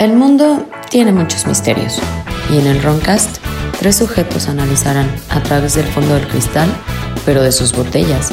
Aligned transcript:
El 0.00 0.14
mundo 0.14 0.66
tiene 0.90 1.12
muchos 1.12 1.46
misterios 1.46 2.00
y 2.50 2.56
en 2.56 2.66
el 2.66 2.82
Roncast 2.82 3.36
tres 3.78 3.96
sujetos 3.96 4.48
analizarán 4.48 5.06
a 5.28 5.42
través 5.42 5.74
del 5.74 5.84
fondo 5.84 6.14
del 6.14 6.26
cristal, 6.26 6.70
pero 7.26 7.42
de 7.42 7.52
sus 7.52 7.76
botellas, 7.76 8.32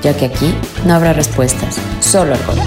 ya 0.00 0.16
que 0.16 0.26
aquí 0.26 0.54
no 0.86 0.94
habrá 0.94 1.12
respuestas, 1.12 1.80
solo 1.98 2.34
alcohol. 2.34 2.60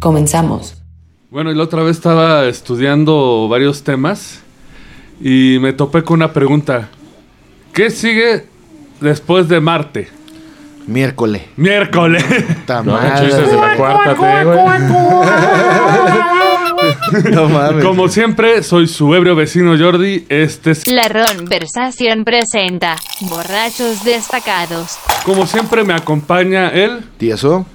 Comenzamos. 0.00 0.82
Bueno, 1.30 1.52
y 1.52 1.54
la 1.54 1.62
otra 1.62 1.84
vez 1.84 1.98
estaba 1.98 2.46
estudiando 2.46 3.46
varios 3.48 3.84
temas 3.84 4.40
y 5.20 5.58
me 5.60 5.72
topé 5.72 6.02
con 6.02 6.14
una 6.14 6.32
pregunta. 6.32 6.88
¿Qué 7.72 7.90
sigue 7.90 8.46
después 9.00 9.46
de 9.46 9.60
Marte? 9.60 10.15
Miércoles. 10.86 11.42
Miércoles. 11.56 12.24
No, 12.84 12.98
chistes 13.18 13.50
de 13.50 13.56
la 13.56 13.76
cuarta, 13.76 14.14
T, 14.14 14.44
güey. 14.44 14.58
No 17.32 17.48
mames. 17.48 17.84
Como 17.84 18.08
siempre, 18.08 18.62
soy 18.62 18.86
su 18.86 19.14
ebrio 19.14 19.34
vecino 19.34 19.76
Jordi. 19.78 20.26
Este 20.28 20.72
es, 20.72 20.86
La 20.86 21.08
Ronversación 21.08 22.24
presenta 22.24 22.96
Borrachos 23.22 24.04
Destacados. 24.04 24.96
como 25.24 25.46
siempre, 25.46 25.84
me 25.84 25.94
acompaña 25.94 26.68
él 26.68 27.04
Tieso. 27.16 27.66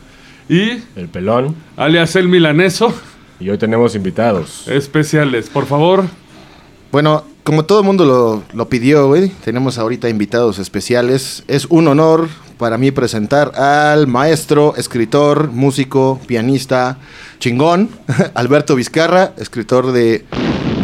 y 0.47 0.81
El 0.95 1.07
pelón. 1.11 1.55
alias 1.77 2.15
el 2.15 2.27
milaneso. 2.27 2.93
Y 3.39 3.49
hoy 3.49 3.57
tenemos 3.57 3.95
invitados. 3.95 4.67
Especiales, 4.67 5.49
por 5.49 5.65
favor. 5.65 6.05
Bueno, 6.91 7.23
como 7.43 7.65
todo 7.65 7.79
el 7.79 7.85
mundo 7.85 8.05
lo, 8.05 8.43
lo 8.53 8.69
pidió, 8.69 9.11
tenemos 9.43 9.77
ahorita 9.77 10.09
invitados 10.09 10.59
especiales. 10.59 11.43
Es 11.47 11.65
un 11.65 11.87
honor 11.87 12.29
para 12.57 12.77
mí 12.77 12.91
presentar 12.91 13.59
al 13.59 14.05
maestro, 14.05 14.75
escritor, 14.77 15.49
músico, 15.51 16.19
pianista, 16.27 16.97
chingón, 17.39 17.89
Alberto 18.35 18.75
Vizcarra, 18.75 19.33
escritor 19.37 19.91
de 19.91 20.25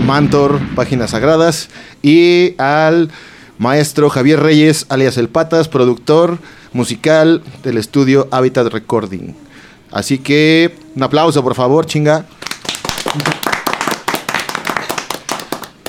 Mantor, 0.03 0.59
Páginas 0.75 1.11
Sagradas, 1.11 1.69
y 2.01 2.55
al 2.57 3.11
maestro 3.59 4.09
Javier 4.09 4.39
Reyes, 4.39 4.87
alias 4.89 5.17
El 5.17 5.29
Patas, 5.29 5.67
productor 5.67 6.39
musical 6.73 7.43
del 7.63 7.77
estudio 7.77 8.27
Habitat 8.31 8.73
Recording. 8.73 9.35
Así 9.91 10.17
que 10.17 10.75
un 10.95 11.03
aplauso, 11.03 11.43
por 11.43 11.53
favor, 11.53 11.85
chinga. 11.85 12.25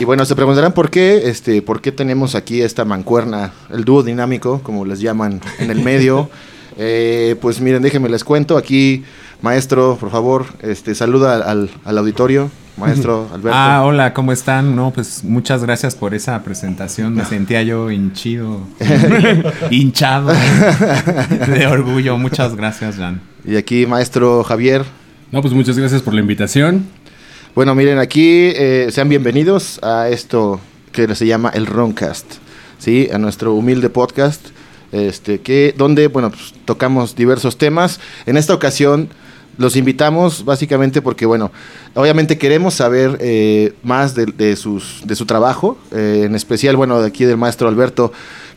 Y 0.01 0.05
bueno, 0.05 0.25
se 0.25 0.37
preguntarán 0.37 0.73
por 0.73 0.91
qué, 0.91 1.29
este, 1.29 1.61
por 1.61 1.81
qué 1.81 1.91
tenemos 1.91 2.37
aquí 2.37 2.63
esta 2.63 2.85
mancuerna, 2.85 3.53
el 3.71 3.85
dúo 3.85 4.05
dinámico, 4.05 4.61
como 4.63 4.85
les 4.85 5.01
llaman 5.01 5.41
en 5.59 5.71
el 5.71 5.81
medio. 5.83 6.31
Eh, 6.81 7.35
pues 7.41 7.61
miren, 7.61 7.83
déjenme 7.83 8.09
les 8.09 8.23
cuento. 8.23 8.57
Aquí, 8.57 9.03
maestro, 9.43 9.97
por 9.99 10.13
favor, 10.13 10.47
este, 10.63 10.95
saluda 10.95 11.35
al, 11.35 11.71
al 11.85 11.99
auditorio, 11.99 12.53
maestro 12.77 13.29
Alberto. 13.35 13.51
Ah, 13.53 13.83
hola, 13.85 14.15
¿cómo 14.15 14.31
están? 14.31 14.77
No, 14.77 14.93
pues 14.93 15.25
muchas 15.25 15.65
gracias 15.65 15.97
por 15.97 16.15
esa 16.15 16.41
presentación. 16.45 17.15
Me 17.15 17.25
sentía 17.25 17.65
yo 17.65 17.91
hinchido, 17.91 18.61
hinchado 19.71 20.33
de 21.49 21.67
orgullo. 21.67 22.17
Muchas 22.17 22.55
gracias, 22.55 22.95
Jan. 22.95 23.23
Y 23.45 23.57
aquí, 23.57 23.85
maestro 23.85 24.45
Javier. 24.45 24.85
No, 25.33 25.43
pues 25.43 25.53
muchas 25.53 25.77
gracias 25.77 26.01
por 26.01 26.15
la 26.15 26.21
invitación. 26.21 26.87
Bueno, 27.59 27.75
miren, 27.75 27.99
aquí 27.99 28.53
eh, 28.55 28.87
sean 28.93 29.09
bienvenidos 29.09 29.81
a 29.83 30.09
esto 30.11 30.61
que 30.93 31.13
se 31.17 31.27
llama 31.27 31.51
el 31.53 31.67
Roncast, 31.67 32.35
¿sí? 32.79 33.09
A 33.13 33.19
nuestro 33.19 33.53
humilde 33.53 33.91
podcast, 33.91 34.51
este, 34.93 35.41
que, 35.41 35.75
donde, 35.77 36.07
bueno, 36.07 36.31
pues, 36.31 36.55
tocamos 36.65 37.17
diversos 37.17 37.59
temas. 37.59 37.99
En 38.27 38.37
esta 38.37 38.55
ocasión 38.55 39.09
los 39.57 39.75
invitamos 39.75 40.45
básicamente 40.45 41.03
porque, 41.03 41.27
bueno, 41.27 41.51
obviamente 41.97 42.39
queremos 42.39 42.75
saber 42.75 43.19
eh, 43.21 43.73
más 43.83 44.15
de, 44.15 44.27
de 44.27 44.55
sus, 44.55 45.03
de 45.05 45.17
su 45.17 45.27
trabajo, 45.27 45.77
eh, 45.91 46.23
en 46.27 46.37
especial, 46.37 46.77
bueno, 46.77 47.01
de 47.01 47.09
aquí 47.09 47.25
del 47.25 47.39
maestro 47.39 47.67
Alberto, 47.67 48.13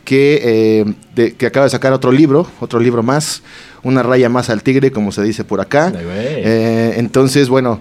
que, 0.06 0.41
eh, 0.44 0.94
de- 1.16 1.34
que 1.34 1.47
acaba 1.47 1.63
de 1.63 1.72
sacar 1.72 1.91
otro 1.91 2.11
libro, 2.11 2.45
otro 2.59 2.79
libro 2.79 3.01
más, 3.01 3.41
una 3.81 4.03
raya 4.03 4.29
más 4.29 4.51
al 4.51 4.61
tigre, 4.61 4.91
como 4.91 5.11
se 5.11 5.23
dice 5.23 5.44
por 5.44 5.59
acá. 5.59 5.91
Eh, 6.45 6.94
entonces, 6.97 7.50
bueno, 7.50 7.79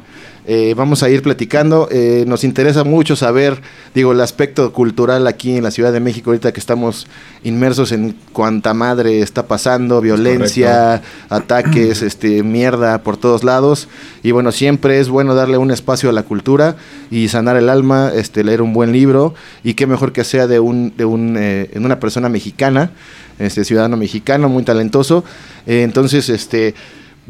eh, 0.53 0.75
vamos 0.75 1.05
a 1.05 1.09
ir 1.09 1.23
platicando. 1.23 1.87
Eh, 1.93 2.25
nos 2.27 2.43
interesa 2.43 2.83
mucho 2.83 3.15
saber, 3.15 3.63
digo, 3.95 4.11
el 4.11 4.21
aspecto 4.21 4.73
cultural 4.73 5.29
aquí 5.29 5.57
en 5.57 5.63
la 5.63 5.71
Ciudad 5.71 5.93
de 5.93 6.01
México, 6.01 6.31
ahorita 6.31 6.53
que 6.53 6.59
estamos 6.59 7.07
inmersos 7.45 7.93
en 7.93 8.17
cuanta 8.33 8.75
madre 8.75 9.21
está 9.21 9.47
pasando, 9.47 10.01
violencia, 10.01 11.03
ataques, 11.29 12.03
este, 12.03 12.43
mierda 12.43 13.05
por 13.05 13.17
todos 13.17 13.45
lados. 13.45 13.87
Y 14.25 14.33
bueno, 14.33 14.51
siempre 14.51 14.99
es 14.99 15.09
bueno 15.09 15.37
darle 15.37 15.57
un 15.57 15.71
espacio 15.71 16.11
a 16.11 16.13
la 16.13 16.25
cultura 16.25 16.75
y 17.13 17.29
sanar 17.29 17.57
el 17.57 17.69
alma, 17.69 18.11
este, 18.13 18.43
leer 18.43 18.61
un 18.61 18.73
buen 18.73 18.91
libro. 18.91 19.35
Y 19.63 19.75
qué 19.75 19.87
mejor 19.87 20.11
que 20.11 20.25
sea 20.25 20.49
de 20.49 20.59
un, 20.59 20.93
de 20.97 21.05
un, 21.05 21.37
eh, 21.39 21.71
una 21.77 22.01
persona 22.01 22.29
mexicana, 22.29 22.91
este 23.39 23.65
ciudadano 23.65 23.97
mexicano, 23.97 24.49
muy 24.49 24.65
talentoso. 24.65 25.23
Entonces, 25.65 26.29
este. 26.29 26.75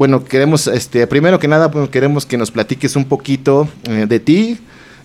Bueno, 0.01 0.23
queremos, 0.25 0.65
este, 0.65 1.05
primero 1.05 1.37
que 1.37 1.47
nada, 1.47 1.69
pues, 1.69 1.87
queremos 1.89 2.25
que 2.25 2.35
nos 2.35 2.49
platiques 2.49 2.95
un 2.95 3.05
poquito 3.05 3.69
eh, 3.87 4.07
de 4.09 4.19
ti, 4.19 4.57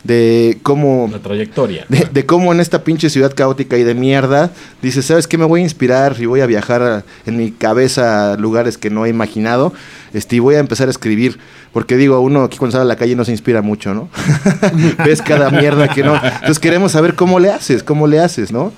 de 0.04 0.56
cómo, 0.62 1.10
La 1.12 1.18
trayectoria. 1.18 1.84
de, 1.90 2.08
de 2.10 2.24
cómo 2.24 2.50
en 2.50 2.60
esta 2.60 2.82
pinche 2.82 3.10
ciudad 3.10 3.30
caótica 3.34 3.76
y 3.76 3.82
de 3.84 3.92
mierda, 3.94 4.52
dices, 4.80 5.04
¿sabes 5.04 5.26
qué? 5.26 5.36
Me 5.36 5.44
voy 5.44 5.60
a 5.60 5.64
inspirar 5.64 6.16
y 6.18 6.24
voy 6.24 6.40
a 6.40 6.46
viajar 6.46 6.82
a- 6.82 7.04
en 7.26 7.36
mi 7.36 7.50
cabeza 7.50 8.32
a 8.32 8.36
lugares 8.38 8.78
que 8.78 8.88
no 8.88 9.04
he 9.04 9.10
imaginado, 9.10 9.74
este, 10.14 10.36
y 10.36 10.38
voy 10.38 10.54
a 10.54 10.60
empezar 10.60 10.88
a 10.88 10.92
escribir, 10.92 11.38
porque 11.74 11.98
digo, 11.98 12.18
uno 12.20 12.44
aquí 12.44 12.56
cuando 12.56 12.72
sale 12.72 12.84
a 12.84 12.88
la 12.88 12.96
calle 12.96 13.14
no 13.16 13.24
se 13.26 13.32
inspira 13.32 13.60
mucho, 13.60 13.92
¿no? 13.92 14.08
Ves 15.04 15.20
cada 15.20 15.50
mierda 15.50 15.88
que 15.88 16.04
no. 16.04 16.14
Entonces 16.16 16.58
queremos 16.58 16.92
saber 16.92 17.16
cómo 17.16 17.38
le 17.38 17.50
haces, 17.50 17.82
cómo 17.82 18.06
le 18.06 18.18
haces, 18.18 18.50
¿no? 18.50 18.72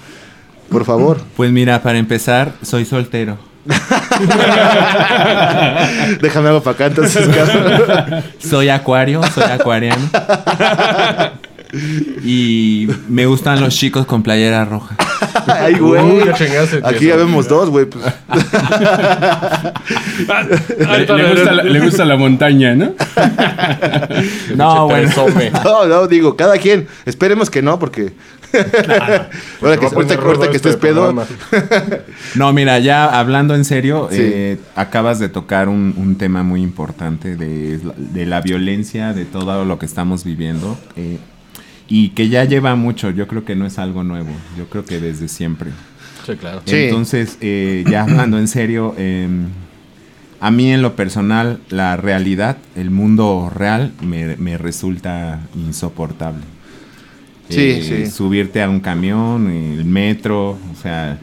Por 0.69 0.85
favor. 0.85 1.21
Pues 1.37 1.53
mira, 1.53 1.81
para 1.81 1.97
empezar, 1.99 2.55
soy 2.63 2.85
soltero. 2.87 3.39
Déjame 6.21 6.49
algo 6.49 6.63
para 6.63 6.75
acá 6.75 6.87
entonces, 6.87 7.29
cabrón. 7.35 8.25
Soy 8.39 8.69
acuario, 8.71 9.21
soy 9.35 9.45
acuariano. 9.45 10.09
Y 12.25 12.89
me 13.09 13.27
gustan 13.27 13.61
los 13.61 13.77
chicos 13.77 14.07
con 14.07 14.23
playera 14.23 14.65
roja. 14.65 14.97
Ay, 15.47 15.75
güey. 15.75 16.23
Aquí 16.83 17.07
ya 17.07 17.17
vemos 17.17 17.47
dos, 17.49 17.69
güey. 17.69 17.85
pues. 17.87 18.05
Le, 20.79 21.07
le 21.07 21.35
gusta 21.35 21.53
la, 21.53 21.63
le 21.63 21.81
gusta 21.81 22.05
la 22.05 22.17
montaña, 22.17 22.75
¿no? 22.75 22.93
No, 24.57 24.89
bueno. 24.89 25.11
Sope. 25.13 25.51
No, 25.65 25.87
no, 25.87 26.07
digo, 26.07 26.37
cada 26.37 26.59
quien. 26.59 26.89
Esperemos 27.05 27.51
que 27.51 27.63
no, 27.63 27.79
porque. 27.79 28.13
ahora 29.63 29.77
que, 29.79 29.87
ahorita, 29.87 30.15
ahorita 30.15 30.51
que 30.51 30.57
este 30.57 30.69
estés 30.71 30.77
pedo. 30.77 31.13
programa. 31.15 31.27
No, 32.35 32.53
mira, 32.53 32.79
ya 32.79 33.19
hablando 33.19 33.55
en 33.55 33.65
serio, 33.65 34.09
Sí. 34.11 34.19
eh, 34.21 34.59
acabas 34.75 35.19
de 35.19 35.29
tocar 35.29 35.69
un, 35.69 35.95
un 35.97 36.17
tema 36.17 36.43
muy 36.43 36.63
importante 36.63 37.37
de, 37.37 37.79
de 37.97 38.27
la 38.27 38.41
violencia, 38.41 39.13
de 39.13 39.25
todo 39.25 39.65
lo 39.65 39.79
que 39.79 39.87
estamos 39.87 40.25
viviendo. 40.25 40.79
eh, 40.97 41.19
y 41.91 42.11
que 42.11 42.29
ya 42.29 42.45
lleva 42.45 42.75
mucho, 42.75 43.09
yo 43.11 43.27
creo 43.27 43.47
que 43.47 43.57
no 43.57 43.65
es 43.65 43.79
algo 43.79 44.05
nuevo, 44.05 44.29
yo 44.59 44.67
creo 44.69 44.85
que 44.85 45.01
desde 45.01 45.27
siempre. 45.27 45.71
Sí, 46.27 46.35
claro. 46.37 46.61
Sí. 46.67 46.77
Entonces, 46.77 47.39
eh, 47.41 47.83
ya 47.91 48.03
hablando 48.03 48.39
en 48.39 48.47
serio, 48.47 48.95
eh, 48.99 49.27
a 50.39 50.51
mí 50.51 50.71
en 50.71 50.83
lo 50.83 50.97
personal, 50.97 51.61
la 51.71 51.97
realidad, 51.97 52.59
el 52.77 52.91
mundo 52.91 53.51
real, 53.55 53.93
me, 54.03 54.37
me 54.37 54.59
resulta 54.59 55.41
insoportable. 55.57 56.43
Sí, 57.49 57.61
Eh, 57.71 58.05
sí. 58.07 58.11
Subirte 58.11 58.63
a 58.63 58.69
un 58.69 58.81
camión, 58.81 59.51
el 59.51 59.85
metro, 59.85 60.51
o 60.51 60.75
sea, 60.83 61.19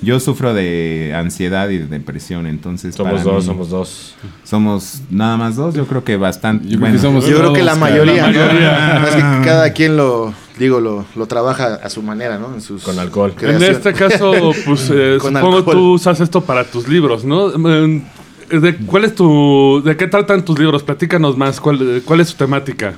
yo 0.00 0.20
sufro 0.20 0.54
de 0.54 1.12
ansiedad 1.16 1.68
y 1.70 1.78
de 1.78 1.86
depresión, 1.86 2.46
entonces 2.46 2.94
Somos 2.94 3.12
para 3.12 3.24
dos, 3.24 3.44
mí- 3.44 3.46
somos 3.52 3.68
dos. 3.70 4.14
somos 4.44 5.00
nada 5.10 5.36
más 5.36 5.56
dos, 5.56 5.74
yo 5.74 5.86
creo 5.86 6.04
que 6.04 6.16
bastante. 6.16 6.64
Yo 6.64 6.70
creo 6.70 6.80
bueno, 6.80 6.94
que 6.96 7.02
somos 7.02 7.24
Yo 7.24 7.30
creo 7.30 7.42
todos, 7.46 7.58
que 7.58 7.64
la 7.64 7.74
mayoría. 7.74 8.26
La 8.28 8.32
¿no? 8.32 8.38
mayoría. 8.46 9.04
Es 9.08 9.14
que 9.14 9.20
cada 9.44 9.72
quien 9.72 9.96
lo, 9.96 10.32
digo, 10.58 10.80
lo, 10.80 11.04
lo 11.16 11.26
trabaja 11.26 11.74
a 11.82 11.90
su 11.90 12.02
manera, 12.02 12.38
¿no? 12.38 12.54
En 12.54 12.60
sus 12.60 12.82
Con 12.84 12.98
alcohol. 12.98 13.34
En 13.40 13.60
este 13.62 13.92
caso, 13.92 14.32
pues 14.66 14.90
eh, 14.94 15.18
Con 15.20 15.34
supongo 15.34 15.56
alcohol. 15.58 15.74
tú 15.74 15.92
usas 15.94 16.20
esto 16.20 16.42
para 16.42 16.64
tus 16.64 16.86
libros, 16.88 17.24
¿no? 17.24 17.50
Eh, 17.68 18.02
¿De 18.50 18.76
cuál 18.76 19.04
es 19.04 19.14
tu, 19.14 19.82
de 19.84 19.96
qué 19.96 20.06
tratan 20.06 20.44
tus 20.44 20.58
libros? 20.58 20.82
Platícanos 20.82 21.36
más. 21.36 21.60
¿Cuál, 21.60 22.02
cuál 22.04 22.20
es 22.20 22.28
su 22.28 22.36
temática? 22.36 22.94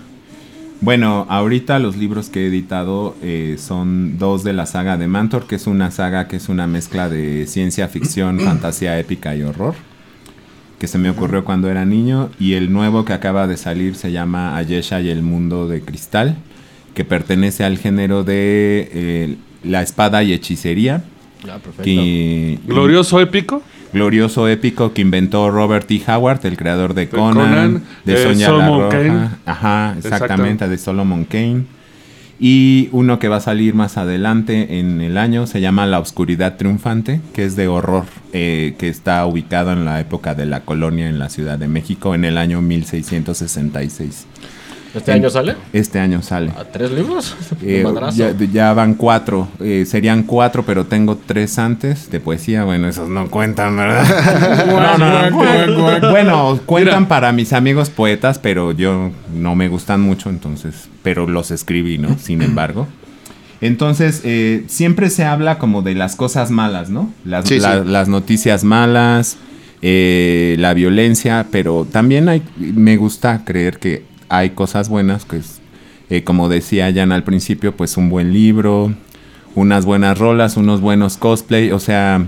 Bueno, 0.81 1.27
ahorita 1.29 1.79
los 1.79 1.97
libros 1.97 2.31
que 2.31 2.44
he 2.44 2.47
editado 2.47 3.15
eh, 3.23 3.56
son 3.59 4.19
dos 4.19 4.44
de 4.44 4.55
la 4.55 4.65
saga 4.65 4.97
de 4.97 5.09
Mantor, 5.09 5.47
que 5.47 5.56
es 5.56 5.67
una 5.67 5.91
saga 5.91 6.27
que 6.27 6.37
es 6.37 6.49
una 6.49 6.67
mezcla 6.67 7.09
de 7.11 7.47
ciencia 7.47 7.88
ficción, 7.88 8.41
fantasía 8.44 8.99
épica 8.99 9.37
y 9.37 9.43
horror, 9.43 9.75
que 10.79 10.87
se 10.88 10.97
me 10.97 11.11
ocurrió 11.11 11.44
cuando 11.44 11.69
era 11.71 11.85
niño, 11.85 12.31
y 12.38 12.55
el 12.55 12.73
nuevo 12.73 13.05
que 13.05 13.12
acaba 13.12 13.47
de 13.47 13.59
salir 13.59 13.94
se 13.94 14.11
llama 14.11 14.56
Ayesha 14.56 15.03
y 15.03 15.11
el 15.11 15.23
mundo 15.23 15.69
de 15.69 15.82
cristal, 15.82 16.37
que 16.94 17.05
pertenece 17.05 17.62
al 17.65 17.76
género 17.76 18.25
de 18.25 18.88
eh, 18.93 19.37
la 19.62 19.83
espada 19.83 20.23
y 20.23 20.33
hechicería. 20.33 21.05
Ah, 21.44 21.59
perfecto. 21.62 21.83
que- 21.85 22.59
¿Glorioso 22.67 23.21
épico? 23.21 23.62
Glorioso 23.92 24.48
épico 24.48 24.92
que 24.92 25.02
inventó 25.02 25.50
Robert 25.50 25.87
T. 25.87 26.02
Howard, 26.06 26.44
el 26.46 26.56
creador 26.56 26.94
de 26.94 27.08
Conan, 27.08 27.34
Conan, 27.34 27.82
de 28.04 28.14
eh, 28.14 28.22
Sonia 28.22 28.52
la 28.52 28.69
Roja. 28.69 28.88
Kane. 28.88 29.28
Ajá, 29.46 29.94
exactamente, 29.98 30.69
de 30.69 30.78
Solomon 30.78 31.25
Kane. 31.25 31.64
Y 32.42 32.88
uno 32.92 33.19
que 33.19 33.28
va 33.28 33.37
a 33.37 33.40
salir 33.40 33.75
más 33.75 33.98
adelante 33.98 34.78
en 34.78 35.02
el 35.02 35.19
año 35.19 35.46
se 35.46 35.60
llama 35.60 35.87
La 35.87 35.98
Oscuridad 35.98 36.56
Triunfante, 36.56 37.20
que 37.34 37.44
es 37.44 37.54
de 37.54 37.69
horror, 37.69 38.06
eh, 38.32 38.76
que 38.78 38.88
está 38.88 39.26
ubicado 39.26 39.72
en 39.72 39.84
la 39.84 40.00
época 40.00 40.34
de 40.34 40.46
la 40.46 40.60
colonia 40.60 41.06
en 41.06 41.19
la 41.19 41.28
Ciudad 41.28 41.58
de 41.58 41.69
México 41.69 42.14
en 42.14 42.25
el 42.25 42.38
año 42.38 42.62
1666. 42.62 44.26
¿Este 44.94 45.12
En- 45.12 45.19
año 45.19 45.31
sale? 45.31 45.54
Este 45.72 45.98
año 46.00 46.20
sale. 46.22 46.50
¿A 46.58 46.64
tres 46.64 46.90
libros? 46.90 47.37
Eh, 47.62 47.84
ya, 48.14 48.34
ya 48.52 48.72
van 48.72 48.94
cuatro, 48.94 49.46
eh, 49.60 49.84
serían 49.87 50.22
cuatro, 50.22 50.64
pero 50.64 50.87
tengo 50.87 51.16
tres 51.26 51.58
antes 51.58 52.10
de 52.10 52.20
poesía. 52.20 52.64
Bueno, 52.64 52.88
esos 52.88 53.08
no 53.08 53.28
cuentan, 53.31 53.76
¿verdad? 53.76 54.66
no, 54.66 54.98
no, 54.98 55.31
no. 56.00 56.10
Bueno, 56.10 56.58
cuentan 56.66 57.06
para 57.06 57.32
mis 57.32 57.52
amigos 57.52 57.90
poetas, 57.90 58.38
pero 58.38 58.72
yo 58.72 59.10
no 59.34 59.54
me 59.54 59.69
gustan 59.69 60.00
mucho, 60.00 60.31
entonces, 60.31 60.88
pero 61.02 61.26
los 61.26 61.50
escribí, 61.50 61.98
¿no? 61.98 62.16
Sin 62.19 62.40
embargo. 62.42 62.88
Entonces, 63.60 64.22
eh, 64.25 64.64
siempre 64.69 65.10
se 65.10 65.25
habla 65.25 65.58
como 65.58 65.82
de 65.82 65.94
las 65.94 66.16
cosas 66.16 66.50
malas, 66.50 66.88
¿no? 66.88 67.12
Las, 67.25 67.46
Sí, 67.46 67.58
la- 67.58 67.82
sí. 67.82 67.88
las 67.88 68.08
noticias 68.08 68.64
malas, 68.64 69.37
eh, 69.82 70.56
la 70.58 70.72
violencia, 70.72 71.46
pero 71.50 71.87
también 71.90 72.28
hay, 72.31 72.42
me 72.56 72.96
gusta 72.96 73.44
creer 73.44 73.78
que 73.78 74.04
hay 74.31 74.50
cosas 74.50 74.88
buenas, 74.88 75.27
que 75.27 75.37
es, 75.37 75.61
eh, 76.09 76.25
como 76.25 76.49
decía 76.49 76.91
Jan 76.94 77.12
al 77.12 77.25
principio, 77.25 77.77
pues 77.77 77.97
un 77.97 78.09
buen 78.09 78.32
libro, 78.32 78.94
unas 79.55 79.85
buenas 79.85 80.17
rolas, 80.17 80.56
unos 80.56 80.81
buenos 80.81 81.19
cosplay, 81.19 81.73
o 81.73 81.81
sea, 81.81 82.25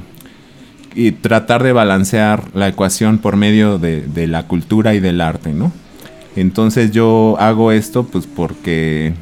y 0.94 1.12
tratar 1.12 1.62
de 1.62 1.72
balancear 1.72 2.44
la 2.54 2.68
ecuación 2.68 3.18
por 3.18 3.36
medio 3.36 3.78
de, 3.78 4.02
de 4.02 4.26
la 4.26 4.46
cultura 4.46 4.94
y 4.94 5.00
del 5.00 5.20
arte, 5.20 5.52
¿no? 5.52 5.72
Entonces 6.36 6.90
yo 6.90 7.36
hago 7.38 7.72
esto 7.72 8.04
pues 8.04 8.26
porque 8.26 9.14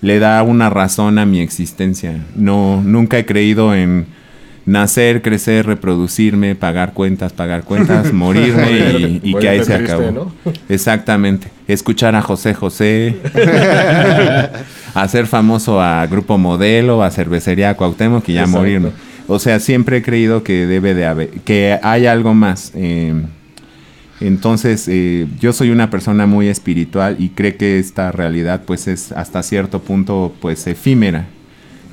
le 0.00 0.18
da 0.18 0.42
una 0.42 0.70
razón 0.70 1.18
a 1.18 1.26
mi 1.26 1.40
existencia. 1.40 2.24
No, 2.34 2.82
nunca 2.82 3.18
he 3.18 3.26
creído 3.26 3.74
en 3.74 4.06
nacer, 4.68 5.22
crecer, 5.22 5.66
reproducirme, 5.66 6.54
pagar 6.54 6.92
cuentas, 6.92 7.32
pagar 7.32 7.64
cuentas, 7.64 8.12
morirme 8.12 9.20
y, 9.22 9.30
y 9.30 9.34
que 9.34 9.48
ahí 9.48 9.64
se 9.64 9.74
acabó. 9.74 10.30
Exactamente. 10.68 11.48
Escuchar 11.66 12.14
a 12.14 12.22
José 12.22 12.54
José, 12.54 13.16
hacer 14.94 15.26
famoso 15.26 15.80
a 15.80 16.06
Grupo 16.06 16.36
Modelo, 16.38 17.02
a 17.02 17.10
Cervecería 17.10 17.74
Cuauhtémoc 17.74 18.28
y 18.28 18.34
ya 18.34 18.40
Exacto. 18.40 18.58
morirme. 18.58 18.90
O 19.26 19.38
sea, 19.38 19.58
siempre 19.58 19.98
he 19.98 20.02
creído 20.02 20.42
que 20.42 20.66
debe 20.66 20.94
de 20.94 21.06
haber, 21.06 21.30
que 21.44 21.78
hay 21.82 22.06
algo 22.06 22.34
más. 22.34 22.72
eh, 22.74 23.14
entonces, 24.20 24.88
eh, 24.88 25.28
yo 25.38 25.52
soy 25.52 25.70
una 25.70 25.90
persona 25.90 26.26
muy 26.26 26.48
espiritual 26.48 27.14
y 27.20 27.28
creo 27.28 27.56
que 27.56 27.78
esta 27.78 28.10
realidad, 28.10 28.62
pues, 28.66 28.88
es 28.88 29.12
hasta 29.12 29.44
cierto 29.44 29.80
punto, 29.80 30.34
pues, 30.40 30.66
efímera. 30.66 31.26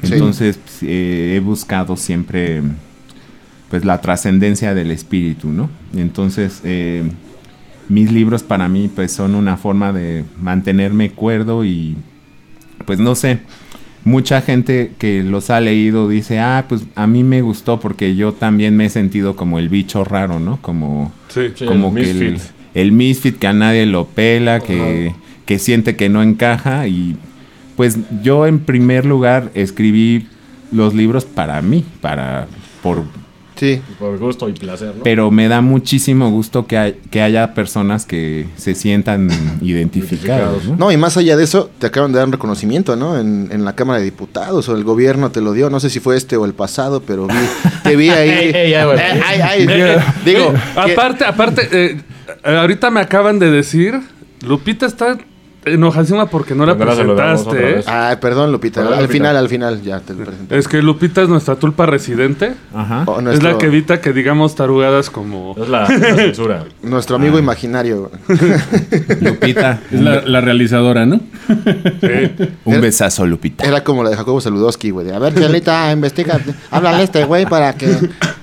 Sí. 0.05 0.13
Entonces, 0.13 0.59
eh, 0.81 1.33
he 1.35 1.39
buscado 1.39 1.97
siempre, 1.97 2.61
pues, 3.69 3.85
la 3.85 4.01
trascendencia 4.01 4.73
del 4.73 4.91
espíritu, 4.91 5.49
¿no? 5.49 5.69
Entonces, 5.95 6.61
eh, 6.63 7.03
mis 7.89 8.11
libros 8.11 8.43
para 8.43 8.67
mí, 8.67 8.89
pues, 8.93 9.11
son 9.11 9.35
una 9.35 9.57
forma 9.57 9.93
de 9.93 10.23
mantenerme 10.39 11.11
cuerdo 11.11 11.65
y, 11.65 11.95
pues, 12.85 12.99
no 12.99 13.15
sé. 13.15 13.39
Mucha 14.03 14.41
gente 14.41 14.91
que 14.99 15.23
los 15.23 15.49
ha 15.49 15.59
leído 15.59 16.07
dice, 16.07 16.39
ah, 16.39 16.65
pues 16.69 16.83
a 16.93 17.07
mí 17.07 17.23
me 17.23 17.41
gustó 17.41 17.79
porque 17.79 18.15
yo 18.15 18.33
también 18.33 18.77
me 18.77 18.85
he 18.85 18.89
sentido 18.91 19.35
como 19.35 19.57
el 19.57 19.67
bicho 19.67 20.03
raro, 20.03 20.39
¿no? 20.39 20.61
Como, 20.61 21.11
Sí. 21.29 21.51
Sí, 21.55 21.65
como 21.65 21.87
el 21.97 22.03
que 22.03 22.11
el, 22.11 22.31
misfit. 22.33 22.51
el 22.75 22.91
misfit 22.91 23.39
que 23.39 23.47
a 23.47 23.53
nadie 23.53 23.87
lo 23.87 24.05
pela, 24.05 24.59
que, 24.59 25.15
que 25.47 25.57
siente 25.57 25.95
que 25.95 26.07
no 26.07 26.21
encaja 26.21 26.87
y 26.87 27.17
pues 27.75 27.97
yo 28.23 28.45
en 28.47 28.59
primer 28.59 29.05
lugar 29.05 29.51
escribí 29.53 30.27
los 30.71 30.93
libros 30.93 31.25
para 31.25 31.61
mí, 31.61 31.83
para 32.01 32.47
por 32.81 33.03
Sí. 33.57 33.81
Por 33.99 34.17
gusto 34.17 34.49
y 34.49 34.51
placer, 34.51 34.93
¿no? 34.97 35.03
pero 35.05 35.31
me 35.31 35.47
da 35.47 35.61
muchísimo 35.61 36.29
gusto 36.29 36.67
que, 36.67 36.77
hay- 36.77 36.99
que 37.09 37.21
haya 37.21 37.53
personas 37.53 38.05
que 38.05 38.47
se 38.57 38.75
sientan 38.75 39.29
identificados, 39.61 40.65
¿no? 40.65 40.75
No, 40.75 40.91
y 40.91 40.97
más 40.97 41.15
allá 41.15 41.37
de 41.37 41.45
eso, 41.45 41.69
te 41.79 41.87
acaban 41.87 42.11
de 42.11 42.17
dar 42.17 42.27
un 42.27 42.33
reconocimiento, 42.33 42.97
¿no? 42.97 43.17
En, 43.17 43.47
en 43.53 43.63
la 43.63 43.73
Cámara 43.73 43.99
de 43.99 44.03
Diputados 44.05 44.67
o 44.67 44.75
el 44.75 44.83
gobierno 44.83 45.31
te 45.31 45.39
lo 45.39 45.53
dio. 45.53 45.69
No 45.69 45.79
sé 45.79 45.89
si 45.89 46.01
fue 46.01 46.17
este 46.17 46.35
o 46.35 46.43
el 46.43 46.53
pasado, 46.53 47.01
pero 47.07 47.27
vi, 47.27 47.33
te 47.83 47.95
vi 47.95 48.09
ahí. 48.09 48.51
Ya, 48.71 48.89
ay, 49.25 49.39
ay, 49.41 49.67
digo, 50.25 50.51
que- 50.51 50.91
Aparte, 50.91 51.23
aparte, 51.23 51.69
eh, 51.71 52.01
ahorita 52.43 52.91
me 52.91 52.99
acaban 52.99 53.39
de 53.39 53.51
decir, 53.51 54.01
Lupita 54.45 54.85
está 54.85 55.17
enojadísima 55.65 56.27
porque 56.27 56.55
no 56.55 56.65
la 56.65 56.77
presentaste. 56.77 57.79
¿eh? 57.79 57.83
Ay, 57.87 58.17
perdón, 58.21 58.51
Lupita. 58.51 58.81
Perdón, 58.81 58.93
al 58.93 58.99
Lupita. 59.03 59.13
final, 59.13 59.37
al 59.37 59.49
final, 59.49 59.81
ya 59.81 59.99
te 59.99 60.13
lo 60.13 60.23
presenté. 60.25 60.57
Es 60.57 60.67
que 60.67 60.81
Lupita 60.81 61.21
es 61.23 61.29
nuestra 61.29 61.55
tulpa 61.55 61.85
residente. 61.85 62.53
Ajá. 62.73 63.03
Oh, 63.07 63.19
Es 63.29 63.41
la 63.43 63.57
que 63.57 63.65
evita 63.67 63.99
que 64.01 64.13
digamos 64.13 64.55
tarugadas 64.55 65.09
como... 65.09 65.55
Es 65.57 65.67
la, 65.69 65.81
la 65.81 66.15
censura. 66.15 66.63
nuestro 66.83 67.15
Ah. 67.15 67.19
amigo 67.19 67.39
imaginario. 67.39 68.11
Lupita, 69.21 69.81
Es 69.91 69.99
la, 70.01 70.21
la 70.21 70.41
realizadora, 70.41 71.05
¿no? 71.05 71.19
un 72.65 72.81
besazo, 72.81 73.25
Lupita. 73.25 73.65
Era 73.65 73.83
como 73.83 74.03
la 74.03 74.09
de 74.09 74.17
Jacobo 74.17 74.41
Saludowski, 74.41 74.89
güey. 74.91 75.11
A 75.11 75.19
ver, 75.19 75.33
Chelita, 75.33 75.91
investiga. 75.93 76.39
Háblale 76.71 76.97
a 76.97 77.03
este 77.03 77.23
güey 77.25 77.45
para 77.45 77.73
que 77.73 77.87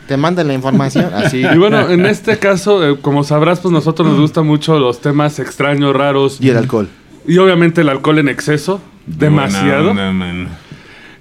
te 0.07 0.17
mande 0.17 0.45
la 0.45 0.55
información. 0.55 1.13
Así. 1.15 1.43
Y 1.45 1.59
bueno, 1.59 1.89
en 1.91 2.07
este 2.07 2.39
caso, 2.39 2.89
eh, 2.89 2.99
como 3.01 3.25
sabrás, 3.25 3.61
pues 3.61 3.73
nosotros 3.73 4.09
nos 4.09 4.19
gustan 4.21 4.47
mucho 4.47 4.79
los 4.79 5.01
temas 5.01 5.39
extraños, 5.39 5.95
raros. 5.95 6.39
Y 6.41 6.49
el 6.51 6.57
alcohol. 6.57 6.89
Y 7.27 7.39
obviamente 7.39 7.81
el 7.83 7.89
alcohol 7.89 8.19
en 8.19 8.29
exceso. 8.29 8.81
Demasiado. 9.07 9.93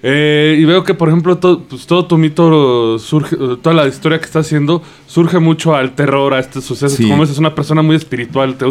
Eh, 0.04 0.58
y 0.60 0.66
veo 0.66 0.84
que, 0.84 0.96
por 0.96 1.10
ejemplo, 1.10 1.38
to- 1.38 1.64
pues, 1.70 1.86
todo 1.86 2.06
tu 2.06 2.18
mito 2.18 2.98
surge, 2.98 3.36
eh, 3.36 3.58
toda 3.62 3.76
la 3.76 3.88
historia 3.88 4.18
que 4.18 4.26
estás 4.26 4.48
haciendo 4.48 4.82
surge 5.06 5.38
mucho 5.38 5.76
al 5.76 5.92
terror, 5.94 6.34
a 6.34 6.40
estos 6.40 6.64
sucesos. 6.66 6.98
Sí. 6.98 7.08
Como 7.08 7.24
es 7.24 7.38
una 7.38 7.54
persona 7.54 7.84
muy 7.84 7.96
espiritual, 7.96 8.56
te- 8.56 8.66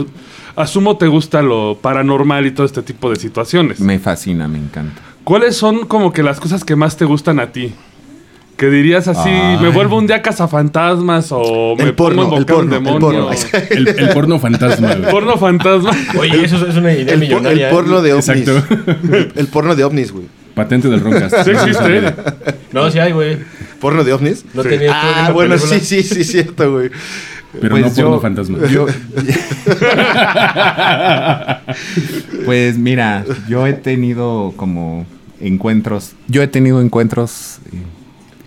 asumo 0.57 0.97
te 0.97 1.07
gusta 1.07 1.41
lo 1.41 1.79
paranormal 1.81 2.47
y 2.47 2.51
todo 2.51 2.67
este 2.67 2.83
tipo 2.83 3.09
de 3.11 3.17
situaciones. 3.17 3.79
Me 3.81 4.01
fascina, 4.01 4.49
me 4.49 4.59
encanta. 4.59 5.01
¿Cuáles 5.23 5.57
son 5.57 5.87
como 5.87 6.13
que 6.13 6.25
las 6.25 6.41
cosas 6.41 6.65
que 6.65 6.75
más 6.75 6.97
te 6.97 7.05
gustan 7.05 7.39
a 7.39 7.53
ti? 7.53 7.73
Que 8.61 8.69
dirías 8.69 9.09
así, 9.09 9.31
Ay. 9.31 9.57
me 9.63 9.71
vuelvo 9.71 9.97
un 9.97 10.07
día 10.07 10.21
cazafantasmas 10.21 11.29
o 11.31 11.75
me 11.79 11.85
El 11.85 11.95
porno, 11.95 12.25
pongo 12.25 12.35
a 12.35 12.39
el 12.39 12.43
invocar 12.43 12.57
un 12.57 12.69
porno, 12.71 12.77
el 12.77 12.85
demonio. 12.85 13.29
porno. 13.31 13.67
El, 13.71 13.89
el 13.89 14.09
porno 14.11 14.39
fantasma. 14.39 14.95
güey. 14.97 15.11
Porno 15.11 15.39
fantasma. 15.39 15.91
Oye, 16.19 16.45
eso 16.45 16.67
es 16.67 16.77
una 16.77 16.93
idea 16.93 17.01
El, 17.03 17.07
por- 17.09 17.19
millonaria. 17.21 17.69
el 17.71 17.75
porno 17.75 17.99
¿eh? 18.01 18.03
de 18.03 18.13
ovnis. 18.13 18.29
Exacto. 18.29 18.77
El, 19.41 19.47
porno 19.47 19.75
de 19.75 19.85
ovnis, 19.85 20.13
güey. 20.13 20.27
Patente 20.55 20.89
del 20.89 21.01
Roncast. 21.01 21.37
Sí 21.45 21.51
existe. 21.53 22.15
No, 22.73 22.91
sí 22.91 22.99
hay, 22.99 23.13
güey. 23.13 23.39
¿Porno 23.81 24.05
de 24.05 24.13
ovnis? 24.13 24.45
No 24.53 24.63
tenía 24.63 24.93
Ah, 24.93 25.31
bueno, 25.33 25.57
sí, 25.57 25.81
sí, 25.81 26.03
sí, 26.03 26.23
cierto, 26.23 26.71
güey. 26.71 26.91
Pero 27.61 27.71
Pues 27.77 27.83
no 27.87 27.89
porno 27.95 28.17
yo- 28.17 28.21
fantasma. 28.21 28.59
Yo- 28.69 28.87
pues 32.45 32.79
mira, 32.79 33.25
yo 33.49 33.67
he 33.67 33.73
tenido 33.73 34.53
como 34.57 35.07
encuentros, 35.41 36.13
yo 36.29 36.43
he 36.43 36.47
tenido 36.47 36.81
encuentros 36.83 37.59
eh, 37.73 37.79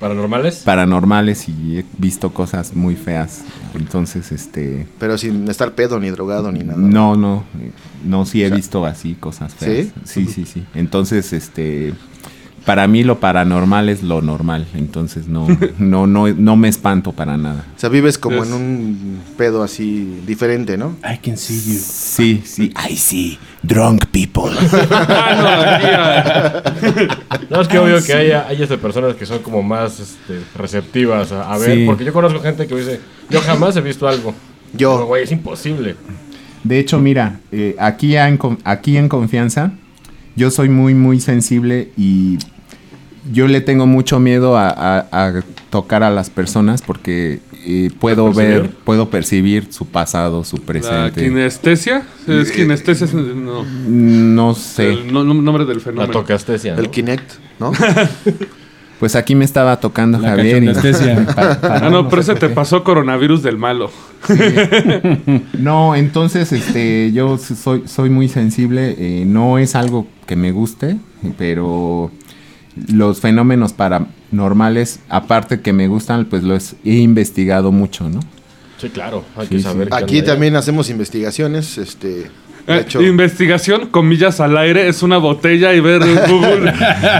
¿Paranormales? 0.03 0.55
paranormales 0.65 1.47
y 1.47 1.79
he 1.79 1.85
visto 1.97 2.33
cosas 2.33 2.75
muy 2.75 2.97
feas. 2.97 3.43
Entonces, 3.73 4.33
este, 4.33 4.85
Pero 4.99 5.17
sin 5.17 5.47
estar 5.49 5.75
pedo 5.75 5.97
ni 5.97 6.09
drogado 6.09 6.51
ni 6.51 6.59
nada. 6.59 6.77
no, 6.77 7.15
no, 7.15 7.45
no, 8.03 8.25
sí 8.25 8.43
he 8.43 8.49
visto 8.49 8.85
así 8.85 9.15
cosas 9.15 9.55
feas. 9.55 9.87
¿Sí? 10.03 10.25
Sí, 10.25 10.33
sí, 10.33 10.45
sí. 10.45 10.65
Entonces, 10.75 11.31
este, 11.31 11.93
para 12.65 12.87
mí 12.87 13.03
lo 13.03 13.19
paranormal 13.19 13.89
es 13.89 14.03
lo 14.03 14.21
normal. 14.21 14.65
Entonces 14.73 15.27
no, 15.27 15.47
no, 15.79 16.07
no, 16.07 16.27
no 16.29 16.55
me 16.55 16.67
espanto 16.69 17.11
para 17.11 17.37
nada. 17.37 17.65
O 17.75 17.79
sea, 17.79 17.89
vives 17.89 18.17
como 18.17 18.43
Es- 18.43 18.49
en 18.49 18.55
un 18.55 19.19
pedo 19.37 19.63
así 19.63 20.21
diferente, 20.25 20.77
¿no? 20.77 20.95
I 21.03 21.17
can 21.17 21.37
see 21.37 21.55
you. 21.73 21.79
Sí, 21.79 22.41
sí. 22.45 22.73
I 22.89 22.95
see 22.95 23.37
drunk 23.61 24.05
people. 24.07 24.51
Ah, 24.89 26.61
no, 27.49 27.61
es 27.61 27.67
que 27.67 27.79
obvio 27.79 28.03
que 28.03 28.13
hay, 28.13 28.31
hay 28.31 28.61
este, 28.61 28.77
personas 28.77 29.15
que 29.15 29.25
son 29.25 29.39
como 29.39 29.61
más 29.63 29.99
este, 29.99 30.39
receptivas 30.55 31.31
a, 31.31 31.51
a 31.53 31.57
ver. 31.57 31.77
Sí. 31.77 31.83
Porque 31.85 32.05
yo 32.05 32.13
conozco 32.13 32.39
gente 32.41 32.67
que 32.67 32.75
dice, 32.75 32.99
yo 33.29 33.41
jamás 33.41 33.75
he 33.75 33.81
visto 33.81 34.07
algo. 34.07 34.33
Yo. 34.73 34.95
Pero, 34.95 35.05
güey, 35.07 35.23
es 35.23 35.31
imposible. 35.31 35.95
De 36.63 36.79
hecho, 36.79 36.99
mira, 36.99 37.39
eh, 37.51 37.75
aquí, 37.79 38.15
en, 38.15 38.39
aquí 38.63 38.97
en 38.97 39.09
confianza, 39.09 39.71
yo 40.35 40.49
soy 40.49 40.69
muy, 40.69 40.93
muy 40.93 41.19
sensible 41.19 41.91
y 41.97 42.37
yo 43.31 43.47
le 43.47 43.61
tengo 43.61 43.85
mucho 43.85 44.19
miedo 44.19 44.57
a, 44.57 44.69
a- 44.69 45.07
a 45.11 45.33
tocar 45.69 46.03
a 46.03 46.09
las 46.09 46.29
personas 46.29 46.81
porque 46.81 47.39
eh, 47.65 47.89
puedo 47.99 48.25
percibir? 48.33 48.61
ver, 48.63 48.69
puedo 48.83 49.09
percibir 49.09 49.67
su 49.71 49.85
pasado, 49.87 50.43
su 50.43 50.57
la 50.57 50.63
presente. 50.63 51.23
kinestesia. 51.23 52.03
Es 52.27 52.51
kinestesia, 52.51 53.05
es- 53.05 53.13
no. 53.13 53.63
No 53.87 54.53
sé. 54.55 54.89
El 54.93 55.13
no- 55.13 55.23
no- 55.23 55.33
nombre 55.33 55.65
del 55.65 55.77
La 55.77 55.83
fenómeno. 55.83 56.11
tocastesia. 56.11 56.75
¿no? 56.75 56.81
El 56.81 56.89
Kinect, 56.89 57.31
¿no? 57.59 57.71
Pues 58.99 59.17
aquí 59.17 59.35
me 59.35 59.43
estaba 59.43 59.81
tocando 59.81 60.17
La 60.17 60.29
Javier. 60.29 60.63
y- 60.63 60.67
para 61.35 61.59
Ah, 61.63 61.89
no, 61.89 62.07
pero 62.07 62.21
ese 62.21 62.35
te 62.35 62.47
pasó 62.47 62.83
coronavirus 62.85 63.43
del 63.43 63.57
malo. 63.57 63.91
No, 65.59 65.95
entonces 65.95 66.51
este, 66.53 67.11
yo 67.11 67.37
soy, 67.37 67.83
soy 67.85 68.09
muy 68.09 68.29
sensible. 68.29 68.95
eh, 68.97 69.25
no 69.25 69.57
es 69.57 69.75
algo 69.75 70.07
que 70.25 70.35
me 70.35 70.51
guste, 70.51 70.97
pero 71.37 72.11
los 72.91 73.19
fenómenos 73.19 73.73
paranormales, 73.73 74.99
aparte 75.09 75.61
que 75.61 75.73
me 75.73 75.87
gustan, 75.87 76.25
pues 76.25 76.43
los 76.43 76.73
he 76.83 76.93
investigado 76.95 77.71
mucho, 77.71 78.09
¿no? 78.09 78.19
Sí, 78.79 78.89
claro. 78.89 79.23
Hay 79.37 79.47
Sí, 79.47 79.49
que 79.51 79.57
sí. 79.59 79.63
saber 79.63 79.89
qué 79.89 79.95
Aquí 79.95 80.21
también 80.21 80.55
hacemos 80.55 80.89
investigaciones, 80.89 81.77
este... 81.77 82.29
Eh, 82.65 82.79
hecho- 82.79 83.01
investigación, 83.01 83.87
comillas 83.87 84.39
al 84.39 84.57
aire, 84.57 84.87
es 84.87 85.03
una 85.03 85.17
botella 85.17 85.73
y 85.73 85.81
ver 85.81 85.99
Google. 86.29 86.71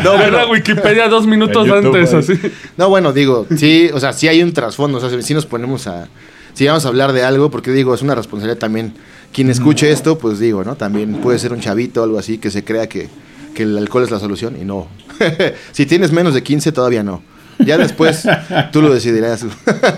No, 0.03 0.13
ver 0.17 0.31
la. 0.31 0.47
Wikipedia 0.47 1.09
dos 1.09 1.27
minutos 1.27 1.67
YouTube, 1.67 1.85
antes, 1.97 2.13
ahí. 2.13 2.19
así. 2.19 2.51
No, 2.77 2.87
bueno, 2.89 3.11
digo, 3.11 3.45
sí, 3.57 3.89
o 3.93 3.99
sea, 3.99 4.13
sí 4.13 4.29
hay 4.29 4.41
un 4.41 4.53
trasfondo, 4.53 4.99
o 4.99 5.01
sea, 5.09 5.21
si 5.21 5.33
nos 5.33 5.45
ponemos 5.45 5.85
a... 5.87 6.07
Si 6.53 6.65
vamos 6.67 6.85
a 6.85 6.87
hablar 6.87 7.11
de 7.13 7.23
algo, 7.23 7.51
porque 7.51 7.71
digo, 7.71 7.93
es 7.93 8.01
una 8.01 8.15
responsabilidad 8.15 8.59
también. 8.59 8.93
Quien 9.33 9.49
escuche 9.49 9.91
esto, 9.91 10.17
pues 10.17 10.39
digo, 10.39 10.63
¿no? 10.63 10.75
También 10.75 11.15
puede 11.15 11.39
ser 11.39 11.51
un 11.51 11.59
chavito 11.59 12.01
o 12.01 12.03
algo 12.05 12.19
así 12.19 12.37
que 12.37 12.49
se 12.51 12.63
crea 12.63 12.87
que, 12.87 13.09
que 13.53 13.63
el 13.63 13.77
alcohol 13.77 14.03
es 14.03 14.11
la 14.11 14.19
solución 14.19 14.55
y 14.59 14.65
no. 14.65 14.87
si 15.71 15.85
tienes 15.85 16.11
menos 16.11 16.33
de 16.33 16.43
15, 16.43 16.71
todavía 16.71 17.03
no. 17.03 17.21
Ya 17.59 17.77
después 17.77 18.23
tú 18.71 18.81
lo 18.81 18.93
decidirás. 18.93 19.45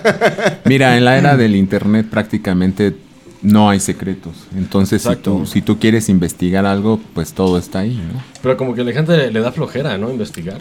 Mira, 0.65 0.97
en 0.97 1.05
la 1.05 1.17
era 1.17 1.37
del 1.37 1.55
internet 1.55 2.07
prácticamente 2.09 2.95
no 3.41 3.69
hay 3.69 3.79
secretos. 3.79 4.33
Entonces, 4.55 5.03
si 5.03 5.15
tú, 5.15 5.45
si 5.45 5.61
tú 5.61 5.79
quieres 5.79 6.09
investigar 6.09 6.65
algo, 6.65 6.99
pues 7.13 7.33
todo 7.33 7.57
está 7.57 7.79
ahí, 7.79 7.95
¿no? 7.95 8.21
Pero 8.41 8.57
como 8.57 8.75
que 8.75 8.83
la 8.83 8.91
gente 8.91 9.15
le, 9.15 9.31
le 9.31 9.39
da 9.39 9.51
flojera, 9.51 9.97
¿no? 9.97 10.11
Investigar. 10.11 10.57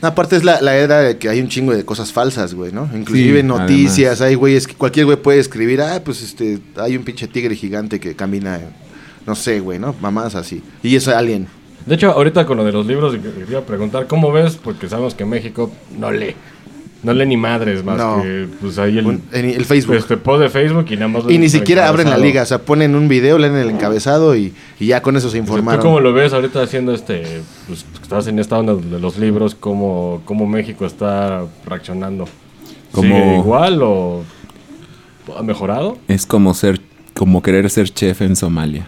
Aparte 0.00 0.36
es 0.36 0.44
la, 0.44 0.60
la 0.60 0.76
era 0.76 1.00
de 1.00 1.16
que 1.18 1.28
hay 1.28 1.40
un 1.40 1.48
chingo 1.48 1.74
de 1.74 1.84
cosas 1.84 2.12
falsas, 2.12 2.52
güey, 2.54 2.72
¿no? 2.72 2.90
Inclusive 2.94 3.40
Sí, 3.40 3.46
noticias, 3.46 4.20
hay 4.20 4.34
güeyes 4.34 4.66
que 4.66 4.74
cualquier 4.74 5.06
güey 5.06 5.16
puede 5.16 5.40
escribir, 5.40 5.80
ah, 5.80 6.02
pues 6.04 6.22
este, 6.22 6.58
hay 6.76 6.96
un 6.96 7.04
pinche 7.04 7.26
tigre 7.26 7.54
gigante 7.54 7.98
que 7.98 8.14
camina, 8.14 8.60
no 9.26 9.34
sé, 9.34 9.60
güey, 9.60 9.78
¿no? 9.78 9.94
Mamás 10.00 10.34
así. 10.34 10.62
Y 10.82 10.96
es 10.96 11.08
alien. 11.08 11.46
De 11.86 11.94
hecho, 11.96 12.10
ahorita 12.12 12.46
con 12.46 12.56
lo 12.56 12.64
de 12.64 12.72
los 12.72 12.86
libros, 12.86 13.12
te 13.12 13.50
iba 13.50 13.60
a 13.60 13.64
preguntar, 13.64 14.06
¿cómo 14.06 14.32
ves? 14.32 14.56
Porque 14.56 14.88
sabemos 14.88 15.14
que 15.14 15.24
México 15.24 15.70
no 15.98 16.10
lee. 16.10 16.34
No 17.02 17.12
lee 17.12 17.26
ni 17.26 17.36
madres 17.36 17.84
más 17.84 17.98
No. 17.98 18.22
que, 18.22 18.48
pues 18.62 18.78
ahí 18.78 18.96
el, 18.96 19.04
Un- 19.06 19.22
en 19.32 19.50
el 19.50 19.66
Facebook. 19.66 19.96
este 19.96 20.16
post 20.16 20.40
de 20.42 20.48
Facebook 20.48 20.86
y 20.88 20.94
nada 20.94 21.08
más... 21.08 21.24
Y 21.28 21.36
ni 21.36 21.50
siquiera 21.50 21.86
abren 21.86 22.08
la 22.08 22.16
liga, 22.16 22.42
o 22.42 22.46
sea, 22.46 22.60
ponen 22.62 22.94
un 22.94 23.08
video, 23.08 23.36
leen 23.36 23.54
el 23.56 23.68
encabezado 23.68 24.34
y, 24.34 24.54
y 24.80 24.86
ya 24.86 25.02
con 25.02 25.14
eso 25.14 25.24
se 25.28 25.28
O 25.28 25.32
sea, 25.32 25.40
informaron. 25.40 25.80
¿Tú 25.82 25.86
cómo 25.86 26.00
lo 26.00 26.14
ves 26.14 26.32
ahorita 26.32 26.62
haciendo 26.62 26.94
este... 26.94 27.42
Pues 27.66 27.84
estás 28.02 28.26
en 28.28 28.38
esta 28.38 28.58
onda 28.58 28.74
de 28.74 28.98
los 28.98 29.18
libros, 29.18 29.54
¿cómo, 29.54 30.22
cómo 30.24 30.46
México 30.46 30.86
está 30.86 31.44
reaccionando? 31.66 32.26
Como- 32.90 33.14
¿Sigue 33.14 33.36
igual 33.36 33.80
o 33.82 34.22
ha 35.36 35.42
mejorado? 35.42 35.98
Es 36.08 36.24
como 36.24 36.54
ser, 36.54 36.80
como 37.12 37.42
querer 37.42 37.68
ser 37.68 37.90
chef 37.90 38.22
en 38.22 38.34
Somalia. 38.34 38.86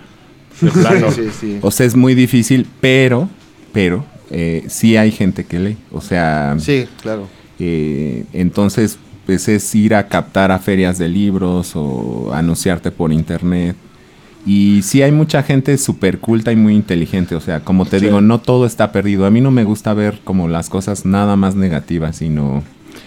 De 0.60 0.70
plano. 0.70 1.10
Sí, 1.12 1.28
sí. 1.38 1.58
O 1.62 1.70
sea, 1.70 1.86
es 1.86 1.94
muy 1.96 2.14
difícil, 2.14 2.66
pero, 2.80 3.28
pero, 3.72 4.04
eh, 4.30 4.64
sí 4.68 4.96
hay 4.96 5.10
gente 5.12 5.44
que 5.44 5.58
lee. 5.60 5.76
O 5.92 6.00
sea, 6.00 6.56
Sí, 6.58 6.86
claro. 7.02 7.28
eh, 7.58 8.25
entonces, 8.32 8.98
pues 9.26 9.48
es 9.48 9.75
ir 9.75 9.94
a 9.94 10.06
captar 10.08 10.50
a 10.52 10.58
ferias 10.58 10.98
de 10.98 11.08
libros 11.08 11.72
o 11.75 12.30
anunciarte 12.32 12.90
por 12.90 13.12
internet. 13.12 13.76
Y 14.46 14.82
sí 14.82 15.02
hay 15.02 15.10
mucha 15.10 15.42
gente 15.42 15.76
súper 15.76 16.20
culta 16.20 16.52
y 16.52 16.56
muy 16.56 16.75
inteligente. 16.76 17.34
O 17.34 17.40
sea, 17.40 17.60
como 17.64 17.84
te 17.84 17.98
digo, 17.98 18.20
no 18.20 18.38
todo 18.40 18.64
está 18.64 18.92
perdido. 18.92 19.26
A 19.26 19.30
mí 19.30 19.40
no 19.40 19.50
me 19.50 19.64
gusta 19.64 19.92
ver 19.92 20.20
como 20.22 20.46
las 20.46 20.68
cosas 20.68 21.04
nada 21.04 21.34
más 21.34 21.56
negativas, 21.56 22.16
sino 22.16 22.62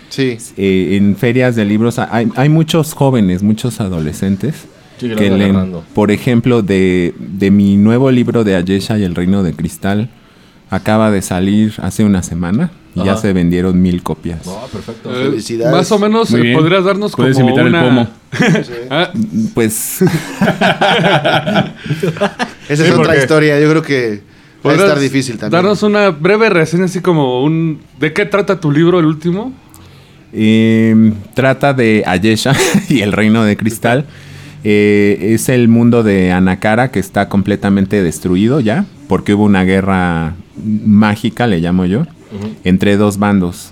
Sí. 0.09 0.37
eh, 0.57 0.97
en 0.97 1.15
ferias 1.15 1.55
de 1.55 1.63
libros 1.63 1.97
hay, 1.99 2.29
hay 2.35 2.49
muchos 2.49 2.93
jóvenes, 2.93 3.41
muchos 3.41 3.79
adolescentes 3.79 4.65
Sí, 4.99 5.09
que 5.09 5.15
que. 5.15 5.53
Por 5.93 6.11
ejemplo, 6.11 6.61
de, 6.61 7.13
de 7.17 7.51
mi 7.51 7.77
nuevo 7.77 8.11
libro 8.11 8.43
de 8.43 8.55
Ayesha 8.55 8.97
y 8.97 9.03
el 9.03 9.15
Reino 9.15 9.43
de 9.43 9.53
Cristal, 9.53 10.09
acaba 10.69 11.09
de 11.11 11.21
salir 11.21 11.73
hace 11.77 12.03
una 12.03 12.21
semana 12.23 12.71
y 12.95 13.03
ya 13.03 13.15
se 13.17 13.31
vendieron 13.33 13.81
mil 13.81 14.03
copias. 14.03 14.41
Perfecto. 14.71 15.11
Eh, 15.11 15.25
Felicidades. 15.25 15.75
más 15.75 15.91
o 15.91 15.99
menos 15.99 16.33
eh, 16.33 16.53
podrías 16.53 16.83
darnos 16.83 17.13
Puedes 17.15 17.37
como 17.37 17.49
invitar 17.49 17.67
el 17.67 17.73
una... 17.73 17.83
pomo. 17.83 18.07
Ah, 18.89 19.11
Pues 19.53 20.01
Esa 22.69 22.83
Sí, 22.83 22.83
es 22.83 22.91
otra 22.91 23.17
historia, 23.17 23.59
yo 23.59 23.69
creo 23.69 23.81
que 23.81 24.09
va 24.19 24.21
a 24.59 24.61
¿podrías 24.61 24.83
estar 24.83 24.99
difícil 24.99 25.37
también. 25.37 25.51
Darnos 25.63 25.83
una 25.83 26.09
breve 26.09 26.49
reseña 26.49 26.85
así 26.85 26.99
como 27.01 27.43
un... 27.43 27.79
¿De 27.99 28.13
qué 28.13 28.25
trata 28.25 28.59
tu 28.59 28.71
libro, 28.71 28.99
el 28.99 29.05
último? 29.05 29.53
eh, 30.31 31.13
trata 31.33 31.73
de 31.73 32.03
Ayesha 32.05 32.53
y 32.89 33.01
el 33.01 33.11
Reino 33.13 33.43
de 33.43 33.57
Cristal. 33.57 34.05
Eh, 34.63 35.31
es 35.33 35.47
el 35.49 35.67
mundo 35.67 36.03
de 36.03 36.31
Anakara 36.31 36.91
que 36.91 36.99
está 36.99 37.29
completamente 37.29 38.03
destruido 38.03 38.59
ya, 38.59 38.85
porque 39.07 39.33
hubo 39.33 39.43
una 39.45 39.63
guerra 39.63 40.35
mágica, 40.85 41.47
le 41.47 41.59
llamo 41.59 41.85
yo, 41.85 42.05
entre 42.63 42.97
dos 42.97 43.17
bandos. 43.19 43.71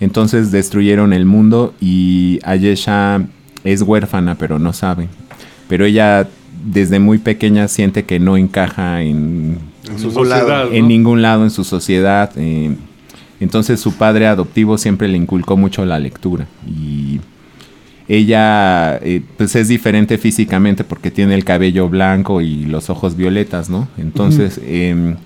Entonces 0.00 0.52
destruyeron 0.52 1.12
el 1.12 1.24
mundo 1.24 1.74
y 1.80 2.38
Ayesha 2.44 3.22
es 3.64 3.82
huérfana, 3.82 4.36
pero 4.36 4.58
no 4.58 4.72
sabe. 4.72 5.08
Pero 5.68 5.84
ella 5.86 6.28
desde 6.64 6.98
muy 6.98 7.18
pequeña 7.18 7.66
siente 7.68 8.04
que 8.04 8.18
no 8.20 8.36
encaja 8.36 9.02
en, 9.02 9.58
En 9.90 9.98
su 9.98 10.08
ningún 10.08 10.28
lado. 10.28 10.40
sociedad, 10.46 10.64
¿no? 10.66 10.72
en 10.76 10.88
ningún 10.88 11.22
lado 11.22 11.44
en 11.44 11.50
su 11.50 11.64
sociedad. 11.64 12.30
eh, 12.36 12.74
entonces 13.40 13.80
su 13.80 13.92
padre 13.92 14.26
adoptivo 14.26 14.78
siempre 14.78 15.06
le 15.08 15.16
inculcó 15.16 15.56
mucho 15.56 15.84
la 15.84 15.98
lectura. 16.00 16.46
Y 16.66 17.20
ella 18.08 18.96
eh, 19.02 19.22
pues 19.36 19.54
es 19.54 19.68
diferente 19.68 20.16
físicamente 20.18 20.82
porque 20.84 21.10
tiene 21.10 21.34
el 21.34 21.44
cabello 21.44 21.88
blanco 21.88 22.40
y 22.40 22.64
los 22.64 22.88
ojos 22.90 23.16
violetas, 23.16 23.68
¿no? 23.68 23.86
Entonces 23.98 24.60
em, 24.64 25.16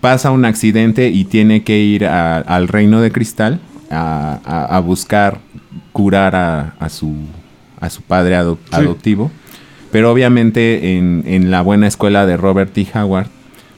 pasa 0.00 0.30
un 0.30 0.44
accidente 0.44 1.08
y 1.08 1.24
tiene 1.24 1.62
que 1.64 1.78
ir 1.78 2.06
a- 2.06 2.38
al 2.38 2.68
reino 2.68 3.00
de 3.00 3.10
cristal 3.10 3.60
a, 3.90 4.40
a- 4.44 4.76
a 4.76 4.80
buscar 4.80 5.38
curar 5.92 6.34
a, 6.36 6.74
a 6.78 6.88
su, 6.88 7.12
a 7.80 7.90
su 7.90 8.02
padre 8.02 8.36
ado- 8.36 8.58
Sí. 8.70 8.76
adoptivo. 8.76 9.30
Pero 9.92 10.10
obviamente 10.12 10.96
en, 10.96 11.22
en 11.26 11.50
la 11.50 11.62
buena 11.62 11.86
escuela 11.86 12.26
de 12.26 12.36
Robert 12.36 12.72
T. 12.72 12.86
Howard, 12.94 13.28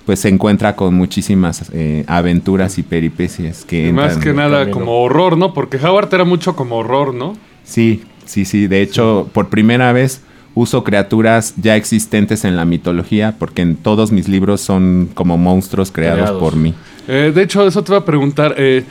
pues 0.07 0.21
se 0.21 0.29
encuentra 0.29 0.75
con 0.75 0.95
muchísimas 0.95 1.71
eh, 1.73 2.05
aventuras 2.07 2.79
y 2.79 2.83
peripecias 2.83 3.65
que 3.65 3.89
Y 3.89 3.93
más 3.93 4.17
que 4.17 4.33
nada 4.33 4.61
camino. 4.61 4.79
como 4.79 5.03
horror, 5.03 5.37
¿no? 5.37 5.53
Porque 5.53 5.77
Howard 5.77 6.13
era 6.15 6.25
mucho 6.25 6.57
como 6.57 6.77
horror, 6.77 7.15
¿no? 7.15 7.35
Sí, 7.69 8.03
sí, 8.25 8.45
sí. 8.47 8.67
De 8.67 8.81
hecho, 8.83 9.29
por 9.33 9.49
primera 9.51 9.93
vez 9.93 10.23
uso 10.55 10.83
criaturas 10.83 11.55
ya 11.57 11.77
existentes 11.77 12.45
en 12.45 12.57
la 12.57 12.65
mitología, 12.65 13.37
porque 13.39 13.63
en 13.63 13.77
todos 13.77 14.11
mis 14.11 14.27
libros 14.27 14.61
son 14.63 15.09
como 15.15 15.37
monstruos 15.37 15.93
creados, 15.93 16.21
Creados. 16.21 16.41
por 16.41 16.57
mí. 16.57 16.75
Eh, 17.07 17.31
de 17.35 17.43
hecho, 17.43 17.67
eso 17.67 17.85
te 17.85 17.93
iba 17.93 17.99
a 17.99 18.05
preguntar. 18.05 18.55
eh, 18.57 18.85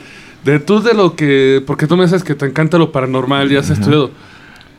de 0.46 0.60
tú 0.60 0.82
de 0.82 0.94
lo 0.94 1.16
que... 1.16 1.62
Porque 1.66 1.88
tú 1.88 1.98
me 1.98 2.04
dices 2.04 2.24
que 2.24 2.36
te 2.36 2.46
encanta 2.46 2.78
lo 2.78 2.92
paranormal 2.94 3.52
y 3.52 3.58
has 3.58 3.70
estudiado. 3.70 4.12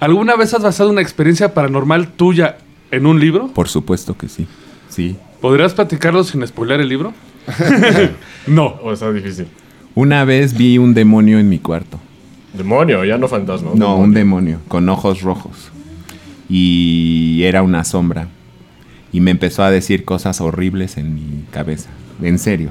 ¿Alguna 0.01 0.37
vez 0.37 0.55
has 0.55 0.63
basado 0.63 0.89
una 0.91 1.03
experiencia 1.03 1.53
paranormal 1.53 2.09
tuya 2.13 2.57
en 2.91 3.05
un 3.05 3.21
libro? 3.21 3.49
Por 3.49 3.69
supuesto 3.69 4.17
que 4.17 4.29
sí. 4.29 4.47
Sí. 4.89 5.17
¿Podrías 5.43 5.75
platicarlo 5.75 6.25
sin 6.25 6.47
spoiler 6.47 6.81
el 6.81 6.89
libro? 6.89 7.13
no. 8.47 8.67
O 8.83 8.93
está 8.93 9.13
difícil. 9.13 9.47
Una 9.95 10.25
vez 10.25 10.57
vi 10.57 10.79
un 10.79 10.95
demonio 10.95 11.39
en 11.39 11.49
mi 11.49 11.59
cuarto. 11.59 11.99
Demonio, 12.55 13.05
ya 13.05 13.19
no 13.19 13.29
fantasma. 13.29 13.71
No, 13.75 13.97
un 13.97 14.13
demonio 14.15 14.61
con 14.69 14.89
ojos 14.89 15.23
rojos. 15.23 15.71
Y 16.49 17.43
era 17.45 17.63
una 17.63 17.85
sombra. 17.85 18.29
Y 19.13 19.21
me 19.21 19.31
empezó 19.31 19.63
a 19.63 19.71
decir 19.71 20.05
cosas 20.05 20.41
horribles 20.41 20.97
en 20.97 21.15
mi 21.15 21.45
cabeza. 21.51 21.91
En 22.23 22.39
serio. 22.39 22.71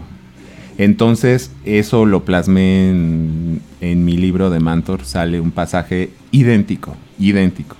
Entonces, 0.77 1.51
eso 1.65 2.05
lo 2.05 2.23
plasmé 2.25 2.89
en, 2.89 3.61
en 3.81 4.05
mi 4.05 4.17
libro 4.17 4.49
de 4.49 4.59
Mantor. 4.59 5.03
Sale 5.05 5.39
un 5.39 5.51
pasaje 5.51 6.11
idéntico. 6.31 6.95
Idéntico. 7.19 7.75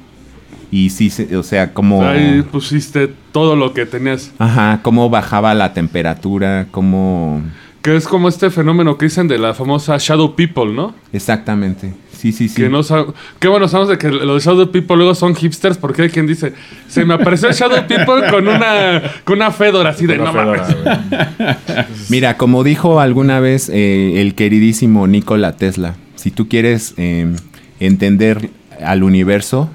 Y 0.71 0.89
sí, 0.89 1.09
se- 1.09 1.35
o 1.37 1.43
sea, 1.43 1.73
como... 1.73 2.03
Ahí 2.03 2.41
pusiste 2.41 3.11
todo 3.31 3.55
lo 3.55 3.73
que 3.73 3.85
tenías. 3.85 4.31
Ajá, 4.39 4.79
cómo 4.83 5.09
bajaba 5.09 5.53
la 5.53 5.73
temperatura, 5.73 6.67
cómo... 6.71 7.41
Que 7.87 7.95
es 7.95 8.05
como 8.05 8.27
este 8.27 8.49
fenómeno 8.49 8.97
que 8.97 9.05
dicen 9.05 9.29
de 9.29 9.37
la 9.37 9.53
famosa 9.53 9.95
Shadow 9.97 10.35
People, 10.35 10.73
¿no? 10.73 10.93
Exactamente. 11.13 11.93
Sí, 12.11 12.33
sí, 12.33 12.49
sí. 12.49 12.61
Que 12.63 12.67
no 12.67 12.79
sab- 12.83 13.13
Qué 13.39 13.47
bueno, 13.47 13.69
sabemos 13.69 13.87
de 13.89 13.97
que 13.97 14.09
los 14.11 14.43
Shadow 14.43 14.69
People 14.71 14.97
luego 14.97 15.15
son 15.15 15.33
hipsters 15.33 15.77
porque 15.77 16.01
hay 16.01 16.09
quien 16.09 16.27
dice, 16.27 16.51
se 16.89 17.05
me 17.05 17.13
apareció 17.13 17.47
el 17.47 17.55
Shadow 17.55 17.87
People 17.87 18.29
con 18.29 18.45
una, 18.45 19.01
con 19.23 19.37
una 19.37 19.51
fedora 19.51 19.91
así 19.91 20.05
de 20.05 20.15
Una 20.19 20.25
no 20.25 20.33
fedora, 20.33 20.67
mames". 20.83 21.85
Mira, 22.09 22.35
como 22.35 22.65
dijo 22.65 22.99
alguna 22.99 23.39
vez 23.39 23.69
eh, 23.69 24.19
el 24.19 24.35
queridísimo 24.35 25.07
Nikola 25.07 25.53
Tesla, 25.55 25.95
si 26.15 26.29
tú 26.29 26.49
quieres 26.49 26.93
eh, 26.97 27.33
entender 27.79 28.49
al 28.83 29.01
universo, 29.03 29.69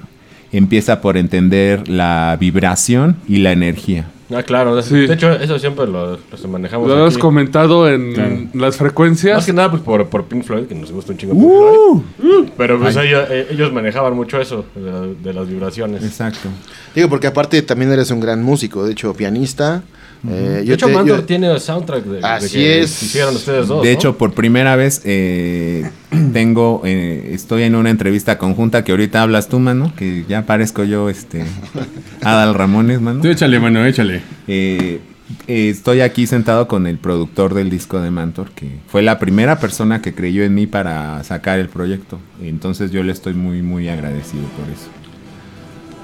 empieza 0.51 1.01
por 1.01 1.17
entender 1.17 1.87
la 1.89 2.37
vibración 2.39 3.15
y 3.27 3.37
la 3.37 3.53
energía. 3.53 4.05
Ah, 4.35 4.43
claro. 4.43 4.75
de- 4.75 4.83
Sí. 4.83 5.07
De 5.07 5.13
hecho, 5.13 5.31
eso 5.31 5.57
siempre 5.59 5.85
lo, 5.87 6.17
lo 6.17 6.47
manejamos 6.49 6.87
Lo 6.89 7.05
has 7.05 7.13
aquí. 7.13 7.21
comentado 7.21 7.89
en 7.89 8.13
Claro. 8.13 8.37
las 8.53 8.77
frecuencias. 8.77 9.35
Más 9.37 9.45
que 9.45 9.53
nada 9.53 9.69
pues, 9.71 9.81
por, 9.83 10.07
por 10.07 10.25
Pink 10.25 10.43
Floyd, 10.43 10.65
que 10.65 10.75
nos 10.75 10.91
gusta 10.91 11.11
un 11.11 11.17
chingo 11.17 11.33
Pink 11.33 11.43
Uh. 11.43 12.03
Floyd. 12.19 12.49
Pero 12.57 12.79
pues 12.79 12.95
ellos, 12.97 13.25
eh, 13.29 13.47
ellos 13.51 13.71
manejaban 13.73 14.13
mucho 14.15 14.39
eso, 14.39 14.65
de, 14.75 14.81
la- 14.91 15.01
de 15.07 15.33
las 15.33 15.47
vibraciones. 15.47 16.03
Exacto. 16.03 16.49
Digo, 16.95 17.09
porque 17.09 17.27
aparte 17.27 17.61
también 17.61 17.91
eres 17.91 18.11
un 18.11 18.19
gran 18.19 18.43
músico, 18.43 18.85
de 18.85 18.91
hecho, 18.93 19.13
pianista. 19.13 19.83
Eh, 20.25 20.31
De 20.61 20.65
yo 20.65 20.73
hecho, 20.75 20.85
te- 20.87 20.93
Mantor 20.93 21.19
yo- 21.19 21.25
tiene 21.25 21.59
soundtrack 21.59 22.03
de, 22.05 22.17
de 22.19 22.25
Así 22.25 22.57
que 22.57 22.81
es. 22.81 23.03
hicieron 23.03 23.35
ustedes 23.35 23.67
dos. 23.67 23.83
De 23.83 23.89
¿no? 23.91 23.93
hecho, 23.99 24.17
por 24.17 24.33
primera 24.33 24.75
vez 24.77 25.01
eh, 25.03 25.89
tengo, 26.33 26.81
eh, 26.85 27.31
estoy 27.33 27.63
en 27.63 27.75
una 27.75 27.89
entrevista 27.89 28.37
conjunta 28.37 28.83
que 28.85 28.91
ahorita 28.93 29.21
hablas 29.21 29.49
tú, 29.49 29.59
mano, 29.59 29.91
que 29.97 30.23
ya 30.29 30.45
parezco 30.45 30.83
yo, 30.85 31.09
este, 31.09 31.43
Adal 32.21 32.53
Ramones, 32.53 33.01
mano. 33.01 33.21
Tú 33.21 33.27
échale, 33.27 33.59
mano, 33.59 33.85
échale. 33.85 34.21
Eh, 34.47 35.01
eh, 35.47 35.69
estoy 35.69 35.99
aquí 36.01 36.25
sentado 36.25 36.67
con 36.69 36.87
el 36.87 36.99
productor 36.99 37.53
del 37.53 37.69
disco 37.69 37.99
de 37.99 38.09
Mantor, 38.11 38.51
que 38.51 38.67
fue 38.87 39.01
la 39.01 39.19
primera 39.19 39.59
persona 39.59 40.01
que 40.01 40.13
creyó 40.13 40.43
en 40.43 40.53
mí 40.53 40.67
para 40.67 41.21
sacar 41.25 41.59
el 41.59 41.67
proyecto. 41.67 42.17
Entonces 42.41 42.91
yo 42.91 43.03
le 43.03 43.11
estoy 43.11 43.33
muy, 43.33 43.61
muy 43.61 43.89
agradecido 43.89 44.43
por 44.57 44.69
eso. 44.71 44.87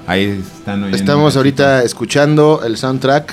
Ahí 0.06 0.42
están 0.58 0.80
oyendo 0.82 0.96
Estamos 0.96 1.36
ahorita 1.36 1.84
escuchando 1.84 2.62
el 2.66 2.76
soundtrack 2.76 3.32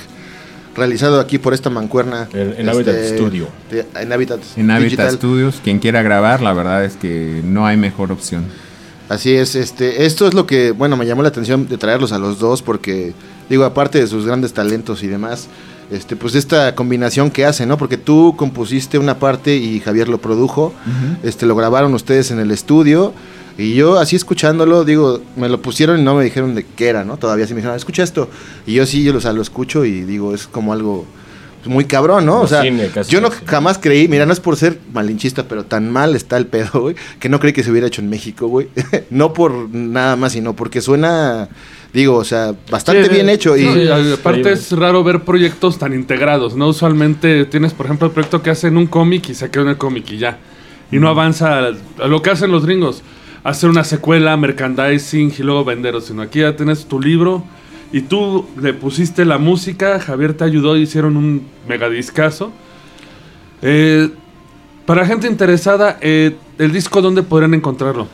realizado 0.78 1.20
aquí 1.20 1.38
por 1.38 1.52
esta 1.54 1.68
mancuerna. 1.70 2.22
este, 2.24 2.40
En- 2.42 2.54
en 2.60 2.68
Habitat 2.68 2.96
Studio. 3.14 3.48
de- 3.70 3.84
en 4.00 4.12
Habitat, 4.12 4.40
En 4.56 4.70
Habitat. 4.70 5.12
Studios, 5.12 5.60
quien 5.62 5.78
quiera 5.78 6.02
grabar, 6.02 6.40
la 6.40 6.52
verdad 6.52 6.84
es 6.84 6.96
que 6.96 7.42
no 7.44 7.66
hay 7.66 7.76
mejor 7.76 8.10
opción. 8.12 8.44
Así 9.08 9.34
es, 9.34 9.54
este, 9.54 10.04
esto 10.04 10.26
es 10.28 10.34
lo 10.34 10.46
que, 10.46 10.70
bueno, 10.70 10.96
me 10.96 11.06
llamó 11.06 11.22
la 11.22 11.28
atención 11.30 11.66
de 11.68 11.78
traerlos 11.78 12.12
a 12.12 12.18
los 12.18 12.38
dos 12.38 12.60
porque, 12.62 13.14
digo, 13.48 13.64
aparte 13.64 13.98
de 13.98 14.06
sus 14.06 14.26
grandes 14.26 14.52
talentos 14.52 15.02
y 15.02 15.06
demás, 15.06 15.48
este, 15.90 16.16
pues 16.16 16.34
esta 16.34 16.74
combinación 16.74 17.30
que 17.30 17.44
hacen, 17.44 17.68
¿no? 17.68 17.78
Porque 17.78 17.96
tú 17.96 18.34
compusiste 18.36 18.98
una 18.98 19.18
parte 19.18 19.56
y 19.56 19.80
Javier 19.80 20.08
lo 20.08 20.18
produjo, 20.18 20.74
este, 21.22 21.46
lo 21.46 21.56
grabaron 21.56 21.94
ustedes 21.94 22.30
en 22.30 22.40
el 22.40 22.50
estudio 22.50 23.12
y 23.58 23.74
yo 23.74 23.98
así 23.98 24.14
escuchándolo, 24.14 24.84
digo, 24.84 25.20
me 25.36 25.48
lo 25.48 25.60
pusieron 25.60 25.98
y 25.98 26.04
no 26.04 26.14
me 26.14 26.22
dijeron 26.22 26.54
de 26.54 26.64
qué 26.64 26.88
era, 26.88 27.04
¿no? 27.04 27.16
Todavía 27.16 27.44
sí 27.44 27.54
me 27.54 27.58
dijeron, 27.58 27.76
escucha 27.76 28.04
esto. 28.04 28.28
Y 28.66 28.74
yo 28.74 28.86
sí, 28.86 29.02
yo 29.02 29.16
o 29.16 29.20
sea, 29.20 29.32
lo 29.32 29.42
escucho 29.42 29.84
y 29.84 30.02
digo, 30.02 30.32
es 30.32 30.46
como 30.46 30.72
algo 30.72 31.06
pues, 31.58 31.68
muy 31.68 31.84
cabrón, 31.84 32.24
¿no? 32.24 32.34
Como 32.34 32.44
o 32.44 32.46
sea, 32.46 32.62
cine, 32.62 32.88
yo 33.08 33.20
no 33.20 33.30
jamás 33.46 33.78
creí, 33.78 34.06
mira, 34.06 34.26
no 34.26 34.32
es 34.32 34.38
por 34.38 34.56
ser 34.56 34.78
malinchista, 34.92 35.48
pero 35.48 35.64
tan 35.64 35.90
mal 35.90 36.14
está 36.14 36.36
el 36.36 36.46
pedo, 36.46 36.82
güey, 36.82 36.94
que 37.18 37.28
no 37.28 37.40
creí 37.40 37.52
que 37.52 37.64
se 37.64 37.72
hubiera 37.72 37.88
hecho 37.88 38.00
en 38.00 38.08
México, 38.08 38.46
güey. 38.46 38.68
no 39.10 39.32
por 39.32 39.52
nada 39.74 40.14
más, 40.14 40.32
sino 40.32 40.54
porque 40.54 40.80
suena, 40.80 41.48
digo, 41.92 42.16
o 42.16 42.24
sea, 42.24 42.54
bastante 42.70 43.04
Sí, 43.04 43.10
bien 43.14 43.28
hecho. 43.28 43.56
Y 43.56 43.64
No, 43.64 43.76
y 43.76 44.12
aparte 44.12 44.52
es 44.52 44.72
raro 44.72 45.02
ver 45.04 45.22
proyectos 45.22 45.78
tan 45.78 45.94
integrados, 45.94 46.56
¿no? 46.56 46.68
Usualmente 46.68 47.44
tienes, 47.46 47.74
por 47.74 47.86
ejemplo, 47.86 48.06
el 48.08 48.12
proyecto 48.12 48.42
que 48.42 48.50
hacen 48.50 48.76
un 48.76 48.86
cómic 48.86 49.28
y 49.30 49.34
se 49.34 49.50
queda 49.50 49.64
en 49.64 49.68
el 49.70 49.78
cómic 49.78 50.10
y 50.10 50.18
ya. 50.18 50.38
Y 50.90 50.98
no 50.98 51.08
avanza 51.08 51.58
a, 51.58 51.72
a 52.02 52.06
lo 52.06 52.22
que 52.22 52.30
hacen 52.30 52.50
los 52.50 52.64
gringos. 52.64 53.02
Hacer 53.44 53.70
una 53.70 53.84
secuela, 53.84 54.36
merchandising 54.36 55.32
y 55.38 55.42
luego 55.42 55.64
venderlo. 55.64 56.00
Sino 56.00 56.22
aquí 56.22 56.40
ya 56.40 56.56
tienes 56.56 56.86
tu 56.86 57.00
libro 57.00 57.44
y 57.92 58.02
tú 58.02 58.46
le 58.60 58.74
pusiste 58.74 59.24
la 59.24 59.38
música, 59.38 59.98
Javier 59.98 60.34
te 60.34 60.44
ayudó 60.44 60.76
y 60.76 60.82
hicieron 60.82 61.16
un 61.16 61.46
megadiscazo. 61.66 62.52
Eh, 63.62 64.10
para 64.84 65.06
gente 65.06 65.26
interesada, 65.26 65.98
eh, 66.00 66.36
¿el 66.58 66.72
disco 66.72 67.00
dónde 67.00 67.22
podrían 67.22 67.54
encontrarlo? 67.54 68.06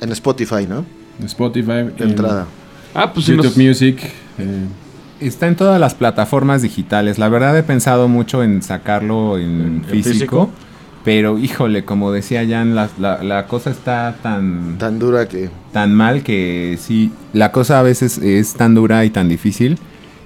en 0.00 0.10
Spotify, 0.10 0.66
¿no? 0.68 0.84
Spotify. 1.24 1.66
De 1.66 1.92
en 1.98 2.10
entrada. 2.10 2.46
Ah, 2.94 3.12
pues 3.12 3.26
YouTube 3.26 3.44
nos- 3.46 3.56
Music. 3.56 3.98
eh, 4.38 4.66
Está 5.20 5.46
en 5.46 5.54
todas 5.54 5.78
las 5.80 5.94
plataformas 5.94 6.62
digitales. 6.62 7.16
La 7.18 7.28
verdad 7.28 7.56
he 7.56 7.62
pensado 7.62 8.08
mucho 8.08 8.42
en 8.42 8.60
sacarlo 8.60 9.38
en, 9.38 9.44
¿En- 9.44 9.66
en 9.76 9.84
físico, 9.84 10.10
físico? 10.12 10.50
Pero 11.04 11.38
híjole, 11.38 11.84
como 11.84 12.10
decía 12.10 12.44
Jan, 12.48 12.74
la, 12.74 12.88
la- 12.98 13.22
la 13.22 13.46
cosa 13.46 13.70
está 13.70 14.16
tan, 14.20 14.78
Tan 14.78 14.98
dura 14.98 15.28
que... 15.28 15.48
tan 15.72 15.94
mal 15.94 16.22
que 16.24 16.76
sí, 16.80 17.12
la 17.32 17.52
cosa 17.52 17.78
a 17.78 17.82
veces 17.82 18.18
es 18.18 18.54
tan 18.54 18.74
dura 18.74 19.04
y 19.04 19.10
tan 19.10 19.28
difícil. 19.28 19.78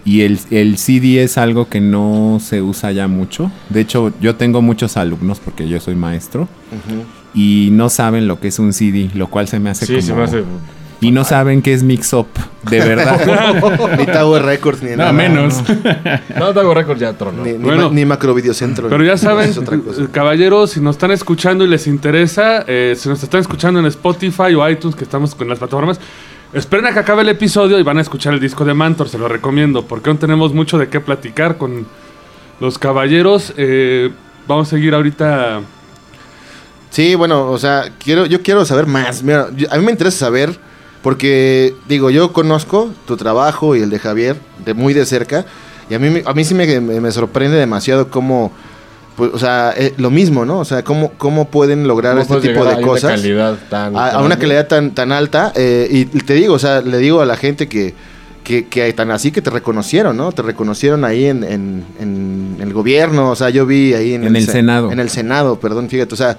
Y 0.07 0.21
el, 0.23 0.39
el 0.51 0.79
CD 0.79 1.23
es 1.25 1.37
algo 1.37 1.69
que 1.69 1.81
no 1.81 2.39
se 2.41 2.63
usa 2.63 2.93
ya 2.93 3.07
mucho. 3.09 3.51
De 3.71 3.81
hecho, 3.81 4.13
yo 4.21 4.37
tengo 4.37 4.63
muchos 4.63 4.97
alumnos 4.97 5.41
porque 5.41 5.69
yo 5.69 5.79
soy 5.81 5.95
maestro 5.97 6.49
y 7.35 7.69
no 7.73 7.91
saben 7.91 8.29
lo 8.29 8.39
que 8.41 8.49
es 8.49 8.59
un 8.59 8.73
CD, 8.73 9.11
lo 9.15 9.27
cual 9.29 9.47
se 9.49 9.59
me 9.61 9.69
hace 9.71 9.85
Sí, 9.85 9.95
como... 9.95 10.07
se 10.07 10.15
me 10.15 10.23
hace. 10.23 10.45
Y 11.01 11.11
no 11.11 11.25
saben 11.25 11.61
qué 11.61 11.75
es 11.75 11.83
Mix 11.83 12.13
Up, 12.15 12.27
de 12.71 12.79
verdad. 12.81 13.21
ni 13.99 14.07
Tower 14.07 14.43
Records, 14.43 14.83
ni 14.83 14.91
no, 14.93 14.97
nada. 14.97 15.13
menos. 15.13 15.63
No, 16.39 16.53
Dago 16.55 16.73
Records 16.73 17.01
ya 17.01 17.13
trono. 17.13 17.43
Ni, 17.45 17.53
ni, 17.53 17.59
Bueno. 17.59 17.91
ma- 17.91 17.95
ni 17.95 18.05
Macro 18.07 18.33
Videocentro. 18.33 18.89
Pero 18.89 19.05
ya 19.05 19.19
saben, 19.19 19.53
caballeros, 20.11 20.71
si 20.71 20.81
nos 20.81 20.97
están 20.97 21.11
escuchando 21.11 21.65
y 21.65 21.69
les 21.69 21.87
interesa, 21.87 22.65
eh, 22.67 22.95
si 22.97 23.09
nos 23.11 23.23
están 23.23 23.41
escuchando 23.43 23.79
en 23.79 23.87
Spotify 23.87 24.55
o 24.55 24.67
iTunes, 24.69 24.97
que 24.97 25.05
estamos 25.05 25.35
con 25.35 25.49
las 25.49 25.59
plataformas, 25.59 26.01
esperen 26.55 26.87
a 26.87 26.93
que 26.95 27.01
acabe 27.01 27.21
el 27.23 27.29
episodio 27.29 27.79
y 27.79 27.83
van 27.83 27.99
a 27.99 28.01
escuchar 28.01 28.33
el 28.33 28.41
disco 28.41 28.65
de 28.65 28.73
Mantor, 28.73 29.11
se 29.11 29.19
lo 29.19 29.29
recomiendo, 29.29 29.85
porque 29.87 30.09
aún 30.09 30.19
tenemos 30.19 30.55
mucho 30.55 30.79
de 30.79 30.89
qué 30.89 31.01
platicar 31.01 31.59
con 31.59 31.87
los 32.59 32.79
caballeros. 32.79 33.53
Eh, 33.59 34.11
vamos 34.49 34.69
a 34.69 34.71
seguir 34.71 34.95
ahorita. 34.95 35.61
Sí, 36.89 37.15
bueno, 37.15 37.51
o 37.51 37.59
sea, 37.59 37.91
quiero, 38.03 38.25
yo 38.25 38.41
quiero 38.43 38.65
saber 38.65 38.87
más. 38.87 39.23
Mira, 39.23 39.49
yo- 39.55 39.71
a 39.71 39.77
mí 39.77 39.85
me 39.85 39.91
interesa 39.93 40.19
saber, 40.27 40.59
porque, 41.07 41.73
digo, 41.87 42.11
yo 42.11 42.33
conozco 42.33 42.91
tu 43.07 43.17
trabajo 43.17 43.77
y 43.77 43.81
el 43.81 43.91
de 43.91 44.01
Javier 44.01 44.35
de 44.65 44.75
muy 44.75 44.93
de 44.93 45.07
cerca, 45.07 45.47
y 45.89 45.95
a 45.95 46.01
mí, 46.01 46.11
me- 46.11 46.25
a 46.27 46.33
mí 46.35 46.43
sí 46.45 46.53
me, 46.53 46.81
me- 46.81 47.01
me 47.01 47.13
sorprende 47.13 47.57
demasiado 47.57 48.11
cómo, 48.11 48.51
pues, 49.17 49.31
o 49.33 49.39
sea, 49.39 49.73
eh, 49.77 49.95
lo 49.99 50.11
mismo, 50.11 50.45
¿no? 50.45 50.59
O 50.59 50.65
sea, 50.65 50.83
cómo, 50.83 51.13
cómo 51.17 51.49
pueden 51.49 51.87
lograr 51.87 52.15
¿Cómo 52.19 52.23
este 52.39 52.49
tipo 52.49 52.65
de 52.65 52.73
a 52.73 52.79
una 52.79 52.87
cosas. 52.89 53.21
calidad 53.21 53.57
tan 53.71 53.97
a, 53.97 54.09
a 54.09 54.21
una 54.25 54.37
calidad 54.37 54.67
tan, 54.67 54.97
tan 54.97 55.13
alta. 55.13 55.53
eh, 55.55 55.87
y 55.93 56.07
te 56.07 56.35
digo, 56.35 56.55
o 56.55 56.59
sea, 56.59 56.81
le 56.81 56.99
digo 56.99 57.21
a 57.21 57.25
la 57.25 57.37
gente 57.37 57.69
que, 57.69 57.95
que, 58.43 58.67
que 58.67 58.93
tan 58.93 59.13
así 59.13 59.31
que 59.31 59.41
te 59.43 59.51
reconocieron, 59.51 60.17
¿no? 60.17 60.33
Te 60.33 60.43
reconocieron 60.43 61.05
ahí 61.05 61.27
en, 61.27 61.45
en- 61.45 61.85
en 62.01 62.57
el 62.61 62.73
gobierno, 62.73 63.31
o 63.31 63.37
sea, 63.37 63.51
yo 63.51 63.65
vi 63.65 63.95
ahí 63.95 64.15
en, 64.15 64.25
En 64.25 64.35
el 64.35 64.45
se- 64.45 64.51
Senado. 64.51 64.91
En 64.91 64.99
el 64.99 65.09
Senado, 65.11 65.61
perdón, 65.61 65.89
fíjate, 65.89 66.13
o 66.15 66.17
sea, 66.17 66.37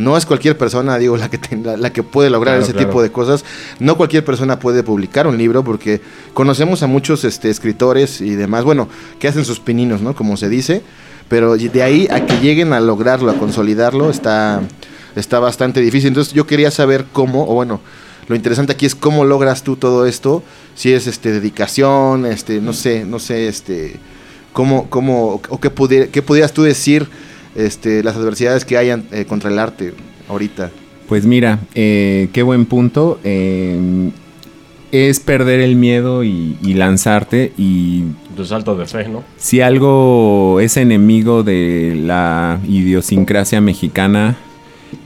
no 0.00 0.16
es 0.16 0.26
cualquier 0.26 0.56
persona, 0.58 0.98
digo, 0.98 1.16
la 1.16 1.28
que, 1.30 1.38
ten- 1.38 1.64
la, 1.80 1.92
que 1.92 2.02
puede 2.02 2.30
lograr 2.30 2.54
Claro, 2.54 2.64
ese 2.64 2.72
claro. 2.72 2.88
tipo 2.88 3.02
de 3.02 3.12
cosas. 3.12 3.44
No 3.78 3.96
cualquier 3.96 4.24
persona 4.24 4.58
puede 4.58 4.82
publicar 4.82 5.26
un 5.26 5.36
libro 5.38 5.62
porque 5.62 6.00
conocemos 6.34 6.82
a 6.82 6.86
muchos 6.86 7.24
este, 7.24 7.50
escritores 7.50 8.20
y 8.20 8.34
demás, 8.34 8.64
bueno, 8.64 8.88
que 9.18 9.28
hacen 9.28 9.44
sus 9.44 9.60
pininos, 9.60 10.00
¿no? 10.02 10.14
Como 10.14 10.36
se 10.36 10.48
dice, 10.48 10.82
pero 11.28 11.56
de 11.56 11.82
ahí 11.82 12.08
a 12.10 12.26
que 12.26 12.38
lleguen 12.40 12.72
a 12.72 12.80
lograrlo, 12.80 13.30
a 13.30 13.34
consolidarlo, 13.38 14.10
está, 14.10 14.62
está 15.16 15.38
bastante 15.38 15.80
difícil. 15.80 16.08
Entonces 16.08 16.32
yo 16.34 16.46
quería 16.46 16.70
saber 16.70 17.04
cómo, 17.12 17.42
o 17.48 17.54
bueno, 17.54 17.80
lo 18.28 18.36
interesante 18.36 18.72
aquí 18.72 18.86
es 18.86 18.94
cómo 18.94 19.24
logras 19.24 19.62
tú 19.64 19.76
todo 19.76 20.06
esto, 20.06 20.42
si 20.74 20.92
es 20.92 21.06
este 21.06 21.30
dedicación, 21.32 22.26
este, 22.26 22.60
no 22.60 22.72
sé, 22.72 23.04
no 23.04 23.18
sé, 23.18 23.48
este, 23.48 23.96
cómo, 24.52 24.88
cómo, 24.88 25.40
o 25.48 25.60
qué, 25.60 25.74
pudi- 25.74 26.08
qué 26.10 26.22
pudieras 26.22 26.52
tú 26.52 26.62
decir, 26.62 27.08
este, 27.54 28.02
las 28.02 28.16
adversidades 28.16 28.64
que 28.64 28.76
hayan 28.76 29.04
eh, 29.12 29.24
contra 29.26 29.50
el 29.50 29.58
arte 29.58 29.94
ahorita. 30.28 30.70
Pues 31.08 31.26
mira, 31.26 31.58
eh, 31.74 32.28
qué 32.32 32.42
buen 32.42 32.66
punto. 32.66 33.18
eh, 33.24 34.10
es 34.92 35.20
perder 35.20 35.60
el 35.60 35.76
miedo 35.76 36.24
y, 36.24 36.56
y 36.62 36.74
lanzarte. 36.74 37.52
Y 37.56 38.02
Tu 38.36 38.44
salto 38.44 38.74
de 38.76 38.86
fe, 38.86 39.08
¿no? 39.08 39.22
si 39.36 39.60
algo 39.60 40.58
es 40.60 40.76
enemigo 40.76 41.42
de 41.44 41.96
la 42.04 42.58
idiosincrasia 42.66 43.60
mexicana, 43.60 44.36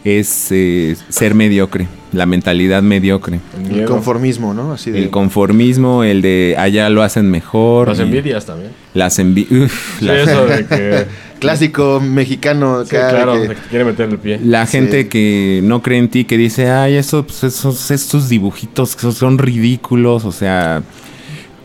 es 0.02 0.48
eh, 0.52 0.96
ser 1.10 1.34
mediocre, 1.34 1.86
la 2.12 2.24
mentalidad 2.24 2.82
mediocre. 2.82 3.40
El 3.70 3.84
conformismo, 3.84 4.54
¿no? 4.54 4.72
Así 4.72 4.90
de, 4.90 5.00
El 5.02 5.10
conformismo, 5.10 6.02
el 6.02 6.22
de 6.22 6.54
allá 6.56 6.88
lo 6.88 7.02
hacen 7.02 7.30
mejor. 7.30 7.88
Las 7.88 7.98
envidias 7.98 8.46
también. 8.46 8.70
Las 8.94 9.18
envidias. 9.18 9.70
Sí, 10.00 10.08
eso 10.08 10.46
de 10.46 10.66
que. 10.68 11.06
Clásico 11.38 12.00
mexicano, 12.00 12.84
Sí, 12.84 12.90
claro, 12.90 13.34
que- 13.34 13.38
de 13.40 13.48
que 13.48 13.54
te 13.56 13.68
quiere 13.68 13.84
meter 13.84 14.08
el 14.10 14.18
pie. 14.18 14.40
La 14.42 14.66
Sí. 14.66 14.72
gente 14.78 15.08
que 15.08 15.60
no 15.62 15.82
cree 15.82 15.98
en 15.98 16.08
ti, 16.08 16.24
que 16.24 16.36
dice, 16.38 16.70
ay, 16.70 16.94
eso, 16.94 17.24
pues, 17.26 17.44
esos, 17.44 17.90
estos 17.90 18.28
dibujitos 18.28 18.96
esos 18.96 19.14
son 19.16 19.38
ridículos, 19.38 20.24
o 20.24 20.32
sea, 20.32 20.82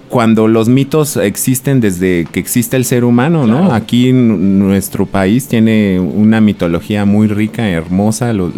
cuando 0.10 0.47
los 0.47 0.67
mitos 0.69 1.17
existen 1.17 1.79
desde 1.82 2.25
que 2.32 2.39
existe 2.39 2.75
el 2.77 2.84
ser 2.84 3.03
humano, 3.03 3.45
¿no? 3.45 3.60
Claro. 3.60 3.73
Aquí 3.73 4.10
en 4.10 4.58
nuestro 4.58 5.05
país 5.05 5.47
tiene 5.47 5.99
una 5.99 6.41
mitología 6.41 7.05
muy 7.05 7.27
rica, 7.27 7.67
hermosa. 7.69 8.34
lo- 8.34 8.51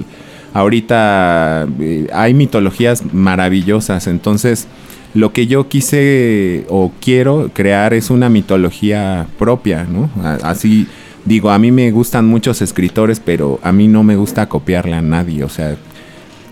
ahorita 0.53 1.67
eh, 1.79 2.07
hay 2.13 2.33
mitologías 2.33 3.03
maravillosas, 3.13 4.07
entonces 4.07 4.67
lo 5.13 5.33
que 5.33 5.47
yo 5.47 5.67
quise 5.67 6.65
o 6.69 6.91
quiero 7.01 7.49
crear 7.53 7.93
es 7.93 8.09
una 8.09 8.29
mitología 8.29 9.27
propia, 9.37 9.83
¿no? 9.83 10.09
A- 10.23 10.49
Así 10.49 10.87
digo, 11.25 11.49
a 11.51 11.57
mí 11.59 11.71
me 11.71 11.91
gustan 11.91 12.25
muchos 12.27 12.61
escritores, 12.61 13.19
pero 13.19 13.59
a 13.63 13.71
mí 13.71 13.87
no 13.87 14.03
me 14.03 14.15
gusta 14.15 14.47
copiarle 14.49 14.95
a 14.95 15.01
nadie, 15.01 15.43
o 15.43 15.49
sea, 15.49 15.75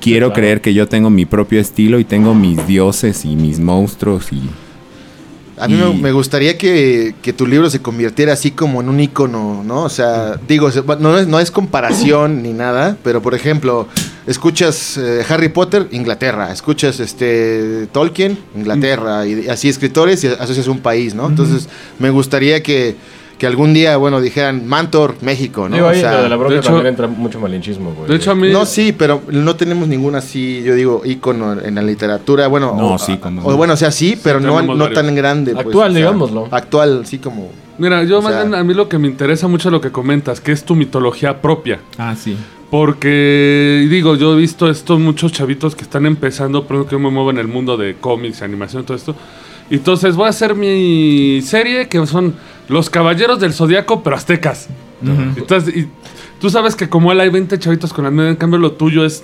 quiero 0.02 0.28
claro. 0.28 0.34
creer 0.42 0.62
que 0.62 0.74
yo 0.74 0.88
tengo 0.88 1.10
mi 1.10 1.26
propio 1.26 1.60
estilo 1.60 2.00
y 2.00 2.06
tengo 2.06 2.34
mis 2.36 2.66
dioses 2.68 3.26
y 3.26 3.36
mis 3.36 3.60
monstruos 3.60 4.32
y 4.32 4.42
A 5.62 5.68
mí 5.68 5.76
Y- 5.76 6.02
me, 6.02 6.14
gustaría 6.14 6.58
que, 6.58 7.16
que 7.22 7.34
tu 7.34 7.46
libro 7.46 7.70
se 7.70 7.82
convirtiera 7.82 8.32
así 8.32 8.52
como 8.52 8.80
en 8.80 8.88
un 8.88 8.98
icono, 9.02 9.62
¿no? 9.66 9.84
O 9.84 9.90
sea, 9.90 10.40
digo, 10.48 10.72
se- 10.72 10.84
no 11.02 11.18
es, 11.18 11.28
no 11.28 11.38
es 11.38 11.52
comparación 11.52 12.42
ni 12.44 12.54
nada, 12.54 12.96
pero 13.04 13.22
por 13.22 13.36
ejemplo, 13.36 13.86
escuchas 14.26 14.96
eh, 14.98 15.22
Harry 15.28 15.50
Potter, 15.50 15.90
Inglaterra, 15.92 16.54
escuchas 16.54 17.02
este 17.02 17.88
Tolkien, 17.92 18.38
Inglaterra, 18.56 19.28
y 19.28 19.50
así 19.50 19.68
escritores 19.68 20.24
y 20.24 20.28
asocias 20.28 20.68
un 20.70 20.80
país, 20.80 21.14
¿no? 21.14 21.28
Entonces, 21.28 21.68
me 22.00 22.10
gustaría 22.10 22.64
que, 22.64 22.96
que 23.40 23.48
algún 23.48 23.74
día, 23.74 23.98
bueno, 23.98 24.22
dijeran 24.22 24.68
Mantor, 24.68 25.16
México, 25.22 25.68
¿no? 25.68 25.76
Digo, 25.78 25.88
O 25.88 25.90
ahí 25.90 26.02
sea, 26.02 26.12
lo 26.18 26.24
de 26.24 26.30
la 26.30 26.36
bronca 26.36 26.54
de 26.54 26.60
hecho- 26.60 26.68
también 26.74 26.88
entra 26.88 27.08
mucho 27.08 27.40
malinchismo, 27.40 27.94
güey. 27.96 28.08
De 28.10 28.16
hecho, 28.18 28.32
a 28.32 28.36
mí. 28.36 28.50
no, 28.52 28.66
sí, 28.68 28.92
pero 28.96 29.22
no 29.32 29.56
tenemos 29.56 29.88
ningún 29.88 30.14
así, 30.16 30.62
yo 30.64 30.76
digo, 30.76 31.02
ícono 31.06 31.54
en 31.60 31.74
la 31.74 31.82
literatura. 31.82 32.48
Bueno, 32.48 32.76
No, 32.78 32.94
o, 32.94 33.00
sí, 33.00 33.18
como 33.18 33.42
o 33.44 33.50
no. 33.52 33.58
bueno, 33.58 33.74
o 33.74 33.78
sea, 33.78 33.90
sí, 33.92 34.20
pero 34.22 34.40
no, 34.40 34.62
no 34.62 34.76
varios. 34.78 34.94
tan 34.94 35.16
grande. 35.16 35.54
pues, 35.54 35.66
Actual, 35.66 35.90
o 35.90 35.94
sea, 35.94 35.98
digámoslo. 36.00 36.48
Actual, 36.52 37.06
sí, 37.06 37.18
como. 37.18 37.50
Mira, 37.78 38.04
yo 38.04 38.22
más 38.22 38.34
sea- 38.34 38.44
bien 38.44 38.56
a 38.56 38.64
mí 38.64 38.74
lo 38.74 38.90
que 38.90 38.98
me 39.00 39.08
interesa 39.08 39.48
mucho 39.48 39.70
es 39.70 39.72
lo 39.72 39.80
que 39.82 39.90
comentas, 39.90 40.42
que 40.42 40.52
es 40.52 40.64
tu 40.66 40.76
mitología 40.76 41.42
propia. 41.42 41.80
Ah, 41.98 42.14
sí. 42.16 42.36
Porque, 42.70 43.88
digo, 43.90 44.16
yo 44.16 44.34
he 44.34 44.38
visto 44.38 44.70
estos 44.70 45.00
muchos 45.00 45.32
chavitos 45.32 45.76
que 45.76 45.84
están 45.84 46.06
empezando, 46.06 46.66
pero 46.66 46.86
que 46.86 46.92
yo 46.94 47.00
me 47.00 47.10
muevo 47.10 47.30
en 47.30 47.38
el 47.38 47.48
mundo 47.48 47.78
de 47.78 47.96
cómics, 48.00 48.42
animación, 48.42 48.84
todo 48.84 48.98
esto. 48.98 49.16
Y 49.70 49.76
Entonces 49.76 50.16
voy 50.16 50.26
a 50.26 50.30
hacer 50.30 50.56
mi 50.56 51.42
serie 51.44 51.88
que 51.88 52.04
son 52.08 52.34
Los 52.70 52.90
Caballeros 52.90 53.40
del 53.40 53.54
Zodiaco, 53.54 54.04
pero 54.04 54.16
aztecas. 54.16 54.70
Entonces, 55.02 55.76
y 55.76 55.88
tú 56.40 56.50
sabes 56.50 56.76
que 56.76 56.88
como 56.88 57.12
él 57.12 57.20
hay 57.20 57.30
20 57.30 57.58
chavitos 57.60 57.92
con 57.94 58.04
la 58.16 58.30
en 58.30 58.36
cambio 58.36 58.60
lo 58.60 58.74
tuyo 58.74 59.04
es... 59.06 59.24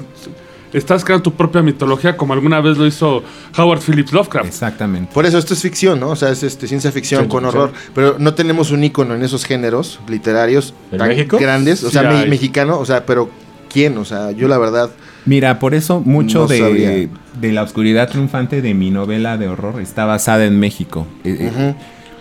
Estás 0.74 1.06
creando 1.06 1.24
tu 1.24 1.32
propia 1.32 1.62
mitología 1.62 2.18
como 2.18 2.34
alguna 2.34 2.60
vez 2.60 2.78
lo 2.78 2.86
hizo 2.86 3.24
Howard 3.58 3.80
Phillips 3.80 4.12
Lovecraft. 4.12 4.48
Exactamente. 4.48 5.10
Por 5.14 5.26
eso 5.26 5.38
esto 5.38 5.54
es 5.54 5.62
ficción, 5.62 6.02
¿no? 6.02 6.10
O 6.10 6.16
sea, 6.18 6.32
es 6.32 6.44
este, 6.44 6.68
ciencia 6.68 6.92
ficción 6.92 7.30
con 7.30 7.46
horror. 7.46 7.72
Pero 7.94 8.18
no 8.20 8.34
tenemos 8.34 8.72
un 8.72 8.84
ícono 8.84 9.16
en 9.16 9.24
esos 9.24 9.46
géneros 9.46 10.02
literarios 10.10 10.74
¿En 10.92 10.98
tan 10.98 11.08
México? 11.08 11.38
grandes. 11.40 11.82
O 11.82 11.88
Sí 11.88 11.94
sea, 11.94 12.10
hay. 12.10 12.28
mexicano, 12.30 12.78
o 12.78 12.86
sea, 12.86 13.06
pero 13.06 13.30
¿quién? 13.72 13.98
O 13.98 14.04
sea, 14.04 14.32
yo 14.32 14.50
la 14.50 14.58
verdad. 14.58 14.90
Mira, 15.26 15.60
por 15.60 15.76
eso 15.76 16.02
mucho 16.02 16.40
No 16.40 16.48
de, 16.48 17.10
de 17.40 17.52
la 17.54 17.64
oscuridad 17.64 18.10
triunfante 18.10 18.62
de 18.62 18.74
mi 18.74 18.92
novela 18.92 19.38
de 19.38 19.48
horror 19.48 19.80
está 19.80 20.04
basada 20.04 20.44
en 20.46 20.60
México. 20.60 21.08
Eh, 21.24 21.38
eh. 21.40 21.76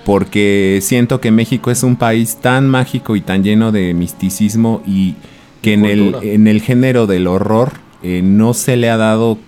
Porque 0.05 0.81
siento 0.83 1.21
que 1.21 1.31
México 1.31 1.71
es 1.71 1.83
un 1.83 1.97
país 1.97 2.37
tan 2.41 2.69
mágico 2.69 3.17
y 3.17 3.21
tan 3.21 3.43
lleno 3.43 3.73
de 3.73 3.95
misticismo 3.95 4.83
y 4.87 5.15
que 5.63 5.71
Y 5.71 5.75
en 5.75 5.85
el, 5.87 6.15
en 6.23 6.47
el 6.47 6.61
género 6.61 7.07
del 7.07 7.27
horror 7.27 7.73
eh, 8.03 8.21
no 8.23 8.53
se 8.55 8.77
le 8.77 8.91
ha 8.91 8.97
dado 8.99 9.39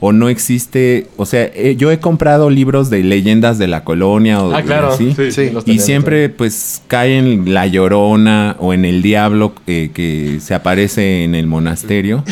o 0.00 0.12
no 0.12 0.28
existe, 0.28 1.06
o 1.16 1.24
sea, 1.24 1.44
eh, 1.54 1.76
yo 1.78 1.90
he 1.90 1.98
comprado 1.98 2.50
libros 2.50 2.90
de 2.90 3.02
leyendas 3.02 3.56
de 3.56 3.68
la 3.68 3.84
colonia 3.84 4.42
o 4.42 4.52
Ah, 4.52 4.58
de 4.58 4.64
claro. 4.64 4.88
así, 4.92 5.14
Sí. 5.16 5.32
Sí. 5.32 5.50
los 5.50 5.62
y 5.62 5.66
tenemos 5.66 5.84
siempre 5.86 6.28
pues 6.28 6.82
cae 6.88 7.16
en 7.16 7.54
la 7.54 7.66
llorona 7.66 8.56
o 8.58 8.74
en 8.74 8.84
el 8.84 9.00
diablo 9.00 9.54
eh, 9.66 9.90
que 9.94 10.40
se 10.40 10.52
aparece 10.52 11.24
en 11.24 11.34
el 11.34 11.46
monasterio. 11.46 12.22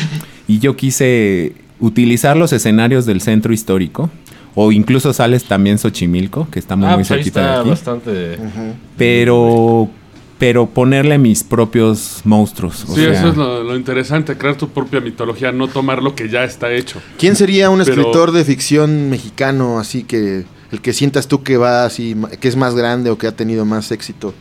Y 0.47 0.59
yo 0.59 0.75
quise 0.75 1.53
utilizar 1.79 2.37
los 2.37 2.53
escenarios 2.53 3.07
del 3.07 3.21
centro 3.21 3.51
histórico. 3.53 4.11
O 4.55 4.71
incluso 4.71 5.11
sales 5.13 5.45
también 5.45 5.79
Xochimilco, 5.79 6.47
que 6.51 6.59
estamos 6.59 6.85
Ah, 6.87 6.89
muy 6.95 6.97
pues 7.03 7.11
ahí 7.11 7.17
cerquita 7.17 7.39
de 7.41 7.47
está 7.47 7.59
aquí. 7.61 7.69
bastante... 7.69 8.37
Pero, 8.97 9.89
pero 10.37 10.67
ponerle 10.67 11.17
mis 11.17 11.43
propios 11.43 12.21
monstruos. 12.23 12.83
o 12.83 12.93
Sí, 12.95 13.01
sea, 13.01 13.13
eso 13.13 13.29
es 13.29 13.37
lo, 13.37 13.63
lo 13.63 13.75
interesante, 13.75 14.37
crear 14.37 14.55
tu 14.55 14.69
propia 14.69 14.99
mitología, 14.99 15.51
no 15.51 15.67
tomar 15.67 16.03
lo 16.03 16.13
que 16.15 16.29
ya 16.29 16.43
está 16.43 16.71
hecho. 16.71 17.01
¿Quién 17.17 17.35
sería 17.35 17.69
un 17.69 17.79
Pero- 17.83 17.91
escritor 18.01 18.31
de 18.31 18.43
ficción 18.45 19.09
mexicano 19.09 19.79
así 19.79 20.03
que 20.03 20.45
el 20.71 20.81
que 20.81 20.93
sientas 20.93 21.27
tú 21.27 21.43
que 21.43 21.57
va 21.57 21.85
así, 21.85 22.15
que 22.39 22.47
es 22.47 22.55
más 22.55 22.75
grande 22.75 23.09
o 23.09 23.17
que 23.17 23.27
ha 23.27 23.35
tenido 23.35 23.65
más 23.65 23.91
éxito 23.91 24.33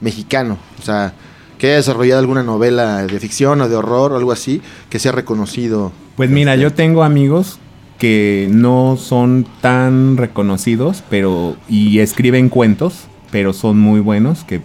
mexicano? 0.00 0.58
O 0.80 0.82
sea, 0.84 1.14
que 1.58 1.68
haya 1.68 1.76
desarrollado 1.76 2.20
alguna 2.20 2.42
novela 2.42 3.06
de 3.06 3.20
ficción 3.20 3.60
o 3.60 3.68
de 3.68 3.76
horror 3.76 4.12
o 4.12 4.16
algo 4.16 4.32
así, 4.32 4.60
que 4.90 4.98
sea 4.98 5.12
reconocido. 5.12 5.92
Pues 6.16 6.28
mira, 6.30 6.52
Este, 6.54 6.62
yo 6.64 6.72
tengo 6.72 7.02
amigos 7.04 7.58
que 8.02 8.48
no 8.50 8.96
son 8.98 9.46
tan 9.60 10.16
reconocidos, 10.16 11.04
pero 11.08 11.54
y 11.68 12.00
escriben 12.00 12.48
cuentos, 12.48 13.04
pero 13.30 13.52
son 13.52 13.78
muy 13.78 14.00
buenos. 14.00 14.42
Que 14.42 14.60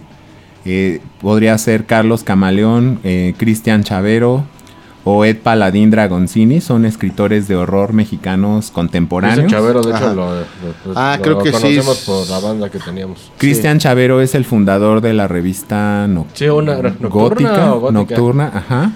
eh, 0.64 1.00
podría 1.20 1.56
ser 1.56 1.84
Carlos 1.86 2.24
Camaleón, 2.24 2.98
eh, 3.04 3.34
Cristian 3.38 3.84
Chavero 3.84 4.42
o 5.04 5.24
Ed 5.24 5.36
Paladín 5.36 5.92
Dragoncini, 5.92 6.60
son 6.60 6.84
escritores 6.84 7.46
de 7.46 7.54
horror 7.54 7.92
mexicanos 7.92 8.72
contemporáneos. 8.72 9.48
Chavero, 9.52 9.82
de 9.82 9.92
hecho, 9.96 10.14
lo, 10.14 10.34
lo- 10.34 10.44
Ah, 10.96 11.14
lo 11.18 11.22
creo 11.22 11.38
que 11.38 11.52
sí 11.52 11.52
conocemos 11.52 11.98
es- 12.00 12.04
por 12.06 12.28
la 12.28 12.40
banda 12.40 12.68
que 12.70 12.80
teníamos. 12.80 13.30
Cristian 13.38 13.78
Chavero 13.78 14.20
es 14.20 14.34
el 14.34 14.44
fundador 14.44 15.00
de 15.00 15.12
la 15.14 15.28
revista 15.28 16.08
No- 16.08 16.26
Sí, 16.34 16.48
una 16.48 16.74
nocturna 16.82 17.08
gótica, 17.08 17.74
o 17.74 17.80
gótica. 17.82 17.92
nocturna, 18.00 18.50
ajá. 18.52 18.90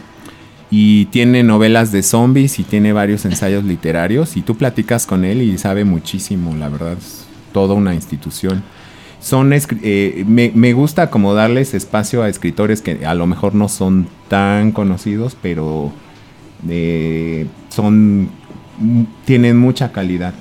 Y 0.75 1.05
tiene 1.07 1.43
novelas 1.43 1.93
de 1.93 2.03
zombies 2.03 2.59
y 2.59 2.63
tiene 2.63 2.95
varios 2.95 3.27
ensayos 3.27 3.63
literarios. 3.63 4.39
Y 4.39 4.41
tú 4.41 4.57
platicas 4.57 5.07
con 5.07 5.27
él 5.27 5.43
y 5.43 5.59
sabe 5.59 5.85
muchísimo, 5.85 6.57
la 6.57 6.71
verdad. 6.71 6.95
Es 6.95 7.27
toda 7.53 7.75
una 7.75 7.95
institución. 7.95 8.63
Son 9.21 9.53
eh, 9.53 10.25
me, 10.27 10.51
me 10.55 10.73
gusta 10.73 11.11
como 11.11 11.35
darles 11.35 11.75
espacio 11.75 12.23
a 12.23 12.29
escritores 12.31 12.81
que 12.81 13.05
a 13.05 13.15
lo 13.15 13.27
mejor 13.27 13.55
no 13.55 13.69
son 13.69 14.09
tan 14.29 14.73
conocidos, 14.73 15.37
pero 15.41 15.93
eh, 16.67 17.47
son 17.69 18.31
mm, 18.79 19.03
tienen 19.27 19.59
mucha 19.59 19.93
calidad. 19.93 20.33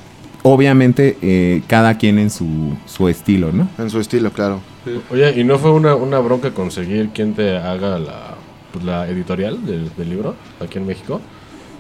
Obviamente 0.44 1.18
eh, 1.22 1.62
cada 1.68 1.98
quien 1.98 2.18
en 2.18 2.30
su, 2.30 2.76
su 2.86 3.10
estilo, 3.10 3.52
¿no? 3.52 3.68
En 3.78 3.90
su 3.90 4.00
estilo, 4.00 4.32
claro. 4.32 4.62
Oye, 5.12 5.40
¿y 5.40 5.44
no 5.44 5.60
fue 5.60 5.72
una, 5.72 5.94
una 5.94 6.20
bronca 6.20 6.52
conseguir 6.52 7.10
quien 7.10 7.36
te 7.36 7.58
haga 7.58 8.00
la, 8.00 8.31
pues, 8.72 8.84
la 8.86 9.08
editorial 9.08 9.66
del, 9.66 9.90
del 9.96 10.10
libro 10.10 10.36
aquí 10.60 10.78
en 10.78 10.86
México? 10.88 11.22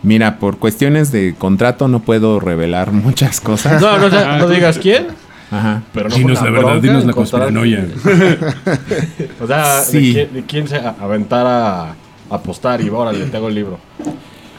Mira, 0.03 0.39
por 0.39 0.57
cuestiones 0.57 1.11
de 1.11 1.35
contrato 1.37 1.87
no 1.87 1.99
puedo 2.01 2.39
revelar 2.39 2.91
muchas 2.91 3.39
cosas. 3.41 3.81
No, 3.81 3.97
no, 3.97 4.07
o 4.07 4.09
sea, 4.09 4.37
no 4.37 4.47
digas 4.49 4.79
quién, 4.79 5.07
Ajá. 5.51 5.83
pero 5.93 6.09
no 6.09 6.15
Dinos 6.15 6.41
la 6.41 6.49
verdad, 6.49 6.81
dinos 6.81 7.05
la 7.05 7.13
conspiranoia. 7.13 7.85
O 9.41 9.47
sea, 9.47 9.81
Sí. 9.81 10.13
de, 10.13 10.13
quién, 10.13 10.33
de 10.33 10.43
quién 10.45 10.67
se 10.67 10.77
aventara 10.77 11.81
a 11.91 11.95
apostar 12.29 12.81
y 12.81 12.89
órale, 12.89 13.25
te 13.25 13.37
hago 13.37 13.47
el 13.49 13.55
libro. 13.55 13.79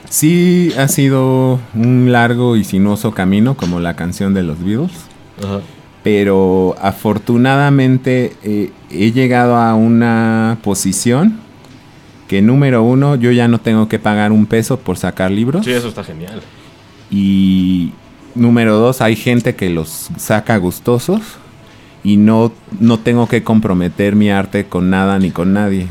Sí, 0.08 0.72
ha 0.78 0.88
sido 0.88 1.58
un 1.74 2.12
largo 2.12 2.56
y 2.56 2.64
sinuoso 2.64 3.12
camino, 3.12 3.56
como 3.56 3.80
la 3.80 3.96
canción 3.96 4.34
de 4.34 4.42
los 4.42 4.62
Beatles. 4.62 4.92
Ajá. 5.42 5.60
Pero 6.02 6.74
afortunadamente 6.82 8.32
eh, 8.42 8.70
he 8.90 9.12
llegado 9.12 9.56
a 9.56 9.74
una 9.74 10.58
posición 10.62 11.40
que 12.32 12.40
número 12.42 12.82
uno, 12.82 13.14
yo 13.16 13.30
ya 13.30 13.46
no 13.46 13.58
tengo 13.60 13.88
que 13.88 13.98
pagar 13.98 14.32
un 14.32 14.46
peso 14.46 14.78
por 14.78 14.96
sacar 14.96 15.30
libros. 15.30 15.66
Sí, 15.66 15.70
eso 15.72 15.88
está 15.88 16.02
genial. 16.02 16.40
Y 17.10 17.92
número 18.34 18.76
dos, 18.78 19.02
hay 19.02 19.16
gente 19.16 19.54
que 19.54 19.68
los 19.68 20.08
saca 20.16 20.56
gustosos 20.56 21.20
y 22.02 22.16
no, 22.16 22.50
no 22.80 22.98
tengo 22.98 23.28
que 23.28 23.42
comprometer 23.42 24.16
mi 24.16 24.30
arte 24.30 24.64
con 24.64 24.88
nada 24.88 25.18
ni 25.18 25.30
con 25.30 25.52
nadie. 25.52 25.88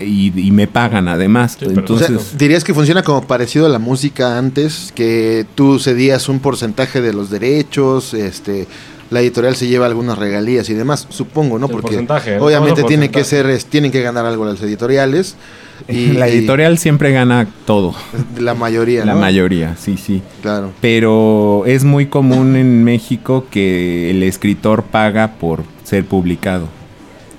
Y, 0.00 0.32
y 0.40 0.50
me 0.50 0.66
pagan 0.66 1.06
además. 1.06 1.56
Sí, 1.60 1.66
pero- 1.72 1.94
O 1.94 1.98
sea, 1.98 2.08
Entonces, 2.08 2.36
dirías 2.36 2.64
que 2.64 2.74
funciona 2.74 3.02
como 3.04 3.22
parecido 3.26 3.66
a 3.66 3.68
la 3.68 3.78
música 3.78 4.38
antes, 4.38 4.90
que 4.94 5.46
tú 5.54 5.78
cedías 5.78 6.28
un 6.28 6.40
porcentaje 6.40 7.00
de 7.00 7.12
los 7.12 7.30
derechos, 7.30 8.12
este, 8.14 8.66
la 9.10 9.20
editorial 9.20 9.54
se 9.54 9.68
lleva 9.68 9.86
algunas 9.86 10.18
regalías 10.18 10.68
y 10.70 10.74
demás, 10.74 11.06
supongo, 11.10 11.58
¿no? 11.60 11.68
Porque 11.68 11.94
obviamente 12.40 12.82
tiene 12.88 13.10
que 13.10 13.22
ser, 13.24 13.46
es- 13.50 13.66
tienen 13.66 13.92
que 13.92 14.00
ganar 14.02 14.26
algo 14.26 14.44
las 14.46 14.60
editoriales 14.62 15.36
y 15.88 16.12
la 16.12 16.28
y 16.28 16.32
editorial 16.38 16.78
siempre 16.78 17.12
gana 17.12 17.46
todo. 17.66 17.94
la 18.38 18.54
mayoría, 18.54 19.04
La 19.04 19.14
¿no? 19.14 19.20
mayoría, 19.20 19.76
sí, 19.76 19.96
sí. 19.96 20.22
Claro. 20.42 20.72
Pero 20.80 21.64
es 21.66 21.84
muy 21.84 22.06
común 22.06 22.56
en 22.56 22.84
México 22.84 23.46
que 23.50 24.10
el 24.10 24.22
escritor 24.22 24.82
paga 24.84 25.32
por 25.34 25.62
ser 25.84 26.04
publicado. 26.04 26.68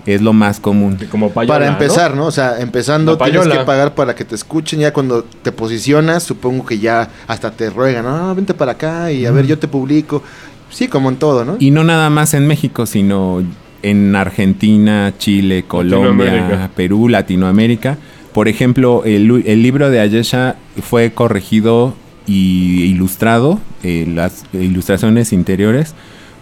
Es 0.06 0.22
lo 0.22 0.32
más 0.32 0.62
común. 0.62 0.98
Como 1.12 1.32
payola, 1.32 1.54
Para 1.54 1.68
empezar, 1.68 2.16
¿no? 2.16 2.28
O 2.28 2.32
sea, 2.32 2.62
empezando 2.62 3.18
tienes 3.18 3.46
que 3.46 3.60
pagar 3.60 3.94
para 3.94 4.16
que 4.16 4.24
te 4.24 4.36
escuchen. 4.36 4.80
Ya 4.80 4.94
cuando 4.94 5.24
te 5.24 5.52
posicionas, 5.52 6.24
supongo 6.24 6.66
que 6.66 6.80
ya 6.80 7.10
hasta 7.28 7.52
te 7.52 7.70
ruegan. 7.70 8.06
No, 8.06 8.34
vente 8.34 8.54
para 8.54 8.72
acá 8.72 9.12
y 9.12 9.26
a 9.26 9.32
ver, 9.32 9.46
yo 9.46 9.60
te 9.60 9.68
publico. 9.68 10.24
Sí, 10.70 10.88
como 10.88 11.10
en 11.10 11.18
todo, 11.18 11.44
¿no? 11.44 11.58
Y 11.60 11.72
no 11.72 11.84
nada 11.84 12.10
más 12.10 12.34
en 12.34 12.48
México, 12.48 12.86
sino 12.86 13.44
en 13.84 14.16
Argentina, 14.16 15.14
Chile, 15.18 15.66
Colombia, 15.68 16.26
Latinoamérica. 16.26 16.70
Perú, 16.74 17.10
Latinoamérica. 17.10 17.98
Por 18.38 18.48
ejemplo, 18.48 19.04
el, 19.04 19.64
libro 19.64 19.90
de 19.90 20.00
Ayesha 20.00 20.58
fue 20.84 21.12
corregido 21.12 21.96
y 22.28 22.84
ilustrado, 22.84 23.60
eh, 23.82 24.08
las 24.08 24.46
ilustraciones 24.54 25.34
interiores, 25.34 25.96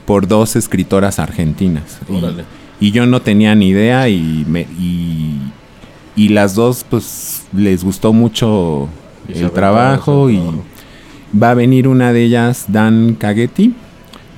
por 0.05 0.27
dos 0.27 0.57
escritoras 0.57 1.19
argentinas. 1.19 2.01
Y- 2.09 2.15
Órale. 2.17 2.43
Y, 2.81 2.91
yo 2.91 3.05
no 3.05 3.21
tenía 3.21 3.55
ni 3.55 3.69
idea 3.69 4.09
y, 4.09 4.43
me, 4.45 4.63
y, 4.77 5.39
y 6.17 6.27
las 6.27 6.53
dos 6.53 6.85
pues 6.89 7.43
les 7.53 7.85
gustó 7.85 8.11
mucho 8.11 8.89
el 9.29 9.49
trabajo 9.51 10.29
y 10.29 10.35
trabajo. 10.35 10.63
va 11.41 11.51
a 11.51 11.53
venir 11.53 11.87
una 11.87 12.11
de 12.11 12.23
ellas, 12.25 12.65
Dan 12.67 13.15
Cagetti 13.17 13.73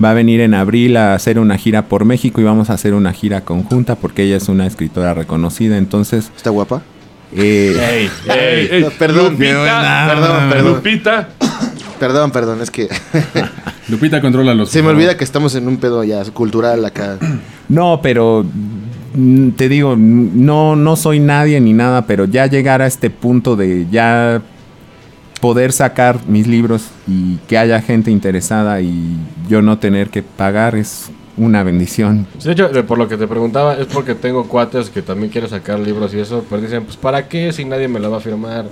Va 0.00 0.12
a 0.12 0.14
venir 0.14 0.40
en 0.42 0.54
abril 0.54 0.96
a 0.96 1.14
hacer 1.14 1.40
una 1.40 1.58
gira 1.58 1.86
por 1.86 2.04
México 2.04 2.40
y 2.40 2.44
vamos 2.44 2.70
a 2.70 2.74
hacer 2.74 2.94
una 2.94 3.12
gira 3.12 3.40
conjunta 3.40 3.96
porque 3.96 4.22
ella 4.22 4.36
es 4.36 4.48
una 4.48 4.64
escritora 4.64 5.12
reconocida. 5.12 5.76
Entonces, 5.76 6.30
¿Está 6.36 6.50
guapa? 6.50 6.82
Eh, 7.34 7.76
Ey, 7.90 8.10
Ey, 8.34 8.68
ey, 8.70 8.82
No, 8.82 8.90
perdón. 8.90 9.32
Lupita, 9.32 10.06
Perdón, 10.08 10.50
perdón. 10.50 10.74
Lupita, 10.74 11.28
Perdón, 11.98 12.30
perdón, 12.30 12.62
es 12.62 12.70
que 12.70 12.88
Lupita 13.88 14.20
controla 14.20 14.54
los. 14.54 14.70
se 14.70 14.82
me 14.82 14.88
olvida 14.88 15.16
que 15.16 15.24
estamos 15.24 15.54
en 15.54 15.66
un 15.66 15.78
pedo 15.78 16.04
ya 16.04 16.24
cultural 16.26 16.84
acá. 16.84 17.18
no, 17.68 18.00
pero 18.02 18.44
mm, 19.14 19.50
te 19.50 19.68
digo, 19.68 19.96
no, 19.96 20.76
no 20.76 20.96
soy 20.96 21.20
nadie 21.20 21.60
ni 21.60 21.72
nada, 21.72 22.06
pero 22.06 22.24
ya 22.24 22.46
llegar 22.46 22.82
a 22.82 22.86
este 22.86 23.10
punto 23.10 23.56
de 23.56 23.86
ya 23.90 24.42
poder 25.40 25.72
sacar 25.72 26.18
mis 26.26 26.46
libros 26.46 26.88
y 27.06 27.36
que 27.48 27.58
haya 27.58 27.80
gente 27.80 28.10
interesada 28.10 28.80
y 28.80 29.16
yo 29.48 29.62
no 29.62 29.78
tener 29.78 30.10
que 30.10 30.22
pagar 30.22 30.74
es 30.74 31.10
una 31.38 31.62
bendición. 31.62 32.26
De 32.44 32.52
hecho, 32.52 32.68
de- 32.68 32.82
por 32.82 32.98
lo 32.98 33.08
que 33.08 33.16
te 33.16 33.26
preguntaba, 33.26 33.74
es 33.74 33.86
porque 33.86 34.14
tengo 34.14 34.46
cuates 34.48 34.90
que 34.90 35.02
también 35.02 35.30
quieren 35.30 35.48
sacar 35.48 35.78
libros 35.78 36.12
y 36.14 36.18
eso, 36.20 36.44
pero 36.50 36.60
dicen, 36.60 36.84
pues 36.84 36.96
¿para 36.96 37.28
qué 37.28 37.52
si 37.52 37.64
nadie 37.64 37.88
me 37.88 38.00
lo 38.00 38.10
va 38.10 38.18
a 38.18 38.20
firmar? 38.20 38.66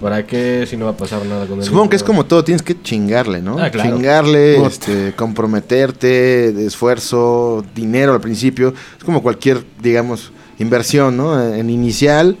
¿Para 0.00 0.26
qué 0.26 0.66
si 0.68 0.76
no 0.76 0.84
va 0.84 0.90
a 0.90 0.96
pasar 0.96 1.24
nada 1.24 1.46
con 1.46 1.58
el 1.58 1.64
Supongo 1.64 1.88
que 1.88 1.96
es 1.96 2.02
como 2.02 2.26
todo, 2.26 2.44
tienes 2.44 2.60
que 2.62 2.78
chingarle, 2.82 3.40
¿no? 3.40 3.58
Ah, 3.58 3.70
claro. 3.70 3.96
Chingarle, 3.96 4.62
este, 4.66 5.14
comprometerte, 5.16 6.52
de 6.52 6.66
esfuerzo, 6.66 7.64
dinero 7.74 8.12
al 8.12 8.20
principio. 8.20 8.74
Es 8.98 9.04
como 9.04 9.22
cualquier, 9.22 9.64
digamos, 9.82 10.32
inversión, 10.58 11.16
¿no? 11.16 11.42
En 11.54 11.70
inicial, 11.70 12.36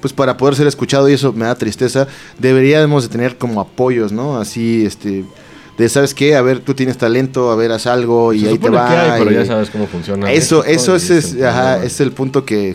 pues 0.00 0.12
para 0.12 0.36
poder 0.36 0.54
ser 0.54 0.66
escuchado, 0.68 1.08
y 1.08 1.14
eso 1.14 1.32
me 1.32 1.44
da 1.44 1.54
tristeza, 1.56 2.06
deberíamos 2.38 3.02
de 3.04 3.08
tener 3.08 3.36
como 3.36 3.60
apoyos, 3.60 4.12
¿no? 4.12 4.38
Así, 4.38 4.84
este, 4.86 5.24
de, 5.78 5.88
¿sabes 5.88 6.14
qué? 6.14 6.36
A 6.36 6.42
ver, 6.42 6.60
tú 6.60 6.74
tienes 6.74 6.98
talento, 6.98 7.50
a 7.50 7.56
ver, 7.56 7.72
haz 7.72 7.86
algo 7.86 8.32
y 8.32 8.40
Se 8.40 8.48
ahí 8.48 8.58
te 8.58 8.68
va. 8.70 8.88
que 8.88 8.94
hay, 8.94 9.18
pero 9.20 9.30
y- 9.32 9.34
ya 9.34 9.46
sabes 9.46 9.70
cómo 9.70 9.86
funciona. 9.86 10.30
Eso, 10.32 10.64
eso 10.64 10.94
es, 10.96 11.10
es- 11.10 11.42
ajá, 11.42 11.82
es 11.84 12.00
el 12.00 12.12
punto 12.12 12.44
que, 12.44 12.74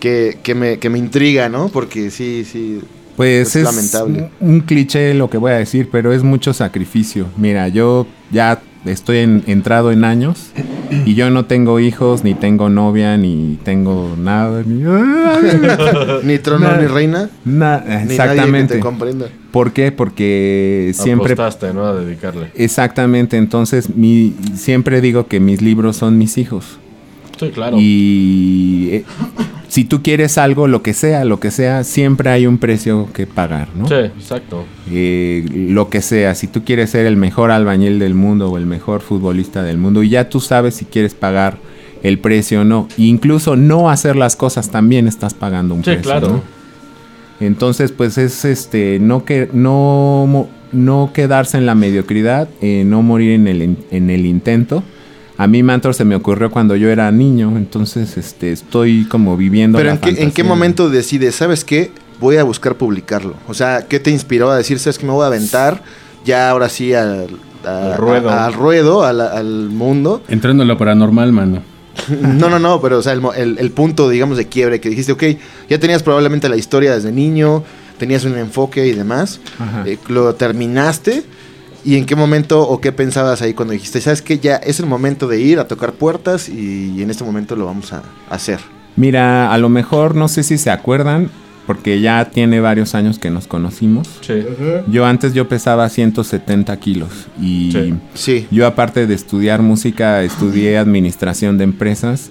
que, 0.00 0.38
que 0.42 0.54
me, 0.54 0.78
que 0.78 0.88
me 0.90 0.98
intriga, 0.98 1.48
¿no? 1.48 1.68
Porque 1.68 2.10
sí, 2.10 2.44
sí. 2.50 2.80
Pues 3.16 3.48
Es 3.48 3.56
es, 3.56 3.64
lamentable. 3.64 4.30
un 4.40 4.54
un 4.54 4.60
cliché 4.60 5.12
lo 5.12 5.28
que 5.28 5.36
voy 5.36 5.52
a 5.52 5.56
decir, 5.56 5.88
pero 5.92 6.12
es 6.12 6.22
mucho 6.22 6.54
sacrificio. 6.54 7.26
Mira, 7.36 7.68
yo 7.68 8.06
ya 8.30 8.62
estoy 8.84 9.18
en- 9.18 9.42
entrado 9.46 9.92
en 9.92 10.04
años 10.04 10.50
y 11.06 11.14
yo 11.14 11.30
no 11.30 11.44
tengo 11.44 11.78
hijos, 11.80 12.24
ni 12.24 12.34
tengo 12.34 12.68
novia, 12.68 13.16
ni 13.16 13.58
tengo 13.64 14.14
nada. 14.18 14.62
Ni, 14.66 14.82
Ni 16.24 16.38
trono 16.38 16.76
ni 16.76 16.86
reina. 16.86 17.28
Na- 17.44 17.78
Ni 17.80 17.86
nadie 17.86 18.06
que 18.06 18.12
exactamente. 18.14 18.74
te 18.74 18.80
comprenda. 18.80 19.26
¿Por 19.50 19.72
qué? 19.72 19.92
Porque 19.92 20.92
siempre... 20.94 21.32
Apostaste, 21.34 21.72
¿no? 21.74 21.84
A 21.86 21.94
dedicarle. 21.94 22.50
Exactamente, 22.54 23.36
entonces 23.36 23.94
mi, 23.94 24.34
siempre 24.54 25.00
digo 25.00 25.26
que 25.26 25.40
mis 25.40 25.60
libros 25.62 25.96
son 25.96 26.18
mis 26.18 26.38
hijos. 26.38 26.78
Sí, 27.40 27.50
claro. 27.50 27.76
Y 27.80 28.88
eh, 28.92 29.04
si 29.68 29.84
tú 29.84 30.02
quieres 30.02 30.36
algo, 30.38 30.68
lo 30.68 30.82
que 30.82 30.92
sea, 30.94 31.24
lo 31.24 31.40
que 31.40 31.50
sea, 31.50 31.84
siempre 31.84 32.30
hay 32.30 32.46
un 32.46 32.58
precio 32.58 33.08
que 33.12 33.26
pagar, 33.26 33.68
¿no? 33.74 33.88
Sí, 33.88 33.94
exacto. 33.94 34.64
Eh, 34.90 35.44
lo 35.52 35.88
que 35.88 36.02
sea, 36.02 36.34
si 36.34 36.46
tú 36.48 36.64
quieres 36.64 36.90
ser 36.90 37.06
el 37.06 37.16
mejor 37.16 37.50
albañil 37.50 37.98
del 37.98 38.14
mundo 38.14 38.50
o 38.50 38.58
el 38.58 38.66
mejor 38.66 39.00
futbolista 39.00 39.62
del 39.62 39.78
mundo, 39.78 40.02
y 40.02 40.10
ya 40.10 40.28
tú 40.28 40.40
sabes 40.40 40.74
si 40.74 40.84
quieres 40.84 41.14
pagar 41.14 41.58
el 42.02 42.18
precio 42.18 42.62
o 42.62 42.64
no. 42.64 42.88
Incluso 42.96 43.56
no 43.56 43.90
hacer 43.90 44.16
las 44.16 44.36
cosas 44.36 44.70
también 44.70 45.06
estás 45.08 45.34
pagando 45.34 45.74
un 45.74 45.80
Sí, 45.84 45.90
precio. 45.92 46.02
claro. 46.02 46.28
¿no? 46.28 46.42
Entonces, 47.40 47.90
pues 47.92 48.18
es 48.18 48.44
este, 48.44 48.98
no 49.00 49.24
que 49.24 49.48
no, 49.52 50.48
no 50.72 51.10
quedarse 51.14 51.56
en 51.56 51.64
la 51.66 51.74
mediocridad, 51.74 52.48
eh, 52.60 52.84
no 52.86 53.02
morir 53.02 53.32
en 53.32 53.48
el, 53.48 53.76
en 53.90 54.10
el 54.10 54.26
intento. 54.26 54.82
A 55.40 55.46
mí 55.46 55.62
Mantor 55.62 55.94
se 55.94 56.04
me 56.04 56.14
ocurrió 56.14 56.50
cuando 56.50 56.76
yo 56.76 56.90
era 56.90 57.10
niño, 57.10 57.56
entonces 57.56 58.18
este, 58.18 58.52
estoy 58.52 59.06
como 59.06 59.38
viviendo. 59.38 59.78
Pero 59.78 59.88
la 59.88 59.94
¿en 59.94 60.00
qué, 60.00 60.22
¿en 60.22 60.32
qué 60.32 60.44
momento 60.44 60.90
decides, 60.90 61.34
sabes 61.34 61.64
qué? 61.64 61.92
Voy 62.20 62.36
a 62.36 62.44
buscar 62.44 62.74
publicarlo. 62.74 63.32
O 63.48 63.54
sea, 63.54 63.86
¿qué 63.88 63.98
te 64.00 64.10
inspiró 64.10 64.50
a 64.50 64.56
decir, 64.58 64.78
sabes 64.78 64.98
que 64.98 65.06
me 65.06 65.12
voy 65.12 65.24
a 65.24 65.28
aventar 65.28 65.82
ya 66.26 66.50
ahora 66.50 66.68
sí 66.68 66.92
al, 66.92 67.28
a- 67.64 67.92
Al 67.94 67.96
ruedo. 67.96 68.28
a- 68.28 68.44
al 68.44 68.52
ruedo, 68.52 69.02
mundo? 69.70 70.22
Entrando 70.28 70.62
en 70.62 70.68
lo 70.68 70.76
paranormal, 70.76 71.32
mano. 71.32 71.62
No, 72.20 72.50
no, 72.50 72.58
no, 72.58 72.78
pero 72.82 72.98
o 72.98 73.02
sea, 73.02 73.14
el, 73.14 73.22
mo- 73.22 73.32
el- 73.32 73.56
el 73.58 73.70
punto, 73.70 74.10
digamos, 74.10 74.36
de 74.36 74.46
quiebre 74.46 74.78
que 74.78 74.90
dijiste, 74.90 75.12
ok, 75.12 75.24
ya 75.70 75.80
tenías 75.80 76.02
probablemente 76.02 76.50
la 76.50 76.56
historia 76.56 76.94
desde 76.94 77.12
niño, 77.12 77.64
tenías 77.96 78.24
un 78.26 78.36
enfoque 78.36 78.86
y 78.86 78.92
demás, 78.92 79.40
Ajá. 79.58 79.84
eh, 79.86 79.96
lo 80.08 80.34
terminaste. 80.34 81.22
¿Y 81.84 81.96
en 81.96 82.04
qué 82.06 82.14
momento 82.16 82.60
o 82.68 82.80
qué 82.80 82.92
pensabas 82.92 83.42
ahí 83.42 83.54
cuando 83.54 83.72
dijiste, 83.72 84.00
sabes 84.00 84.22
que 84.22 84.38
ya 84.38 84.56
es 84.56 84.80
el 84.80 84.86
momento 84.86 85.26
de 85.28 85.40
ir 85.40 85.58
a 85.58 85.66
tocar 85.66 85.92
puertas 85.94 86.48
y, 86.48 87.02
en 87.02 87.10
este 87.10 87.24
momento 87.24 87.56
lo 87.56 87.66
vamos 87.66 87.92
a 87.92 88.02
hacer? 88.28 88.60
Mira, 88.96 89.52
a 89.52 89.58
lo 89.58 89.68
mejor 89.68 90.14
no 90.14 90.28
sé 90.28 90.42
si 90.42 90.58
se 90.58 90.70
acuerdan, 90.70 91.30
porque 91.66 92.00
ya 92.00 92.30
tiene 92.30 92.58
varios 92.60 92.94
años 92.94 93.18
que 93.18 93.30
nos 93.30 93.46
conocimos. 93.46 94.08
Sí. 94.22 94.42
Yo 94.88 95.06
antes 95.06 95.32
yo 95.34 95.48
pesaba 95.48 95.88
170 95.88 96.76
kilos 96.78 97.10
y 97.40 97.70
Sí. 97.72 97.94
Sí. 98.14 98.46
yo 98.50 98.66
aparte 98.66 99.06
de 99.06 99.14
estudiar 99.14 99.62
música 99.62 100.22
estudié 100.22 100.78
administración 100.78 101.58
de 101.58 101.64
empresas 101.64 102.30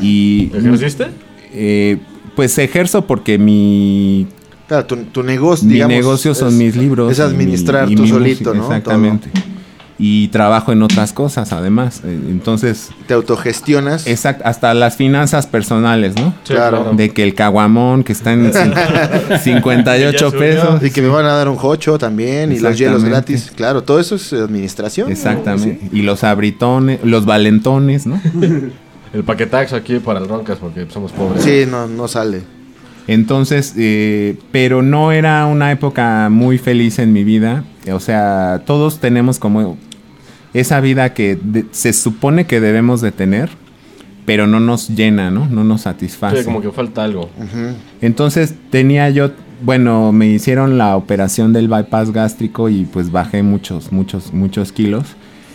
y 0.00 0.50
¿Ejerciste? 0.54 1.08
eh, 1.52 1.98
pues 2.36 2.56
ejerzo 2.58 3.04
porque 3.06 3.36
mi, 3.36 4.28
Claro, 4.68 4.84
tu, 4.86 4.96
tu 4.96 5.22
negocio, 5.22 5.66
mi 5.66 5.74
digamos, 5.74 5.96
negocio 5.96 6.34
son 6.34 6.48
es- 6.48 6.54
mis 6.54 6.76
libros. 6.76 7.10
Es 7.10 7.18
y 7.18 7.22
mi- 7.22 7.26
administrar 7.28 7.90
y 7.90 7.96
tú 7.96 8.02
mi 8.02 8.08
solito, 8.08 8.50
música, 8.50 8.54
¿no? 8.54 8.64
Exactamente. 8.76 9.30
Y 10.00 10.28
trabajo 10.28 10.70
en 10.70 10.80
otras 10.82 11.12
cosas 11.12 11.52
además. 11.52 12.02
Eh, 12.04 12.16
Entonces. 12.28 12.90
Te 13.08 13.14
autogestionas. 13.14 14.06
exact- 14.06 14.42
hasta 14.44 14.72
las 14.74 14.94
finanzas 14.96 15.48
personales, 15.48 16.14
¿no? 16.14 16.34
Sí, 16.44 16.52
Claro. 16.54 16.92
De 16.94 17.10
que 17.10 17.24
el 17.24 17.34
caguamón 17.34 18.04
que 18.04 18.12
está 18.12 18.32
en 18.32 18.52
cin- 18.52 19.38
58 19.42 20.12
Ya 20.12 20.18
subió. 20.30 20.38
pesos. 20.38 20.82
Y 20.84 20.90
que 20.90 21.02
me 21.02 21.08
van 21.08 21.24
a 21.26 21.32
dar 21.32 21.48
un 21.48 21.56
jocho 21.56 21.98
también 21.98 22.52
y 22.52 22.60
los 22.60 22.78
hielos 22.78 23.02
gratis. 23.04 23.50
Claro, 23.56 23.82
todo 23.82 23.98
eso 23.98 24.14
es 24.14 24.32
administración. 24.32 25.10
Exactamente. 25.10 25.88
Y 25.92 26.02
los 26.02 26.22
abritones, 26.22 27.00
los 27.02 27.24
valentones, 27.24 28.06
¿no? 28.06 28.20
El 29.14 29.24
paquetaxo 29.24 29.74
aquí 29.74 29.98
para 30.00 30.18
el 30.20 30.28
Roncas 30.28 30.58
porque 30.60 30.86
somos 30.92 31.10
pobres. 31.12 31.42
Sí, 31.42 31.64
no, 31.68 31.86
no 31.86 32.06
sale. 32.06 32.42
Entonces, 33.08 33.74
eh, 33.76 34.36
pero 34.52 34.82
no 34.82 35.10
era 35.12 35.46
una 35.46 35.72
época 35.72 36.28
muy 36.30 36.58
feliz 36.58 36.98
en 37.00 37.12
mi 37.12 37.24
vida. 37.24 37.64
O 37.92 37.98
sea, 38.00 38.62
todos 38.66 39.00
tenemos 39.00 39.38
como 39.38 39.76
esa 40.54 40.80
vida 40.80 41.14
que 41.14 41.36
de- 41.42 41.64
se 41.72 41.92
supone 41.92 42.44
que 42.46 42.60
debemos 42.60 43.00
de 43.00 43.10
tener, 43.10 43.48
pero 44.26 44.46
no 44.46 44.60
nos 44.60 44.88
llena, 44.90 45.30
¿no? 45.30 45.46
No 45.46 45.64
nos 45.64 45.80
satisface. 45.82 46.38
Sí, 46.40 46.44
como 46.44 46.60
que 46.60 46.70
falta 46.70 47.02
algo. 47.04 47.30
Entonces 48.02 48.54
tenía 48.70 49.08
yo, 49.08 49.30
bueno, 49.62 50.12
me 50.12 50.26
hicieron 50.28 50.76
la 50.76 50.94
operación 50.96 51.54
del 51.54 51.66
bypass 51.68 52.12
gástrico 52.12 52.68
y 52.68 52.84
pues 52.84 53.10
bajé 53.10 53.42
muchos, 53.42 53.90
muchos, 53.90 54.34
muchos 54.34 54.70
kilos. 54.70 55.06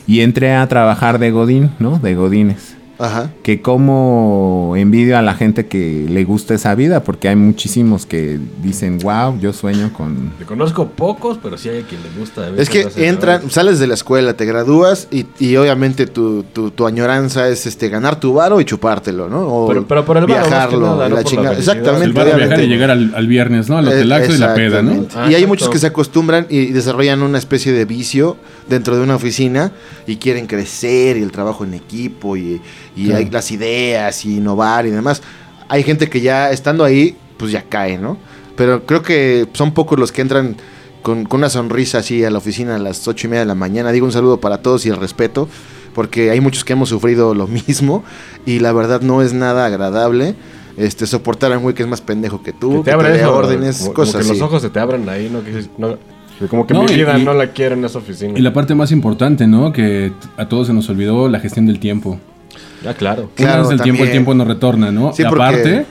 Y 0.08 0.22
entré 0.22 0.54
a 0.56 0.68
trabajar 0.68 1.20
de 1.20 1.30
Godín, 1.32 1.70
¿no? 1.80 2.00
De 2.00 2.16
Godines. 2.16 2.76
Ajá. 3.04 3.32
Que 3.44 3.62
como 3.62 4.74
envidio 4.78 5.18
a 5.18 5.22
la 5.22 5.34
gente 5.36 5.66
que 5.66 6.06
le 6.10 6.24
gusta 6.24 6.54
esa 6.54 6.74
vida, 6.76 7.04
porque 7.04 7.28
hay 7.30 7.36
muchísimos 7.36 8.06
que 8.06 8.40
dicen, 8.62 9.00
wow, 9.00 9.38
yo 9.40 9.52
sueño 9.54 9.92
con... 9.94 10.32
Te 10.40 10.46
conozco 10.46 10.88
pocos, 10.88 11.38
pero 11.42 11.58
sí 11.58 11.70
hay 11.70 11.80
a 11.82 11.86
quien 11.86 12.02
le 12.02 12.10
gusta. 12.18 12.50
Es 12.58 12.70
que 12.70 12.88
entran, 12.96 13.50
sales 13.52 13.80
de 13.80 13.88
la 13.88 13.94
escuela, 13.96 14.36
te 14.36 14.46
gradúas 14.46 15.08
y, 15.12 15.26
y 15.40 15.56
obviamente 15.58 16.08
tu, 16.08 16.44
tu, 16.44 16.72
tu 16.72 16.86
añoranza 16.88 17.50
es 17.50 17.66
este 17.66 17.90
ganar 17.90 18.20
tu 18.20 18.34
varo 18.34 18.62
y 18.62 18.66
chupártelo, 18.66 19.28
¿no? 19.30 19.42
O 19.48 19.68
Pero- 19.68 19.86
pero 19.88 20.06
por 20.06 20.18
el 20.18 20.26
varo, 20.26 20.42
viajarlo, 20.48 20.80
nada, 20.96 21.08
y 21.08 21.10
no 21.10 21.16
la 21.18 21.24
chingada. 21.24 21.58
Exactamente. 21.58 22.06
El 22.06 22.14
viajar 22.38 22.62
y 22.62 22.68
llegar 22.68 22.90
al, 22.92 23.14
al 23.16 23.28
viernes, 23.28 23.70
¿no? 23.70 23.78
Al 23.78 23.88
Eh, 23.88 23.90
hotelaxo 23.90 24.34
y 24.34 24.38
la 24.38 24.54
peda, 24.54 24.82
¿no? 24.82 25.06
Ah, 25.16 25.28
y 25.30 25.36
hay 25.36 25.46
muchos 25.46 25.70
que 25.70 25.78
se 25.80 25.88
acostumbran 25.88 26.48
y 26.50 26.68
desarrollan 26.68 27.22
una 27.22 27.38
especie 27.38 27.74
de 27.74 27.86
vicio 27.86 28.38
dentro 28.70 28.96
de 28.96 29.04
una 29.04 29.16
oficina 29.16 29.72
y 30.08 30.16
quieren 30.18 30.48
crecer 30.48 31.18
y 31.18 31.22
el 31.24 31.32
trabajo 31.32 31.64
en 31.66 31.74
equipo 31.74 32.38
y, 32.38 32.62
y 32.96 33.06
Claro. 33.06 33.20
hay 33.20 33.30
las 33.30 33.52
ideas 33.52 34.26
y 34.26 34.38
innovar 34.38 34.86
y 34.86 34.92
demás. 34.92 35.22
Hay 35.70 35.84
gente 35.84 36.10
que 36.10 36.22
ya 36.22 36.52
estando 36.52 36.84
ahí, 36.84 37.16
pues 37.38 37.52
ya 37.52 37.64
cae, 37.64 37.98
¿no? 37.98 38.18
Pero 38.56 38.86
creo 38.86 39.02
que 39.02 39.48
son 39.54 39.74
pocos 39.74 39.98
los 40.00 40.12
que 40.12 40.22
entran 40.22 40.56
con, 41.02 41.26
con 41.26 41.40
una 41.40 41.50
sonrisa 41.50 41.98
así 42.00 42.24
a 42.24 42.30
la 42.30 42.38
oficina 42.38 42.76
a 42.76 42.80
las 42.80 43.08
ocho 43.08 43.28
y 43.28 43.30
media 43.30 43.42
de 43.42 43.48
la 43.48 43.56
mañana. 43.56 43.92
Digo 43.92 44.06
un 44.06 44.12
saludo 44.12 44.40
para 44.40 44.62
todos 44.62 44.86
y 44.86 44.90
el 44.90 44.98
respeto, 44.98 45.50
porque 45.96 46.30
hay 46.32 46.40
muchos 46.40 46.64
que 46.64 46.74
hemos 46.74 46.90
sufrido 46.90 47.34
lo 47.34 47.48
mismo 47.68 48.04
y 48.46 48.60
la 48.60 48.72
verdad 48.74 49.02
no 49.02 49.22
es 49.22 49.34
nada 49.34 49.66
agradable. 49.66 50.36
Este, 50.76 51.06
soportar 51.06 51.52
a 51.54 51.58
un 51.58 51.64
güey 51.64 51.76
que 51.76 51.84
es 51.84 51.90
más 51.90 52.02
pendejo 52.02 52.42
que 52.42 52.52
tú, 52.52 52.84
Que 52.84 52.92
que 52.92 52.98
te 52.98 53.16
eso, 53.20 53.36
órdenes, 53.36 53.78
como, 53.82 53.94
cosas 53.94 54.14
como 54.14 54.24
que 54.26 54.30
así. 54.32 54.40
los 54.40 54.48
ojos 54.48 54.62
se 54.64 54.70
te 54.72 54.80
abren 54.80 55.08
ahí, 55.08 55.30
¿no? 55.32 55.44
Que 55.44 55.66
no, 55.78 55.98
que 56.40 56.48
como 56.48 56.66
que 56.66 56.74
No, 56.74 56.82
mi 56.84 56.96
vida 56.96 57.16
y- 57.20 57.24
no 57.24 57.34
la 57.36 57.52
quiero 57.52 57.76
en 57.76 57.86
esa 57.86 58.00
oficina. 58.00 58.38
Y 58.38 58.42
la 58.42 58.54
parte 58.54 58.74
más 58.74 58.92
importante, 58.92 59.46
¿no? 59.46 59.72
Que 59.72 60.12
a 60.36 60.48
todos 60.50 60.66
se 60.68 60.74
nos 60.74 60.90
olvidó 60.90 61.28
la 61.30 61.40
gestión 61.40 61.68
del 61.68 61.80
tiempo. 61.80 62.20
Ya, 62.84 62.94
claro. 62.94 63.24
Una 63.24 63.32
Claro, 63.36 63.72
el 63.72 63.82
tiempo, 63.82 64.04
el 64.04 64.12
tiempo 64.12 64.34
no 64.34 64.46
retorna, 64.46 64.92
¿no? 64.92 65.14
Sí, 65.14 65.22
y 65.24 65.26
porque- 65.26 65.44
aparte, 65.44 65.86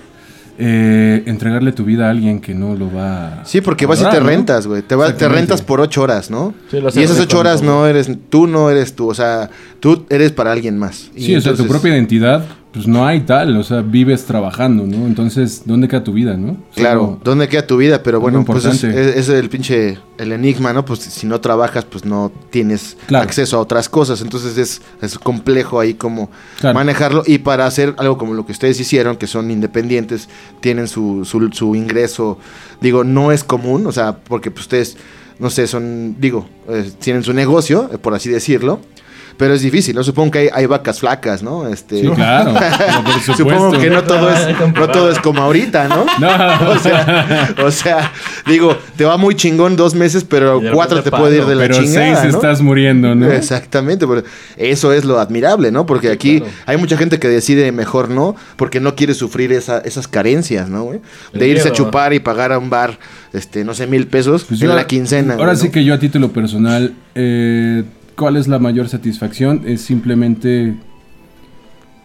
eh, 0.59 1.23
entregarle 1.27 1.73
tu 1.73 1.85
vida 1.85 2.07
a 2.07 2.11
alguien 2.11 2.41
que 2.41 2.55
no 2.55 2.75
lo 2.75 2.93
va 2.93 3.41
a 3.41 3.45
Sí, 3.45 3.61
porque 3.63 3.87
vas 3.87 4.01
y 4.03 4.05
te 4.05 4.21
rentas, 4.21 4.67
güey. 4.67 4.83
Te, 4.83 4.95
va- 4.95 5.07
te 5.07 5.11
Exactamente. 5.13 5.41
rentas 5.41 5.63
por 5.63 5.81
ocho 5.81 6.03
horas, 6.03 6.31
¿no? 6.31 6.53
Sí, 6.71 6.79
y 6.95 7.03
esas 7.03 7.19
ocho 7.21 7.39
horas 7.39 7.63
¿no? 7.63 7.87
eres, 7.87 8.11
tú 8.29 8.47
no 8.47 8.69
eres 8.71 8.95
tú, 8.95 9.09
o 9.09 9.15
sea, 9.15 9.49
tú 9.81 10.05
eres 10.11 10.31
para 10.33 10.53
alguien 10.53 10.79
más. 10.79 11.11
Y 11.17 11.25
Sí, 11.25 11.35
o 11.37 11.41
sea, 11.41 11.53
tu 11.53 11.63
entonces- 11.63 11.67
propia 11.71 11.95
identidad, 11.95 12.45
pues 12.73 12.87
no 12.87 13.07
hay 13.07 13.21
tal, 13.21 13.55
o 13.59 13.63
sea, 13.63 13.83
vives 13.83 14.25
trabajando, 14.25 14.87
¿no? 14.87 15.07
Entonces, 15.07 15.63
¿dónde 15.67 15.89
queda 15.89 16.03
tu 16.03 16.13
vida, 16.15 16.37
no? 16.39 16.57
Claro, 16.75 17.21
¿dónde 17.23 17.47
queda 17.47 17.67
tu 17.67 17.77
vida? 17.77 18.03
Pero 18.03 18.19
bueno, 18.19 18.45
pues 18.47 18.65
es, 18.65 18.83
es- 18.83 19.17
es 19.17 19.29
el 19.29 19.51
pinche, 19.51 19.99
el 20.17 20.33
enigma, 20.33 20.73
¿no? 20.73 20.83
Pues 20.85 21.01
si 21.01 21.27
no 21.27 21.39
trabajas, 21.41 21.85
pues 21.85 22.07
no 22.07 22.33
tienes 22.51 22.97
Claro. 23.07 23.25
acceso 23.25 23.59
a 23.59 23.61
otras 23.61 23.89
cosas. 23.91 24.23
Entonces 24.23 24.57
es, 24.57 24.81
es 25.03 25.19
complejo 25.19 25.81
ahí 25.81 25.93
como 25.95 26.31
Claro. 26.61 26.75
manejarlo. 26.75 27.23
Y 27.27 27.39
para 27.39 27.67
hacer 27.67 27.95
algo 27.99 28.17
como 28.17 28.33
lo 28.33 28.47
que 28.47 28.53
ustedes 28.53 28.81
hicieron, 28.81 29.17
que 29.17 29.27
son 29.27 29.51
independientes, 29.51 30.31
tienen 30.61 30.89
su, 30.89 31.27
su, 31.27 31.51
su 31.53 31.75
ingreso, 31.75 32.39
digo, 32.81 33.05
no 33.05 33.33
es 33.33 33.45
común, 33.45 33.87
o 33.87 33.93
sea, 33.93 34.17
porque 34.17 34.51
pues, 34.51 34.63
ustedes, 34.63 34.97
no 35.39 35.51
sé, 35.51 35.67
son, 35.67 36.17
digo, 36.19 36.47
eh, 36.69 36.91
tienen 37.01 37.23
su 37.23 37.35
negocio, 37.35 37.91
eh, 37.93 37.99
por 37.99 38.15
así 38.15 38.31
decirlo. 38.31 38.81
Pero 39.37 39.55
es 39.55 39.63
difícil, 39.63 39.95
¿no? 39.97 40.05
Supongo 40.05 40.31
que 40.33 40.39
hay, 40.41 40.49
hay 40.53 40.67
vacas 40.67 41.01
flacas, 41.01 41.43
¿no? 41.43 41.67
Este, 41.69 42.01
Sí, 42.03 42.09
claro. 42.09 42.55
pero 42.79 43.03
por 43.05 43.13
supuesto. 43.21 43.35
Supongo 43.37 43.79
que 43.79 43.91
no 43.91 44.03
todo 44.05 44.31
es, 44.31 44.49
no 44.75 44.89
todo 44.89 45.11
es 45.11 45.19
como 45.19 45.43
ahorita, 45.43 45.89
¿no? 45.89 46.05
No. 46.19 46.71
O 46.71 46.79
sea, 46.79 47.55
o 47.65 47.71
sea, 47.71 48.13
digo, 48.47 48.77
te 48.97 49.05
va 49.05 49.17
muy 49.17 49.35
chingón 49.35 49.77
dos 49.77 49.95
meses, 49.95 50.25
pero 50.25 50.61
cuatro 50.73 51.03
te 51.03 51.11
puede 51.11 51.39
ir 51.39 51.47
de 51.47 51.55
la 51.55 51.63
Pero 51.63 51.75
chingada, 51.83 52.17
seis 52.21 52.33
¿no? 52.33 52.39
estás 52.39 52.61
muriendo, 52.61 53.15
¿no? 53.15 53.31
Exactamente, 53.31 54.07
pero 54.07 54.23
eso 54.57 54.93
es 54.93 55.05
lo 55.05 55.19
admirable, 55.19 55.71
¿no? 55.73 55.87
Porque 55.87 56.11
aquí 56.11 56.39
claro. 56.41 56.53
hay 56.67 56.77
mucha 56.77 56.97
gente 56.97 57.19
que 57.19 57.29
decide 57.29 57.73
mejor 57.73 58.09
no, 58.11 58.37
porque 58.57 58.81
no 58.81 58.95
quiere 58.95 59.15
sufrir 59.15 59.53
esa- 59.53 59.79
esas 59.81 60.07
carencias, 60.09 60.69
¿no? 60.69 60.85
güey? 60.85 61.01
De 61.33 61.49
irse 61.49 61.69
a 61.69 61.73
chupar 61.73 62.13
y 62.13 62.21
pagar 62.21 62.53
a 62.53 62.59
un 62.59 62.71
bar, 62.71 62.99
este, 63.33 63.65
no 63.65 63.75
sé, 63.75 63.87
mil 63.87 64.07
pesos 64.07 64.45
Pues 64.45 64.61
en 64.61 64.69
yo- 64.69 64.75
la 64.75 64.87
quincena. 64.87 65.35
Ahora 65.35 65.47
güey, 65.53 65.57
sí 65.57 65.67
¿no? 65.67 65.73
que 65.73 65.85
yo 65.85 65.95
a 65.95 65.99
título 65.99 66.33
personal, 66.33 66.95
eh, 67.15 67.83
¿cuál 68.17 68.37
es 68.37 68.49
la 68.49 68.59
mayor 68.59 68.89
satisfacción? 68.89 69.63
Es 69.67 69.81
simplemente 69.83 70.75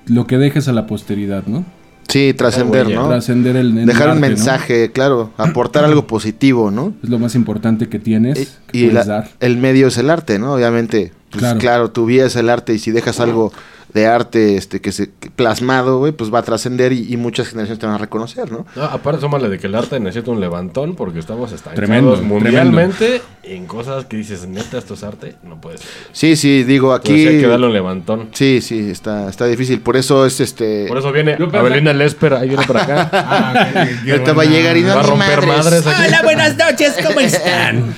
lo 0.08 0.28
que 0.28 0.38
dejes 0.38 0.67
a 0.67 0.74
la 0.74 0.88
posteridad, 0.88 1.46
¿no? 1.48 1.65
Sí, 2.08 2.34
trascender. 2.34 2.89
¿no? 2.89 3.08
Trascender 3.10 3.58
el, 3.58 3.78
el 3.78 3.86
Dejar 3.86 4.12
un 4.12 4.22
mensaje, 4.22 4.91
claro, 4.93 5.32
aportar 5.38 5.84
algo 5.84 6.08
positivo, 6.08 6.72
¿no? 6.72 6.93
Es 7.04 7.10
lo 7.10 7.20
más 7.20 7.36
importante 7.36 7.89
que 7.89 8.00
tienes, 8.00 8.60
que 8.67 8.78
Y, 8.78 8.84
y 8.86 8.89
puedes 8.89 9.08
la- 9.08 9.13
dar. 9.15 9.30
el 9.41 9.58
medio 9.58 9.88
es 9.88 9.98
el 9.98 10.10
arte, 10.10 10.39
¿no? 10.39 10.54
Obviamente, 10.54 11.12
pues 11.32 11.41
claro. 11.41 11.60
Claro. 11.60 11.91
tu 11.91 12.06
vida 12.06 12.26
es 12.28 12.36
el 12.38 12.50
arte 12.50 12.74
y 12.74 12.80
si 12.80 12.91
dejas 12.91 13.20
algo 13.20 13.52
de 13.93 14.06
arte 14.06 14.58
este 14.58 14.82
que 14.82 14.91
se 14.91 15.10
que 15.19 15.30
plasmado, 15.32 16.00
güey, 16.00 16.12
pues 16.12 16.34
va 16.34 16.39
a 16.39 16.43
trascender 16.43 16.91
y, 16.93 17.12
y 17.12 17.17
muchas 17.17 17.47
generaciones 17.47 17.80
te 17.80 17.86
van 17.86 17.95
a 17.95 17.97
reconocer, 18.00 18.52
¿no? 18.52 18.65
No, 18.76 18.84
aparte, 18.84 19.21
súmale 19.21 19.50
de 19.50 19.60
que 19.60 19.67
el 19.67 19.76
arte 19.76 20.00
necesita 20.00 20.32
un 20.32 20.39
levantón 20.39 20.95
porque 20.95 21.19
estamos 21.19 21.52
estancados 21.52 21.76
Tremendo, 21.88 22.21
mundialmente 22.23 23.21
en 23.43 23.65
cosas 23.65 24.06
que 24.06 24.17
dices, 24.17 24.45
neta, 24.47 24.78
esto 24.78 24.95
es 24.95 25.04
arte, 25.04 25.36
no 25.43 25.62
puede 25.62 25.78
ser. 25.78 25.88
Sí, 26.12 26.36
sí, 26.36 26.63
digo, 26.63 26.93
Aquí 26.93 27.13
aquí 27.13 27.28
hay 27.28 27.39
que 27.39 27.47
darle 27.47 27.67
un 27.67 27.73
levantón. 27.73 28.30
Sí, 28.34 28.60
sí, 28.62 28.89
está 28.91 29.30
está 29.30 29.45
difícil, 29.45 29.80
por 29.80 29.95
eso 29.95 30.26
es 30.26 30.39
este 30.41 30.86
Por 30.88 30.97
eso 30.97 31.12
viene 31.12 31.38
Abelina 31.54 31.93
Lesper, 31.93 32.34
ahí 32.34 32.50
viene 32.50 32.65
para 32.65 32.84
acá. 32.84 33.67
ahorita 34.10 34.34
va 34.34 34.43
a 34.43 34.45
llegar 34.45 34.76
y 34.78 34.82
no 34.82 34.95
Va 34.95 35.00
a 35.00 35.04
romper 35.04 35.45
madres. 35.47 35.86
madres 35.86 35.88
aquí. 35.88 36.23
buenas 36.23 36.58
noches, 36.58 36.95
¿cómo 37.06 37.19
están? 37.21 37.95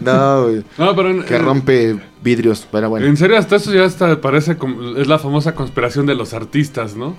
No, 0.00 0.44
güey, 0.44 0.62
No, 0.78 0.94
pero 0.94 1.10
en, 1.10 1.22
que 1.24 1.38
rompe 1.38 1.96
vidrios, 2.22 2.66
pero 2.70 2.88
bueno. 2.90 3.06
en 3.06 3.16
serio, 3.16 3.36
hasta 3.38 3.56
eso 3.56 3.72
ya 3.72 3.84
hasta 3.84 4.20
parece 4.20 4.56
como, 4.56 4.96
es 4.96 5.06
la 5.06 5.18
famosa 5.18 5.54
conspiración 5.54 6.06
de 6.06 6.14
los 6.14 6.32
artistas, 6.34 6.94
¿no? 6.96 7.16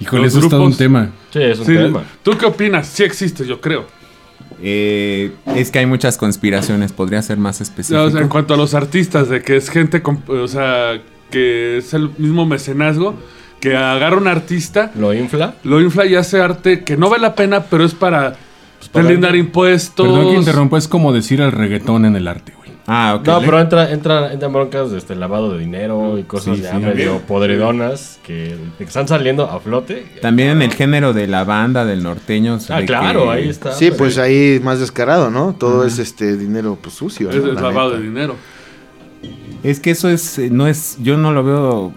Híjole, 0.00 0.24
Los 0.24 0.34
eso 0.34 0.44
es 0.46 0.50
todo 0.50 0.64
un 0.64 0.76
tema. 0.76 1.10
Sí, 1.32 1.40
es 1.42 1.58
un 1.60 1.66
Sí, 1.66 1.74
tema. 1.74 2.02
¿Tú 2.22 2.36
qué 2.36 2.46
opinas? 2.46 2.86
Sí 2.88 3.02
existe, 3.04 3.46
yo 3.46 3.60
creo. 3.60 3.84
Eh, 4.60 5.32
es 5.56 5.70
que 5.70 5.78
hay 5.78 5.86
muchas 5.86 6.16
conspiraciones, 6.18 6.92
podría 6.92 7.22
ser 7.22 7.36
más 7.38 7.60
O 7.60 7.62
específico. 7.62 8.10
sea, 8.10 8.20
en 8.20 8.28
cuanto 8.28 8.54
a 8.54 8.56
los 8.56 8.74
artistas, 8.74 9.28
de 9.28 9.42
que 9.42 9.56
es 9.56 9.70
gente, 9.70 10.02
con- 10.02 10.22
o 10.28 10.48
sea, 10.48 11.00
que 11.30 11.78
es 11.78 11.94
el 11.94 12.10
mismo 12.18 12.46
mecenazgo, 12.46 13.14
que 13.60 13.76
agarra 13.76 14.16
un 14.16 14.26
artista, 14.28 14.90
Lo 14.96 15.14
infla. 15.14 15.54
lo 15.64 15.80
infla 15.80 16.04
y 16.06 16.14
hace 16.16 16.40
arte 16.40 16.82
que 16.84 16.96
no 16.96 17.08
vale 17.08 17.22
la 17.22 17.34
pena, 17.34 17.64
pero 17.64 17.84
es 17.84 17.94
para 17.94 18.36
para- 18.92 19.06
delindar 19.06 19.36
impuestos. 19.36 20.06
Perdón 20.06 20.32
que 20.32 20.38
interrumpa, 20.38 20.76
es 20.78 20.88
como 20.88 21.12
decir 21.12 21.40
el 21.40 21.52
reggaetón 21.52 22.04
en 22.04 22.16
el 22.16 22.26
arte, 22.28 22.52
güey. 22.56 22.61
Ah, 22.94 23.14
ok. 23.18 23.26
No, 23.26 23.40
pero 23.40 23.58
entra, 23.60 23.90
entra, 23.90 24.32
entran 24.32 24.52
broncas 24.52 24.90
de 24.90 24.98
este 24.98 25.14
lavado 25.14 25.52
de 25.54 25.58
dinero 25.60 26.18
y 26.18 26.24
cosas 26.24 26.56
Sí, 26.58 26.62
ya 26.62 26.72
sí. 26.72 26.76
medio 26.78 27.20
podridonas 27.20 28.20
que, 28.22 28.54
que 28.76 28.84
están 28.84 29.08
saliendo 29.08 29.50
a 29.50 29.60
flote. 29.60 30.04
También 30.20 30.50
en 30.50 30.62
el 30.62 30.72
género 30.74 31.12
de 31.14 31.26
la 31.26 31.44
banda, 31.44 31.84
del 31.86 32.02
norteño. 32.02 32.58
Ah, 32.68 32.80
de 32.80 32.86
claro, 32.86 33.24
que- 33.24 33.30
ahí 33.30 33.48
está. 33.48 33.72
Sí, 33.72 33.86
pero- 33.86 33.96
pues 33.96 34.18
ahí 34.18 34.60
más 34.62 34.78
descarado, 34.80 35.30
¿no? 35.30 35.54
Todo 35.58 35.86
es 35.86 35.98
este 35.98 36.36
dinero 36.36 36.78
pues 36.82 36.94
sucio, 36.94 37.30
Es, 37.30 37.36
¿no? 37.36 37.48
es 37.52 37.54
lavado 37.54 37.90
neta. 37.90 38.00
de 38.02 38.08
dinero. 38.08 38.36
Es 39.62 39.80
que 39.80 39.90
eso 39.92 40.08
es, 40.08 40.38
eh, 40.38 40.50
no 40.50 40.66
es, 40.66 40.98
yo 41.00 41.16
no 41.16 41.32
lo 41.32 41.44
veo, 41.44 41.92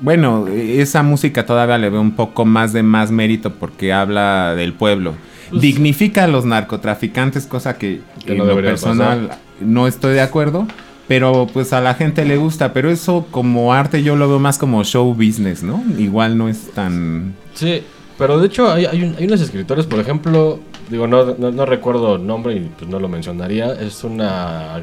bueno, 0.00 0.46
eh, 0.48 0.80
esa 0.80 1.02
música 1.02 1.44
todavía 1.44 1.76
le 1.76 1.90
veo 1.90 2.00
un 2.00 2.12
poco 2.14 2.44
más 2.44 2.72
de 2.72 2.82
más 2.82 3.10
mérito 3.10 3.52
porque 3.54 3.92
habla 3.92 4.54
del 4.54 4.72
pueblo. 4.72 5.14
Pues 5.50 5.60
Dignifica 5.62 6.24
a 6.24 6.28
los 6.28 6.44
narcotraficantes, 6.44 7.46
cosa 7.46 7.76
que, 7.76 8.00
Que 8.24 8.32
en 8.32 8.38
no 8.38 8.44
lo 8.44 8.54
personal 8.56 9.30
no 9.60 9.86
estoy 9.86 10.14
de 10.14 10.20
acuerdo, 10.20 10.66
pero 11.06 11.46
pues 11.52 11.72
a 11.72 11.80
la 11.80 11.94
gente 11.94 12.24
le 12.24 12.36
gusta, 12.36 12.72
pero 12.72 12.90
eso 12.90 13.26
como 13.30 13.72
arte 13.72 14.02
yo 14.02 14.16
lo 14.16 14.28
veo 14.28 14.38
más 14.38 14.58
como 14.58 14.82
show 14.84 15.14
business, 15.14 15.62
¿no? 15.62 15.82
Igual 15.98 16.36
no 16.36 16.48
es 16.48 16.70
tan... 16.72 17.34
Sí, 17.54 17.82
pero 18.18 18.38
de 18.38 18.46
hecho 18.46 18.70
hay, 18.70 18.84
hay, 18.86 19.02
un- 19.02 19.14
hay 19.18 19.24
unos 19.26 19.40
escritores, 19.40 19.86
por 19.86 20.00
ejemplo, 20.00 20.60
digo, 20.90 21.06
no, 21.06 21.34
no, 21.38 21.50
no 21.50 21.66
recuerdo 21.66 22.16
el 22.16 22.26
nombre 22.26 22.54
y 22.56 22.70
pues 22.78 22.90
no 22.90 22.98
lo 23.00 23.08
mencionaría, 23.08 23.72
es 23.72 24.04
una... 24.04 24.80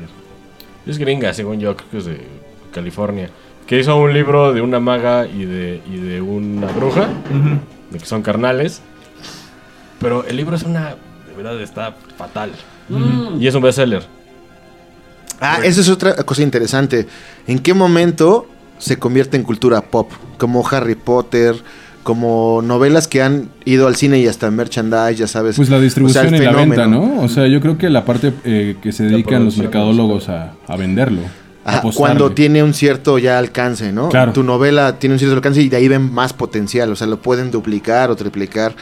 Es 0.87 0.97
gringa, 0.97 1.33
según 1.33 1.59
yo, 1.59 1.75
creo 1.75 1.89
que 1.91 1.97
es 1.97 2.05
de 2.05 2.21
California, 2.73 3.29
que 3.67 3.79
hizo 3.79 3.95
un 3.97 4.13
libro 4.13 4.53
de 4.53 4.61
una 4.61 4.79
maga 4.79 5.25
y 5.27 5.45
de, 5.45 5.81
y 5.91 5.97
de 5.97 6.21
una 6.21 6.67
bruja, 6.67 7.07
de 7.91 7.97
que 7.99 8.05
son 8.05 8.21
carnales, 8.21 8.81
pero 9.99 10.25
el 10.25 10.37
libro 10.37 10.55
es 10.55 10.63
una... 10.63 10.95
De 11.27 11.35
verdad 11.35 11.59
está 11.61 11.95
fatal. 12.17 12.51
Y 13.39 13.47
es 13.47 13.55
un 13.55 13.61
bestseller. 13.63 14.03
Ah, 15.39 15.59
esa 15.63 15.81
es 15.81 15.89
otra 15.89 16.15
cosa 16.23 16.41
interesante. 16.41 17.07
¿En 17.47 17.59
qué 17.59 17.73
momento 17.73 18.47
se 18.77 18.97
convierte 18.97 19.37
en 19.37 19.43
cultura 19.43 19.81
pop? 19.81 20.11
Como 20.37 20.67
Harry 20.67 20.95
Potter, 20.95 21.55
como 22.03 22.61
novelas 22.61 23.07
que 23.07 23.23
han 23.23 23.49
ido 23.65 23.87
al 23.87 23.95
cine 23.95 24.19
y 24.19 24.27
hasta 24.27 24.47
en 24.47 24.55
merchandise, 24.55 25.15
ya 25.15 25.27
sabes. 25.27 25.55
Pues 25.55 25.69
la 25.69 25.79
distribución 25.79 26.27
O 26.27 26.29
sea, 26.29 26.37
y 26.37 26.45
la 26.45 26.51
venta. 26.51 26.87
¿no? 26.87 27.21
O 27.21 27.27
sea, 27.27 27.47
yo 27.47 27.59
creo 27.59 27.77
que 27.77 27.89
la 27.89 28.05
parte 28.05 28.31
eh, 28.43 28.75
que 28.81 28.91
se 28.91 29.05
dedican 29.05 29.43
los 29.43 29.57
mercadólogos 29.57 30.29
a, 30.29 30.53
a 30.67 30.77
venderlo. 30.77 31.21
cuando 31.95 32.31
tiene 32.31 32.61
un 32.61 32.75
cierto 32.75 33.17
ya 33.17 33.39
alcance, 33.39 33.91
¿no? 33.91 34.09
Claro. 34.09 34.33
Tu 34.33 34.43
novela 34.43 34.99
tiene 34.99 35.15
un 35.15 35.19
cierto 35.19 35.35
alcance 35.35 35.63
y 35.63 35.69
de 35.69 35.77
ahí 35.77 35.87
ven 35.87 36.13
más 36.13 36.31
potencial, 36.31 36.91
o 36.91 36.95
sea, 36.95 37.07
lo 37.07 37.19
pueden 37.19 37.49
duplicar 37.49 38.11
o 38.11 38.15
triplicar. 38.15 38.75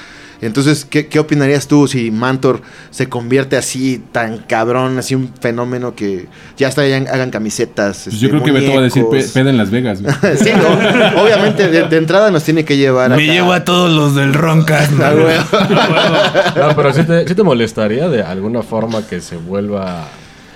Entonces, 0.45 0.85
¿qué, 0.85 1.07
qué 1.07 1.19
opinarías 1.19 1.67
tú 1.67 1.87
si 1.87 2.11
Mantor 2.11 2.61
se 2.91 3.07
convierte 3.09 3.57
así 3.57 4.01
tan 4.11 4.37
cabrón, 4.39 4.97
así 4.97 5.15
un 5.15 5.31
fenómeno 5.39 5.95
que 5.95 6.27
ya 6.57 6.67
hasta 6.67 6.81
hagan, 6.81 7.07
hagan 7.07 7.31
camisetas? 7.31 8.01
Pues 8.03 8.15
este, 8.15 8.17
yo 8.25 8.29
creo 8.29 8.43
que 8.43 8.51
Beto 8.51 8.73
va 8.73 8.79
a 8.79 8.83
decir 8.83 9.05
pe- 9.09 9.23
peda 9.23 9.49
en 9.49 9.57
Las 9.57 9.69
Vegas. 9.71 9.99
sí, 10.37 10.49
¿no? 10.55 11.21
obviamente 11.21 11.69
de, 11.69 11.83
de 11.87 11.97
entrada 11.97 12.31
nos 12.31 12.43
tiene 12.43 12.65
que 12.65 12.77
llevar 12.77 13.11
acá. 13.13 13.63
todos 13.65 13.91
los 13.91 14.15
del 14.15 14.33
Roncas. 14.33 14.89
Güey. 14.95 15.37
No, 16.55 16.75
pero 16.75 16.93
sí 16.93 17.03
te, 17.03 17.27
sí 17.27 17.35
te 17.35 17.43
molestaría 17.43 18.07
de 18.09 18.23
alguna 18.23 18.61
forma 18.61 19.05
que 19.07 19.21
se 19.21 19.37
vuelva... 19.37 20.07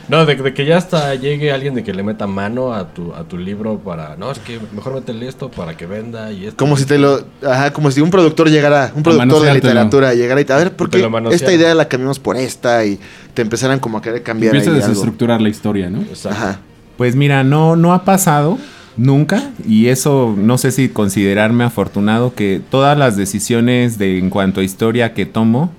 No, 0.10 0.26
de, 0.26 0.36
de 0.36 0.54
que 0.54 0.66
ya 0.66 0.78
hasta 0.78 1.14
llegue 1.16 1.52
alguien 1.52 1.76
de 1.76 1.84
que 1.84 1.94
le 1.94 2.02
meta 2.02 2.28
mano 2.28 2.74
a 2.74 2.94
tu, 2.94 3.14
a 3.14 3.24
tu 3.24 3.38
libro 3.38 3.80
para... 3.80 4.16
No, 4.16 4.32
es 4.32 4.40
que 4.40 4.60
mejor 4.74 4.94
métele 4.96 5.28
esto 5.28 5.52
para 5.52 5.76
que 5.76 5.86
venda 5.86 6.32
y 6.32 6.46
esto. 6.46 6.58
Como 6.58 6.78
si 6.78 6.86
te 6.86 6.98
lo. 6.98 7.26
Ajá, 7.46 7.72
como 7.74 7.92
si 7.92 8.00
un 8.00 8.10
productor 8.10 8.50
llegara, 8.50 8.92
un 8.96 9.04
productor 9.04 9.44
de 9.44 9.54
literatura 9.54 10.14
llegara 10.14 10.40
y 10.40 10.46
te. 10.46 10.54
A 10.54 10.58
ver, 10.58 10.76
¿por 10.76 10.90
Te 10.90 10.98
qué 10.98 11.04
lo 11.04 11.10
manoseara. 11.10 11.36
esta 11.36 11.54
idea 11.54 11.76
la 11.76 11.88
cambiamos 11.88 12.20
por 12.20 12.38
esta? 12.38 12.86
Y 12.86 13.00
te 13.34 13.42
empezaran 13.42 13.80
como 13.80 13.98
a 13.98 14.02
querer 14.02 14.24
cambiar. 14.24 14.56
Empieza 14.56 14.72
a 14.72 14.80
desestructurar 14.80 15.42
la 15.42 15.50
historia, 15.50 15.90
¿no? 15.90 16.02
Exacto. 16.02 16.30
Ajá. 16.38 16.60
Pues 16.98 17.16
mira, 17.16 17.44
no, 17.44 17.76
no 17.76 17.94
ha 17.94 18.06
pasado 18.06 18.58
nunca 18.96 19.52
y 19.68 19.88
eso 19.88 20.34
no 20.36 20.58
sé 20.58 20.72
si 20.72 20.90
considerarme 20.90 21.64
afortunado 21.64 22.34
que 22.34 22.62
todas 22.72 22.98
las 22.98 23.16
decisiones 23.16 24.00
de 24.00 24.18
en 24.18 24.30
cuanto 24.32 24.62
a 24.62 24.64
historia 24.64 25.14
que 25.14 25.26
tomo, 25.28 25.72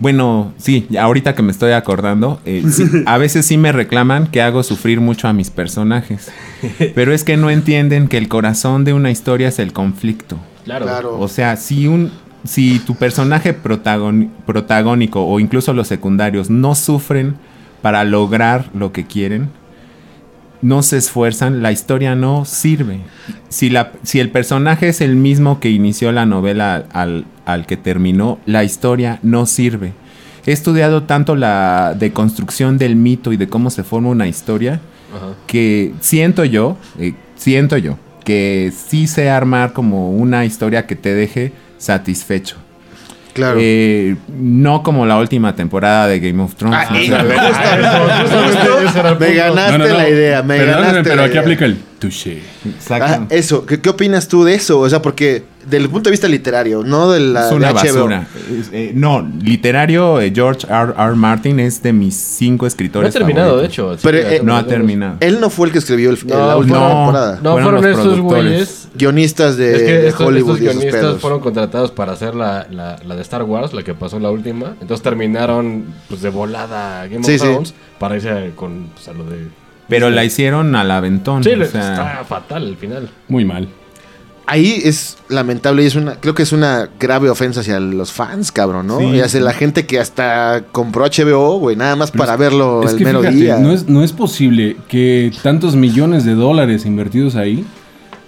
bueno, 0.00 0.52
sí, 0.56 0.88
ahorita 0.98 1.34
que 1.34 1.42
me 1.42 1.52
estoy 1.52 1.72
acordando, 1.72 2.40
eh, 2.44 2.64
sí, 2.70 2.84
a 3.06 3.18
veces 3.18 3.46
sí 3.46 3.56
me 3.56 3.70
reclaman 3.70 4.26
que 4.26 4.42
hago 4.42 4.62
sufrir 4.62 5.00
mucho 5.00 5.28
a 5.28 5.32
mis 5.32 5.50
personajes, 5.50 6.30
pero 6.94 7.12
es 7.12 7.22
que 7.22 7.36
no 7.36 7.50
entienden 7.50 8.08
que 8.08 8.18
el 8.18 8.26
corazón 8.28 8.84
de 8.84 8.92
una 8.94 9.10
historia 9.10 9.48
es 9.48 9.58
el 9.58 9.72
conflicto. 9.72 10.36
Claro. 10.64 10.86
Claro. 10.86 11.18
O 11.18 11.28
sea, 11.28 11.56
si 11.56 11.86
un 11.86 12.10
si 12.42 12.78
tu 12.78 12.94
personaje 12.94 13.54
protagon- 13.54 14.30
protagónico 14.46 15.26
o 15.26 15.38
incluso 15.40 15.74
los 15.74 15.88
secundarios 15.88 16.48
no 16.48 16.74
sufren 16.74 17.34
para 17.82 18.02
lograr 18.04 18.70
lo 18.74 18.92
que 18.92 19.04
quieren, 19.06 19.50
no 20.62 20.82
se 20.82 20.96
esfuerzan, 20.98 21.62
la 21.62 21.72
historia 21.72 22.14
no 22.14 22.44
sirve. 22.44 23.00
Si, 23.48 23.70
la, 23.70 23.92
si 24.02 24.20
el 24.20 24.30
personaje 24.30 24.88
es 24.88 25.00
el 25.00 25.16
mismo 25.16 25.60
que 25.60 25.70
inició 25.70 26.12
la 26.12 26.26
novela 26.26 26.84
al, 26.92 27.24
al 27.46 27.66
que 27.66 27.76
terminó, 27.76 28.38
la 28.46 28.64
historia 28.64 29.18
no 29.22 29.46
sirve. 29.46 29.92
He 30.46 30.52
estudiado 30.52 31.02
tanto 31.04 31.36
la 31.36 31.94
deconstrucción 31.98 32.78
del 32.78 32.96
mito 32.96 33.32
y 33.32 33.36
de 33.36 33.48
cómo 33.48 33.70
se 33.70 33.84
forma 33.84 34.08
una 34.08 34.26
historia 34.26 34.80
Ajá. 35.14 35.34
que 35.46 35.92
siento 36.00 36.44
yo, 36.44 36.76
eh, 36.98 37.14
siento 37.36 37.76
yo, 37.76 37.98
que 38.24 38.72
sí 38.74 39.06
sé 39.06 39.30
armar 39.30 39.72
como 39.72 40.10
una 40.12 40.44
historia 40.44 40.86
que 40.86 40.96
te 40.96 41.14
deje 41.14 41.52
satisfecho. 41.78 42.56
Claro. 43.40 43.58
Eh, 43.60 44.16
no 44.38 44.82
como 44.82 45.04
la 45.06 45.18
última 45.18 45.54
temporada 45.56 46.06
de 46.06 46.20
Game 46.20 46.42
of 46.42 46.54
Thrones. 46.54 46.78
Ah, 46.80 46.86
¿no? 46.90 46.98
y- 47.00 47.04
O 47.04 47.06
sea, 47.06 47.22
me 47.24 47.34
ganaste 49.34 49.72
No, 49.72 49.78
no, 49.78 49.88
no. 49.88 49.96
la 49.98 50.08
idea, 50.08 50.42
me 50.42 50.56
Perdóname, 50.58 50.86
ganaste 50.86 51.02
pero 51.04 51.16
la 51.16 51.22
aquí 51.22 51.30
idea. 51.32 51.40
aplica 51.42 51.64
el 51.64 51.76
touché. 52.00 52.42
Ah, 52.90 53.26
eso, 53.30 53.64
¿Qué, 53.66 53.80
qué 53.80 53.90
opinas 53.90 54.26
tú 54.26 54.42
de 54.42 54.54
eso? 54.54 54.80
O 54.80 54.88
sea, 54.90 55.00
porque 55.00 55.44
del 55.68 55.88
punto 55.90 56.08
de 56.08 56.12
vista 56.12 56.26
literario, 56.26 56.82
no 56.82 57.10
de 57.10 57.20
la 57.20 57.44
es 57.44 57.50
de 57.50 57.56
una 57.56 57.68
HBO. 57.72 57.74
basura. 57.74 58.26
Eh, 58.72 58.92
no, 58.94 59.20
literario, 59.42 60.20
eh, 60.20 60.32
George 60.34 60.66
R. 60.68 60.94
R. 60.96 61.14
Martin 61.14 61.60
es 61.60 61.82
de 61.82 61.92
mis 61.92 62.14
cinco 62.16 62.64
No 62.64 62.66
ha 62.66 62.68
escritores. 62.68 63.12
terminado, 63.12 63.58
de 63.58 63.66
hecho. 63.66 63.94
Pero, 64.02 64.18
Sí, 64.18 64.24
eh, 64.36 64.40
No 64.42 64.56
ha 64.56 64.66
terminado. 64.66 65.16
Él 65.20 65.38
no 65.40 65.50
fue 65.50 65.66
el 65.66 65.72
que 65.72 65.78
escribió 65.78 66.10
el, 66.10 66.18
No, 66.26 66.46
la 66.48 66.56
última 66.56 66.78
no. 66.78 66.88
temporada. 66.88 67.40
No, 67.42 67.52
Fueron 67.52 67.62
fueron 67.62 67.82
los 67.82 67.90
estos 67.90 68.04
productores. 68.14 68.44
güeyes. 68.50 68.88
Guionistas 68.96 69.56
de, 69.56 69.76
Es 69.76 69.82
que 69.82 69.92
de 69.92 70.08
estos, 70.08 70.26
Hollywood 70.26 70.56
estos 70.56 70.62
y 70.62 70.66
esos 70.68 70.90
guionistas 70.90 71.20
fueron 71.20 71.40
contratados 71.40 71.90
para 71.92 72.12
hacer 72.12 72.34
la, 72.34 72.66
la, 72.70 72.96
la 73.06 73.14
de 73.14 73.22
Star 73.22 73.42
Wars, 73.44 73.72
la 73.74 73.82
que 73.84 73.94
pasó 73.94 74.18
la 74.18 74.30
última. 74.30 74.74
Entonces 74.80 75.02
terminaron 75.02 75.84
pues, 76.08 76.22
de 76.22 76.30
volada 76.30 77.06
Game 77.06 77.22
Sí, 77.22 77.34
of 77.34 77.40
sí. 77.40 77.46
Thrones 77.46 77.74
para 77.98 78.16
irse 78.16 78.52
con 78.56 78.86
pues, 78.94 79.06
a 79.08 79.12
lo 79.12 79.24
de. 79.24 79.46
Pero 79.90 80.08
la 80.10 80.24
hicieron 80.24 80.74
al 80.76 80.90
aventón. 80.90 81.44
Sí, 81.44 81.50
o 81.50 81.56
le- 81.56 81.66
sea, 81.66 81.80
está 81.92 82.24
fatal 82.26 82.66
al 82.68 82.76
final. 82.76 83.10
Muy 83.28 83.44
mal. 83.44 83.68
Ahí 84.46 84.80
es 84.84 85.16
lamentable 85.28 85.84
y 85.84 85.86
es 85.86 85.94
una, 85.94 86.16
creo 86.16 86.34
que 86.34 86.42
es 86.42 86.52
una 86.52 86.88
grave 86.98 87.30
ofensa 87.30 87.60
hacia 87.60 87.78
los 87.78 88.10
fans, 88.10 88.50
cabrón, 88.50 88.88
¿no? 88.88 88.98
Sí, 88.98 89.04
y 89.04 89.20
hacia 89.20 89.40
la 89.40 89.52
gente 89.52 89.86
que 89.86 90.00
hasta 90.00 90.64
compró 90.72 91.04
HBO, 91.04 91.58
güey, 91.60 91.76
nada 91.76 91.94
más 91.94 92.10
Pero 92.10 92.22
para 92.24 92.32
es- 92.34 92.38
verlo 92.40 92.82
Es 92.82 92.92
el 92.92 92.98
que 92.98 93.04
mero 93.04 93.20
fíjate, 93.20 93.36
día. 93.36 93.58
no 93.58 93.70
es, 93.70 93.88
no 93.88 94.02
es 94.02 94.12
posible 94.12 94.76
que 94.88 95.30
tantos 95.44 95.76
millones 95.76 96.24
de 96.24 96.34
dólares 96.34 96.84
invertidos 96.84 97.36
ahí 97.36 97.64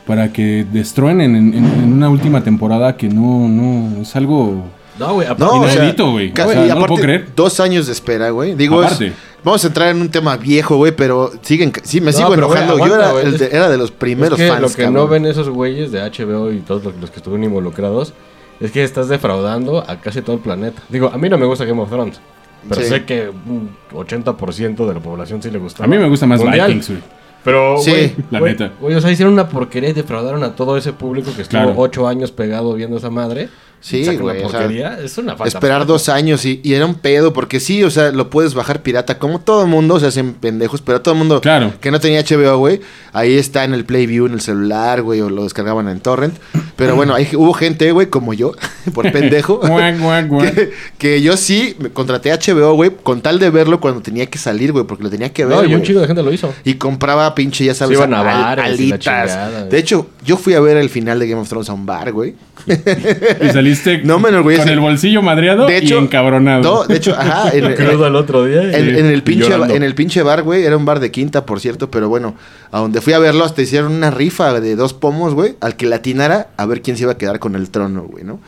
para 0.06 0.32
que 0.32 0.64
destruenen 0.72 1.34
en, 1.34 1.54
en- 1.54 1.64
en 1.64 1.92
una 1.92 2.08
última 2.08 2.44
temporada 2.44 2.96
que 2.96 3.08
no, 3.08 3.48
no, 3.48 4.02
es 4.02 4.14
algo 4.14 4.64
No, 5.00 5.14
güey, 5.14 5.26
No, 5.26 5.34
o 5.34 5.68
sea, 5.68 5.92
güey. 6.04 6.32
O 6.32 6.36
sea, 6.36 6.44
no 6.46 6.52
lo 6.54 6.72
aparte, 6.72 6.86
puedo 6.88 7.02
creer. 7.02 7.28
dos 7.34 7.58
años 7.58 7.86
de 7.86 7.92
espera, 7.94 8.30
güey. 8.30 8.54
Digo, 8.54 8.80
es- 8.84 8.86
Aparte. 8.92 9.12
Vamos 9.44 9.64
a 9.64 9.66
entrar 9.68 9.88
en 9.90 10.00
un 10.00 10.08
tema 10.10 10.36
viejo, 10.36 10.76
güey, 10.76 10.92
pero 10.92 11.30
siguen, 11.42 11.72
sí, 11.82 12.00
me 12.00 12.12
No, 12.12 12.18
sigo 12.18 12.34
enojando. 12.34 12.78
Yo 12.78 12.94
era, 12.94 13.12
de, 13.12 13.48
era 13.52 13.68
de 13.68 13.78
los 13.78 13.90
primeros 13.90 14.38
es 14.38 14.44
que 14.46 14.50
fans, 14.50 14.62
lo 14.62 14.68
que 14.68 14.74
cabrón. 14.84 14.94
no 14.94 15.08
ven 15.08 15.26
esos 15.26 15.48
güeyes 15.48 15.92
de 15.92 16.00
HBO 16.00 16.52
y 16.52 16.58
todos 16.60 16.84
los, 16.84 16.94
los 16.96 17.10
que 17.10 17.16
estuvieron 17.16 17.44
involucrados 17.44 18.12
es 18.60 18.70
que 18.70 18.84
estás 18.84 19.08
defraudando 19.08 19.84
a 19.88 19.96
casi 20.00 20.22
todo 20.22 20.36
el 20.36 20.42
planeta. 20.42 20.82
Digo, 20.88 21.10
a 21.12 21.18
mí 21.18 21.28
no 21.28 21.36
me 21.38 21.46
gusta 21.46 21.64
Game 21.64 21.80
of 21.82 21.88
Thrones. 21.90 22.20
Pero 22.68 22.80
Sí. 22.80 22.86
sé 22.88 23.04
que 23.04 23.28
un 23.28 23.76
80% 23.92 24.86
de 24.86 24.94
la 24.94 25.00
población 25.00 25.42
sí 25.42 25.50
le 25.50 25.58
gusta. 25.58 25.82
A 25.82 25.86
mí 25.88 25.98
me 25.98 26.08
gusta 26.08 26.26
más 26.26 26.40
Mundial. 26.40 26.68
Vikings, 26.68 26.88
güey. 26.90 27.02
Pero, 27.44 27.76
Sí, 27.78 27.90
güey, 27.90 28.14
la 28.30 28.40
neta. 28.40 28.72
güey, 28.80 28.94
o 28.94 29.00
sea, 29.00 29.10
hicieron 29.10 29.32
una 29.34 29.48
porquería 29.48 29.90
y 29.90 29.92
defraudaron 29.94 30.44
a 30.44 30.54
todo 30.54 30.76
ese 30.76 30.92
público 30.92 31.32
que 31.34 31.42
estuvo 31.42 31.60
Claro. 31.60 31.74
ocho 31.76 32.06
años 32.06 32.30
pegado 32.30 32.72
viendo 32.74 32.98
esa 32.98 33.10
madre. 33.10 33.48
Sí, 33.82 34.04
güey, 34.16 34.38
Una 34.38 34.46
o 34.46 34.50
sea, 34.70 34.98
es 35.04 35.18
una 35.18 35.36
falta. 35.36 35.48
Esperar 35.58 35.86
dos 35.86 36.08
años 36.08 36.44
y, 36.46 36.60
y 36.62 36.74
era 36.74 36.86
un 36.86 36.94
pedo, 36.94 37.32
porque 37.32 37.58
sí, 37.60 37.82
o 37.82 37.90
sea, 37.90 38.12
lo 38.12 38.30
puedes 38.30 38.54
bajar 38.54 38.80
pirata, 38.82 39.18
como 39.18 39.40
todo 39.40 39.62
el 39.62 39.68
mundo, 39.68 39.98
se 39.98 40.06
hacen 40.06 40.34
pendejos, 40.34 40.80
pero 40.80 41.00
todo 41.02 41.14
el 41.14 41.18
mundo 41.18 41.40
Claro. 41.40 41.72
que 41.80 41.90
no 41.90 41.98
tenía 41.98 42.22
HBO, 42.22 42.58
güey, 42.58 42.80
ahí 43.12 43.36
está 43.36 43.64
en 43.64 43.74
el 43.74 43.84
Playview, 43.84 44.26
en 44.26 44.34
el 44.34 44.40
celular, 44.40 45.02
güey, 45.02 45.20
o 45.20 45.28
lo 45.28 45.42
descargaban 45.42 45.88
en 45.88 45.98
Torrent. 46.00 46.34
Pero 46.76 46.94
bueno, 46.96 47.12
ahí 47.14 47.28
hubo 47.36 47.52
gente, 47.54 47.90
güey, 47.92 48.06
como 48.08 48.32
yo, 48.34 48.52
por 48.94 49.10
pendejo, 49.10 49.60
que, 50.40 50.72
que 50.98 51.20
yo 51.22 51.36
sí 51.36 51.76
me 51.78 51.90
contraté 51.90 52.32
HBO, 52.32 52.74
güey, 52.74 52.92
con 53.02 53.20
tal 53.20 53.38
de 53.38 53.50
verlo 53.50 53.80
cuando 53.80 54.00
tenía 54.00 54.26
que 54.26 54.38
salir, 54.38 54.70
güey, 54.72 54.84
porque 54.86 55.02
lo 55.04 55.10
tenía 55.10 55.32
que 55.32 55.44
ver, 55.44 55.56
No, 55.58 55.64
y 55.64 55.74
un 55.74 55.82
chingo 55.82 56.00
de 56.00 56.06
gente 56.06 56.22
lo 56.22 56.32
hizo. 56.32 56.52
Y 56.64 56.74
compraba 56.74 57.34
pinche, 57.34 57.64
ya 57.64 57.74
sabes, 57.74 57.98
a 57.98 58.04
al- 58.04 58.10
bares 58.10 58.64
alitas. 58.64 59.00
chingada, 59.00 59.50
güey. 59.58 59.70
De 59.70 59.78
hecho, 59.78 60.06
yo 60.24 60.36
fui 60.36 60.54
a 60.54 60.60
ver 60.60 60.76
el 60.76 60.88
final 60.88 61.18
de 61.18 61.28
Game 61.28 61.40
of 61.42 61.48
Thrones 61.48 61.68
a 61.68 61.72
un 61.72 61.84
bar, 61.84 62.12
güey. 62.12 62.34
Y 62.66 63.48
saliste 63.50 63.98
No 64.04 64.18
me 64.18 64.28
enorgullece. 64.28 64.62
con 64.62 64.72
el 64.72 64.80
bolsillo 64.80 65.22
madreado 65.22 65.66
De 65.66 65.76
hecho, 65.78 65.96
y 65.96 65.98
encabronado. 66.04 66.62
No, 66.62 66.84
de 66.84 66.96
hecho, 66.96 67.12
ajá, 67.18 67.50
en, 67.56 67.64
en- 67.64 67.74
Crudo 67.74 68.04
al 68.04 68.16
otro 68.16 68.44
día. 68.44 68.62
y- 68.64 68.74
en- 68.74 68.96
en 68.96 69.06
el 69.06 69.18
y 69.18 69.22
pinche, 69.22 69.48
llorando. 69.48 69.74
en 69.74 69.82
el 69.82 69.94
pinche 69.94 70.22
bar, 70.22 70.42
güey, 70.42 70.64
era 70.64 70.76
un 70.76 70.84
bar 70.84 71.00
de 71.00 71.10
quinta, 71.10 71.44
por 71.46 71.60
cierto, 71.60 71.90
pero 71.90 72.08
bueno, 72.08 72.34
a 72.70 72.78
donde 72.80 73.00
fui 73.00 73.12
a 73.12 73.18
verlo 73.18 73.44
hasta 73.44 73.62
hicieron 73.62 73.92
una 73.92 74.10
rifa 74.10 74.60
de 74.60 74.76
dos 74.76 74.94
pomos, 74.94 75.34
güey, 75.34 75.56
al 75.60 75.76
que 75.76 75.86
latinara 75.86 76.48
a 76.56 76.66
ver 76.66 76.82
quién 76.82 76.96
se 76.96 77.02
iba 77.04 77.12
a 77.12 77.18
quedar 77.18 77.38
con 77.38 77.54
el 77.56 77.70
trono, 77.70 78.02
güey, 78.04 78.24
¿no? 78.24 78.40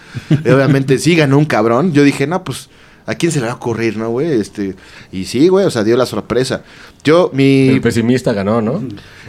Y 0.45 0.49
obviamente 0.51 0.99
sí 0.99 1.15
ganó 1.17 1.39
un 1.39 1.45
cabrón. 1.47 1.93
Yo 1.93 2.03
dije, 2.05 2.27
no, 2.27 2.45
pues, 2.45 2.69
¿a 3.07 3.15
quién 3.17 3.33
se 3.33 3.41
le 3.41 3.47
va 3.47 3.53
a 3.53 3.57
ocurrir, 3.57 3.97
no, 3.97 4.11
güey? 4.11 4.31
Este, 4.41 4.75
y 5.13 5.25
sí, 5.27 5.49
güey, 5.49 5.67
o 5.67 5.71
sea, 5.71 5.85
dio 5.85 5.97
la 5.97 6.07
sorpresa. 6.07 6.63
Yo, 7.03 7.31
mi... 7.35 7.69
El 7.69 7.81
pesimista 7.81 8.33
ganó, 8.33 8.63
¿no? 8.63 8.83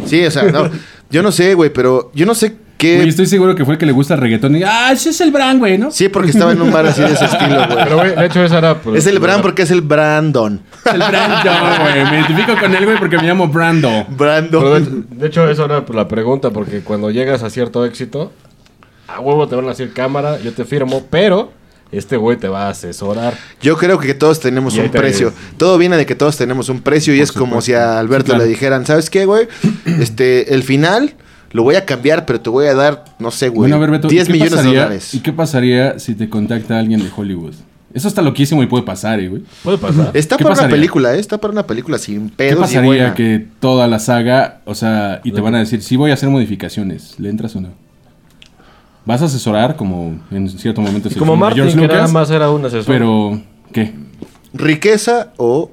Sí, 0.06 0.24
o 0.26 0.32
sea, 0.32 0.44
no, 0.44 0.70
yo 1.10 1.22
no 1.24 1.32
sé, 1.32 1.54
güey, 1.56 1.72
pero 1.74 2.12
yo 2.16 2.26
no 2.26 2.34
sé 2.36 2.56
qué... 2.86 2.96
Güey, 2.98 3.10
estoy 3.10 3.26
seguro 3.26 3.56
que 3.56 3.66
fue 3.66 3.74
el 3.76 3.78
que 3.80 3.86
le 3.86 3.92
gusta 3.92 4.14
el 4.16 4.22
reggaetón 4.22 4.56
y 4.56 4.64
ah, 4.64 4.92
ese 4.92 5.10
es 5.10 5.22
el 5.22 5.32
Bran, 5.32 5.60
güey, 5.60 5.78
¿no? 5.78 5.92
Sí, 5.92 6.10
porque 6.10 6.32
estaba 6.32 6.52
en 6.52 6.62
un 6.62 6.72
bar 6.72 6.86
así 6.86 7.02
de 7.02 7.12
ese 7.14 7.26
estilo, 7.26 7.56
güey. 7.68 7.84
Pero, 7.84 7.98
güey, 7.98 8.16
de 8.16 8.26
hecho, 8.26 8.44
esa 8.44 8.58
era. 8.60 8.76
pues, 8.82 9.00
Es 9.00 9.08
el 9.12 9.20
Bran 9.20 9.42
porque 9.42 9.64
es 9.64 9.72
el 9.72 9.82
Brandon. 9.82 10.62
Es 10.86 10.94
el 10.94 11.00
Brando, 11.00 11.52
güey. 11.84 12.04
Me 12.06 12.20
identifico 12.20 12.54
con 12.60 12.76
él, 12.76 12.86
güey, 12.86 12.98
porque 12.98 13.18
me 13.18 13.24
llamo 13.24 13.48
Brando. 13.48 13.90
Pero 14.18 14.32
de, 14.34 14.42
Brandon. 14.42 15.08
de 15.12 15.28
hecho, 15.28 15.50
eso 15.50 15.66
era 15.66 15.86
pues, 15.86 15.96
la 15.96 16.08
pregunta, 16.08 16.50
porque 16.52 16.82
cuando 16.82 17.12
llegas 17.12 17.44
a 17.44 17.50
cierto 17.50 17.86
éxito, 17.86 18.32
a 19.08 19.20
huevo 19.20 19.48
te 19.48 19.56
van 19.56 19.66
a 19.66 19.70
decir 19.70 19.92
cámara, 19.94 20.40
yo 20.44 20.52
te 20.54 20.66
firmo, 20.66 21.06
pero 21.10 21.52
este 21.92 22.18
güey 22.18 22.36
te 22.38 22.48
va 22.48 22.66
a 22.66 22.70
asesorar. 22.70 23.36
Yo 23.62 23.78
creo 23.78 24.00
que 24.00 24.14
todos 24.16 24.40
tenemos 24.40 24.76
un 24.78 24.90
te- 24.90 24.98
precio. 24.98 25.32
Todo 25.58 25.78
viene 25.78 25.96
de 25.98 26.06
que 26.06 26.16
todos 26.16 26.36
tenemos 26.38 26.68
un 26.70 26.82
precio 26.82 27.14
y 27.16 27.22
es 27.22 27.32
como 27.32 27.62
si 27.62 27.74
a 27.74 28.00
Alberto 28.00 28.26
Sí, 28.26 28.32
claro. 28.32 28.44
le 28.44 28.50
dijeran, 28.50 28.86
¿sabes 28.86 29.10
qué, 29.10 29.26
güey? 29.26 29.48
Este, 29.86 30.54
el 30.54 30.64
final 30.64 31.14
lo 31.56 31.64
voy 31.64 31.76
a 31.76 31.86
cambiar, 31.86 32.26
pero 32.26 32.42
te 32.42 32.50
voy 32.50 32.66
a 32.68 32.76
dar, 32.76 33.06
no 33.18 33.32
sé, 33.32 33.48
güey, 33.48 33.60
Bueno, 33.60 33.78
a 33.78 33.80
ver, 33.80 33.90
Beto, 33.90 34.10
10 34.10 34.28
¿qué 34.28 34.34
millones 34.34 34.58
de 34.58 34.64
dólares. 34.64 35.14
¿Y 35.14 35.22
qué 35.22 35.32
pasaría 35.32 35.98
si 36.00 36.14
te 36.14 36.30
contacta 36.30 36.78
alguien 36.78 37.00
de 37.00 37.10
Hollywood? 37.16 37.54
Eso 37.94 38.10
está 38.10 38.22
loquísimo 38.22 38.62
y 38.62 38.66
puede 38.66 38.84
pasar, 38.84 39.22
eh, 39.22 39.30
güey. 39.30 39.44
Puede 39.64 39.78
pasar. 39.78 40.12
Está 40.14 40.36
¿Qué 40.36 40.44
para 40.44 40.60
una 40.60 40.68
película, 40.68 41.16
¿eh? 41.16 41.20
Está 41.20 41.38
para 41.38 41.54
una 41.54 41.66
película 41.66 41.98
sin 41.98 42.28
¿Qué 42.30 42.36
pedos 42.36 42.58
y 42.58 42.62
pasaría 42.62 42.86
buena. 42.86 43.14
que 43.14 43.48
toda 43.62 43.88
la 43.88 44.00
saga, 44.00 44.60
o 44.66 44.76
sea, 44.76 45.22
y 45.24 45.32
te 45.32 45.40
van 45.40 45.56
a 45.56 45.60
decir, 45.60 45.82
sí 45.82 45.96
voy 45.96 46.12
a 46.12 46.16
hacer 46.16 46.28
modificaciones, 46.28 47.18
¿le 47.22 47.30
entras 47.30 47.56
o 47.56 47.62
no? 47.62 47.70
¿Vas 49.06 49.22
a 49.22 49.26
asesorar 49.26 49.78
como 49.78 50.20
en 50.32 50.50
cierto 50.50 50.82
momento? 50.82 51.10
se 51.10 51.18
Como 51.18 51.38
Martin, 51.38 51.64
George 51.64 51.76
que 51.78 51.82
Lucas? 51.84 51.98
nada 52.02 52.12
más 52.12 52.30
era 52.32 52.50
un 52.50 52.66
asesor. 52.66 52.86
Pero, 52.86 53.42
¿qué? 53.72 53.94
¿Riqueza 54.54 55.32
o 55.38 55.72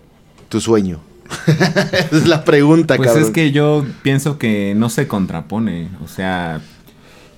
tu 0.49 0.61
sueño? 0.61 1.01
Esa 1.47 2.16
es 2.16 2.26
la 2.28 2.45
pregunta, 2.45 2.97
Pues 2.97 3.09
cabrón. 3.09 3.24
es 3.26 3.30
que 3.30 3.53
yo 3.53 3.85
pienso 4.03 4.39
que 4.39 4.74
no 4.76 4.89
se 4.91 5.07
contrapone. 5.09 5.89
O 6.05 6.09
sea, 6.09 6.61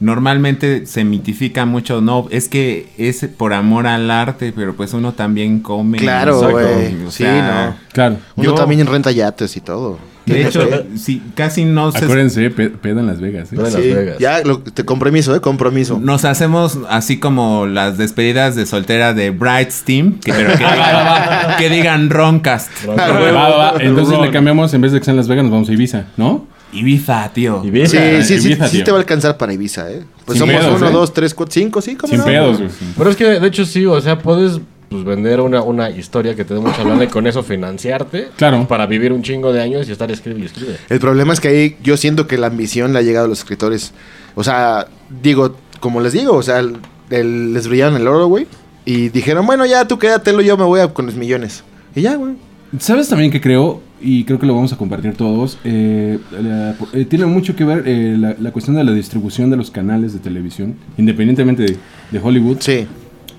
normalmente 0.01 0.87
se 0.87 1.05
mitifica 1.05 1.65
mucho. 1.67 2.01
No, 2.01 2.27
es 2.31 2.49
que 2.49 2.89
es 2.99 3.27
por 3.37 3.53
amor 3.53 3.87
al 3.87 4.11
arte, 4.11 4.53
pero 4.55 4.75
pues 4.75 4.93
uno 4.93 5.13
también 5.13 5.61
come. 5.61 5.99
Claro, 5.99 6.35
Exacto. 6.37 6.59
güey. 6.59 7.05
O 7.07 7.11
Sí, 7.11 7.23
sea, 7.25 7.67
no. 7.71 7.93
Claro. 7.93 8.17
Uno 8.37 8.45
yo- 8.51 8.55
también 8.55 8.87
renta 8.87 9.11
yates 9.11 9.57
y 9.57 9.61
todo. 9.61 9.99
De 10.27 10.43
hecho, 10.49 10.67
sí, 10.97 11.23
casi 11.35 11.65
no 11.65 11.93
se... 11.93 11.99
Acuérdense, 12.05 12.49
pe- 12.51 12.71
peda 12.71 13.01
en 13.01 13.07
Las 13.07 13.21
Vegas. 13.21 13.53
¿eh? 13.53 13.57
Peda 13.57 13.69
en 13.69 13.75
Sí, 13.75 13.89
Las 13.89 13.97
Vegas. 13.97 14.19
ya, 14.19 14.41
lo- 14.43 14.61
te 14.61 14.85
compromiso, 14.85 15.35
¿eh? 15.37 15.41
Compromiso. 15.41 15.99
Nos 16.01 16.25
hacemos 16.25 16.79
así 16.89 17.19
como 17.19 17.67
las 17.67 17.99
despedidas 17.99 18.57
de 18.57 18.65
soltera 18.67 19.13
de 19.15 19.31
Bright 19.31 19.71
Team, 19.85 20.19
que, 20.21 20.33
pero 20.33 20.53
que, 20.53 20.59
digan, 20.65 21.57
que 21.59 21.69
digan 21.71 22.11
Roncast. 22.11 22.71
Va, 22.89 22.95
va, 22.95 23.57
va. 23.73 23.75
Entonces 23.81 24.19
le 24.19 24.31
cambiamos, 24.31 24.73
en 24.75 24.81
vez 24.81 24.93
de 24.93 24.99
que 24.99 25.05
sea 25.05 25.13
en 25.13 25.17
Las 25.19 25.29
Vegas, 25.29 25.45
nos 25.45 25.53
vamos 25.53 25.69
a 25.69 25.73
Ibiza, 25.73 26.05
¿no? 26.17 26.47
Ibiza, 26.73 27.31
tío. 27.33 27.61
Bien, 27.61 27.87
Sí, 27.89 27.97
sí, 28.23 28.41
sí, 28.41 28.47
Ibiza, 28.49 28.67
sí 28.69 28.77
tío. 28.79 28.85
te 28.87 28.91
va 28.91 28.97
a 28.97 29.01
alcanzar 29.01 29.37
para 29.37 29.53
Ibiza, 29.53 29.91
¿eh? 29.93 30.03
Pues 30.25 30.39
Sin 30.39 30.49
somos 30.49 30.61
pedos, 30.65 30.81
uno, 30.81 30.89
¿eh? 30.89 30.93
dos, 30.93 31.13
tres, 31.15 31.33
cuatro, 31.35 31.53
cinco, 31.53 31.81
sí, 31.81 31.95
¿cómo 31.95 32.11
Sin 32.11 32.19
no? 32.19 32.25
pedos, 32.25 32.59
güey. 32.59 32.71
Pero 32.99 33.11
es 33.11 33.17
que, 33.17 33.25
de 33.25 33.47
hecho, 33.47 33.65
sí, 33.65 33.87
o 33.87 34.01
sea, 34.01 34.19
puedes 34.19 34.59
pues, 34.95 35.05
vender 35.05 35.41
una, 35.41 35.63
una 35.63 35.91
historia 35.91 36.35
que 36.35 36.45
te 36.45 36.55
dé 36.55 36.61
mucha 36.61 36.85
lana 36.85 37.05
y 37.05 37.09
con 37.09 37.27
eso 37.27 37.43
financiarte. 37.43 38.29
Claro. 38.37 38.67
Para 38.69 38.87
vivir 38.87 39.13
un 39.13 39.23
chingo 39.23 39.53
de 39.53 39.61
años 39.61 39.89
y 39.89 39.93
estar 39.93 40.11
escribe 40.11 40.41
y 40.41 40.45
escribe. 40.45 40.77
El 40.89 41.01
problema 41.01 41.33
es 41.33 41.41
que 41.41 41.49
ahí 41.49 41.77
yo 41.83 41.97
siento 41.97 42.27
que 42.27 42.39
la 42.39 42.47
ambición 42.47 42.93
le 42.93 43.01
ha 43.01 43.03
llegado 43.03 43.27
a 43.27 43.29
los 43.29 43.39
escritores. 43.41 43.93
O 44.35 44.45
sea, 44.45 44.87
digo, 45.23 45.57
como 45.81 46.01
les 46.01 46.13
digo, 46.13 46.33
o 46.35 46.43
sea, 46.43 46.61
el- 46.61 46.77
el- 47.11 47.53
les 47.53 47.67
brillaron 47.69 47.97
el 48.01 48.07
oro, 48.07 48.27
güey. 48.27 48.47
Y 48.85 49.09
dijeron, 49.09 49.47
bueno, 49.47 49.65
ya 49.67 49.87
tú 49.89 49.99
quédatelo, 49.99 50.41
yo 50.43 50.57
me 50.57 50.65
voy 50.65 50.81
a 50.81 50.89
con 50.89 51.07
los 51.07 51.15
millones. 51.15 51.65
Y 51.95 52.03
ya, 52.03 52.17
güey. 52.17 52.35
¿Sabes 52.79 53.09
también 53.09 53.31
que 53.31 53.41
creo? 53.41 53.81
Y 54.01 54.25
creo 54.25 54.39
que 54.39 54.45
lo 54.47 54.55
vamos 54.55 54.73
a 54.73 54.77
compartir 54.77 55.15
todos. 55.15 55.59
eh, 55.65 56.19
la- 56.43 56.75
eh, 56.93 57.05
tiene 57.07 57.25
mucho 57.27 57.55
que 57.57 57.65
ver 57.65 57.85
eh, 57.87 58.17
la, 58.19 58.35
la 58.39 58.51
cuestión 58.53 58.77
de 58.77 58.85
la 58.85 58.93
distribución 58.93 59.49
de 59.51 59.57
los 59.57 59.71
canales 59.71 60.13
de 60.13 60.19
televisión, 60.19 60.75
independientemente 60.99 61.63
de, 61.63 61.77
de 62.11 62.19
Hollywood. 62.23 62.59
Sí. 62.61 62.87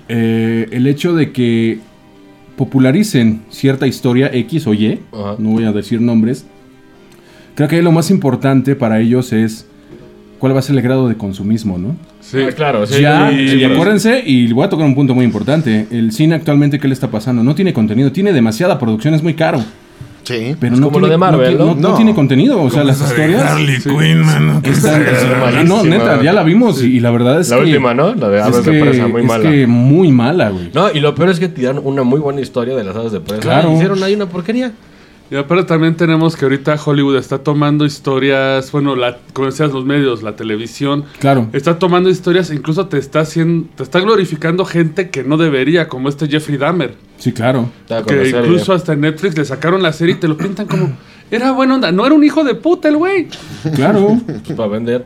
Eh, 0.08 0.68
el 0.70 0.86
hecho 0.86 1.14
de 1.14 1.32
que 1.32 1.78
popularicen 2.56 3.42
cierta 3.50 3.86
historia 3.86 4.30
X 4.32 4.66
o 4.66 4.74
Y, 4.74 5.00
Ajá. 5.12 5.34
no 5.38 5.50
voy 5.50 5.64
a 5.64 5.72
decir 5.72 6.00
nombres, 6.00 6.46
creo 7.54 7.68
que 7.68 7.76
ahí 7.76 7.82
lo 7.82 7.92
más 7.92 8.10
importante 8.10 8.74
para 8.76 9.00
ellos 9.00 9.32
es 9.32 9.66
cuál 10.38 10.54
va 10.54 10.60
a 10.60 10.62
ser 10.62 10.76
el 10.76 10.82
grado 10.82 11.08
de 11.08 11.16
consumismo, 11.16 11.76
¿no? 11.78 11.96
Sí. 12.20 12.38
Ah, 12.40 12.52
claro, 12.52 12.86
sí. 12.86 13.00
ya, 13.02 13.30
y- 13.32 13.54
y 13.60 13.64
acuérdense, 13.64 14.22
y 14.24 14.52
voy 14.52 14.64
a 14.64 14.68
tocar 14.68 14.86
un 14.86 14.94
punto 14.94 15.14
muy 15.14 15.24
importante. 15.24 15.86
El 15.90 16.12
cine 16.12 16.34
actualmente, 16.34 16.78
¿qué 16.78 16.88
le 16.88 16.94
está 16.94 17.10
pasando? 17.10 17.42
No 17.42 17.54
tiene 17.54 17.72
contenido, 17.72 18.10
tiene 18.12 18.32
demasiada 18.32 18.78
producción, 18.78 19.14
es 19.14 19.22
muy 19.22 19.34
caro. 19.34 19.62
Sí. 20.26 20.56
Pero 20.58 20.74
Es 20.74 20.80
no 20.80 20.86
como 20.88 20.98
tiene, 20.98 21.06
lo 21.06 21.12
de 21.12 21.18
Marvel, 21.18 21.56
no, 21.58 21.64
¿no? 21.66 21.74
no 21.76 21.88
No. 21.90 21.94
tiene 21.94 22.14
contenido, 22.14 22.60
o 22.60 22.68
sea, 22.68 22.82
las 22.84 23.00
historias. 23.00 23.42
Harley 23.42 23.78
Quinn, 23.80 24.20
mano. 24.24 24.60
están- 24.64 25.04
Ah, 25.56 25.62
no, 25.64 25.84
neta, 25.84 26.20
ya 26.22 26.32
la 26.32 26.42
vimos 26.42 26.82
y, 26.82 26.96
y 26.96 27.00
la 27.00 27.10
verdad 27.12 27.40
es 27.40 27.48
La 27.50 27.56
que. 27.58 27.62
última, 27.62 27.94
¿no? 27.94 28.14
La 28.14 28.28
de 28.28 28.38
es 28.38 28.44
aves 28.44 28.64
de 28.64 28.80
presa, 28.80 29.06
muy 29.06 29.20
es 29.22 29.26
mala. 29.28 29.50
que 29.50 29.66
muy 29.66 30.10
mala, 30.10 30.50
güey. 30.50 30.70
No, 30.74 30.90
y 30.92 30.98
lo 31.00 31.14
peor 31.14 31.30
es 31.30 31.38
que 31.38 31.48
tiraron 31.48 31.80
una 31.84 32.02
muy 32.02 32.18
buena 32.18 32.40
historia 32.40 32.74
de 32.74 32.82
las 32.84 32.96
aves 32.96 33.12
de 33.12 33.20
presa. 33.20 33.40
Claro. 33.42 33.72
Hicieron 33.72 34.02
ahí 34.02 34.14
una 34.14 34.26
porquería. 34.28 34.72
Y 35.28 35.34
aparte 35.34 35.64
también 35.64 35.96
tenemos 35.96 36.36
que 36.36 36.44
ahorita 36.44 36.76
Hollywood 36.84 37.16
está 37.16 37.38
tomando 37.38 37.84
historias, 37.84 38.70
bueno, 38.70 38.94
la, 38.94 39.18
como 39.32 39.46
decías, 39.46 39.72
los 39.72 39.84
medios, 39.84 40.22
la 40.22 40.36
televisión, 40.36 41.04
Claro. 41.18 41.48
está 41.52 41.80
tomando 41.80 42.08
historias, 42.08 42.52
incluso 42.52 42.86
te 42.86 42.98
está 42.98 43.20
haciendo, 43.20 43.66
te 43.76 43.82
está 43.82 43.98
glorificando 43.98 44.64
gente 44.64 45.10
que 45.10 45.24
no 45.24 45.36
debería, 45.36 45.88
como 45.88 46.08
este 46.08 46.28
Jeffrey 46.28 46.58
Dahmer, 46.58 46.94
Sí, 47.18 47.32
claro. 47.32 47.70
Que 47.88 48.04
serie. 48.04 48.40
incluso 48.40 48.72
hasta 48.72 48.92
en 48.92 49.00
Netflix 49.00 49.36
le 49.36 49.44
sacaron 49.44 49.82
la 49.82 49.92
serie 49.92 50.14
y 50.16 50.18
te 50.18 50.28
lo 50.28 50.36
pintan 50.36 50.66
como, 50.66 50.96
era 51.30 51.52
buena 51.52 51.74
onda, 51.76 51.90
no 51.92 52.04
era 52.06 52.14
un 52.14 52.22
hijo 52.24 52.44
de 52.44 52.54
puta 52.54 52.88
el 52.88 52.96
güey. 52.96 53.28
Claro, 53.74 54.18
Pues 54.26 54.42
para 54.56 54.68
vender. 54.68 55.04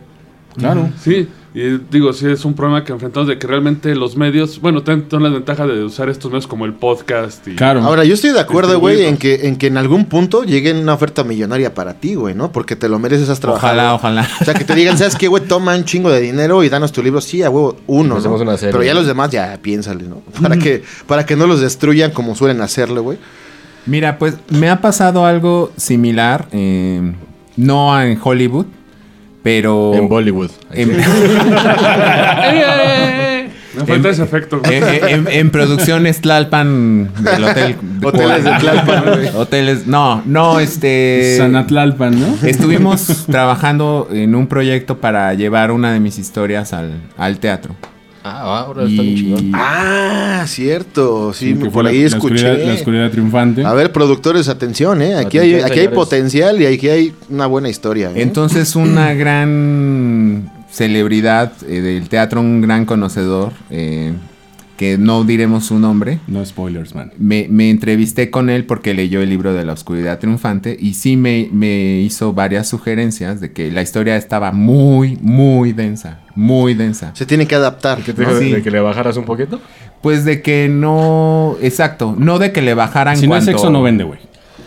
claro. 0.57 0.89
Sí, 1.01 1.29
y 1.53 1.79
digo, 1.91 2.13
sí 2.13 2.29
es 2.29 2.45
un 2.45 2.55
problema 2.55 2.85
que 2.85 2.93
enfrentamos 2.93 3.29
de 3.29 3.37
que 3.37 3.45
realmente 3.45 3.97
los 3.97 4.17
medios, 4.17 4.61
bueno, 4.61 4.85
tienen 4.85 5.07
la 5.11 5.31
ventaja 5.31 5.67
de 5.67 5.83
usar 5.83 6.09
estos 6.09 6.31
medios 6.31 6.47
como 6.47 6.65
el 6.65 6.75
podcast 6.75 7.47
y... 7.49 7.57
Claro. 7.57 7.83
Ahora, 7.83 8.05
yo 8.05 8.15
estoy 8.15 8.31
de 8.31 8.39
acuerdo, 8.39 8.79
güey, 8.79 9.05
en 9.05 9.17
que, 9.17 9.49
en 9.49 9.57
que 9.57 9.67
en 9.67 9.77
algún 9.77 10.05
punto 10.05 10.45
llegue 10.45 10.73
una 10.73 10.95
oferta 10.95 11.25
millonaria 11.25 11.75
para 11.75 11.95
ti, 11.95 12.15
güey, 12.15 12.37
¿no? 12.37 12.53
Porque 12.53 12.77
te 12.77 12.89
lo 12.89 13.01
mereces, 13.01 13.29
has 13.29 13.41
trabajado. 13.41 13.73
Ojalá, 13.73 13.95
ojalá. 13.95 14.29
O 14.41 14.45
sea, 14.45 14.55
que 14.55 14.65
te 14.65 14.77
digan, 14.77 14.97
¿sabes 14.97 15.17
qué, 15.17 15.27
güey? 15.27 15.43
Toma 15.43 15.75
un 15.75 15.85
chingo 15.85 16.09
de 16.09 16.21
dinero 16.21 16.63
y 16.63 16.69
danos 16.69 16.93
tu 16.93 17.03
libro. 17.03 17.21
Sí, 17.21 17.43
a 17.43 17.51
huevo, 17.51 17.77
uno, 17.89 18.11
¿no? 18.11 18.17
Hacemos 18.19 18.41
una 18.41 18.57
serie. 18.57 18.71
Pero 18.73 18.85
ya 18.85 18.95
los 18.95 19.07
demás, 19.07 19.31
ya 19.31 19.59
piénsale, 19.61 20.05
¿no? 20.05 20.23
Para 20.41 20.57
que, 20.57 20.85
para 21.09 21.27
que 21.27 21.35
no 21.35 21.49
los 21.49 21.61
destruyan 21.61 22.13
como 22.13 22.37
suelen 22.37 22.61
hacerlo, 22.61 23.03
güey. 23.03 23.19
Mira, 23.87 24.19
pues 24.19 24.37
me 24.51 24.71
ha 24.71 24.81
pasado 24.81 25.27
algo 25.27 25.73
similar, 25.77 26.47
eh, 26.53 27.13
no 27.57 28.01
en 28.01 28.21
Hollywood, 28.23 28.67
pero... 29.43 29.95
En 29.95 30.09
Bollywood. 30.09 30.51
en-. 30.72 30.91
Me 33.72 33.86
falta 33.86 34.09
ese 34.11 34.24
efecto. 34.24 34.61
en, 34.64 34.82
en- 35.09 35.28
en 35.28 35.51
producciones 35.51 36.20
Tlalpan 36.20 37.09
del 37.22 37.45
hotel. 37.45 37.76
Hoteles 38.03 38.45
de 38.45 38.51
Tlalpan, 38.59 39.05
güey. 39.07 39.28
Hoteles, 39.34 39.86
no, 39.86 40.22
no, 40.26 40.59
este... 40.59 41.36
Sanatlalpan, 41.38 42.18
¿no? 42.20 42.36
Estuvimos 42.47 43.26
trabajando 43.30 44.09
en 44.12 44.34
un 44.34 44.49
proyecto 44.49 44.99
para 44.99 45.32
llevar 45.34 45.70
una 45.70 45.93
de 45.93 46.01
mis 46.01 46.18
historias 46.18 46.72
al, 46.72 46.95
al 47.16 47.38
teatro. 47.38 47.76
Ah, 48.23 48.61
ahora 48.66 48.85
está 48.85 49.01
bien 49.03 49.16
chingón. 49.16 49.51
Ah, 49.55 50.45
cierto. 50.47 51.33
Sí, 51.33 51.55
fue 51.55 51.71
por 51.71 51.85
la- 51.85 51.91
ahí 51.91 52.01
la 52.03 52.07
escuché. 52.09 52.35
oscuridad- 52.35 52.66
La 52.68 52.75
oscuridad 52.75 53.11
triunfante. 53.11 53.64
A 53.64 53.73
ver, 53.73 53.93
productores, 53.93 54.49
atención, 54.49 55.01
¿eh? 55.01 55.16
Aquí, 55.16 55.39
hay, 55.39 55.51
Atención, 55.55 55.71
aquí 55.71 55.81
hay 55.81 55.89
potencial 55.89 56.61
y 56.61 56.66
aquí 56.66 56.89
hay 56.89 57.14
una 57.31 57.47
buena 57.47 57.68
historia. 57.71 58.11
¿eh? 58.11 58.23
entonces 58.23 58.77
una 58.77 59.14
gran 59.14 60.51
celebridad 60.71 61.53
eh, 61.66 61.81
del 61.81 62.09
teatro, 62.09 62.41
un 62.41 62.61
gran 62.61 62.85
conocedor, 62.85 63.53
eh, 63.71 64.12
que 64.81 64.97
no 64.97 65.24
diremos 65.24 65.66
su 65.66 65.78
nombre, 65.78 66.20
No 66.26 66.43
spoilers, 66.43 66.95
man. 66.95 67.12
me, 67.18 67.47
me 67.51 67.68
entrevisté 67.68 68.31
con 68.31 68.49
él 68.49 68.64
porque 68.64 68.95
leyó 68.95 69.20
el 69.20 69.28
libro 69.28 69.53
de 69.53 69.62
la 69.66 69.74
oscuridad 69.74 70.18
triunfante 70.18 70.74
y 70.81 70.95
sí 70.95 71.18
me, 71.18 71.51
me 71.53 71.99
hizo 72.01 72.33
varias 72.33 72.66
sugerencias 72.68 73.43
de 73.43 73.53
que 73.53 73.70
la 73.70 73.83
historia 73.83 74.16
estaba 74.16 74.53
muy, 74.53 75.18
muy 75.20 75.74
densa, 75.74 76.20
muy 76.35 76.72
densa. 76.72 77.11
Se 77.14 77.26
tiene 77.26 77.47
que 77.47 77.57
adaptar. 77.57 77.99
¿Qué 78.03 78.14
te 78.14 78.22
No, 78.22 78.28
dijo 78.31 78.41
de- 78.41 78.47
sí. 78.47 78.53
de 78.53 78.62
que 78.62 78.70
le 78.70 78.81
bajaras 78.81 79.18
un 79.18 79.26
poquito? 79.26 79.61
Pues 80.01 80.24
de 80.24 80.41
que 80.41 80.70
no, 80.70 81.57
exacto, 81.61 82.14
no 82.16 82.39
de 82.39 82.51
que 82.53 82.62
le 82.62 82.72
bajaran 82.72 83.18
Si 83.18 83.28
no 83.28 83.37
es 83.37 83.45
cuanto- 83.45 83.59
sexo, 83.61 83.70
no 83.70 83.83
vende, 83.83 84.05
güey. 84.05 84.18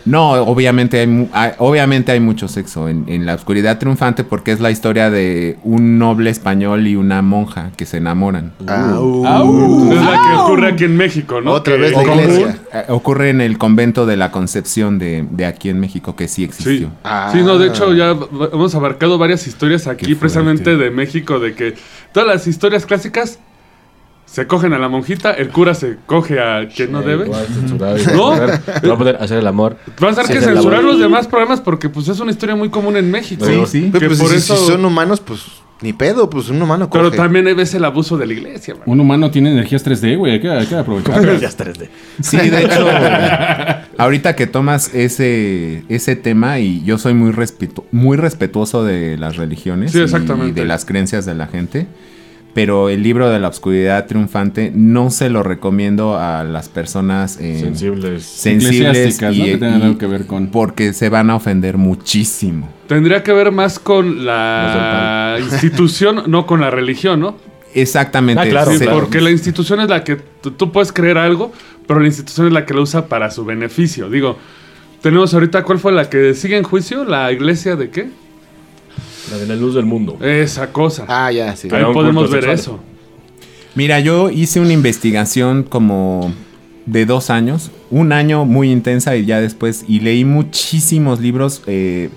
No, 0.04 0.32
obviamente 0.32 1.00
hay, 1.00 1.06
mu- 1.06 1.28
hay- 1.32 1.52
obviamente 1.58 2.12
hay 2.12 2.20
mucho 2.20 2.46
sexo 2.46 2.88
en, 2.88 3.04
en 3.08 3.24
la 3.24 3.34
oscuridad 3.34 3.78
triunfante 3.78 4.22
porque 4.22 4.52
es 4.52 4.60
la 4.60 4.70
historia 4.70 5.08
de 5.10 5.56
un 5.64 5.98
noble 5.98 6.28
español 6.30 6.86
y 6.86 6.94
una 6.96 7.22
monja 7.22 7.70
que 7.76 7.86
se 7.86 7.96
enamoran. 7.98 8.52
Au. 8.68 9.92
Es 9.92 10.02
la 10.02 10.20
que 10.30 10.36
ocurre 10.36 10.68
aquí 10.68 10.84
en 10.84 10.96
México, 10.96 11.40
¿no? 11.40 11.52
Otra 11.52 11.74
Que- 11.74 11.80
vez 11.80 11.92
la 11.92 12.02
iglesia. 12.02 12.58
Eh, 12.72 12.84
Ocurre 12.88 13.30
en 13.30 13.40
el 13.40 13.56
convento 13.58 14.04
de 14.06 14.16
la 14.16 14.30
Concepción 14.30 14.98
de, 14.98 15.26
de 15.30 15.46
aquí 15.46 15.68
en 15.70 15.80
México 15.80 16.14
que 16.16 16.28
sí 16.28 16.34
Sí. 16.34 16.44
existió. 16.44 16.90
Ah. 17.04 17.30
sí, 17.32 17.40
no, 17.42 17.58
de 17.58 17.68
hecho 17.68 17.94
ya 17.94 18.10
hemos 18.52 18.74
abarcado 18.74 19.16
varias 19.18 19.46
historias 19.46 19.86
aquí 19.86 20.14
precisamente 20.14 20.76
de 20.76 20.90
México, 20.90 21.38
de 21.40 21.54
que 21.54 21.74
todas 22.12 22.28
las 22.28 22.46
historias 22.46 22.84
clásicas 22.86 23.38
se 24.34 24.48
cogen 24.48 24.72
a 24.72 24.80
la 24.80 24.88
monjita, 24.88 25.30
el 25.30 25.50
cura 25.50 25.74
se 25.74 25.96
coge 26.06 26.40
a 26.40 26.66
quien 26.68 26.90
no 26.90 27.02
debe. 27.02 27.26
¿No? 28.12 28.30
va 28.30 28.94
a 28.94 28.98
poder- 28.98 29.16
hacer 29.20 29.38
el 29.38 29.46
amor. 29.46 29.76
Va 30.02 30.08
a 30.08 30.10
tener 30.10 30.26
Sí, 30.26 30.32
que 30.32 30.40
censurar 30.40 30.82
los 30.82 30.98
demás 30.98 31.28
programas 31.28 31.60
porque 31.60 31.88
pues 31.88 32.08
es 32.08 32.18
una 32.18 32.32
historia 32.32 32.56
muy 32.56 32.68
común 32.68 32.96
en 32.96 33.12
México. 33.12 33.46
Sí, 33.46 33.62
sí. 33.66 33.90
Que 33.92 34.06
Pues, 34.08 34.18
por 34.18 34.30
si, 34.30 34.36
eso... 34.36 34.56
si 34.56 34.72
son 34.72 34.84
humanos, 34.84 35.20
pues 35.20 35.40
ni 35.82 35.92
pedo, 35.92 36.28
pues 36.28 36.48
un 36.48 36.60
humano 36.60 36.90
coge. 36.90 37.04
Pero 37.10 37.16
también 37.16 37.44
ves 37.56 37.74
el 37.74 37.84
abuso 37.84 38.16
de 38.18 38.26
la 38.26 38.32
iglesia, 38.32 38.74
man. 38.74 38.82
Un 38.86 38.98
humano 39.00 39.30
tiene 39.30 39.52
energías 39.52 39.86
3D, 39.86 40.16
güey. 40.18 40.32
Hay 40.32 40.40
que, 40.40 40.50
hay 40.50 40.66
que 40.66 40.74
aprovechar. 40.74 41.24
Es 41.28 41.56
3D. 41.56 41.88
Sí, 42.20 42.36
de 42.50 42.62
hecho, 42.64 42.86
ahorita 43.98 44.34
que 44.34 44.46
tomas 44.46 44.92
ese, 44.94 45.84
ese 45.88 46.16
tema 46.16 46.58
y 46.58 46.82
yo 46.84 46.98
soy 46.98 47.14
muy, 47.14 47.30
respetu- 47.32 47.84
muy 47.92 48.16
respetuoso 48.16 48.82
de 48.84 49.16
las 49.16 49.36
religiones 49.36 49.92
Sí, 49.92 49.98
y 49.98 50.02
exactamente. 50.02 50.60
de 50.60 50.66
las 50.66 50.84
creencias 50.84 51.24
de 51.26 51.34
la 51.34 51.46
gente, 51.46 51.86
pero 52.54 52.88
el 52.88 53.02
libro 53.02 53.28
de 53.30 53.38
la 53.40 53.48
oscuridad 53.48 54.06
triunfante 54.06 54.70
no 54.74 55.10
se 55.10 55.28
lo 55.28 55.42
recomiendo 55.42 56.16
a 56.16 56.44
las 56.44 56.68
personas 56.68 57.36
eh, 57.40 57.58
Sensibles. 57.60 58.24
sensibles 58.24 58.96
Eclesiásticas, 58.96 59.34
y, 59.34 59.38
¿no? 59.40 59.44
Que 59.44 59.56
tengan 59.58 59.82
algo 59.82 59.98
que 59.98 60.06
ver 60.06 60.26
con... 60.26 60.46
porque 60.48 60.92
se 60.92 61.08
van 61.08 61.30
a 61.30 61.34
ofender 61.36 61.76
muchísimo. 61.76 62.68
Tendría 62.86 63.22
que 63.22 63.32
ver 63.32 63.50
más 63.50 63.78
con 63.78 64.24
la 64.24 65.36
institución, 65.40 66.22
no 66.28 66.46
con 66.46 66.60
la 66.60 66.70
religión, 66.70 67.20
¿no? 67.20 67.36
Exactamente. 67.74 68.40
Ah, 68.42 68.48
claro, 68.48 68.70
Sí, 68.70 68.78
se- 68.78 68.86
porque 68.86 69.20
la 69.20 69.30
institución 69.32 69.80
es 69.80 69.88
la 69.88 70.04
que 70.04 70.16
tú 70.56 70.70
puedes 70.70 70.92
creer 70.92 71.18
algo, 71.18 71.52
pero 71.88 71.98
la 72.00 72.06
institución 72.06 72.46
es 72.46 72.52
la 72.52 72.64
que 72.64 72.72
lo 72.74 72.82
usa 72.82 73.08
para 73.08 73.30
su 73.32 73.44
beneficio. 73.44 74.08
Digo, 74.08 74.38
tenemos 75.02 75.34
ahorita, 75.34 75.64
¿cuál 75.64 75.80
fue 75.80 75.90
la 75.92 76.08
que 76.08 76.34
sigue 76.34 76.56
en 76.56 76.62
juicio? 76.62 77.04
¿La 77.04 77.32
iglesia 77.32 77.74
de 77.74 77.90
qué? 77.90 78.10
La 79.30 79.38
de 79.38 79.46
la 79.46 79.56
luz 79.56 79.74
del 79.74 79.86
mundo. 79.86 80.18
Esa 80.20 80.72
cosa. 80.72 81.04
Ah, 81.08 81.30
ya, 81.32 81.56
sí. 81.56 81.68
Ahí 81.72 81.84
podemos 81.92 82.30
ver 82.30 82.44
sexual. 82.44 82.54
eso. 82.54 82.80
Mira, 83.74 84.00
yo 84.00 84.30
hice 84.30 84.60
una 84.60 84.72
investigación 84.72 85.62
como 85.62 86.32
de 86.86 87.06
dos 87.06 87.30
años, 87.30 87.70
un 87.90 88.12
año 88.12 88.44
muy 88.44 88.70
intensa 88.70 89.16
y 89.16 89.24
ya 89.24 89.40
después, 89.40 89.84
y 89.88 90.00
leí 90.00 90.24
muchísimos 90.24 91.20
libros 91.20 91.62
eh, 91.66 92.10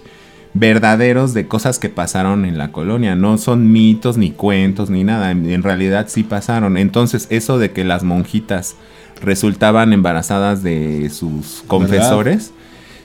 verdaderos 0.53 1.33
de 1.33 1.47
cosas 1.47 1.79
que 1.79 1.89
pasaron 1.89 2.45
en 2.45 2.57
la 2.57 2.71
colonia. 2.71 3.15
No 3.15 3.37
son 3.37 3.71
mitos 3.71 4.17
ni 4.17 4.31
cuentos 4.31 4.89
ni 4.89 5.03
nada, 5.03 5.31
en, 5.31 5.49
en 5.49 5.63
realidad 5.63 6.07
sí 6.09 6.23
pasaron. 6.23 6.77
Entonces, 6.77 7.27
eso 7.29 7.57
de 7.57 7.71
que 7.71 7.83
las 7.83 8.03
monjitas 8.03 8.75
resultaban 9.21 9.93
embarazadas 9.93 10.63
de 10.63 11.09
sus 11.09 11.63
confesores. 11.67 12.51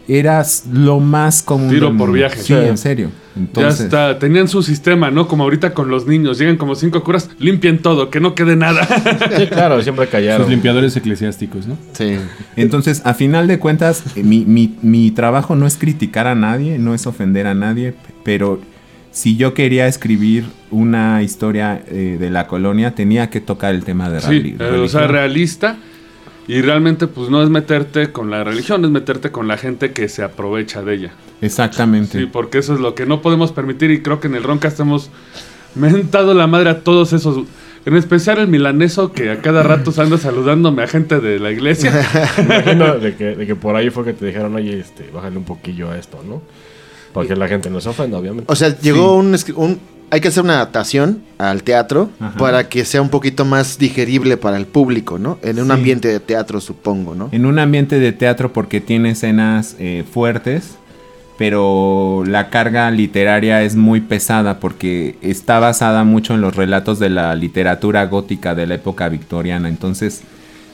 Era 0.08 0.40
s- 0.40 0.64
lo 0.72 0.98
más 1.00 1.42
común. 1.42 1.70
Tiro 1.70 1.96
por 1.96 2.12
viaje. 2.12 2.36
Sí, 2.38 2.46
Sí. 2.46 2.54
en 2.54 2.76
serio. 2.78 3.10
Entonces, 3.36 3.78
ya 3.78 3.84
está, 3.84 4.18
tenían 4.18 4.46
su 4.48 4.62
sistema, 4.62 5.10
¿no? 5.10 5.26
Como 5.28 5.44
ahorita 5.44 5.72
con 5.72 5.88
los 5.90 6.06
niños, 6.06 6.38
llegan 6.38 6.56
como 6.56 6.74
cinco 6.74 7.02
curas, 7.02 7.30
limpien 7.38 7.78
todo, 7.80 8.10
que 8.10 8.20
no 8.20 8.34
quede 8.34 8.56
nada. 8.56 8.86
Claro, 9.50 9.80
siempre 9.82 10.06
callaron. 10.08 10.42
Sus 10.44 10.50
limpiadores 10.50 10.94
eclesiásticos, 10.96 11.66
¿no? 11.66 11.78
Sí. 11.92 12.16
Entonces, 12.56 13.00
a 13.04 13.14
final 13.14 13.46
de 13.46 13.58
cuentas, 13.58 14.02
eh, 14.16 14.22
mi, 14.22 14.44
mi- 14.44 14.76
mi 14.82 15.10
trabajo 15.12 15.54
no 15.56 15.66
es 15.66 15.76
criticar 15.76 16.26
a 16.26 16.34
nadie, 16.34 16.78
no 16.78 16.94
es 16.94 17.06
ofender 17.06 17.46
a 17.46 17.54
nadie, 17.54 17.94
pero 18.24 18.60
si 19.12 19.36
yo 19.36 19.54
quería 19.54 19.86
escribir 19.86 20.44
una 20.70 21.22
historia 21.22 21.82
eh, 21.88 22.16
de 22.18 22.30
la 22.30 22.46
colonia, 22.46 22.94
tenía 22.94 23.30
que 23.30 23.40
tocar 23.40 23.74
el 23.74 23.84
tema 23.84 24.08
de 24.10 24.20
sí, 24.20 24.56
eh, 24.58 24.64
o 24.82 24.88
sea, 24.88 25.06
realista. 25.06 25.76
Y 26.48 26.60
realmente, 26.60 27.06
pues 27.06 27.30
no 27.30 27.42
es 27.42 27.50
meterte 27.50 28.10
con 28.10 28.30
la 28.30 28.42
religión, 28.44 28.84
es 28.84 28.90
meterte 28.90 29.30
con 29.30 29.46
la 29.48 29.56
gente 29.56 29.92
que 29.92 30.08
se 30.08 30.22
aprovecha 30.24 30.82
de 30.82 30.94
ella. 30.94 31.12
Exactamente. 31.40 32.18
Sí, 32.18 32.26
porque 32.26 32.58
eso 32.58 32.74
es 32.74 32.80
lo 32.80 32.94
que 32.94 33.06
no 33.06 33.22
podemos 33.22 33.52
permitir 33.52 33.90
y 33.90 34.02
creo 34.02 34.18
que 34.20 34.26
en 34.26 34.34
el 34.34 34.42
Roncast 34.42 34.80
hemos 34.80 35.10
mentado 35.74 36.34
la 36.34 36.46
madre 36.46 36.70
a 36.70 36.80
todos 36.80 37.12
esos, 37.12 37.44
en 37.86 37.96
especial 37.96 38.38
el 38.38 38.48
milaneso 38.48 39.12
que 39.12 39.30
a 39.30 39.40
cada 39.40 39.62
rato 39.62 39.92
anda 40.00 40.18
saludándome 40.18 40.82
a 40.82 40.86
gente 40.88 41.20
de 41.20 41.38
la 41.38 41.50
iglesia. 41.50 41.92
Me 42.38 42.42
imagino 42.44 42.98
de 42.98 43.14
que, 43.16 43.24
de 43.36 43.46
que 43.46 43.54
por 43.56 43.76
ahí 43.76 43.90
fue 43.90 44.04
que 44.04 44.12
te 44.12 44.26
dijeron, 44.26 44.54
oye, 44.54 44.78
este, 44.80 45.08
bájale 45.12 45.36
un 45.38 45.44
poquillo 45.44 45.90
a 45.90 45.98
esto, 45.98 46.22
¿no? 46.28 46.42
Porque 47.12 47.36
la 47.36 47.46
gente 47.46 47.68
no 47.70 47.80
se 47.80 47.88
ofenda, 47.90 48.18
obviamente. 48.18 48.50
O 48.50 48.56
sea, 48.56 48.76
llegó 48.80 49.16
un- 49.16 49.36
Hay 50.12 50.20
que 50.20 50.28
hacer 50.28 50.44
una 50.44 50.56
adaptación 50.56 51.22
al 51.38 51.62
teatro 51.62 52.10
Ajá. 52.20 52.36
para 52.36 52.68
que 52.68 52.84
sea 52.84 53.00
un 53.00 53.08
poquito 53.08 53.46
más 53.46 53.78
digerible 53.78 54.36
para 54.36 54.58
el 54.58 54.66
público, 54.66 55.18
¿no? 55.18 55.38
En 55.42 55.58
un 55.58 55.68
Sí. 55.68 55.72
ambiente 55.72 56.08
de 56.08 56.20
teatro, 56.20 56.60
supongo, 56.60 57.14
¿no? 57.14 57.30
En 57.32 57.46
un 57.46 57.58
ambiente 57.58 57.98
de 57.98 58.12
teatro 58.12 58.52
porque 58.52 58.82
tiene 58.82 59.12
escenas 59.12 59.74
eh, 59.78 60.04
fuertes, 60.12 60.76
pero 61.38 62.24
la 62.26 62.50
carga 62.50 62.90
literaria 62.90 63.62
es 63.62 63.74
muy 63.74 64.02
pesada 64.02 64.60
porque 64.60 65.16
está 65.22 65.58
basada 65.60 66.04
mucho 66.04 66.34
en 66.34 66.42
los 66.42 66.54
relatos 66.56 66.98
de 66.98 67.08
la 67.08 67.34
literatura 67.34 68.04
gótica 68.04 68.54
de 68.54 68.66
la 68.66 68.74
época 68.74 69.08
victoriana. 69.08 69.70
Entonces, 69.70 70.20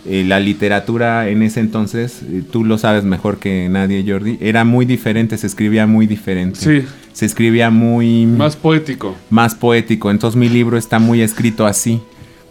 eh, 0.05 0.25
la 0.27 0.41
literatura 0.41 1.29
en 1.29 1.45
ese 1.45 1.61
entonces, 1.61 2.23
eh, 2.29 2.43
tú 2.51 2.65
lo 2.65 2.77
sabes 2.77 3.05
mejor 3.05 3.39
que 3.39 3.69
nadie, 3.69 4.05
Jordi, 4.05 4.37
era 4.41 4.65
muy 4.65 4.85
diferente, 4.85 5.39
se 5.39 5.47
escribía 5.47 5.87
muy 5.87 6.09
diferente. 6.09 6.59
Sí. 6.59 6.87
Se 7.19 7.27
escribía 7.27 7.69
muy 7.71 8.27
Más 8.27 8.55
poético. 8.55 9.17
más 9.29 9.57
poético. 9.57 10.13
Entonces 10.13 10.39
mi 10.39 10.49
libro 10.49 10.77
está 10.79 11.01
muy 11.01 11.21
escrito 11.21 11.67
así. 11.67 12.01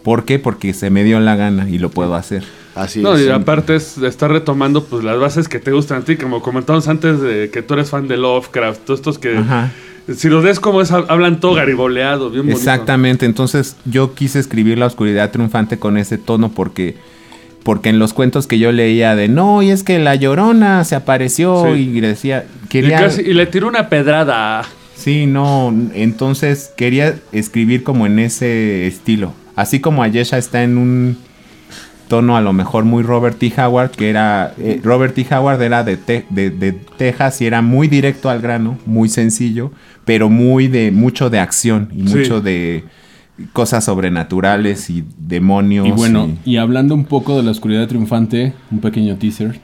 ¿Por 0.04 0.26
qué? 0.26 0.38
Porque 0.38 0.74
se 0.74 0.90
me 0.90 1.04
dio 1.04 1.18
la 1.20 1.36
gana 1.36 1.70
y 1.70 1.78
lo 1.78 1.88
puedo 1.88 2.14
hacer. 2.14 2.44
Así 2.74 3.00
No, 3.00 3.14
es. 3.16 3.26
y 3.26 3.30
aparte 3.30 3.76
es 3.76 3.98
de 3.98 4.08
estar 4.08 4.30
retomando 4.30 4.84
pues 4.84 5.04
las 5.04 5.18
bases 5.18 5.48
que 5.48 5.58
te 5.58 5.72
gustan 5.72 6.02
a 6.02 6.04
ti, 6.04 6.16
como 6.16 6.42
comentamos 6.42 6.86
antes 6.86 7.18
de 7.22 7.48
que 7.50 7.62
tú 7.62 7.72
eres 7.72 7.88
fan 7.88 8.08
de 8.08 8.18
Lovecraft, 8.18 8.84
todos 8.84 9.00
estos 9.00 9.18
que 9.18 9.38
Ajá. 9.38 9.72
si 10.14 10.28
los 10.28 10.44
ves 10.44 10.60
como 10.60 10.82
es 10.82 10.92
hab- 10.92 11.06
hablan 11.08 11.40
todo 11.40 11.54
gariboleado, 11.54 12.28
bien 12.28 12.42
bonito. 12.42 12.58
Exactamente, 12.58 13.24
entonces 13.24 13.74
yo 13.86 14.12
quise 14.12 14.38
escribir 14.38 14.76
La 14.76 14.84
Oscuridad 14.84 15.30
Triunfante 15.30 15.78
con 15.78 15.96
ese 15.96 16.18
tono 16.18 16.50
porque, 16.50 16.94
porque 17.68 17.90
en 17.90 17.98
los 17.98 18.14
cuentos 18.14 18.46
que 18.46 18.58
yo 18.58 18.72
leía 18.72 19.14
de 19.14 19.28
no, 19.28 19.60
y 19.62 19.70
es 19.70 19.82
que 19.82 19.98
la 19.98 20.14
llorona 20.14 20.84
se 20.84 20.94
apareció 20.94 21.66
Sí. 21.74 21.92
y 21.96 22.00
decía, 22.00 22.46
Y, 22.64 22.68
quería... 22.68 22.98
casi- 22.98 23.20
y 23.20 23.34
le 23.34 23.44
tiró 23.44 23.68
una 23.68 23.90
pedrada. 23.90 24.62
Sí, 24.94 25.26
no, 25.26 25.74
entonces 25.92 26.72
quería 26.78 27.16
escribir 27.30 27.82
como 27.82 28.06
en 28.06 28.20
ese 28.20 28.86
estilo. 28.86 29.34
Así 29.54 29.80
como 29.80 30.02
Ayesha 30.02 30.38
está 30.38 30.62
en 30.62 30.78
un 30.78 31.18
tono 32.08 32.38
a 32.38 32.40
lo 32.40 32.54
mejor 32.54 32.84
muy 32.86 33.02
Robert 33.02 33.36
T. 33.38 33.52
Howard, 33.58 33.90
que 33.90 34.08
era... 34.08 34.54
eh, 34.58 34.80
Robert 34.82 35.14
T. 35.14 35.26
Howard 35.30 35.60
era 35.60 35.84
de, 35.84 35.98
Te- 35.98 36.24
de, 36.30 36.48
de 36.48 36.72
Texas 36.72 37.42
y 37.42 37.46
era 37.46 37.60
muy 37.60 37.86
directo 37.86 38.30
al 38.30 38.40
grano, 38.40 38.78
muy 38.86 39.10
sencillo, 39.10 39.72
pero 40.06 40.30
muy 40.30 40.68
de 40.68 40.90
mucho 40.90 41.28
de 41.28 41.38
acción 41.38 41.90
y 41.94 42.08
Sí. 42.08 42.16
mucho 42.16 42.40
de 42.40 42.84
cosas 43.52 43.84
sobrenaturales 43.84 44.90
y 44.90 45.04
demonios. 45.18 45.86
Y 45.86 45.90
bueno, 45.92 46.30
y 46.44 46.56
hablando 46.56 46.94
un 46.94 47.04
poco 47.04 47.36
de 47.36 47.42
la 47.42 47.50
oscuridad 47.50 47.86
triunfante, 47.88 48.52
un 48.70 48.80
pequeño 48.80 49.16
teaser. 49.16 49.60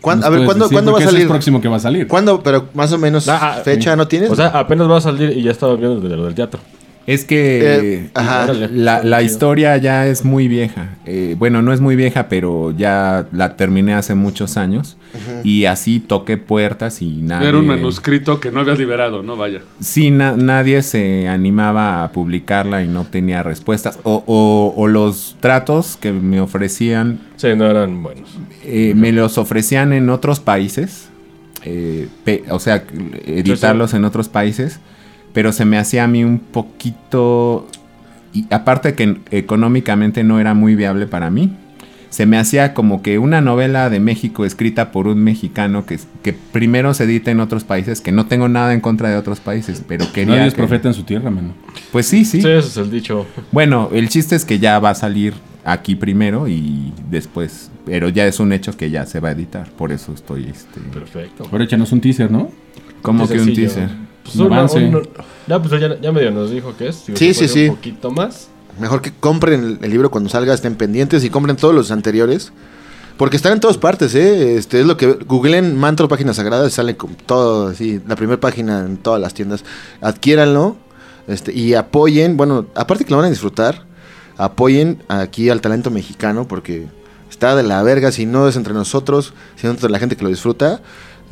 ¿Cuán- 0.00 0.18
¿Nos 0.18 0.26
a 0.26 0.30
ver, 0.30 0.44
¿cuándo? 0.44 0.68
¿cuándo 0.68 0.92
va 0.92 0.98
a 0.98 1.00
es 1.00 1.06
el 1.06 1.12
salir? 1.14 1.28
próximo 1.28 1.60
que 1.60 1.68
va 1.68 1.76
a 1.76 1.80
salir. 1.80 2.08
¿Cuándo? 2.08 2.42
Pero 2.42 2.68
más 2.74 2.92
o 2.92 2.98
menos 2.98 3.28
Ah, 3.28 3.54
ah, 3.58 3.60
fecha, 3.62 3.94
¿no 3.94 4.08
tienes? 4.08 4.30
O 4.30 4.34
sea, 4.34 4.48
apenas 4.48 4.90
va 4.90 4.98
a 4.98 5.00
salir 5.00 5.30
y 5.36 5.42
ya 5.42 5.52
estaba 5.52 5.76
viendo 5.76 6.00
de 6.00 6.16
lo 6.16 6.24
del 6.24 6.34
teatro. 6.34 6.58
Es 7.06 7.24
que 7.24 7.60
Eh, 8.04 8.10
ajá. 8.14 8.52
La, 8.72 9.02
la 9.02 9.22
historia 9.22 9.76
ya 9.76 10.06
es 10.06 10.24
muy 10.24 10.46
vieja. 10.48 10.90
Eh, 11.04 11.34
bueno, 11.38 11.60
no 11.62 11.72
es 11.72 11.80
muy 11.80 11.96
vieja, 11.96 12.28
pero 12.28 12.70
ya 12.70 13.26
la 13.32 13.56
terminé 13.56 13.94
hace 13.94 14.14
muchos 14.14 14.56
años. 14.56 14.96
Y 15.44 15.66
así 15.66 16.00
toqué 16.00 16.38
puertas 16.38 17.02
y 17.02 17.20
nadie... 17.22 17.48
Era 17.48 17.58
un 17.58 17.66
manuscrito 17.66 18.40
que 18.40 18.50
no 18.50 18.60
habías 18.60 18.78
liberado, 18.78 19.22
¿no? 19.22 19.36
Vaya. 19.36 19.60
Sí, 19.80 20.10
na- 20.10 20.36
nadie 20.36 20.82
se 20.82 21.28
animaba 21.28 22.02
a 22.04 22.12
publicarla 22.12 22.82
y 22.82 22.88
no 22.88 23.04
tenía 23.04 23.42
respuestas. 23.42 23.98
O, 24.04 24.22
o- 24.26 24.72
o 24.74 24.86
los 24.86 25.36
tratos 25.40 25.98
que 26.00 26.12
me 26.12 26.40
ofrecían, 26.40 27.20
Sí, 27.36 27.48
no 27.56 27.66
eran 27.66 28.02
buenos. 28.02 28.38
eh, 28.64 28.94
me 28.96 29.12
los 29.12 29.36
ofrecían 29.38 29.92
en 29.92 30.08
otros 30.08 30.40
países. 30.40 31.08
eh, 31.64 32.08
o 32.50 32.58
sea, 32.58 32.84
editarlos 33.26 33.94
en 33.94 34.04
otros 34.04 34.28
países. 34.28 34.80
Pero 35.32 35.52
se 35.52 35.64
me 35.64 35.78
hacía 35.78 36.04
a 36.04 36.06
mí 36.08 36.24
un 36.24 36.38
poquito... 36.38 37.66
Y 38.34 38.46
aparte 38.50 38.94
que 38.94 39.18
económicamente 39.30 40.24
no 40.24 40.40
era 40.40 40.54
muy 40.54 40.74
viable 40.74 41.06
para 41.06 41.30
mí. 41.30 41.54
Se 42.08 42.26
me 42.26 42.38
hacía 42.38 42.74
como 42.74 43.00
que 43.02 43.18
una 43.18 43.40
novela 43.40 43.88
de 43.88 43.98
México 44.00 44.44
escrita 44.44 44.90
por 44.92 45.06
un 45.06 45.18
mexicano 45.24 45.86
que, 45.86 45.98
que 46.22 46.32
primero 46.34 46.92
se 46.92 47.04
edita 47.04 47.30
en 47.30 47.40
otros 47.40 47.64
países, 47.64 48.00
que 48.02 48.12
no 48.12 48.26
tengo 48.26 48.48
nada 48.48 48.74
en 48.74 48.80
contra 48.80 49.08
de 49.08 49.16
otros 49.16 49.40
países, 49.40 49.82
pero 49.86 50.10
quería... 50.12 50.34
Nadie 50.36 50.48
es 50.48 50.54
que- 50.54 50.58
profeta 50.58 50.88
en 50.88 50.94
su 50.94 51.04
tierra, 51.04 51.30
mano. 51.30 51.54
Pues 51.90 52.06
sí, 52.06 52.24
sí. 52.26 52.42
Sí, 52.42 52.48
ese 52.48 52.68
es 52.68 52.76
el 52.76 52.90
dicho. 52.90 53.26
Bueno, 53.52 53.88
el 53.92 54.08
chiste 54.10 54.36
es 54.36 54.44
que 54.44 54.58
ya 54.58 54.78
va 54.78 54.90
a 54.90 54.94
salir 54.94 55.32
aquí 55.64 55.94
primero 55.94 56.48
y 56.48 56.92
después, 57.10 57.70
pero 57.86 58.08
ya 58.10 58.26
es 58.26 58.40
un 58.40 58.52
hecho 58.52 58.76
que 58.76 58.90
ya 58.90 59.06
se 59.06 59.20
va 59.20 59.28
a 59.30 59.32
editar, 59.32 59.70
por 59.70 59.92
eso 59.92 60.12
estoy, 60.12 60.44
este, 60.50 60.80
Perfecto. 60.80 61.46
Ahora 61.50 61.64
échanos 61.64 61.92
un 61.92 62.00
teaser, 62.00 62.30
¿no? 62.30 62.50
como 63.00 63.26
que 63.28 63.40
un 63.40 63.52
teaser. 63.54 63.88
Pues 64.22 64.36
Un 64.36 64.46
una- 64.46 64.56
avance. 64.58 64.78
un- 64.78 65.08
ya, 65.46 65.60
pues 65.62 65.80
ya, 65.80 66.00
ya 66.00 66.12
medio 66.12 66.30
nos 66.30 66.50
dijo 66.50 66.74
que 66.76 66.88
es. 66.88 67.04
Sí, 67.14 67.34
sí, 67.34 67.48
sí. 67.48 67.68
Un 67.68 67.76
poquito 67.76 68.10
más. 68.10 68.48
Mejor 68.80 69.02
que 69.02 69.12
compren 69.12 69.62
el, 69.64 69.78
el 69.82 69.90
libro 69.90 70.10
cuando 70.10 70.30
salga, 70.30 70.54
estén 70.54 70.76
pendientes 70.76 71.24
y 71.24 71.30
compren 71.30 71.56
todos 71.56 71.74
los 71.74 71.90
anteriores. 71.90 72.52
Porque 73.18 73.36
están 73.36 73.52
en 73.52 73.60
todas 73.60 73.76
partes, 73.76 74.14
¿eh? 74.14 74.56
Este, 74.56 74.80
es 74.80 74.86
lo 74.86 74.96
que 74.96 75.06
googleen 75.12 75.76
Mantro 75.78 76.08
Páginas 76.08 76.36
Sagradas, 76.36 76.72
sale 76.72 76.96
con 76.96 77.14
todo, 77.14 77.68
así, 77.68 78.00
la 78.08 78.16
primera 78.16 78.40
página 78.40 78.80
en 78.80 78.96
todas 78.96 79.20
las 79.20 79.34
tiendas. 79.34 79.64
Adquiéranlo 80.00 80.76
este, 81.28 81.52
y 81.52 81.74
apoyen, 81.74 82.36
bueno, 82.38 82.66
aparte 82.74 83.04
que 83.04 83.10
lo 83.10 83.18
van 83.18 83.26
a 83.26 83.30
disfrutar, 83.30 83.84
apoyen 84.38 85.02
aquí 85.08 85.50
al 85.50 85.60
talento 85.60 85.90
mexicano 85.90 86.48
porque 86.48 86.86
está 87.30 87.54
de 87.54 87.62
la 87.62 87.82
verga, 87.82 88.10
si 88.12 88.24
no 88.26 88.48
es 88.48 88.56
entre 88.56 88.72
nosotros, 88.72 89.34
sino 89.56 89.72
entre 89.72 89.90
la 89.90 89.98
gente 89.98 90.16
que 90.16 90.24
lo 90.24 90.30
disfruta, 90.30 90.80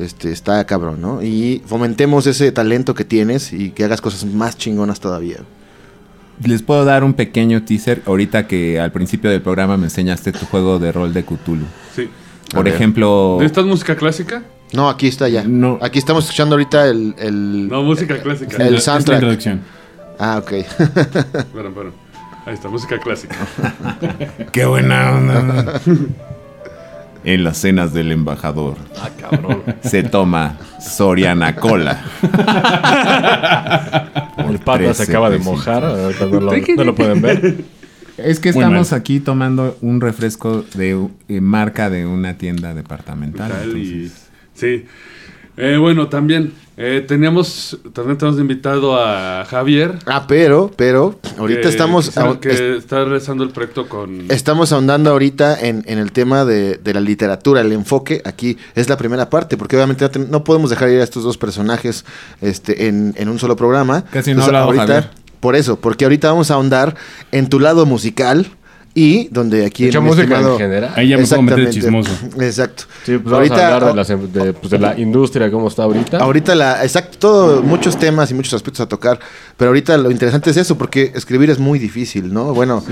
este, 0.01 0.33
está 0.33 0.65
cabrón, 0.65 1.01
¿no? 1.01 1.23
Y 1.23 1.63
fomentemos 1.67 2.27
ese 2.27 2.51
talento 2.53 2.95
que 2.95 3.05
tienes 3.05 3.53
y 3.53 3.71
que 3.71 3.85
hagas 3.85 4.01
cosas 4.01 4.25
más 4.25 4.57
chingonas 4.57 5.01
todavía. 5.01 5.39
Les 6.45 6.63
puedo 6.63 6.85
dar 6.85 7.05
un 7.05 7.13
pequeño 7.15 7.63
teaser 7.65 8.03
ahorita 8.07 8.47
que 8.47 8.81
al 8.81 8.93
principio 8.93 9.31
del 9.31 9.43
programa 9.43 9.77
me 9.77 9.85
enseñaste 9.85 10.33
tu 10.33 10.47
juego 10.47 10.79
de 10.79 10.91
rol 10.91 11.13
de 11.13 11.23
Cthulhu. 11.25 11.67
Sí. 11.95 12.09
Por 12.55 12.67
ejemplo, 12.67 13.37
¿Necesitas 13.39 13.65
música 13.67 13.95
clásica? 13.97 14.43
No, 14.73 14.89
aquí 14.89 15.07
está 15.09 15.29
ya. 15.29 15.45
No. 15.45 15.79
Aquí 15.83 15.99
estamos 15.99 16.25
escuchando 16.25 16.55
ahorita 16.55 16.87
el... 16.89 17.15
el- 17.19 17.69
No, 17.69 17.83
música 17.83 18.19
clásica. 18.23 18.57
El 18.57 18.69
Es 18.69 18.73
la 18.73 18.81
soundtrack. 18.81 19.17
introducción. 19.19 19.61
Ah, 20.19 20.39
ok. 20.43 20.53
Espera, 20.53 21.25
espera. 21.35 21.91
Ahí 22.47 22.55
está, 22.55 22.69
música 22.69 22.99
clásica. 22.99 23.37
qué 24.53 24.65
buena 24.65 25.13
onda. 25.13 25.81
en 27.25 27.45
las 27.45 27.59
cenas 27.59 27.93
del 27.93 28.13
embajador 28.13 28.77
Ah, 29.01 29.11
cabrón. 29.21 29.63
se 29.83 30.03
toma 30.03 30.59
Soriana 30.81 31.57
Cola. 31.57 32.03
el 34.49 34.59
pata 34.59 34.95
se 34.95 35.03
acaba 35.05 35.31
de 35.31 35.39
mojar. 35.39 35.83
No 35.83 36.41
lo, 36.41 36.53
no 36.77 36.85
lo 36.85 36.95
pueden 36.95 37.23
ver. 37.23 37.65
Es 38.17 38.41
que 38.41 38.51
estamos 38.51 38.93
aquí 38.93 39.21
tomando 39.21 39.77
un 39.81 40.01
refresco 40.01 40.65
de 40.75 41.09
eh, 41.29 41.41
marca 41.41 41.91
de 41.91 42.07
una 42.07 42.35
tienda 42.35 42.75
departamental. 42.75 43.77
Y- 43.77 44.11
sí. 44.55 44.85
Eh, 45.61 45.77
bueno, 45.77 46.09
también 46.09 46.53
eh, 46.77 47.05
teníamos, 47.07 47.79
también 47.93 48.17
tenemos 48.17 48.41
invitado 48.41 48.97
a 48.99 49.45
Javier. 49.45 49.99
Ah, 50.07 50.25
pero, 50.27 50.71
pero, 50.75 51.19
ahorita 51.39 51.61
que- 51.63 51.69
estamos... 51.69 52.11
que, 52.41 52.77
está 52.77 53.05
realizando 53.05 53.45
el 53.45 53.51
proyecto 53.51 53.89
con... 53.89 54.31
Estamos 54.31 54.73
ahondando 54.73 55.11
ahorita 55.11 55.61
en, 55.61 55.85
en 55.87 55.99
el 55.99 56.13
tema 56.13 56.45
de, 56.45 56.79
de 56.79 56.95
la 56.95 57.01
literatura, 57.01 57.61
el 57.61 57.73
enfoque 57.73 58.23
aquí 58.25 58.57
es 58.75 58.89
la 58.89 58.97
primera 58.97 59.29
parte, 59.29 59.57
porque 59.59 59.77
obviamente 59.77 60.05
no, 60.05 60.11
ten- 60.11 60.31
no 60.31 60.43
podemos 60.45 60.71
dejar 60.71 60.89
ir 60.89 61.01
a 61.01 61.05
estos 61.05 61.23
dos 61.25 61.37
personajes 61.37 62.05
este, 62.41 62.87
en, 62.89 63.15
en 63.19 63.29
un 63.29 63.39
solo 63.39 63.57
programa. 63.57 64.05
Casi 64.11 64.31
no 64.31 64.43
Entonces, 64.43 64.47
hablado 64.49 64.65
ahorita, 64.67 64.87
Javier. 64.87 65.11
Por 65.41 65.57
eso, 65.57 65.81
porque 65.81 66.05
ahorita 66.05 66.29
vamos 66.31 66.51
a 66.51 66.55
ahondar 66.55 66.95
en 67.33 67.49
tu 67.49 67.61
lado 67.61 67.87
musical 67.87 68.47
y 68.95 69.29
donde 69.29 69.65
aquí... 69.65 69.87
Mucha 69.87 70.01
música 70.01 70.23
estimado- 70.25 70.53
en 70.55 70.59
general. 70.59 70.93
Ahí 70.97 71.09
ya 71.09 71.17
me 71.19 71.27
puedo 71.27 71.43
meter 71.43 71.71
chismoso. 71.71 72.11
Exacto. 72.41 72.85
Sí, 73.05 73.19
pues 73.19 73.33
vamos 73.33 73.51
a 73.53 73.67
hablar 73.75 73.91
de, 73.91 73.95
las 73.95 74.11
em- 74.11 74.33
de, 74.33 74.53
pues, 74.53 74.71
de 74.71 74.79
la 74.79 74.99
industria, 74.99 75.51
cómo 75.51 75.69
está 75.69 75.85
ahorita. 75.85 76.19
Ahorita 76.19 76.55
la, 76.55 76.83
exacto, 76.83 77.19
todo, 77.19 77.63
muchos 77.63 77.99
temas 77.99 78.31
y 78.31 78.35
muchos 78.35 78.55
aspectos 78.55 78.81
a 78.81 78.89
tocar, 78.89 79.21
pero 79.57 79.69
ahorita 79.69 79.97
lo 79.97 80.11
interesante 80.11 80.51
es 80.51 80.57
eso, 80.57 80.77
porque 80.77 81.13
escribir 81.15 81.51
es 81.51 81.59
muy 81.59 81.79
difícil, 81.79 82.33
¿no? 82.33 82.53
Bueno, 82.53 82.85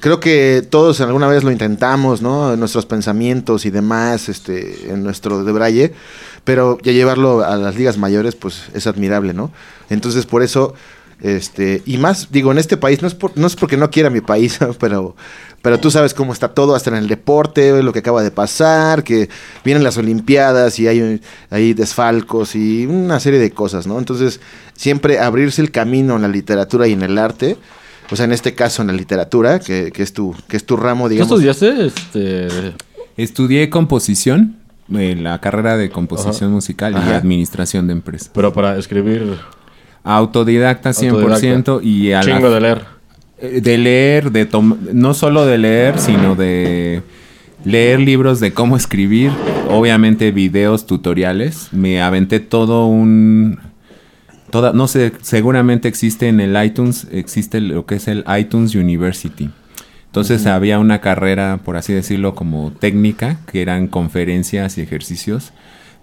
creo 0.00 0.18
que 0.18 0.66
todos 0.68 1.00
alguna 1.00 1.28
vez 1.28 1.44
lo 1.44 1.52
intentamos, 1.52 2.20
¿no? 2.20 2.52
En 2.54 2.58
nuestros 2.60 2.86
pensamientos 2.86 3.64
y 3.64 3.70
demás, 3.70 4.28
este, 4.28 4.90
en 4.90 5.02
nuestro 5.04 5.44
de 5.44 5.52
braille, 5.52 5.92
pero 6.42 6.78
ya 6.82 6.92
llevarlo 6.92 7.44
a 7.44 7.56
las 7.56 7.76
ligas 7.76 7.96
mayores, 7.96 8.34
pues 8.34 8.64
es 8.74 8.86
admirable, 8.86 9.32
¿no? 9.34 9.50
Entonces, 9.88 10.26
por 10.26 10.42
eso, 10.42 10.74
este, 11.24 11.82
y 11.86 11.96
más, 11.96 12.28
digo, 12.30 12.52
en 12.52 12.58
este 12.58 12.76
país, 12.76 13.00
no 13.02 13.08
es, 13.08 13.14
por- 13.14 13.36
no 13.36 13.46
es 13.46 13.56
porque 13.56 13.76
no 13.78 13.90
quiera 13.90 14.10
mi 14.10 14.20
país, 14.20 14.58
pero, 14.78 15.16
pero 15.62 15.80
tú 15.80 15.90
sabes 15.90 16.12
cómo 16.14 16.32
está 16.34 16.48
todo, 16.54 16.74
hasta 16.74 16.90
en 16.90 16.96
el 16.96 17.08
deporte, 17.08 17.82
lo 17.82 17.92
que 17.94 18.00
acaba 18.00 18.22
de 18.22 18.30
pasar, 18.30 19.02
que 19.02 19.30
vienen 19.64 19.82
las 19.82 19.96
Olimpiadas 19.96 20.78
y 20.78 20.86
hay, 20.86 21.20
hay 21.50 21.72
desfalcos 21.74 22.54
y 22.54 22.84
una 22.86 23.18
serie 23.20 23.40
de 23.40 23.50
cosas, 23.52 23.86
¿no? 23.86 23.98
Entonces, 23.98 24.38
siempre 24.76 25.18
abrirse 25.18 25.62
el 25.62 25.70
camino 25.70 26.14
en 26.16 26.22
la 26.22 26.28
literatura 26.28 26.86
y 26.86 26.92
en 26.92 27.02
el 27.02 27.16
arte, 27.16 27.56
o 28.10 28.16
sea, 28.16 28.26
en 28.26 28.32
este 28.32 28.54
caso 28.54 28.82
en 28.82 28.88
la 28.88 28.92
literatura, 28.94 29.60
que, 29.60 29.90
que 29.92 30.02
es, 30.02 30.12
tu, 30.12 30.36
que 30.46 30.58
es 30.58 30.66
tu 30.66 30.76
ramo, 30.76 31.04
¿Tú 31.06 31.10
digamos. 31.10 31.32
estudiaste? 31.42 31.86
Este, 31.86 32.74
Estudié 33.16 33.70
composición, 33.70 34.56
eh, 34.94 35.16
la 35.18 35.40
carrera 35.40 35.76
de 35.78 35.88
composición 35.88 36.50
musical 36.52 36.92
y 36.92 36.96
Ajá. 36.96 37.16
administración 37.16 37.86
de 37.86 37.94
empresas. 37.94 38.30
pero 38.34 38.52
para 38.52 38.76
escribir 38.76 39.38
Autodidacta 40.04 40.90
100% 40.92 41.80
y 41.82 42.12
a 42.12 42.22
la- 42.22 42.24
chingo 42.36 42.50
de 42.50 42.60
leer. 42.60 42.84
eh, 43.38 43.60
de 43.62 43.78
leer, 43.78 44.30
de 44.30 44.46
tom- 44.46 44.76
no 44.92 45.14
solo 45.14 45.44
de 45.46 45.58
leer, 45.58 45.98
sino 45.98 46.34
de 46.36 47.02
leer 47.64 47.98
libros 48.00 48.38
de 48.40 48.52
cómo 48.52 48.76
escribir 48.76 49.30
obviamente 49.70 50.30
videos, 50.30 50.86
tutoriales. 50.86 51.68
Me 51.72 52.00
aventé 52.02 52.38
todo 52.40 52.86
un... 52.86 53.58
Toda, 54.50 54.72
no 54.72 54.86
sé, 54.86 55.12
seguramente 55.22 55.88
existe 55.88 56.28
en 56.28 56.38
el 56.38 56.62
iTunes, 56.64 57.08
existe 57.10 57.60
lo 57.60 57.86
que 57.86 57.96
es 57.96 58.06
el 58.06 58.24
iTunes 58.38 58.74
University. 58.76 59.50
Entonces 60.06 60.46
había 60.46 60.78
una 60.78 61.00
carrera, 61.00 61.58
por 61.64 61.76
así 61.76 61.92
decirlo, 61.92 62.36
como 62.36 62.70
técnica, 62.70 63.40
que 63.50 63.62
eran 63.62 63.88
conferencias 63.88 64.78
y 64.78 64.82
ejercicios 64.82 65.52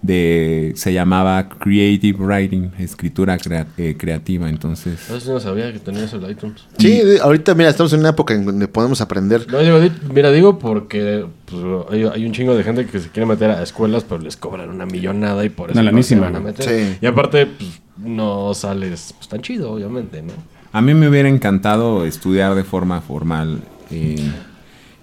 de 0.02 0.72
se 0.74 0.92
llamaba 0.92 1.48
Creative 1.48 2.18
Writing, 2.18 2.70
escritura 2.78 3.38
crea- 3.38 3.66
eh, 3.78 3.94
creativa. 3.96 4.48
Entonces, 4.48 4.98
sí 5.00 5.28
no 5.28 5.38
sabía 5.40 5.72
que 5.72 5.78
tenía 5.78 6.04
eso 6.04 6.16
el 6.16 6.30
iTunes. 6.30 6.64
Sí, 6.78 7.00
ahorita 7.22 7.54
mira, 7.54 7.70
estamos 7.70 7.92
en 7.92 8.00
una 8.00 8.10
época 8.10 8.34
en 8.34 8.44
donde 8.44 8.66
podemos 8.68 9.00
aprender. 9.00 9.46
No, 9.50 9.60
digo, 9.60 9.80
di- 9.80 9.92
mira, 10.12 10.30
digo 10.32 10.58
porque 10.58 11.24
pues, 11.46 11.62
hay, 11.90 12.02
hay 12.04 12.26
un 12.26 12.32
chingo 12.32 12.54
de 12.56 12.64
gente 12.64 12.86
que 12.86 12.98
se 12.98 13.08
quiere 13.10 13.26
meter 13.26 13.50
a 13.50 13.62
escuelas, 13.62 14.04
pero 14.04 14.20
les 14.20 14.36
cobran 14.36 14.70
una 14.70 14.86
millonada 14.86 15.44
y 15.44 15.48
por 15.50 15.70
eso 15.70 15.82
no 15.82 16.02
se 16.02 16.16
van 16.16 16.34
a 16.36 16.40
meter. 16.40 16.64
Sí. 16.68 16.98
Y 17.00 17.06
aparte, 17.06 17.46
pues, 17.46 17.80
no 17.98 18.52
sales 18.54 19.14
pues, 19.16 19.28
tan 19.28 19.40
chido, 19.42 19.70
obviamente, 19.72 20.20
¿no? 20.22 20.32
a 20.74 20.80
mí 20.80 20.94
me 20.94 21.06
hubiera 21.06 21.28
encantado 21.28 22.06
estudiar 22.06 22.54
de 22.54 22.64
forma 22.64 23.02
formal 23.02 23.58
eh, 23.90 24.16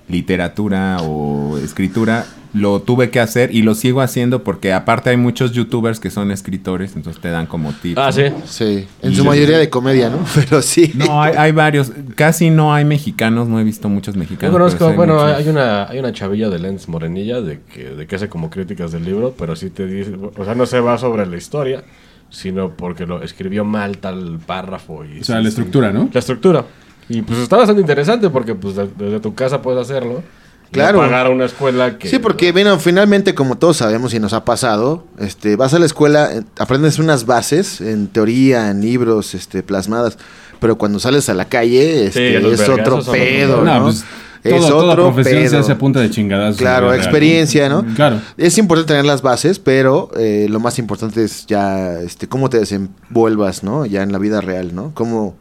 literatura 0.10 0.98
o 1.02 1.58
escritura. 1.58 2.26
Lo 2.52 2.82
tuve 2.82 3.12
que 3.12 3.20
hacer 3.20 3.54
y 3.54 3.62
lo 3.62 3.76
sigo 3.76 4.02
haciendo 4.02 4.44
porque 4.44 4.74
aparte 4.74 5.12
hay 5.12 5.18
muchos 5.18 5.52
youtubers 5.52 6.00
que 6.00 6.10
son 6.10 6.32
escritores, 6.32 6.96
entonces 6.96 7.22
te 7.22 7.30
dan 7.30 7.46
como 7.46 7.74
tips. 7.74 8.00
Ah, 8.00 8.08
¿no? 8.08 8.12
sí. 8.12 8.24
Sí, 8.46 8.88
en 9.04 9.12
Y 9.12 9.16
su 9.16 9.22
yo- 9.24 9.30
mayoría 9.30 9.60
de 9.60 9.70
comedia, 9.70 10.10
¿no? 10.10 10.18
Pero 10.34 10.64
sí. 10.64 10.92
No, 10.96 11.22
hay, 11.22 11.36
hay 11.38 11.52
varios. 11.52 11.92
Casi 12.16 12.50
no 12.50 12.74
hay 12.74 12.86
mexicanos, 12.86 13.48
no 13.48 13.60
he 13.60 13.64
visto 13.64 13.88
muchos 13.88 14.16
Yo 14.16 14.20
mexicanos. 14.20 14.52
pero 14.52 14.66
conozco, 14.66 14.94
bueno, 14.94 15.14
muchos. 15.14 15.32
hay 15.38 15.48
una, 15.48 15.84
hay 15.88 16.00
una 16.00 16.12
chavilla 16.12 16.50
de 16.50 16.58
Lens 16.58 16.90
Morenilla 16.90 17.40
de 17.40 17.60
que, 17.72 17.92
de 17.92 18.08
que 18.08 18.16
hace 18.16 18.30
como 18.30 18.50
críticas 18.50 18.92
del 18.92 19.06
libro, 19.06 19.36
pero 19.38 19.56
sí 19.56 19.70
te 19.70 19.86
dice, 19.86 20.16
o 20.36 20.44
sea, 20.44 20.56
no 20.56 20.66
se 20.66 20.80
va 20.80 20.98
sobre 20.98 21.28
la 21.28 21.38
historia, 21.38 21.84
sino 22.32 22.72
porque 22.72 23.06
lo 23.06 23.22
escribió 23.22 23.64
mal 23.64 24.00
tal 24.00 24.40
párrafo. 24.44 25.06
Y 25.06 25.20
O 25.20 25.24
sea, 25.24 25.36
sí, 25.38 25.44
la 25.44 25.44
sí. 25.44 25.48
estructura, 25.50 25.92
¿no? 25.92 26.10
La 26.12 26.20
estructura. 26.20 26.66
Y 27.10 27.22
pues 27.24 27.40
está 27.40 27.58
bastante 27.58 27.82
interesante 27.82 28.30
porque 28.30 28.56
pues 28.56 28.76
de- 28.76 28.90
desde 28.98 29.20
tu 29.20 29.34
casa 29.36 29.62
puedes 29.62 29.82
hacerlo. 29.82 30.24
y 30.70 30.74
Claro. 30.74 31.00
no 31.02 31.08
pagar 31.08 31.26
a 31.26 31.30
una 31.32 31.46
escuela 31.46 31.98
que... 31.98 32.08
Sí, 32.08 32.20
porque 32.20 32.52
bueno, 32.52 32.78
finalmente, 32.78 33.34
como 33.34 33.58
todos 33.58 33.78
sabemos 33.78 34.14
y 34.14 34.20
nos 34.20 34.34
ha 34.34 34.46
pasado, 34.46 35.04
este, 35.18 35.56
vas 35.56 35.74
a 35.74 35.80
la 35.80 35.88
escuela, 35.88 36.32
eh, 36.32 36.44
aprendes 36.60 37.00
unas 37.00 37.26
bases, 37.26 37.82
en 37.82 38.08
teoría, 38.08 38.70
en 38.70 38.82
libros, 38.82 39.34
este, 39.34 39.64
plasmadas, 39.64 40.20
pero 40.60 40.78
cuando 40.78 41.00
sales 41.00 41.28
a 41.30 41.34
la 41.34 41.46
calle, 41.46 42.06
este, 42.06 42.38
es 42.38 42.70
otro 42.70 43.02
pedo, 43.04 43.54
otro 43.62 43.66
¿no? 43.66 43.80
No, 43.80 43.84
pues, 43.86 44.04
es 44.44 44.56
todo- 44.62 44.68
toda 44.70 44.94
otro 44.94 45.06
profesión 45.14 45.42
se 45.46 45.50
pedo. 45.50 45.60
hace 45.62 45.72
a 45.72 45.78
punta 45.80 46.00
de 46.02 46.12
chingadas. 46.12 46.56
Claro, 46.58 46.94
experiencia, 46.94 47.68
¿no? 47.68 47.84
Claro. 47.96 48.22
Es 48.38 48.58
importante 48.60 48.90
tener 48.94 49.06
las 49.06 49.24
bases, 49.24 49.58
pero 49.58 50.12
eh, 50.18 50.46
lo 50.52 50.60
más 50.60 50.78
importante 50.78 51.24
es 51.24 51.48
ya 51.48 52.00
este, 52.00 52.28
cómo 52.30 52.48
te 52.52 52.60
desenvuelvas, 52.60 53.64
¿no? 53.64 53.88
Ya 53.88 54.04
en 54.04 54.12
la 54.12 54.20
vida 54.20 54.40
real, 54.40 54.76
¿no? 54.76 54.92
Cómo, 54.94 55.36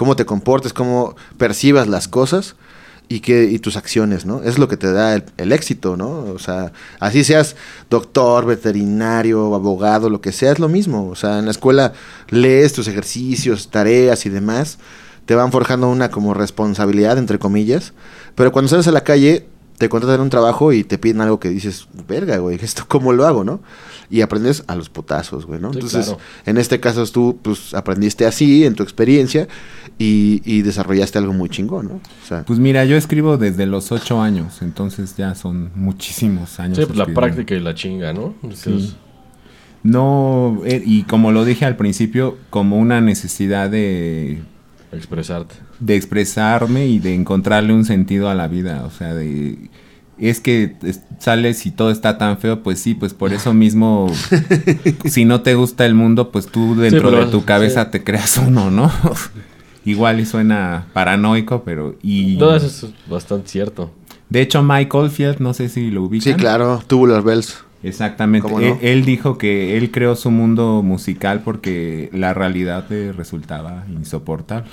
cómo 0.00 0.16
te 0.16 0.24
comportes, 0.24 0.72
cómo 0.72 1.14
percibas 1.36 1.86
las 1.86 2.08
cosas 2.08 2.56
y, 3.10 3.20
que, 3.20 3.44
y 3.44 3.58
tus 3.58 3.76
acciones, 3.76 4.24
¿no? 4.24 4.42
Es 4.42 4.58
lo 4.58 4.66
que 4.66 4.78
te 4.78 4.90
da 4.90 5.14
el, 5.14 5.24
el 5.36 5.52
éxito, 5.52 5.98
¿no? 5.98 6.20
O 6.20 6.38
sea, 6.38 6.72
así 7.00 7.22
seas 7.22 7.54
doctor, 7.90 8.46
veterinario, 8.46 9.54
abogado, 9.54 10.08
lo 10.08 10.22
que 10.22 10.32
sea, 10.32 10.52
es 10.52 10.58
lo 10.58 10.70
mismo. 10.70 11.06
O 11.10 11.16
sea, 11.16 11.38
en 11.38 11.44
la 11.44 11.50
escuela 11.50 11.92
lees 12.30 12.72
tus 12.72 12.88
ejercicios, 12.88 13.68
tareas 13.68 14.24
y 14.24 14.30
demás, 14.30 14.78
te 15.26 15.34
van 15.34 15.52
forjando 15.52 15.90
una 15.90 16.10
como 16.10 16.32
responsabilidad, 16.32 17.18
entre 17.18 17.38
comillas, 17.38 17.92
pero 18.36 18.52
cuando 18.52 18.70
sales 18.70 18.88
a 18.88 18.92
la 18.92 19.04
calle 19.04 19.48
te 19.76 19.90
contratan 19.90 20.22
un 20.22 20.30
trabajo 20.30 20.72
y 20.72 20.82
te 20.82 20.96
piden 20.96 21.20
algo 21.20 21.38
que 21.38 21.50
dices, 21.50 21.88
verga, 22.08 22.38
güey, 22.38 22.56
¿esto 22.62 22.86
cómo 22.88 23.12
lo 23.12 23.26
hago, 23.26 23.44
no? 23.44 23.60
Y 24.10 24.22
aprendes 24.22 24.64
a 24.66 24.74
los 24.74 24.88
putazos, 24.90 25.46
güey, 25.46 25.60
¿no? 25.60 25.72
Sí, 25.72 25.78
Entonces, 25.78 26.06
claro. 26.06 26.20
en 26.46 26.58
este 26.58 26.80
caso 26.80 27.06
tú, 27.06 27.38
pues, 27.42 27.74
aprendiste 27.74 28.26
así, 28.26 28.64
en 28.64 28.74
tu 28.74 28.82
experiencia, 28.82 29.46
y, 29.98 30.42
y 30.44 30.62
desarrollaste 30.62 31.18
algo 31.18 31.32
muy 31.32 31.48
chingón, 31.48 31.86
¿no? 31.88 31.94
O 31.94 32.26
sea, 32.26 32.44
Pues 32.44 32.58
mira, 32.58 32.84
yo 32.84 32.96
escribo 32.96 33.36
desde 33.36 33.66
los 33.66 33.92
ocho 33.92 34.20
años, 34.20 34.62
entonces 34.62 35.16
ya 35.16 35.34
son 35.36 35.70
muchísimos 35.76 36.58
años. 36.58 36.78
Sí, 36.78 36.84
pues 36.86 36.98
la 36.98 37.06
práctica 37.06 37.54
y 37.54 37.60
la 37.60 37.74
chinga, 37.74 38.12
¿no? 38.12 38.34
Sí. 38.54 38.94
No, 39.82 40.60
eh, 40.66 40.82
y 40.84 41.04
como 41.04 41.32
lo 41.32 41.44
dije 41.44 41.64
al 41.64 41.76
principio, 41.76 42.36
como 42.50 42.78
una 42.78 43.00
necesidad 43.00 43.70
de, 43.70 44.42
Expresarte. 44.92 45.54
de 45.78 45.96
expresarme 45.96 46.86
y 46.86 46.98
de 46.98 47.14
encontrarle 47.14 47.72
un 47.72 47.84
sentido 47.84 48.28
a 48.28 48.34
la 48.34 48.46
vida. 48.48 48.84
O 48.84 48.90
sea, 48.90 49.14
de 49.14 49.70
es 50.28 50.40
que 50.40 50.76
es- 50.82 51.00
sales 51.18 51.64
y 51.66 51.70
todo 51.70 51.90
está 51.90 52.18
tan 52.18 52.38
feo, 52.38 52.62
pues 52.62 52.78
sí, 52.80 52.94
pues 52.94 53.14
por 53.14 53.32
eso 53.32 53.54
mismo, 53.64 54.10
si 55.04 55.24
no 55.24 55.40
te 55.42 55.54
gusta 55.54 55.86
el 55.86 55.94
mundo, 55.94 56.30
pues 56.30 56.46
tú 56.46 56.74
dentro 56.76 57.10
pero- 57.10 57.24
de 57.26 57.30
tu 57.30 57.44
cabeza 57.44 57.84
sí. 57.84 57.90
te 57.92 58.04
creas 58.04 58.36
uno, 58.38 58.70
¿no? 58.70 58.90
Igual 59.84 60.20
y 60.20 60.26
suena 60.26 60.86
paranoico, 60.92 61.62
pero... 61.64 61.96
Y, 62.02 62.36
No, 62.36 62.54
eso 62.54 62.66
es 62.66 62.86
bastante 63.08 63.48
cierto. 63.48 63.90
De 64.28 64.42
hecho, 64.42 64.62
Mike 64.62 64.94
Oldfield, 64.96 65.38
no 65.40 65.54
sé 65.54 65.68
si 65.70 65.90
lo 65.90 66.02
ubican. 66.02 66.34
sí, 66.34 66.38
claro, 66.38 66.82
Tubular 66.86 67.22
Bells. 67.22 67.64
Exactamente. 67.82 68.46
¿Cómo 68.46 68.60
no? 68.60 68.66
él, 68.66 68.76
él 68.82 69.04
dijo 69.06 69.38
que 69.38 69.78
él 69.78 69.90
creó 69.90 70.14
su 70.16 70.30
mundo 70.30 70.82
musical 70.84 71.40
porque 71.42 72.10
la 72.12 72.34
realidad 72.34 72.84
le 72.90 73.12
resultaba 73.12 73.84
insoportable. 73.88 74.68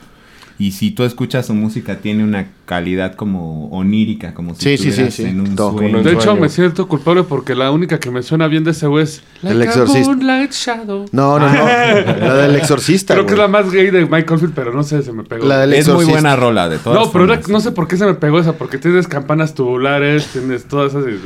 Y 0.59 0.71
si 0.71 0.89
tú 0.89 1.03
escuchas 1.03 1.45
su 1.45 1.53
música, 1.53 1.97
tiene 1.97 2.23
una 2.23 2.47
calidad 2.65 3.13
como 3.13 3.67
onírica, 3.69 4.33
como 4.33 4.55
si 4.55 4.61
Sí, 4.61 4.77
sí, 4.77 4.83
sí, 4.85 4.89
estuvieras 4.89 5.13
sí. 5.13 5.23
en 5.25 5.41
un 5.41 5.55
Todo. 5.55 5.77
sueño. 5.77 6.01
De 6.01 6.13
hecho, 6.13 6.35
me 6.35 6.49
siento 6.49 6.87
culpable 6.87 7.21
porque 7.23 7.53
la 7.53 7.69
única 7.69 7.99
que 7.99 8.09
me 8.09 8.23
suena 8.23 8.47
bien 8.47 8.63
de 8.63 8.71
ese 8.71 8.87
güey 8.87 9.03
es 9.03 9.21
El 9.43 9.61
a 9.61 9.65
exorcista. 9.65 10.07
Moonlight 10.07 10.51
Shadow. 10.51 11.05
No, 11.11 11.37
no, 11.37 11.47
no. 11.47 11.53
la 11.63 12.33
del 12.37 12.55
exorcista, 12.55 13.13
Creo 13.13 13.27
que 13.27 13.33
es 13.33 13.37
la 13.39 13.47
más 13.47 13.71
gay 13.71 13.91
de 13.91 14.05
Michael 14.07 14.39
Field, 14.39 14.53
pero 14.55 14.73
no 14.73 14.81
sé, 14.81 15.03
se 15.03 15.13
me 15.13 15.23
pegó. 15.23 15.45
La 15.45 15.59
del 15.59 15.73
Es 15.73 15.85
muy 15.85 15.91
exorcista. 15.97 16.11
buena 16.21 16.35
rola 16.35 16.69
de 16.69 16.79
todas 16.79 16.99
no, 17.05 17.11
pero 17.11 17.27
no 17.27 17.59
sé 17.59 17.71
por 17.71 17.87
qué 17.87 17.95
se 17.97 18.05
me 18.07 18.15
pegó 18.15 18.39
esa, 18.39 18.53
porque 18.53 18.79
tienes 18.79 19.07
campanas 19.07 19.53
tubulares, 19.53 20.25
tienes 20.33 20.65
todas 20.65 20.91
esas... 20.95 21.05
y- 21.07 21.19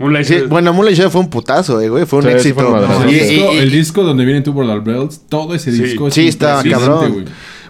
Moonlight 0.00 0.26
Sí, 0.26 0.34
Shadow. 0.34 0.48
bueno, 0.48 0.72
Moonlight 0.72 0.96
Shadow 0.96 1.12
fue 1.12 1.20
un 1.20 1.30
putazo, 1.30 1.80
eh, 1.80 1.88
güey. 1.88 2.04
Fue 2.06 2.18
un 2.18 2.24
Sí, 2.24 2.30
sí 2.40 2.48
éxito. 2.48 2.76
fue. 2.76 3.12
Y- 3.12 3.14
El 3.14 3.14
y- 3.14 3.18
disco, 3.28 3.52
y- 3.52 3.58
el 3.58 3.70
disco 3.70 4.02
donde 4.02 4.24
vienen 4.24 4.42
Tubular 4.42 4.82
Bells, 4.82 5.20
todo 5.28 5.54
ese 5.54 5.70
Sí. 5.70 5.80
disco 5.80 6.08
es 6.08 6.14
Sí, 6.14 6.22
impresionante, 6.26 6.70
cabrón. 6.70 7.12
güey. 7.12 7.24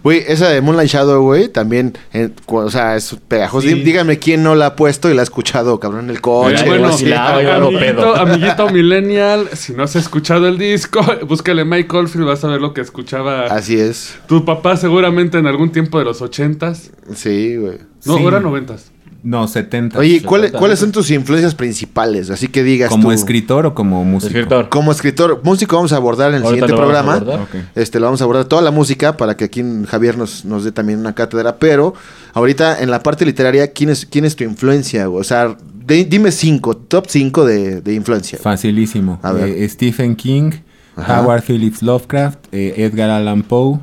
Güey, 0.05 0.23
esa 0.29 0.51
de 0.51 0.61
Moonlight 0.61 0.91
Shadow, 0.91 1.23
güey, 1.23 1.49
también, 1.49 1.97
eh, 2.13 2.29
o 2.47 2.71
sea, 2.71 2.95
es 2.95 3.17
pegajoso. 3.27 3.67
Sí. 3.67 3.75
Díganme 3.83 4.19
quién 4.19 4.43
no 4.43 4.55
la 4.55 4.67
ha 4.67 4.77
puesto 4.77 5.11
y 5.11 5.15
la 5.15 5.23
ha 5.23 5.25
escuchado, 5.25 5.81
cabrón, 5.81 6.05
en 6.05 6.11
el 6.11 6.21
coche. 6.21 6.63
Bueno, 6.67 6.89
así. 6.89 7.11
amiguito, 7.11 7.79
pedo. 7.81 8.15
amiguito 8.15 8.69
millennial, 8.69 9.49
si 9.55 9.73
no 9.73 9.83
has 9.85 9.97
escuchado 9.97 10.47
el 10.47 10.59
disco, 10.59 11.01
búscale 11.27 11.65
Mike 11.65 11.97
Oldfield, 11.97 12.27
vas 12.27 12.45
a 12.45 12.49
ver 12.49 12.61
lo 12.61 12.75
que 12.75 12.83
escuchaba 12.83 13.47
Así 13.47 13.81
es. 13.81 14.19
tu 14.29 14.45
papá 14.45 14.77
seguramente 14.77 15.39
en 15.39 15.47
algún 15.47 15.73
tiempo 15.73 15.99
de 15.99 16.05
los 16.05 16.21
ochentas. 16.21 16.91
Sí, 17.15 17.57
güey. 17.57 17.79
No, 18.05 18.19
Sí. 18.19 18.27
eran 18.27 18.43
noventas. 18.43 18.91
No, 19.25 19.49
70. 19.49 19.99
Oye, 19.99 20.21
¿cuáles, 20.23 20.49
70. 20.49 20.59
¿cuáles 20.59 20.79
son 20.79 20.93
tus 20.93 21.11
influencias 21.11 21.55
principales? 21.55 22.29
Así 22.29 22.47
que 22.47 22.63
digas 22.63 22.91
¿Como 22.91 23.05
tú. 23.05 23.11
escritor 23.13 23.65
o 23.65 23.75
como 23.75 24.05
músico? 24.05 24.29
Escritor. 24.29 24.69
Como 24.69 24.93
escritor, 24.93 25.41
músico 25.43 25.77
vamos 25.77 25.95
a 25.95 25.97
abordar 25.97 26.29
en 26.29 26.37
el 26.37 26.43
Ahorita 26.43 26.67
siguiente 26.67 26.83
programa. 26.83 27.47
Este, 27.75 27.99
lo 27.99 28.05
vamos 28.05 28.21
a 28.21 28.25
abordar 28.25 28.45
toda 28.45 28.61
la 28.61 28.71
música 28.71 29.17
para 29.17 29.35
que 29.37 29.45
aquí 29.45 29.65
Javier 29.89 30.19
nos, 30.19 30.45
nos 30.45 30.63
dé 30.65 30.73
también 30.73 30.99
una 30.99 31.15
cátedra. 31.15 31.57
Pero 31.57 31.95
ahorita 32.35 32.83
en 32.83 32.91
la 32.91 33.03
parte 33.03 33.25
literaria, 33.25 33.73
¿quién 33.73 33.89
es, 33.89 34.05
quién 34.05 34.27
es 34.27 34.37
tu 34.37 34.45
influencia? 34.45 35.09
O 35.09 35.25
sea, 35.25 35.57
de- 35.87 36.05
dime 36.05 36.31
cinco, 36.31 36.77
top 36.77 37.07
cinco 37.09 37.47
de, 37.47 37.81
de 37.81 37.95
influencia. 37.95 38.39
Facilísimo. 38.41 39.19
A 39.23 39.33
ver. 39.33 39.49
Eh, 39.49 39.67
Stephen 39.71 40.17
King, 40.17 40.51
Ajá. 40.97 41.23
Howard 41.23 41.43
Phillips 41.45 41.83
Lovecraft, 41.83 42.41
eh, 42.53 42.75
Edgar 42.77 43.09
Allan 43.09 43.43
Poe, 43.43 43.81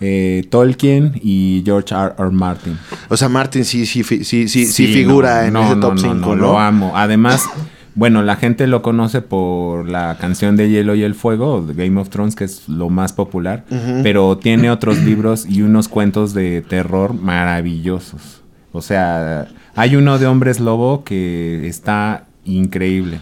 eh, 0.00 0.46
Tolkien 0.50 1.12
y 1.22 1.62
George 1.64 1.94
R. 1.94 2.14
R. 2.18 2.30
Martin. 2.30 2.78
O 3.08 3.16
sea, 3.16 3.28
Martin 3.28 3.64
sí, 3.64 3.84
sí, 3.86 4.02
fi- 4.02 4.24
sí, 4.24 4.48
sí, 4.48 4.66
sí, 4.66 4.86
figura 4.86 5.42
no, 5.42 5.46
en 5.46 5.52
no, 5.52 5.62
ese 5.66 5.74
no, 5.76 5.80
top 5.80 5.94
no, 5.94 6.00
5, 6.00 6.14
no, 6.14 6.26
¿no? 6.26 6.34
Lo 6.36 6.58
amo. 6.58 6.92
Además, 6.96 7.44
bueno, 7.94 8.22
la 8.22 8.36
gente 8.36 8.66
lo 8.66 8.80
conoce 8.82 9.20
por 9.20 9.88
la 9.88 10.16
canción 10.18 10.56
de 10.56 10.70
Hielo 10.70 10.94
y 10.94 11.02
el 11.02 11.14
Fuego, 11.14 11.60
de 11.60 11.74
Game 11.74 12.00
of 12.00 12.08
Thrones, 12.08 12.34
que 12.34 12.44
es 12.44 12.68
lo 12.68 12.88
más 12.88 13.12
popular, 13.12 13.64
pero 14.02 14.38
tiene 14.38 14.70
otros 14.70 14.98
libros 15.02 15.44
y 15.48 15.62
unos 15.62 15.88
cuentos 15.88 16.32
de 16.34 16.62
terror 16.62 17.12
maravillosos. 17.14 18.40
O 18.72 18.82
sea, 18.82 19.48
hay 19.74 19.96
uno 19.96 20.18
de 20.18 20.26
Hombres 20.26 20.60
Lobo 20.60 21.02
que 21.04 21.66
está 21.66 22.26
increíble. 22.44 23.18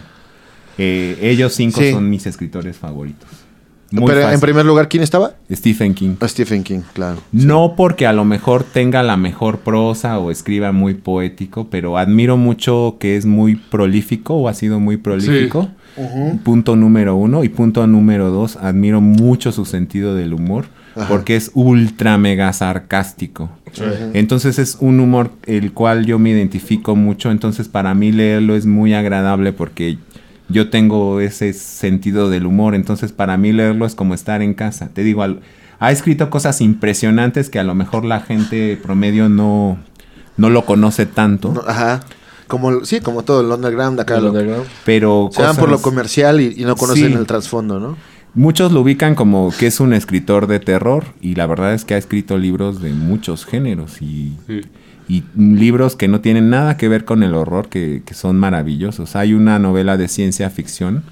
Eh, 0.77 1.17
ellos 1.21 1.53
cinco 1.55 1.81
Sí. 1.81 1.91
son 1.91 2.09
mis 2.09 2.25
escritores 2.25 2.77
favoritos. 2.77 3.27
Muy 3.91 4.05
Pero 4.05 4.29
en 4.29 4.39
primer 4.39 4.65
lugar, 4.65 4.87
¿quién 4.87 5.01
estaba? 5.01 5.33
Stephen 5.51 5.95
King. 5.95 6.15
Ah, 6.19 6.27
Stephen 6.27 6.63
King, 6.63 6.81
claro. 6.93 7.17
No 7.31 7.73
porque 7.75 8.05
a 8.05 8.13
lo 8.13 8.23
mejor 8.23 8.63
tenga 8.63 9.01
la 9.01 9.17
mejor 9.17 9.59
prosa 9.59 10.19
o 10.19 10.29
escriba 10.29 10.71
muy 10.71 10.93
poético, 10.93 11.67
pero 11.71 11.97
admiro 11.97 12.37
mucho 12.37 12.97
que 12.99 13.17
es 13.17 13.25
muy 13.25 13.55
prolífico 13.55 14.35
o 14.35 14.47
ha 14.47 14.53
sido 14.53 14.79
muy 14.79 14.97
prolífico. 14.97 15.69
Punto 16.43 16.75
número 16.75 17.15
uno. 17.15 17.43
Y 17.43 17.49
punto 17.49 17.85
número 17.87 18.29
dos, 18.29 18.57
admiro 18.57 19.01
mucho 19.01 19.51
su 19.51 19.65
sentido 19.65 20.15
del 20.15 20.33
humor 20.33 20.65
Ajá. 20.95 21.07
porque 21.07 21.35
es 21.35 21.51
ultra 21.55 22.17
mega 22.17 22.53
sarcástico. 22.53 23.49
Entonces 24.13 24.59
es 24.59 24.77
un 24.79 24.99
humor 24.99 25.31
el 25.45 25.73
cual 25.73 26.05
yo 26.05 26.19
me 26.19 26.29
identifico 26.31 26.95
mucho. 26.95 27.31
Entonces 27.31 27.67
para 27.67 27.93
mí 27.93 28.11
leerlo 28.11 28.55
es 28.55 28.65
muy 28.65 28.93
agradable 28.93 29.53
porque 29.53 29.97
yo 30.49 30.69
tengo 30.69 31.19
ese 31.19 31.53
sentido 31.53 32.29
del 32.29 32.45
humor, 32.45 32.75
entonces 32.75 33.11
para 33.11 33.37
mí 33.37 33.51
leerlo 33.53 33.85
es 33.85 33.95
como 33.95 34.13
estar 34.13 34.41
en 34.41 34.53
casa. 34.53 34.89
Te 34.93 35.03
digo, 35.03 35.23
al- 35.23 35.41
ha 35.79 35.91
escrito 35.91 36.29
cosas 36.29 36.59
impresionantes 36.61 37.49
que 37.49 37.59
a 37.59 37.63
lo 37.63 37.73
mejor 37.75 38.03
la 38.05 38.19
gente 38.21 38.77
promedio 38.81 39.29
no, 39.29 39.77
no 40.37 40.49
lo 40.49 40.65
conoce 40.65 41.05
tanto, 41.05 41.53
No, 41.53 41.61
Ajá. 41.67 42.01
Como, 42.47 42.83
sí, 42.83 42.99
como 42.99 43.21
todo 43.23 43.41
el 43.41 43.47
underground 43.51 43.99
acá. 43.99 44.15
El 44.17 44.23
lo- 44.23 44.29
underground. 44.31 44.65
pero 44.83 45.29
se 45.31 45.41
van 45.43 45.55
por 45.55 45.69
lo 45.69 45.79
comercial 45.81 46.41
y, 46.41 46.55
y 46.57 46.65
no 46.65 46.75
conocen 46.75 47.11
Sí. 47.11 47.13
el 47.13 47.27
trasfondo, 47.27 47.79
¿no? 47.79 47.95
Muchos 48.33 48.71
lo 48.71 48.81
ubican 48.81 49.13
como 49.15 49.51
que 49.57 49.67
es 49.67 49.79
un 49.79 49.93
escritor 49.93 50.47
de 50.47 50.59
terror 50.59 51.03
y 51.21 51.35
la 51.35 51.45
verdad 51.45 51.73
es 51.75 51.85
que 51.85 51.93
ha 51.93 51.97
escrito 51.97 52.37
libros 52.39 52.81
de 52.81 52.91
muchos 52.93 53.45
géneros 53.45 54.01
y, 54.01 54.35
Sí. 54.47 54.61
Y 55.09 55.23
libros 55.35 55.95
que 55.97 56.07
no 56.07 56.21
tienen 56.21 56.49
nada 56.49 56.77
que 56.77 56.87
ver 56.87 57.03
con 57.03 57.23
el 57.23 57.33
horror, 57.33 57.67
que, 57.67 58.03
que 58.05 58.13
son 58.13 58.37
maravillosos. 58.37 59.15
Hay 59.17 59.33
una 59.33 59.59
novela 59.59 59.97
de 59.97 60.07
ciencia 60.07 60.49
ficción 60.49 61.03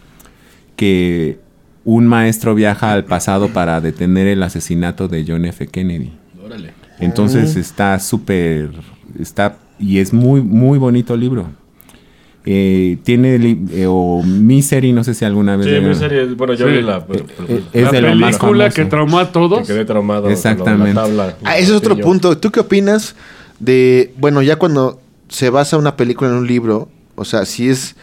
que 0.75 1.39
un 1.83 2.05
maestro 2.07 2.53
viaja 2.55 2.93
al 2.93 3.05
pasado 3.05 3.49
para 3.49 3.81
detener 3.81 4.27
el 4.27 4.43
asesinato 4.43 5.07
de 5.07 5.25
John 5.27 5.45
F. 5.45 5.67
Kennedy. 5.67 6.11
Órale. 6.45 6.73
Entonces 6.99 7.55
está 7.55 7.97
súper, 7.99 8.69
está, 9.19 9.57
y 9.79 9.97
es 9.99 10.13
muy, 10.13 10.41
muy 10.41 10.77
bonito 10.79 11.13
el 11.15 11.19
libro. 11.21 11.47
Eh, 12.49 12.97
tiene, 13.03 13.37
li- 13.37 13.59
eh, 13.71 13.85
o 13.89 14.23
Misery, 14.23 14.93
no 14.93 15.03
sé 15.03 15.13
si 15.13 15.25
alguna 15.25 15.57
vez... 15.57 15.65
Sí, 15.65 15.71
llegaron- 15.73 15.89
mi 15.89 15.95
serie, 15.95 16.25
bueno, 16.35 16.53
yo 16.53 16.65
Sí. 16.67 16.73
vi 16.75 16.81
la... 16.81 17.05
pero- 17.05 17.25
pero- 17.25 17.49
Eh, 17.59 17.63
es 17.73 17.83
la 17.83 17.91
de 17.91 18.01
lo 18.01 18.15
más 18.15 18.37
película 18.37 18.69
que 18.69 18.85
traumó 18.85 19.19
a 19.19 19.27
que 19.27 19.33
todos. 19.33 19.67
quedé 19.67 19.83
traumado. 19.83 20.23
de 20.23 20.27
la 20.29 20.33
Exactamente. 20.33 20.93
tabla. 20.93 21.35
Ah, 21.43 21.57
ese 21.57 21.71
es 21.71 21.77
otro 21.77 21.97
punto. 21.97 22.37
¿Tú 22.37 22.49
qué 22.51 22.61
opinas 22.61 23.15
de, 23.59 24.13
bueno, 24.17 24.41
ya 24.41 24.57
cuando 24.57 24.99
se 25.29 25.49
basa 25.49 25.77
una 25.77 25.95
película 25.95 26.29
en 26.29 26.37
un 26.37 26.47
libro, 26.47 26.89
o 27.15 27.25
sea, 27.25 27.45
si 27.45 27.69
es, 27.69 27.95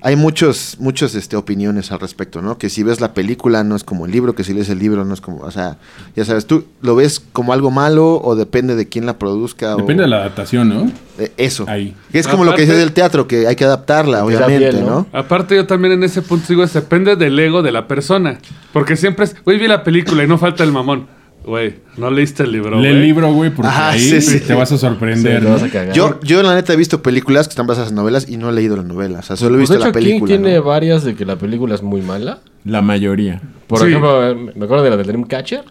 hay 0.00 0.16
muchos, 0.16 0.76
muchos, 0.80 1.14
este, 1.14 1.36
opiniones 1.36 1.92
al 1.92 2.00
respecto, 2.00 2.42
¿no? 2.42 2.58
Que 2.58 2.70
si 2.70 2.82
ves 2.82 3.00
la 3.00 3.14
película 3.14 3.62
no 3.62 3.76
es 3.76 3.84
como 3.84 4.06
el 4.06 4.12
libro, 4.12 4.34
que 4.34 4.42
si 4.42 4.52
lees 4.52 4.68
el 4.68 4.78
libro 4.78 5.04
no 5.04 5.14
es 5.14 5.20
como, 5.20 5.42
o 5.42 5.50
sea, 5.50 5.76
ya 6.16 6.24
sabes, 6.24 6.46
¿tú 6.46 6.64
lo 6.80 6.96
ves 6.96 7.20
como 7.32 7.52
algo 7.52 7.70
malo 7.70 8.20
o 8.20 8.34
depende 8.34 8.74
de 8.74 8.88
quién 8.88 9.06
la 9.06 9.18
produzca? 9.18 9.76
Depende 9.76 10.02
o, 10.02 10.06
de 10.06 10.10
la 10.10 10.16
adaptación, 10.16 10.68
¿no? 10.68 10.90
eh, 11.18 11.32
eso. 11.36 11.66
Ahí. 11.68 11.94
Que 12.10 12.18
es 12.18 12.26
como 12.26 12.44
lo 12.44 12.54
que 12.54 12.62
dices 12.62 12.78
del 12.78 12.92
teatro, 12.92 13.28
que 13.28 13.46
hay 13.46 13.54
que 13.54 13.64
adaptarla, 13.64 14.24
obviamente, 14.24 14.72
¿no? 14.80 14.90
¿no? 14.90 15.06
Aparte, 15.12 15.54
yo 15.54 15.66
también 15.66 15.92
en 15.92 16.02
ese 16.02 16.22
punto 16.22 16.46
digo, 16.48 16.64
es 16.64 16.72
depende 16.72 17.14
del 17.14 17.38
ego 17.38 17.62
de 17.62 17.70
la 17.70 17.86
persona. 17.86 18.38
Porque 18.72 18.96
siempre 18.96 19.26
es, 19.26 19.36
güey, 19.44 19.58
vi 19.58 19.68
la 19.68 19.84
película 19.84 20.24
y 20.24 20.26
no 20.26 20.38
falta 20.38 20.64
el 20.64 20.72
mamón. 20.72 21.06
Güey, 21.44 21.74
no 21.96 22.10
leíste 22.10 22.44
el 22.44 22.52
libro. 22.52 22.80
Lee 22.80 22.88
el 22.88 23.02
libro, 23.02 23.32
güey, 23.32 23.50
porque 23.50 23.68
Ajá, 23.68 23.90
ahí 23.90 24.00
sí, 24.00 24.20
sí. 24.20 24.40
te 24.40 24.54
vas 24.54 24.70
a 24.70 24.78
sorprender. 24.78 25.40
Sí, 25.42 25.46
vas 25.48 25.62
a 25.62 25.68
cagar. 25.68 25.94
Yo, 25.94 26.20
yo 26.22 26.42
la 26.42 26.54
neta 26.54 26.72
he 26.72 26.76
visto 26.76 27.02
películas 27.02 27.48
que 27.48 27.52
están 27.52 27.66
basadas 27.66 27.90
en 27.90 27.96
novelas 27.96 28.28
y 28.28 28.36
no 28.36 28.48
he 28.48 28.52
leído 28.52 28.76
la 28.76 28.84
novela, 28.84 29.18
o 29.18 29.22
sea, 29.22 29.34
solo 29.36 29.56
he 29.56 29.58
Pues, 29.58 29.62
visto 29.70 29.74
de 29.74 29.78
hecho, 29.80 29.86
la 29.88 29.92
película. 29.92 30.32
King 30.36 30.42
tiene 30.42 30.56
¿no? 30.56 30.62
varias 30.62 31.02
de 31.04 31.14
que 31.16 31.24
la 31.24 31.36
película 31.36 31.74
es 31.74 31.82
muy 31.82 32.00
mala. 32.00 32.38
La 32.64 32.80
mayoría. 32.80 33.40
Por 33.66 33.80
Sí. 33.80 33.86
ejemplo, 33.86 34.30
eh, 34.30 34.34
me 34.54 34.64
acuerdo 34.64 34.84
de 34.84 34.90
la 34.90 34.96
de 34.96 35.02
Dreamcatcher. 35.04 35.64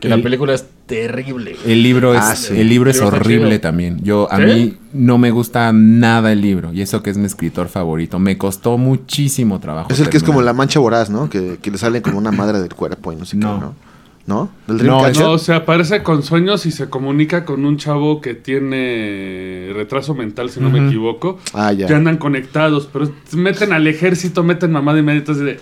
Que 0.00 0.08
la 0.08 0.14
El- 0.16 0.22
película 0.22 0.54
es 0.54 0.66
terrible. 0.86 1.56
El 1.66 1.82
libro 1.82 2.14
es, 2.14 2.20
Ah, 2.22 2.36
sí. 2.36 2.54
el 2.56 2.68
libro 2.68 2.90
es 2.90 2.96
El 2.98 3.02
libro 3.02 3.16
está 3.16 3.24
horrible 3.26 3.58
también. 3.58 3.98
Yo, 4.04 4.28
a 4.30 4.36
¿Sí? 4.36 4.42
mí 4.44 4.74
no 4.92 5.18
me 5.18 5.32
gusta 5.32 5.72
nada 5.72 6.30
el 6.30 6.40
libro. 6.40 6.72
Y 6.72 6.80
eso 6.82 7.02
que 7.02 7.10
es 7.10 7.18
mi 7.18 7.24
escritor 7.26 7.68
favorito. 7.68 8.20
Me 8.20 8.38
costó 8.38 8.78
muchísimo 8.78 9.58
trabajo. 9.58 9.88
Es 9.90 9.98
el 9.98 10.08
que 10.08 10.16
es 10.16 10.22
como 10.22 10.42
la 10.42 10.52
mancha 10.52 10.78
voraz, 10.78 11.10
¿no? 11.10 11.28
Que, 11.28 11.58
que 11.60 11.72
le 11.72 11.78
sale 11.78 12.02
como 12.02 12.18
una 12.18 12.30
madre 12.30 12.60
del 12.60 12.72
cuerpo 12.72 13.12
y 13.12 13.16
no 13.16 13.24
sé 13.24 13.36
No. 13.36 13.54
qué, 13.54 13.60
¿no? 13.64 13.74
¿No? 14.30 14.48
¿Del 14.68 14.76
No, 14.76 14.82
Dreamcatcher? 15.00 15.24
No, 15.24 15.32
o 15.32 15.38
sea, 15.38 15.56
aparece 15.56 16.04
con 16.04 16.22
sueños 16.22 16.64
y 16.64 16.70
se 16.70 16.88
comunica 16.88 17.44
con 17.44 17.64
un 17.64 17.78
chavo 17.78 18.20
que 18.20 18.34
tiene 18.34 19.72
retraso 19.74 20.14
mental, 20.14 20.50
si 20.50 20.60
no 20.60 20.70
me 20.70 20.86
equivoco. 20.86 21.40
Ah, 21.52 21.72
ya. 21.72 21.88
Que 21.88 21.94
andan 21.94 22.16
conectados, 22.16 22.88
pero 22.92 23.10
meten 23.32 23.72
al 23.72 23.88
ejército, 23.88 24.44
meten 24.44 24.70
mamada 24.70 25.00
y 25.00 25.02
media. 25.02 25.20
De- 25.22 25.58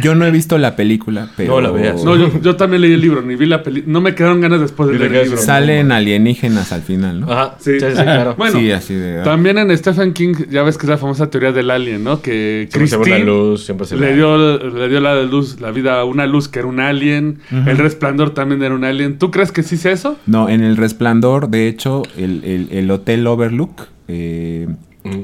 Yo 0.00 0.14
no 0.14 0.24
he 0.24 0.30
visto 0.30 0.56
la 0.58 0.76
película, 0.76 1.28
pero... 1.36 1.54
No 1.54 1.60
la 1.60 1.70
veas. 1.70 2.04
no, 2.04 2.16
yo, 2.16 2.30
yo 2.40 2.56
también 2.56 2.82
leí 2.82 2.92
el 2.92 3.00
libro, 3.00 3.20
ni 3.22 3.34
vi 3.36 3.46
la 3.46 3.62
película. 3.62 3.92
No 3.92 4.00
me 4.00 4.14
quedaron 4.14 4.40
ganas 4.40 4.60
después 4.60 4.88
de 4.90 4.98
leer 4.98 5.14
el 5.14 5.22
libro. 5.24 5.38
Salen 5.38 5.92
alienígenas 5.92 6.72
al 6.72 6.82
final, 6.82 7.20
¿no? 7.20 7.30
Ajá, 7.32 7.56
Sí. 7.58 7.78
sí, 7.80 7.86
sí, 7.88 8.02
claro. 8.02 8.34
Bueno, 8.38 8.58
sí, 8.58 8.70
así 8.70 8.94
de... 8.94 9.22
También 9.22 9.58
en 9.58 9.76
Stephen 9.76 10.12
King, 10.12 10.34
ya 10.50 10.62
ves 10.62 10.78
que 10.78 10.86
es 10.86 10.90
la 10.90 10.98
famosa 10.98 11.28
teoría 11.30 11.52
del 11.52 11.70
alien, 11.70 12.04
¿no? 12.04 12.22
Que 12.22 12.68
Siempre 12.70 12.86
se 12.88 12.96
ve 12.96 13.02
una 13.02 13.10
Christine 13.10 13.26
luz, 13.26 13.64
siempre 13.64 13.86
se 13.86 13.96
le 13.96 14.14
dio, 14.14 14.58
le 14.70 14.88
dio 14.88 15.00
la 15.00 15.22
luz, 15.22 15.60
la 15.60 15.70
vida 15.70 16.00
a 16.00 16.04
una 16.04 16.26
luz 16.26 16.48
que 16.48 16.60
era 16.60 16.68
un 16.68 16.80
alien. 16.80 17.38
El 17.50 17.78
resplandor 17.78 18.30
también 18.30 18.62
era 18.62 18.74
un 18.74 18.84
alien. 18.84 19.18
¿Tú 19.18 19.30
crees 19.30 19.52
que 19.52 19.62
sí 19.62 19.76
sea 19.76 19.92
eso? 19.92 20.16
No, 20.26 20.48
en 20.48 20.62
El 20.62 20.76
Resplandor, 20.76 21.48
de 21.48 21.68
hecho, 21.68 22.02
el, 22.16 22.42
el- 22.44 22.68
el 22.70 22.90
Hotel 22.90 23.26
Overlook 23.26 23.88
eh, 24.08 24.68
Mm. 25.04 25.22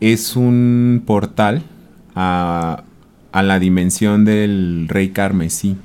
es 0.00 0.34
un 0.36 1.02
portal 1.06 1.62
a, 2.14 2.82
a 3.32 3.42
la 3.42 3.58
dimensión 3.58 4.24
del 4.24 4.86
Rey 4.88 5.08
Carmesí. 5.10 5.76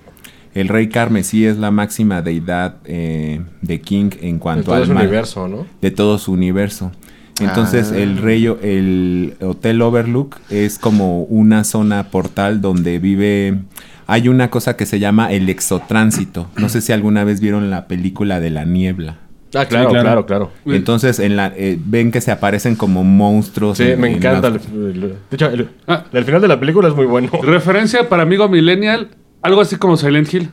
El 0.54 0.68
Rey 0.70 0.90
Carmesí 0.90 1.46
es 1.46 1.58
la 1.58 1.72
máxima 1.72 2.22
deidad 2.22 2.78
eh, 2.86 3.42
de 3.62 3.82
King 3.82 4.10
en 4.22 4.36
De 4.36 4.40
cuanto 4.40 4.64
todo 4.66 4.76
al 4.76 4.84
ese 4.84 4.94
mal. 4.94 5.04
universo, 5.04 5.48
¿no? 5.48 5.66
de 5.82 5.92
todo 5.92 6.18
su 6.18 6.32
universo. 6.32 6.92
Entonces 7.40 7.92
Ah. 7.94 7.98
el 8.00 8.18
rey, 8.18 8.48
el 8.64 9.36
Hotel 9.42 9.80
Overlook 9.84 10.38
es 10.50 10.80
como 10.80 11.22
una 11.24 11.64
zona 11.64 12.10
portal 12.10 12.62
donde 12.62 12.98
vive. 12.98 13.60
Hay 14.08 14.28
una 14.28 14.50
cosa 14.50 14.76
que 14.76 14.88
se 14.88 15.00
llama 15.00 15.32
el 15.32 15.48
exotránsito. 15.50 16.48
No 16.58 16.68
sé 16.70 16.82
si 16.82 16.94
alguna 16.94 17.24
vez 17.26 17.40
vieron 17.40 17.70
la 17.70 17.88
película 17.88 18.40
de 18.40 18.50
la 18.50 18.66
niebla. 18.66 19.18
Ah, 19.56 19.66
claro, 19.66 19.90
claro. 19.90 20.04
claro, 20.04 20.26
claro. 20.26 20.52
Entonces 20.66 21.20
en 21.20 21.36
la 21.38 21.54
eh, 21.56 21.80
ven 21.84 22.12
que 22.12 22.20
se 22.22 22.32
aparecen 22.32 22.76
como 22.76 23.04
monstruos. 23.04 23.78
Sí, 23.78 23.84
en- 23.84 24.00
me 24.02 24.08
en 24.10 24.16
encanta. 24.18 24.50
la- 24.50 24.58
el- 24.58 24.86
el- 24.86 25.02
de 25.02 25.16
hecho, 25.32 25.48
el, 25.50 25.70
Ah. 25.88 26.04
el 26.12 26.26
final 26.26 26.42
de 26.42 26.48
la 26.50 26.60
película 26.60 26.88
es 26.90 26.96
muy 26.96 27.06
bueno. 27.06 27.30
Referencia 27.44 28.10
para 28.10 28.24
amigo 28.24 28.50
millennial, 28.50 29.10
algo 29.42 29.62
así 29.62 29.78
como 29.78 29.96
Silent 29.98 30.34
Hill. 30.34 30.50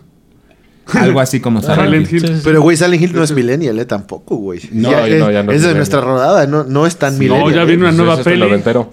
algo 0.94 1.18
así 1.18 1.40
como 1.40 1.60
Silent 1.62 1.80
Silent 1.82 2.06
Hill. 2.12 2.14
Hill. 2.14 2.20
Sí, 2.20 2.28
sí, 2.28 2.34
sí. 2.36 2.42
Pero, 2.44 2.60
güey, 2.62 2.76
Silent 2.76 3.02
Hill 3.02 3.12
no 3.14 3.24
es 3.24 3.32
millennial, 3.32 3.78
¿eh? 3.78 3.84
Tampoco, 3.84 4.36
güey. 4.36 4.60
No, 4.70 4.90
Ya 4.90 5.08
ya 5.08 5.18
no, 5.18 5.28
es, 5.28 5.32
ya 5.34 5.42
no 5.42 5.52
es 5.52 5.62
es 5.62 5.68
de 5.68 5.74
nuestra 5.74 6.00
rodada, 6.00 6.46
no, 6.46 6.62
no 6.64 6.86
es 6.86 6.96
tan 6.96 7.18
millennial. 7.18 7.52
ya 7.54 7.62
¿eh? 7.62 7.66
vino 7.66 7.88
una 7.88 7.92
nueva 7.92 8.14
es 8.14 8.20
peli. 8.20 8.44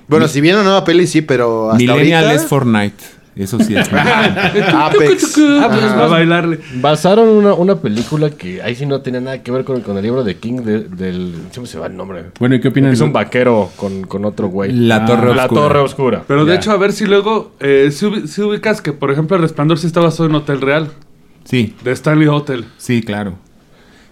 Bueno, 0.08 0.28
si 0.28 0.42
viene 0.42 0.58
una 0.58 0.64
nueva 0.66 0.84
peli, 0.86 1.06
sí, 1.06 1.22
pero 1.22 1.70
hasta 1.72 1.78
Millennial 1.78 2.24
ahorita... 2.26 2.42
es 2.44 2.48
Fortnite. 2.50 2.96
Eso 3.36 3.60
sí 3.60 3.76
es. 3.76 3.90
Apex. 3.94 5.38
Ah, 5.40 5.68
pues, 5.70 5.84
a 5.84 5.96
más- 5.96 6.10
bailarle. 6.10 6.60
Basaron 6.76 7.30
una, 7.30 7.54
una 7.54 7.76
película 7.78 8.30
que 8.30 8.62
ahí 8.62 8.76
sí 8.76 8.86
no 8.86 9.02
tenía 9.02 9.22
nada 9.22 9.42
que 9.42 9.52
ver 9.52 9.64
con, 9.64 9.82
con 9.82 9.96
el 9.98 10.04
libro 10.04 10.24
de 10.24 10.36
King 10.38 10.62
de- 10.64 10.84
del... 10.86 11.34
Siempre 11.52 11.68
se 11.72 11.80
va 11.80 11.88
el 11.88 11.96
nombre. 11.96 12.26
Bueno, 12.40 12.56
¿y 12.56 12.60
qué 12.62 12.68
opinan? 12.68 12.92
Es 12.92 13.00
un 13.02 13.14
vaquero 13.14 13.70
con, 13.78 14.04
con 14.04 14.26
otro 14.26 14.48
güey. 14.50 14.72
La 14.74 15.06
Torre 15.06 15.34
La 15.34 15.44
Oscura. 15.46 15.62
Torre 15.62 15.80
Oscura. 15.80 16.24
Pero 16.28 16.46
de 16.46 16.54
Ya. 16.54 16.60
hecho, 16.60 16.72
a 16.72 16.78
ver 16.78 16.92
si 16.92 17.06
luego, 17.06 17.54
eh, 17.60 17.90
si, 17.92 18.28
si 18.28 18.42
ubicas 18.42 18.82
que, 18.82 18.92
por 18.94 19.12
ejemplo, 19.12 19.36
el 19.38 19.42
resplandor 19.44 19.78
sí 19.80 19.88
está 19.88 20.02
basado 20.02 20.28
en 20.28 20.36
Hotel 20.36 20.60
Real, 20.62 20.90
Sí. 21.46 21.74
de 21.84 21.92
Stanley 21.94 22.28
Hotel. 22.28 22.66
Sí, 22.78 23.02
claro. 23.02 23.36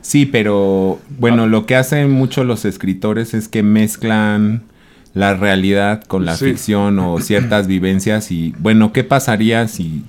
Sí, 0.01 0.25
pero 0.25 0.97
bueno, 1.19 1.45
lo 1.45 1.65
que 1.65 1.75
hacen 1.75 2.09
mucho 2.09 2.45
los 2.45 2.63
escritores 2.63 3.33
es 3.33 3.49
que 3.49 3.63
mezclan 3.63 4.63
la 5.13 5.33
realidad 5.35 6.03
con 6.03 6.25
la 6.25 6.35
Sí. 6.35 6.45
ficción 6.45 6.99
o 6.99 7.19
ciertas 7.19 7.67
vivencias 7.67 8.31
y 8.31 8.53
bueno, 8.59 8.93
¿qué 8.93 9.03
pasaría 9.03 9.67
si 9.67 10.03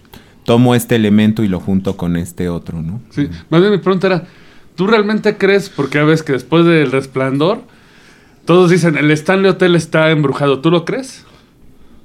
tomo 0.45 0.75
este 0.75 0.97
elemento 0.97 1.43
y 1.45 1.49
lo 1.49 1.61
junto 1.61 1.97
con 1.97 2.17
este 2.17 2.49
otro, 2.49 2.83
no? 2.83 3.01
Sí. 3.11 3.29
Más 3.51 3.61
bien 3.61 3.73
mi 3.73 3.79
pregunta 3.79 4.07
era, 4.09 4.25
¿tú 4.75 4.87
realmente 4.87 5.37
crees, 5.37 5.69
porque 5.69 5.99
ya 5.99 6.05
ves 6.05 6.23
que 6.23 6.33
después 6.33 6.65
del 6.65 6.91
resplandor, 6.93 7.63
todos 8.45 8.71
dicen, 8.71 8.97
el 8.97 9.11
Stanley 9.13 9.51
Hotel 9.51 9.77
está 9.77 10.11
embrujado, 10.11 10.61
¿tú 10.61 10.71
lo 10.71 10.85
crees? 10.85 11.25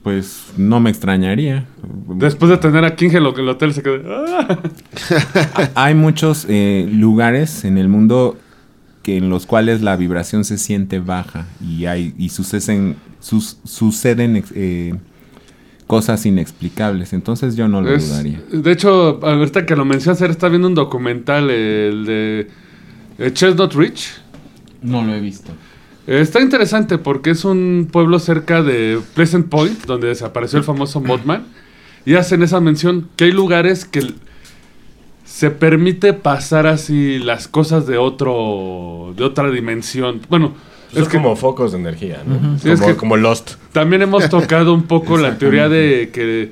Pues 0.04 0.52
no 0.58 0.80
me 0.80 0.92
extrañaría. 0.92 1.66
Después 2.08 2.52
de 2.52 2.58
tener 2.58 2.86
a 2.86 2.96
King 2.96 3.10
el 3.14 3.26
hotel 3.26 3.74
se 3.74 3.82
quedó... 3.82 4.02
"Ah". 4.38 4.60
Hay 5.76 5.96
muchos 5.96 6.46
eh, 6.48 6.88
lugares 6.92 7.66
en 7.66 7.80
el 7.80 7.88
mundo 7.88 8.38
que 9.06 9.18
en 9.18 9.30
los 9.30 9.46
cuales 9.46 9.84
la 9.84 9.96
vibración 9.98 10.44
se 10.46 10.58
siente 10.58 10.98
baja 10.98 11.46
y 11.62 11.86
hay 11.86 12.16
y 12.18 12.30
suceden 12.30 12.96
sus- 13.20 13.60
suceden 13.64 14.44
eh, 14.56 14.96
cosas 15.86 16.26
inexplicables. 16.26 17.14
Entonces 17.14 17.56
yo 17.56 17.68
no 17.68 17.82
lo 17.84 17.94
Es- 17.94 18.10
dudaría. 18.10 18.42
de 18.52 18.72
hecho, 18.72 19.20
ahorita 19.24 19.68
que 19.68 19.76
lo 19.76 19.86
mencionas, 19.86 20.20
ayer 20.24 20.32
estaba 20.32 20.50
viendo 20.50 20.68
un 20.68 20.74
documental, 20.74 21.52
el 21.52 22.06
de 22.06 22.48
eh, 23.20 23.32
Chestnut 23.32 23.74
Ridge. 23.76 24.08
No 24.82 25.04
lo 25.04 25.14
he 25.14 25.20
visto. 25.20 25.52
Está 26.08 26.42
interesante 26.42 26.98
porque 26.98 27.30
es 27.30 27.46
un 27.46 27.88
pueblo 27.92 28.18
cerca 28.18 28.64
de 28.64 29.00
Pleasant 29.14 29.50
Point, 29.50 29.86
donde 29.86 30.08
desapareció 30.08 30.58
el 30.58 30.66
famoso 30.66 31.00
Mothman. 31.00 31.44
Y 32.08 32.16
hacen 32.16 32.42
esa 32.42 32.60
mención 32.60 33.08
que 33.16 33.26
hay 33.26 33.32
lugares 33.32 33.86
que 33.86 34.14
se 35.26 35.50
permite 35.52 36.14
pasar 36.14 36.66
así 36.68 37.20
las 37.20 37.48
cosas 37.50 37.86
de 37.88 37.98
otro 37.98 39.14
de 39.18 39.24
otra 39.26 39.50
dimensión. 39.52 40.22
Bueno, 40.30 40.54
Pues 40.92 40.94
es 40.98 41.02
es 41.04 41.08
que 41.10 41.18
como 41.18 41.36
focos 41.36 41.72
de 41.74 41.80
energía, 41.80 42.22
¿no? 42.26 42.58
Sí, 42.60 42.70
es 42.70 42.80
como, 42.80 42.92
que- 42.94 42.98
como 42.98 43.18
Lost. 43.18 43.54
también 43.74 44.02
hemos 44.02 44.30
tocado 44.30 44.74
un 44.74 44.84
poco 44.84 45.18
la 45.18 45.38
teoría 45.38 45.68
de 45.68 46.10
que 46.14 46.52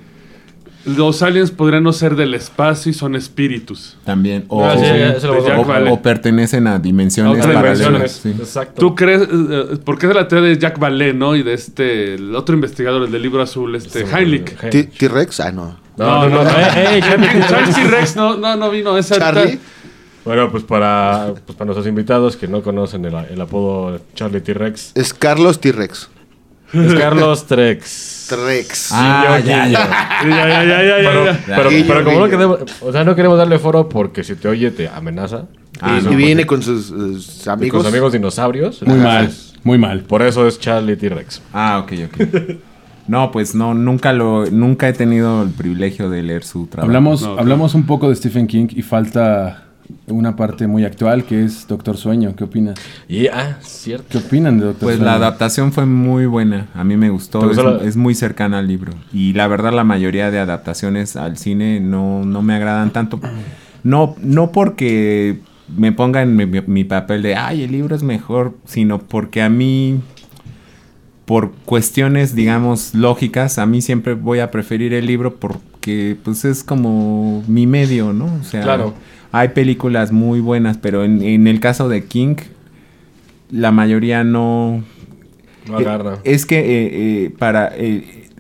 los 0.86 1.22
aliens 1.22 1.50
podrían 1.52 1.82
no 1.84 1.94
ser 1.94 2.18
del 2.18 2.34
espacio 2.34 2.90
y 2.90 2.94
son 2.94 3.16
espíritus. 3.16 3.96
También. 4.04 4.44
O, 4.50 4.66
Ah, 4.66 4.76
sí, 4.76 4.84
Jack 4.84 5.60
o- 5.60 5.64
Vale. 5.64 5.90
o 5.90 6.02
pertenecen 6.02 6.68
a 6.68 6.78
dimensiones 6.78 7.38
paralelas. 7.46 7.80
dimensiones. 7.80 8.12
sí. 8.12 8.30
Exacto. 8.38 8.82
¿Tú 8.82 8.94
crees? 8.96 9.22
eh, 9.22 9.78
porque 9.86 10.08
es 10.08 10.14
la 10.16 10.28
teoría 10.28 10.50
de 10.50 10.58
Jack 10.58 10.78
Vallée, 10.80 11.14
¿no? 11.14 11.38
Y 11.38 11.44
de 11.44 11.54
este, 11.54 12.16
el 12.16 12.36
otro 12.36 12.54
investigador, 12.56 13.04
el 13.04 13.12
del 13.14 13.22
libro 13.22 13.42
azul, 13.42 13.74
este, 13.76 14.04
Heinlich. 14.04 14.58
T- 14.72 14.84
T-Rex, 14.84 15.40
ah, 15.40 15.52
no. 15.54 15.78
No, 15.98 16.28
no, 16.30 16.44
no. 16.44 16.50
eh, 16.50 16.98
eh, 16.98 17.02
Charlie- 17.02 17.48
Charles 17.48 17.76
T. 17.76 17.84
Rex 17.86 18.16
no, 18.16 18.36
no, 18.38 18.56
no 18.56 18.70
vino. 18.70 18.98
Esa 18.98 19.18
Charlie. 19.18 19.60
Bueno, 20.26 20.50
pues 20.52 20.64
para, 20.64 21.34
pues 21.46 21.56
para 21.58 21.66
nuestros 21.66 21.86
invitados 21.86 22.38
que 22.38 22.48
no 22.48 22.62
conocen 22.64 23.04
el, 23.06 23.14
el 23.14 23.42
apodo 23.42 24.00
Charlie 24.16 24.40
T-Rex, 24.42 24.94
Es 24.96 25.14
Carlos 25.14 25.60
T-Rex. 25.60 26.10
es 26.72 26.94
Carlos 26.96 27.46
Trex. 27.46 28.28
T-Rex. 28.30 28.90
Ah, 28.94 29.38
Guiño, 29.44 29.46
ya, 29.48 29.68
ya. 29.68 30.20
Sí, 30.24 30.30
ya, 30.30 30.48
ya, 30.48 30.64
ya, 30.64 30.84
ya, 30.84 31.02
ya, 31.02 31.10
Pero, 31.10 31.26
ya. 31.26 31.40
pero, 31.46 31.70
Guiño, 31.70 31.86
pero 31.88 32.04
como 32.06 32.20
no 32.22 32.30
queremos, 32.30 32.60
o 32.82 32.92
sea, 32.94 33.04
no 33.04 33.16
queremos 33.16 33.38
darle 33.38 33.60
foro 33.60 33.90
porque 33.90 34.24
si 34.24 34.36
te 34.36 34.48
oye 34.48 34.72
te 34.72 34.88
amenaza. 34.88 35.46
Ah, 35.82 36.00
y 36.02 36.06
no, 36.06 36.14
y 36.14 36.16
viene 36.16 36.46
con 36.46 36.64
sus, 36.64 36.90
eh, 36.90 36.94
sus 37.20 37.42
Y 37.42 37.44
con 37.44 37.54
amigos. 37.54 37.82
sus 37.84 37.92
amigos 37.92 38.14
dinosaurios. 38.14 38.82
Muy 38.84 38.98
mal, 39.00 39.30
muy 39.64 39.78
mal. 39.78 40.00
Por 40.04 40.22
eso 40.22 40.48
es 40.48 40.58
Charlie 40.58 40.96
T-Rex. 40.96 41.42
Ah, 41.54 41.80
ok, 41.84 41.92
ok. 42.06 42.28
No, 43.08 43.32
pues 43.32 43.54
no, 43.56 43.74
nunca 43.74 44.14
lo, 44.14 44.46
nunca 44.50 44.88
he 44.88 44.94
tenido 44.94 45.44
el 45.44 45.50
privilegio 45.50 46.10
de 46.10 46.24
leer 46.24 46.44
su 46.44 46.68
trabajo. 46.68 46.88
Hablamos, 46.88 47.22
No, 47.22 47.38
hablamos 47.40 47.76
un 47.76 47.84
poco 47.86 48.10
de 48.10 48.16
Stephen 48.16 48.48
King 48.48 48.68
y 48.70 48.82
falta 48.82 49.60
una 50.08 50.36
parte 50.38 50.66
muy 50.68 50.86
actual 50.86 51.26
que 51.26 51.44
es 51.44 51.68
Doctor 51.68 51.98
Sueño. 51.98 52.34
¿Qué 52.36 52.46
opinas? 52.46 52.76
Y, 53.10 53.28
ah, 53.28 53.58
cierto. 53.62 54.06
¿Qué 54.10 54.18
opinan 54.20 54.58
de 54.58 54.66
Doctor 54.68 54.84
Pues 54.88 54.96
Sueño? 54.98 55.12
la 55.12 55.18
adaptación 55.18 55.72
fue 55.74 55.86
muy 55.86 56.26
buena, 56.26 56.68
a 56.74 56.84
mí 56.86 56.96
me 56.96 57.10
gustó, 57.10 57.40
¿Te 57.40 57.46
es, 57.48 57.58
gustó 57.58 57.78
la- 57.78 57.84
es 57.84 57.98
muy 57.98 58.16
cercana 58.16 58.60
al 58.60 58.68
libro. 58.68 58.94
Y 59.12 59.34
la 59.34 59.48
verdad 59.48 59.74
la 59.74 59.84
mayoría 59.84 60.32
de 60.32 60.40
adaptaciones 60.40 61.16
al 61.18 61.38
cine 61.38 61.80
no, 61.82 62.24
no 62.24 62.42
me 62.42 62.56
agradan 62.56 62.92
tanto. 62.92 63.20
No, 63.84 64.16
no 64.22 64.52
porque 64.54 65.40
me 65.78 65.92
ponga 65.92 66.22
en 66.22 66.36
mi, 66.38 66.46
mi 66.46 66.84
papel 66.86 67.22
de, 67.22 67.36
ay, 67.36 67.64
el 67.64 67.72
libro 67.74 67.96
es 67.96 68.04
mejor, 68.04 68.56
sino 68.66 69.00
porque 69.00 69.42
a 69.42 69.50
mí, 69.50 70.00
por 71.26 71.52
cuestiones, 71.66 72.36
digamos, 72.36 72.94
lógicas, 72.94 73.58
a 73.58 73.66
mí 73.66 73.82
siempre 73.82 74.14
voy 74.14 74.40
a 74.40 74.52
preferir 74.52 74.94
el 74.94 75.06
libro 75.06 75.36
porque 75.36 76.18
pues 76.24 76.44
es 76.46 76.64
como 76.64 77.44
mi 77.48 77.66
medio, 77.68 78.12
¿no? 78.14 78.26
O 78.26 78.44
sea, 78.44 78.62
Claro. 78.62 78.94
hay 79.32 79.50
películas 79.50 80.12
muy 80.12 80.40
buenas, 80.42 80.78
pero 80.78 81.04
en, 81.04 81.22
en 81.22 81.48
el 81.48 81.60
caso 81.60 81.88
de 81.90 82.06
King, 82.06 82.36
la 83.52 83.72
mayoría 83.72 84.24
no... 84.24 84.84
No 85.68 85.78
agarra. 85.78 86.16
Eh, 86.16 86.20
Es 86.34 86.46
que 86.46 86.60
eh, 86.60 86.66
eh, 87.26 87.30
para... 87.38 87.72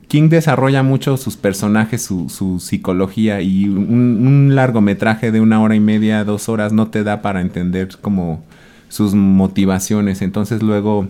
King 0.10 0.30
desarrolla 0.30 0.84
mucho 0.84 1.18
sus 1.18 1.38
personajes, 1.38 2.04
su, 2.04 2.30
su 2.30 2.60
psicología 2.60 3.42
y 3.42 3.68
un, 3.68 4.28
un 4.28 4.54
largometraje 4.56 5.32
de 5.32 5.42
una 5.42 5.60
hora 5.60 5.74
y 5.74 5.80
media, 5.80 6.24
dos 6.24 6.50
horas 6.50 6.72
no 6.72 6.90
te 6.90 7.04
da 7.04 7.24
para 7.24 7.42
entender 7.42 7.88
como 8.00 8.44
sus 8.90 9.16
motivaciones. 9.16 10.22
Entonces 10.22 10.62
luego 10.62 11.08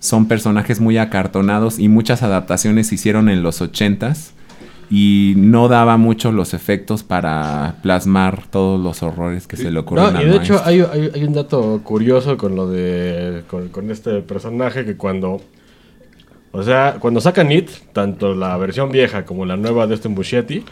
son 0.00 0.26
personajes 0.28 0.80
muy 0.80 0.98
acartonados 0.98 1.78
y 1.78 1.88
muchas 1.88 2.22
adaptaciones 2.22 2.88
se 2.88 2.94
hicieron 2.96 3.28
en 3.28 3.42
los 3.42 3.60
ochentas 3.60 4.32
y 4.90 5.34
no 5.36 5.68
daba 5.68 5.96
mucho 5.98 6.32
los 6.32 6.54
efectos 6.54 7.02
para 7.02 7.76
plasmar 7.82 8.44
todos 8.50 8.80
los 8.82 9.02
horrores 9.02 9.46
que 9.46 9.56
se 9.58 9.70
le 9.70 9.80
ocurren 9.80 10.14
No, 10.14 10.22
y 10.22 10.24
de 10.24 10.36
hecho 10.36 10.62
hay, 10.64 10.80
hay- 10.80 11.10
hay 11.14 11.24
un 11.24 11.34
dato 11.34 11.80
curioso 11.84 12.36
con 12.38 12.56
lo 12.56 12.68
de 12.70 13.42
con, 13.50 13.68
con 13.68 13.90
este 13.90 14.20
personaje 14.22 14.84
que 14.86 14.96
cuando 14.96 15.42
o 16.52 16.62
sea, 16.62 16.96
cuando 16.98 17.20
sacan 17.20 17.52
It, 17.52 17.68
tanto 17.92 18.34
la 18.34 18.56
versión 18.56 18.90
vieja 18.90 19.26
como 19.26 19.44
la 19.44 19.58
nueva 19.58 19.86
de 19.86 19.94
este 19.94 20.08
Muschietti, 20.08 20.64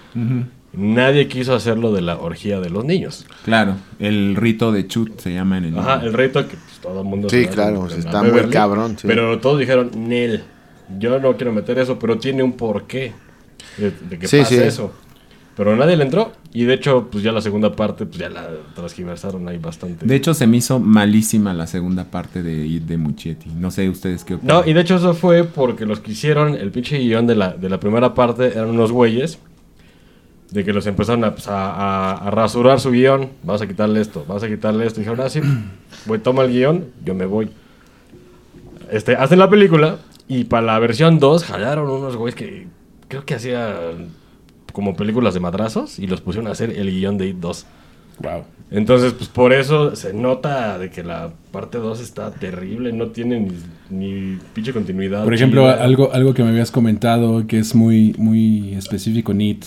nadie 0.72 1.28
quiso 1.28 1.54
hacerlo 1.54 1.92
de 1.92 2.00
la 2.00 2.16
orgía 2.16 2.60
de 2.60 2.70
los 2.70 2.84
niños. 2.84 3.26
Claro, 3.44 3.74
el 3.98 4.36
rito 4.36 4.72
de 4.72 4.86
Chut 4.86 5.20
se 5.20 5.34
llama 5.34 5.58
en 5.58 5.64
el 5.66 5.78
Ajá, 5.78 6.00
el 6.02 6.14
reto 6.14 6.48
que 6.48 6.56
pues, 6.56 6.75
todo 6.86 7.00
el 7.00 7.06
mundo 7.06 7.28
Sí, 7.28 7.46
claro, 7.46 7.86
está 7.88 8.12
la 8.12 8.22
muy 8.22 8.30
Beverly, 8.30 8.52
cabrón, 8.52 8.96
sí. 8.98 9.06
Pero 9.06 9.38
todos 9.40 9.58
dijeron, 9.58 9.90
Nel, 9.96 10.42
yo 10.98 11.18
no 11.18 11.36
quiero 11.36 11.52
meter 11.52 11.78
eso, 11.78 11.98
pero 11.98 12.18
tiene 12.18 12.42
un 12.42 12.52
porqué 12.52 13.12
de, 13.76 13.90
de 14.08 14.18
que 14.18 14.28
Sí, 14.28 14.38
pase 14.38 14.56
sí. 14.56 14.62
eso. 14.62 14.92
Pero 15.56 15.74
nadie 15.74 15.96
le 15.96 16.04
entró 16.04 16.32
y 16.52 16.64
de 16.64 16.74
hecho, 16.74 17.08
pues 17.10 17.24
ya 17.24 17.32
la 17.32 17.40
segunda 17.40 17.74
parte, 17.74 18.04
pues 18.04 18.18
ya 18.18 18.28
la 18.28 18.46
transgiversaron 18.74 19.48
ahí 19.48 19.56
bastante. 19.56 20.04
De 20.04 20.14
hecho, 20.14 20.34
se 20.34 20.46
me 20.46 20.58
hizo 20.58 20.78
malísima 20.78 21.54
la 21.54 21.66
segunda 21.66 22.04
parte 22.04 22.42
de 22.42 22.78
de 22.80 22.96
Muchetti. 22.98 23.48
No 23.58 23.70
sé 23.70 23.88
ustedes 23.88 24.22
qué 24.22 24.34
opinan. 24.34 24.58
No, 24.58 24.68
y 24.68 24.74
de 24.74 24.80
hecho 24.82 24.96
eso 24.96 25.14
fue 25.14 25.44
porque 25.44 25.86
los 25.86 26.00
que 26.00 26.12
hicieron 26.12 26.54
el 26.54 26.70
pinche 26.72 26.98
guion 26.98 27.26
de 27.26 27.36
la, 27.36 27.52
de 27.52 27.70
la 27.70 27.80
primera 27.80 28.12
parte 28.14 28.48
eran 28.48 28.68
unos 28.68 28.92
güeyes 28.92 29.38
de 30.50 30.64
que 30.64 30.72
los 30.72 30.86
empezaron 30.86 31.24
a, 31.24 31.32
pues, 31.32 31.48
a, 31.48 31.70
a- 31.72 32.12
a 32.28 32.30
rasurar 32.30 32.80
su 32.80 32.90
guion. 32.90 33.30
Vamos 33.42 33.62
a 33.62 33.66
quitarle 33.66 34.00
esto, 34.00 34.24
vamos 34.28 34.42
a 34.42 34.48
quitarle 34.48 34.86
esto. 34.86 35.00
Y 35.00 35.04
dijeron, 35.04 35.24
ah, 35.26 35.28
sí, 35.30 35.40
toma 36.22 36.42
el 36.44 36.52
guion, 36.52 36.84
yo 37.04 37.14
me 37.14 37.26
voy. 37.26 37.50
Este, 38.90 39.16
hacen 39.16 39.38
la 39.38 39.50
película 39.50 39.98
y 40.28 40.44
para 40.44 40.64
la 40.66 40.78
versión 40.78 41.18
2 41.18 41.44
jalaron 41.44 41.90
unos 41.90 42.16
güeyes 42.16 42.34
que 42.36 42.66
creo 43.08 43.24
que 43.24 43.34
hacían 43.34 44.10
como 44.72 44.94
películas 44.94 45.34
de 45.34 45.40
madrazos 45.40 45.98
y 45.98 46.06
los 46.06 46.20
pusieron 46.20 46.48
a 46.48 46.52
hacer 46.52 46.70
el 46.70 46.90
guion 46.90 47.18
de 47.18 47.28
It 47.28 47.36
2. 47.38 47.66
Wow. 48.20 48.44
Entonces, 48.70 49.12
pues 49.12 49.28
por 49.28 49.52
eso 49.52 49.94
se 49.94 50.12
nota 50.12 50.78
de 50.78 50.90
que 50.90 51.02
la 51.04 51.30
parte 51.52 51.78
2 51.78 52.00
está 52.00 52.30
terrible, 52.32 52.92
no 52.92 53.08
tiene 53.08 53.40
ni, 53.40 53.52
ni 53.90 54.38
pinche 54.54 54.72
continuidad. 54.72 55.22
Por 55.24 55.34
ejemplo, 55.34 55.62
chida. 55.62 55.82
algo, 55.84 56.12
algo 56.12 56.34
que 56.34 56.42
me 56.42 56.50
habías 56.50 56.70
comentado 56.70 57.46
que 57.46 57.58
es 57.58 57.74
muy, 57.74 58.14
muy 58.18 58.74
específico, 58.74 59.32
Nit. 59.34 59.64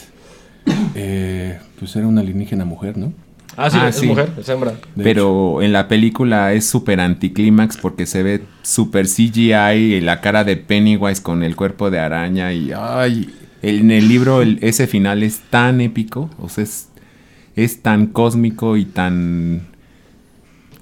Eh, 0.96 1.60
pues 1.80 1.96
era 1.96 2.08
una 2.08 2.22
alienígena 2.22 2.66
mujer, 2.66 2.98
¿no? 2.98 3.14
Ah, 3.58 3.70
sí, 3.70 3.78
Ah, 3.82 3.88
es 3.90 3.96
sí. 3.96 4.08
mujer, 4.08 4.32
es 4.38 4.48
hembra. 4.48 4.74
De 4.96 5.04
Pero 5.04 5.62
en 5.62 5.74
la 5.74 5.88
película 5.88 6.54
es 6.54 6.66
súper 6.68 7.00
anticlímax 7.00 7.78
porque 7.78 8.06
se 8.06 8.24
ve 8.24 8.42
súper 8.62 9.08
CGI 9.08 9.96
y 9.96 10.02
la 10.02 10.22
cara 10.22 10.44
de 10.44 10.56
Pennywise 10.56 11.22
con 11.22 11.44
el 11.44 11.56
cuerpo 11.56 11.90
de 11.90 12.00
araña 12.00 12.54
y 12.54 12.72
ay, 12.76 13.30
el- 13.62 13.80
en 13.82 13.92
el 13.92 14.08
libro 14.08 14.42
el- 14.42 14.60
ese 14.62 14.88
final 14.88 15.24
es 15.24 15.40
tan 15.50 15.82
épico, 15.82 16.30
o 16.40 16.48
sea, 16.48 16.64
es, 16.64 16.90
es 17.56 17.82
tan 17.82 18.08
cósmico 18.08 18.78
y 18.78 18.86
tan 18.86 19.68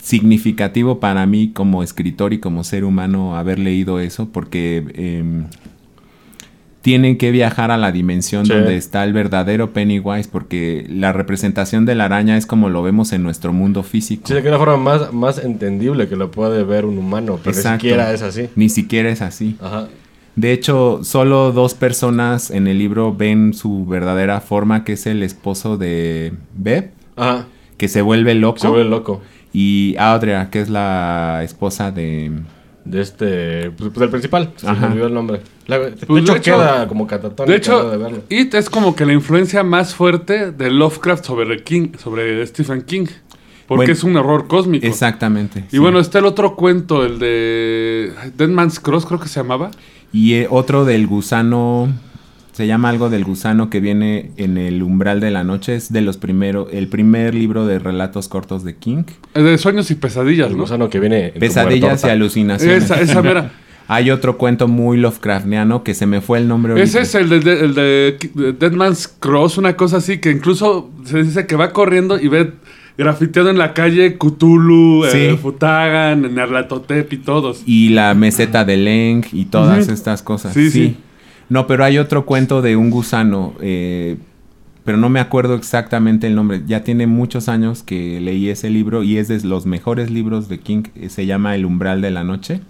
significativo 0.01 0.99
para 0.99 1.25
mí 1.25 1.51
como 1.53 1.83
escritor 1.83 2.33
y 2.33 2.39
como 2.39 2.63
ser 2.63 2.83
humano 2.85 3.35
haber 3.35 3.59
leído 3.59 3.99
eso 3.99 4.29
porque 4.29 4.85
em, 4.93 5.45
tienen 6.87 7.17
que 7.17 7.31
viajar 7.31 7.69
a 7.69 7.75
la 7.75 7.91
dimensión 7.91 8.45
Sí. 8.45 8.53
donde 8.53 8.77
está 8.77 9.03
el 9.03 9.11
verdadero 9.11 9.73
Pennywise 9.73 10.29
porque 10.31 10.85
la 10.89 11.11
representación 11.11 11.85
de 11.85 11.95
la 11.95 12.05
araña 12.05 12.37
es 12.37 12.45
como 12.45 12.69
lo 12.69 12.81
vemos 12.81 13.11
en 13.11 13.23
nuestro 13.23 13.51
mundo 13.51 13.83
físico. 13.83 14.23
Sí, 14.25 14.33
de 14.33 14.41
que 14.41 14.47
una 14.47 14.57
forma 14.57 14.77
más, 14.77 15.11
más 15.11 15.37
entendible 15.37 16.07
que 16.07 16.15
lo 16.15 16.31
puede 16.31 16.63
ver 16.63 16.85
un 16.85 16.97
humano, 16.97 17.39
pero 17.43 17.57
Exacto. 17.57 17.83
ni 17.83 17.89
siquiera 17.89 18.13
es 18.13 18.21
así. 18.21 18.47
Ni 18.55 18.69
siquiera 18.69 19.09
es 19.09 19.21
así. 19.21 19.57
Ajá. 19.61 19.89
De 20.37 20.53
hecho, 20.53 21.01
solo 21.03 21.51
dos 21.51 21.73
personas 21.73 22.51
en 22.51 22.67
el 22.67 22.77
libro 22.77 23.13
ven 23.13 23.53
su 23.53 23.85
verdadera 23.85 24.39
forma, 24.39 24.85
que 24.85 24.93
es 24.93 25.07
el 25.07 25.23
esposo 25.23 25.75
de 25.75 26.31
Beb, 26.55 26.91
Ajá. 27.17 27.47
que 27.75 27.89
se 27.89 28.01
vuelve 28.01 28.33
loco, 28.33 28.59
Se 28.59 28.69
vuelve 28.69 28.89
loco. 28.89 29.19
y 29.51 29.95
Audrey, 29.99 30.37
que 30.51 30.61
es 30.61 30.69
la 30.69 31.41
esposa 31.43 31.91
de... 31.91 32.31
De 32.89 33.01
este. 33.01 33.71
Pues, 33.71 33.89
pues, 33.89 33.99
del 33.99 34.09
principal. 34.09 34.53
Se 34.55 34.71
me 34.71 34.87
olvidó 34.87 35.07
el 35.07 35.13
nombre. 35.13 35.41
La- 35.67 35.79
de 35.79 35.91
Pues, 36.05 36.23
hecho, 36.23 36.33
de 36.33 36.39
hecho- 36.39 36.41
queda 36.57 36.87
como 36.87 37.05
catatónico 37.07 37.51
De 37.51 37.57
hecho, 37.57 37.89
de 37.89 37.97
verlo. 37.97 38.19
It 38.29 38.53
es 38.53 38.69
como 38.69 38.95
que 38.95 39.05
la 39.05 39.13
influencia 39.13 39.63
más 39.63 39.93
fuerte 39.93 40.51
de 40.51 40.71
Lovecraft 40.71 41.25
sobre 41.25 41.63
King, 41.63 41.89
sobre 41.97 42.45
Stephen 42.47 42.81
King. 42.83 43.05
Porque 43.67 43.79
Bueno, 43.81 43.93
es 43.93 44.03
un 44.05 44.15
error 44.15 44.47
cósmico. 44.47 44.87
Exactamente. 44.87 45.65
Y 45.67 45.71
sí. 45.71 45.77
bueno, 45.79 45.99
está 45.99 46.19
el 46.19 46.25
otro 46.25 46.55
cuento, 46.55 47.03
el 47.05 47.19
de 47.19 48.13
Dead 48.37 48.47
Man's 48.47 48.79
Cross, 48.79 49.05
creo 49.05 49.19
que 49.19 49.27
se 49.27 49.41
llamaba. 49.41 49.71
Y 50.13 50.35
eh, 50.35 50.47
otro 50.49 50.85
del 50.85 51.05
gusano, 51.05 51.89
se 52.57 52.65
llama 52.67 52.89
algo 52.89 53.09
del 53.11 53.23
gusano 53.23 53.69
que 53.69 53.79
viene 53.79 54.31
en 54.37 54.57
el 54.57 54.81
umbral 54.81 55.19
de 55.19 55.29
la 55.31 55.43
noche, 55.43 55.75
es 55.75 55.93
de 55.93 56.01
los 56.01 56.17
primeros, 56.17 56.67
el 56.73 56.87
primer 56.87 57.35
libro 57.35 57.67
de 57.67 57.77
relatos 57.77 58.27
cortos 58.27 58.63
de 58.63 58.75
King. 58.75 59.03
El 59.35 59.45
de 59.45 59.57
Sueños 59.59 59.91
y 59.91 59.95
Pesadillas, 59.95 60.47
El 60.49 60.53
¿no? 60.57 60.63
gusano 60.63 60.89
que 60.89 60.99
viene. 60.99 61.27
en 61.27 61.33
tu 61.35 61.39
Pesadillas 61.39 61.77
y 61.77 61.81
muertorta. 61.81 62.11
alucinaciones. 62.11 62.83
Esa, 62.85 62.99
esa 62.99 63.21
mera. 63.21 63.51
Hay 63.89 64.11
otro 64.11 64.37
cuento 64.37 64.67
muy 64.67 64.97
Lovecraftiano 64.97 65.83
que 65.83 65.93
se 65.93 66.05
me 66.07 66.19
fue 66.19 66.39
el 66.39 66.47
nombre 66.49 66.73
Ese 66.81 66.97
ahorita. 66.97 67.01
es 67.01 67.15
el 67.15 67.29
de, 67.29 67.39
de- 67.39 67.65
el 67.65 67.73
de 67.73 68.17
de 68.33 68.53
Dead 68.53 68.71
Man's 68.73 69.07
Cross, 69.07 69.57
una 69.59 69.77
cosa 69.77 69.97
así 69.97 70.17
que 70.17 70.31
incluso 70.31 70.89
se 71.05 71.23
dice 71.23 71.45
que 71.47 71.55
va 71.55 71.71
corriendo 71.71 72.19
y 72.19 72.27
ve 72.27 72.51
grafiteado 72.97 73.49
en 73.49 73.57
la 73.59 73.73
calle 73.73 74.17
Cthulhu, 74.17 75.05
eh, 75.05 75.09
Sí. 75.31 75.37
Futagan, 75.41 76.33
Nerlatotep 76.33 77.13
y 77.13 77.17
todos. 77.17 77.61
Y 77.65 77.89
la 77.89 78.13
meseta 78.15 78.65
de 78.65 78.75
Leng 78.77 79.23
y 79.31 79.45
todas 79.45 79.83
Ujú. 79.85 79.93
estas 79.93 80.21
cosas. 80.23 80.53
Sí, 80.53 80.69
Sí, 80.71 80.87
sí. 80.87 80.97
No, 81.49 81.65
pero 81.67 81.83
hay 81.85 81.97
otro 81.97 82.25
cuento 82.25 82.61
de 82.61 82.75
un 82.75 82.89
gusano, 82.89 83.53
eh, 83.61 84.17
pero 84.83 84.97
no 84.97 85.09
me 85.09 85.19
acuerdo 85.19 85.55
exactamente 85.55 86.27
el 86.27 86.35
nombre. 86.35 86.61
Ya 86.67 86.83
tiene 86.83 87.07
muchos 87.07 87.47
años 87.49 87.83
que 87.83 88.19
leí 88.19 88.49
ese 88.49 88.69
libro 88.69 89.03
y 89.03 89.17
es 89.17 89.27
de 89.27 89.41
los 89.47 89.65
mejores 89.65 90.09
libros 90.11 90.49
de 90.49 90.59
King. 90.59 90.83
Se 91.07 91.25
llama 91.25 91.55
El 91.55 91.65
umbral 91.65 92.01
de 92.01 92.11
la 92.11 92.23
noche. 92.23 92.61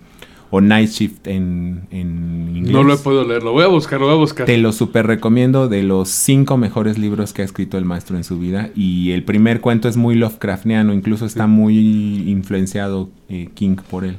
o 0.50 0.62
Night 0.62 0.90
Shift 0.90 1.28
en, 1.28 1.82
en 1.92 2.56
inglés. 2.56 2.72
No 2.72 2.84
lo 2.84 2.94
he 2.94 2.98
podido 2.98 3.28
leer, 3.28 3.44
lo 3.44 3.52
voy 3.52 3.64
a 3.64 3.68
buscar, 3.68 4.00
lo 4.00 4.06
voy 4.06 4.16
a 4.16 4.18
buscar. 4.20 4.46
Te 4.46 4.58
lo 4.58 4.72
super 4.72 5.06
recomiendo 5.06 5.68
de 5.68 5.84
los 5.84 6.08
cinco 6.10 6.56
mejores 6.58 6.98
libros 6.98 7.34
que 7.34 7.42
ha 7.42 7.46
escrito 7.46 7.78
el 7.78 7.84
maestro 7.86 8.16
en 8.16 8.24
su 8.24 8.40
vida. 8.40 8.70
Y 8.76 9.12
el 9.12 9.24
primer 9.24 9.60
cuento 9.60 9.90
es 9.90 9.98
muy 9.98 10.16
Lovecraftiano, 10.16 10.94
incluso 10.94 11.26
está 11.26 11.48
muy 11.48 12.30
influenciado 12.30 13.10
eh, 13.30 13.50
King 13.56 13.76
por 13.90 14.06
él. 14.06 14.18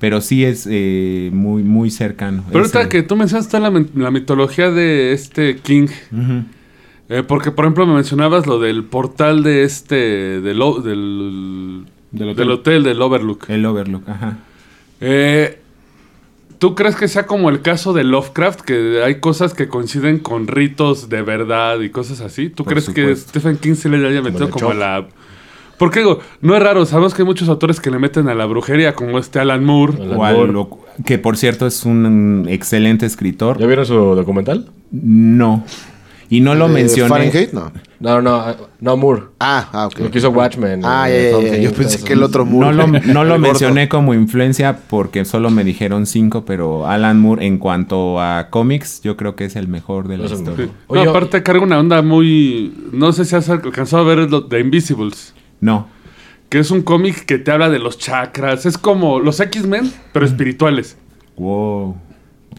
Pero 0.00 0.20
sí 0.20 0.44
es 0.44 0.68
eh, 0.70 1.30
muy, 1.32 1.62
muy 1.64 1.90
cercano. 1.90 2.44
Pero 2.48 2.60
ahorita 2.60 2.88
que 2.88 3.02
tú 3.02 3.16
mencionaste 3.16 3.58
la, 3.58 3.84
la 3.94 4.10
mitología 4.12 4.70
de 4.70 5.12
este 5.12 5.56
King, 5.56 5.88
eh, 7.08 7.24
porque 7.26 7.50
por 7.50 7.64
ejemplo 7.64 7.86
me 7.86 7.94
mencionabas 7.94 8.46
lo 8.46 8.60
del 8.60 8.84
portal 8.84 9.42
de 9.42 9.64
este, 9.64 9.96
del, 10.40 10.58
del, 10.84 11.84
Del 12.12 12.20
del 12.20 12.28
hotel. 12.30 12.50
hotel, 12.50 12.82
del 12.84 13.02
Overlook. 13.02 13.50
El 13.50 13.66
Overlook, 13.66 14.08
ajá. 14.08 14.38
Eh, 15.00 15.60
¿Tú 16.58 16.74
crees 16.74 16.96
que 16.96 17.06
sea 17.06 17.24
como 17.26 17.50
el 17.50 17.62
caso 17.62 17.92
de 17.92 18.02
Lovecraft, 18.02 18.60
que 18.62 19.02
hay 19.04 19.20
cosas 19.20 19.54
que 19.54 19.68
coinciden 19.68 20.18
con 20.18 20.48
ritos 20.48 21.08
de 21.08 21.22
verdad 21.22 21.80
y 21.80 21.90
cosas 21.90 22.20
así? 22.20 22.50
¿Tú 22.50 22.64
Por 22.64 22.72
crees 22.74 22.88
que. 22.90 23.14
Stephen 23.14 23.56
King 23.58 23.74
se 23.74 23.88
le 23.88 24.04
haya 24.06 24.22
metido 24.22 24.50
como 24.50 24.70
Chuck. 24.70 24.78
la... 24.78 25.06
Porque 25.78 26.00
digo, 26.00 26.18
no 26.40 26.56
es 26.56 26.62
raro, 26.62 26.84
sabemos 26.86 27.14
que 27.14 27.22
hay 27.22 27.26
muchos 27.26 27.48
autores 27.48 27.80
que 27.80 27.90
le 27.90 27.98
meten 27.98 28.28
a 28.28 28.34
la 28.34 28.46
brujería, 28.46 28.94
como 28.94 29.18
este 29.18 29.38
Alan 29.38 29.64
Moore. 29.64 29.94
Alan 30.02 30.16
O 30.18 30.24
al 30.24 30.36
Moore. 30.36 30.52
lo- 30.52 30.78
que 31.04 31.18
por 31.18 31.36
cierto 31.36 31.66
es 31.66 31.84
un 31.84 32.46
excelente 32.48 33.06
escritor. 33.06 33.58
¿Ya 33.58 33.66
vieron 33.66 33.86
su 33.86 33.94
documental? 33.94 34.68
No. 34.90 35.64
Y 36.30 36.40
no 36.42 36.54
lo 36.54 36.68
¿De 36.68 36.74
mencioné. 36.74 37.08
Fahrenheit? 37.08 37.52
No. 37.52 37.72
No, 38.00 38.20
no, 38.20 38.44
no, 38.80 38.96
Moore. 38.98 39.22
Ah, 39.40 39.68
ah, 39.72 39.86
ok. 39.86 39.98
Lo 40.00 40.10
que 40.10 40.18
hizo 40.18 40.28
Watchmen. 40.30 40.82
Ah, 40.84 41.06
eh. 41.08 41.30
Something, 41.32 41.60
Yo 41.62 41.72
pensé 41.72 42.04
que 42.04 42.12
el 42.12 42.22
otro 42.22 42.44
No 42.44 42.50
Moore. 42.50 42.76
lo, 42.76 42.86
no 42.86 43.24
lo 43.24 43.38
mencioné 43.38 43.88
como 43.88 44.12
influencia 44.12 44.78
porque 44.90 45.24
solo 45.24 45.48
me 45.50 45.64
dijeron 45.64 46.04
cinco, 46.04 46.44
pero 46.44 46.86
Alan 46.86 47.18
Moore 47.20 47.46
en 47.46 47.56
cuanto 47.58 48.20
a 48.20 48.48
cómics, 48.50 49.00
yo 49.02 49.16
creo 49.16 49.36
que 49.36 49.46
es 49.46 49.56
el 49.56 49.68
mejor 49.68 50.06
de 50.06 50.18
la 50.18 50.26
historia. 50.26 50.66
Sí. 50.66 50.72
Oye, 50.88 51.04
no, 51.04 51.10
aparte 51.10 51.42
carga 51.42 51.62
una 51.62 51.78
onda 51.78 52.02
muy... 52.02 52.74
No 52.92 53.12
sé 53.12 53.24
si 53.24 53.34
has 53.34 53.48
alcanzado 53.48 54.02
a 54.02 54.06
ver 54.14 54.30
lo 54.30 54.42
de 54.42 54.60
Invisibles. 54.60 55.32
No, 55.60 55.88
Que 56.48 56.58
es 56.58 56.70
un 56.70 56.82
cómic 56.82 57.24
que 57.26 57.38
te 57.38 57.50
habla 57.50 57.68
de 57.68 57.78
los 57.78 57.98
chakras. 57.98 58.64
Es 58.66 58.78
como 58.78 59.20
los 59.20 59.40
X-Men, 59.40 59.92
pero 60.12 60.24
espirituales. 60.24 60.96
wow. 61.36 61.96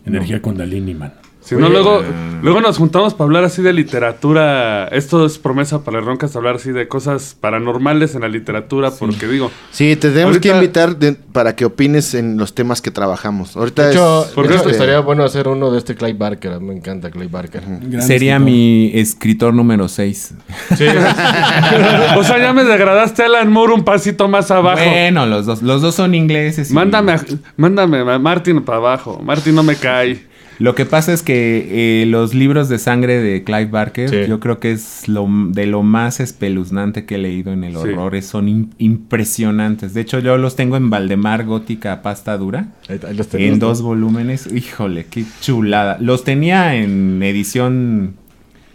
Energía 0.06 0.42
Kundalini, 0.42 0.94
man. 0.94 1.14
Si 1.50 1.56
no, 1.56 1.68
luego, 1.68 2.04
luego 2.44 2.62
nos 2.62 2.78
juntamos 2.78 3.16
para 3.16 3.26
hablar 3.26 3.44
así 3.44 3.64
de 3.64 3.74
literatura. 3.74 4.88
Esto 4.90 5.26
es 5.26 5.40
promesa 5.40 5.84
para 5.84 5.98
el 6.00 6.06
Roncas, 6.06 6.36
hablar 6.36 6.58
así 6.58 6.72
de 6.72 6.88
cosas 6.88 7.36
paranormales 7.40 8.14
en 8.14 8.22
la 8.22 8.28
literatura, 8.28 8.92
porque 8.92 9.28
digo, 9.28 9.50
Sí, 9.72 9.96
te 9.96 10.10
tenemos 10.10 10.36
Ahorita- 10.36 10.42
que 10.42 10.56
invitar 10.56 10.96
de- 10.98 11.14
para 11.14 11.56
que 11.56 11.66
opines 11.66 12.14
en 12.14 12.38
los 12.38 12.54
temas 12.54 12.82
que 12.84 12.92
trabajamos. 12.92 13.58
Ahorita 13.58 13.86
De 13.88 13.92
hecho, 13.94 14.26
es- 14.26 14.52
este, 14.52 14.70
estaría 14.72 15.00
bueno 15.00 15.24
hacer 15.24 15.48
uno 15.48 15.72
de 15.72 15.80
este 15.80 15.96
Clay 15.96 16.14
Barker. 16.14 16.60
Me 16.60 16.74
encanta 16.76 17.10
Clay 17.10 17.28
Barker. 17.28 17.64
Gran 17.66 18.02
Sería 18.04 18.34
escritor. 18.36 18.40
mi 18.54 18.92
escritor 18.94 19.54
número 19.56 19.88
6. 19.88 20.34
Sí, 20.78 20.86
o 22.18 22.24
sea, 22.24 22.38
ya 22.40 22.54
me 22.54 22.64
degradaste 22.64 23.24
a 23.24 23.26
Alan 23.26 23.52
Moore 23.52 23.74
un 23.74 23.84
pasito 23.84 24.28
más 24.28 24.52
abajo. 24.52 24.84
Bueno, 24.88 25.26
los 25.26 25.46
dos, 25.46 25.62
los 25.62 25.82
dos 25.82 25.96
son 25.96 26.14
ingleses. 26.16 26.70
y- 26.70 26.74
Mándame, 26.74 27.14
a, 27.14 27.26
mándame 27.58 28.00
a 28.00 28.20
Martin 28.20 28.62
para 28.62 28.78
abajo. 28.78 29.20
Martin 29.24 29.56
no 29.56 29.64
me 29.64 29.76
cae. 29.76 30.29
Lo 30.60 30.76
que 30.76 30.86
pasa 30.86 31.14
es 31.14 31.24
que 31.24 32.02
eh, 32.02 32.06
los 32.06 32.34
libros 32.34 32.68
de 32.70 32.78
sangre 32.80 33.20
de 33.22 33.44
Clive 33.44 33.66
Barker, 33.68 34.10
Sí. 34.10 34.18
yo 34.28 34.40
creo 34.42 34.60
que 34.60 34.72
es 34.74 35.08
lo, 35.08 35.26
de 35.50 35.66
lo 35.66 35.84
más 35.84 36.20
espeluznante 36.20 37.06
que 37.06 37.16
he 37.16 37.18
leído 37.18 37.52
en 37.54 37.64
el 37.64 37.76
horror. 37.78 38.22
Son 38.22 38.48
im- 38.48 38.70
impresionantes. 38.78 39.94
De 39.94 40.02
hecho, 40.02 40.20
yo 40.20 40.38
los 40.38 40.56
tengo 40.56 40.76
en 40.78 40.90
Valdemar 40.90 41.46
Gótica 41.46 42.02
Pasta 42.02 42.38
Dura. 42.38 42.68
ahí, 42.90 43.00
ahí 43.08 43.16
los. 43.16 43.34
En 43.36 43.60
dos 43.60 43.82
volúmenes. 43.82 44.52
Híjole, 44.52 45.06
qué 45.10 45.24
chulada. 45.42 45.98
Los 46.00 46.24
tenía 46.24 46.76
en 46.76 47.22
edición 47.24 48.16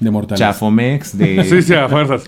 De 0.04 0.10
Mortales. 0.10 0.38
Chafomex. 0.38 1.16
De, 1.18 1.44
Sí, 1.48 1.62
sí, 1.62 1.74
a 1.74 1.88
fuerzas. 1.88 2.24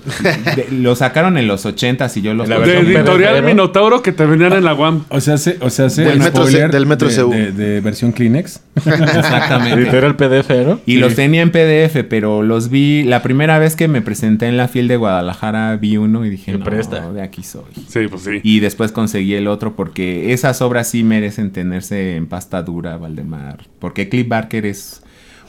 de- 0.57 0.67
lo 0.73 0.97
sacaron 0.97 1.37
en 1.39 1.47
los 1.47 1.65
80 1.67 2.09
y 2.17 2.21
yo 2.23 2.35
los 2.35 2.49
la 2.49 2.59
De 2.61 2.79
editorial. 2.79 3.43
Minotauro 3.45 4.03
que 4.03 4.13
te 4.13 4.25
vendían 4.27 4.53
en 4.55 4.65
la 4.65 4.75
UAM. 4.75 5.05
O 5.11 5.21
sea, 5.21 5.37
se, 5.39 5.59
o 5.61 5.71
sea, 5.71 5.89
se 5.91 6.03
Del 6.03 6.13
el 6.15 6.19
metro 6.21 6.45
C- 6.45 6.51
spoiler 6.51 6.71
del 6.73 6.87
metro 6.87 7.09
de, 7.09 7.17
CU. 7.17 7.31
de- 7.31 7.53
de 7.53 7.81
versión 7.81 8.13
Kleenex. 8.13 8.61
Exactamente. 8.77 9.81
Editorial 9.83 10.17
PDF, 10.17 10.51
¿no? 10.67 10.81
Y 10.87 10.97
los 10.97 11.15
tenía 11.15 11.43
en 11.43 11.51
PDF, 11.51 12.05
pero 12.09 12.43
los 12.43 12.69
vi 12.71 13.03
la 13.05 13.23
primera 13.23 13.59
vez 13.59 13.77
que 13.77 13.89
me 13.89 14.03
presenté 14.03 14.47
en 14.47 14.57
la 14.57 14.69
FIL 14.69 14.89
de 14.89 14.97
Guadalajara, 14.97 15.77
vi 15.77 15.97
uno 15.97 16.25
y 16.25 16.31
dije, 16.31 16.53
¿Qué 16.53 16.59
no, 16.59 16.65
presta? 16.65 17.13
de 17.13 17.23
aquí 17.23 17.43
soy. 17.43 17.63
Sí, 17.89 18.01
pues 18.09 18.23
sí. 18.23 18.41
Y 18.43 18.61
después 18.61 18.93
conseguí 18.93 19.35
el 19.35 19.49
otro 19.49 19.77
porque 19.77 20.33
esas 20.33 20.63
obras 20.63 20.89
sí 20.89 21.05
merecen 21.05 21.51
tenerse 21.51 22.17
en 22.17 22.27
pasta 22.27 22.63
dura, 22.63 22.97
Valdemar. 22.97 23.67
Porque 23.79 24.09
Cliff 24.09 24.29
Barker 24.29 24.67
es 24.67 25.03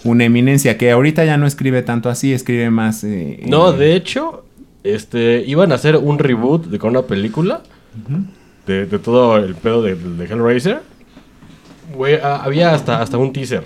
una 0.04 0.26
eminencia 0.26 0.78
que 0.78 0.92
ahorita 0.92 1.26
ya 1.26 1.38
no 1.38 1.48
escribe 1.48 1.82
tanto 1.82 2.10
así, 2.10 2.34
escribe 2.34 2.70
más... 2.70 3.04
eh, 3.04 3.42
No, 3.48 3.74
eh, 3.74 3.78
de 3.78 3.96
hecho, 3.96 4.46
este, 4.84 5.44
iban 5.48 5.72
a 5.72 5.76
hacer 5.76 5.98
un 5.98 6.20
reboot 6.20 6.66
de 6.68 6.80
con 6.80 6.92
una 6.92 7.02
película 7.04 7.62
de, 8.66 8.86
de 8.86 9.00
todo 9.00 9.38
el 9.38 9.56
pedo 9.56 9.82
de, 9.82 9.96
de 9.96 10.26
Hellraiser. 10.26 10.82
Ah, 12.24 12.42
había 12.44 12.74
hasta, 12.74 13.02
hasta 13.02 13.18
un 13.18 13.32
teaser 13.34 13.64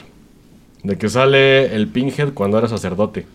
de 0.84 0.98
que 0.98 1.10
sale 1.10 1.76
el 1.76 1.88
Pinhead 1.88 2.34
cuando 2.34 2.58
era 2.58 2.68
sacerdote. 2.68 3.26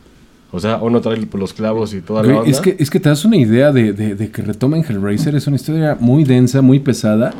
O 0.53 0.61
sea, 0.61 0.77
uno 0.79 1.01
trae 1.01 1.19
los 1.35 1.53
clavos 1.53 1.93
y 1.93 2.01
toda 2.01 2.23
la 2.23 2.29
Güey, 2.29 2.39
onda. 2.39 2.51
es, 2.51 2.61
que, 2.61 2.77
es 2.79 2.89
que 2.89 3.01
te 3.01 3.09
das 3.09 3.25
una 3.25 3.37
idea 3.37 3.73
de, 3.73 3.93
de- 3.93 4.15
de 4.15 4.31
que 4.31 4.43
retomen 4.43 4.85
Hellraiser. 4.89 5.35
Es 5.35 5.47
una 5.49 5.57
historia 5.57 5.97
muy 5.99 6.25
densa, 6.25 6.63
muy 6.63 6.79
pesada. 6.79 7.35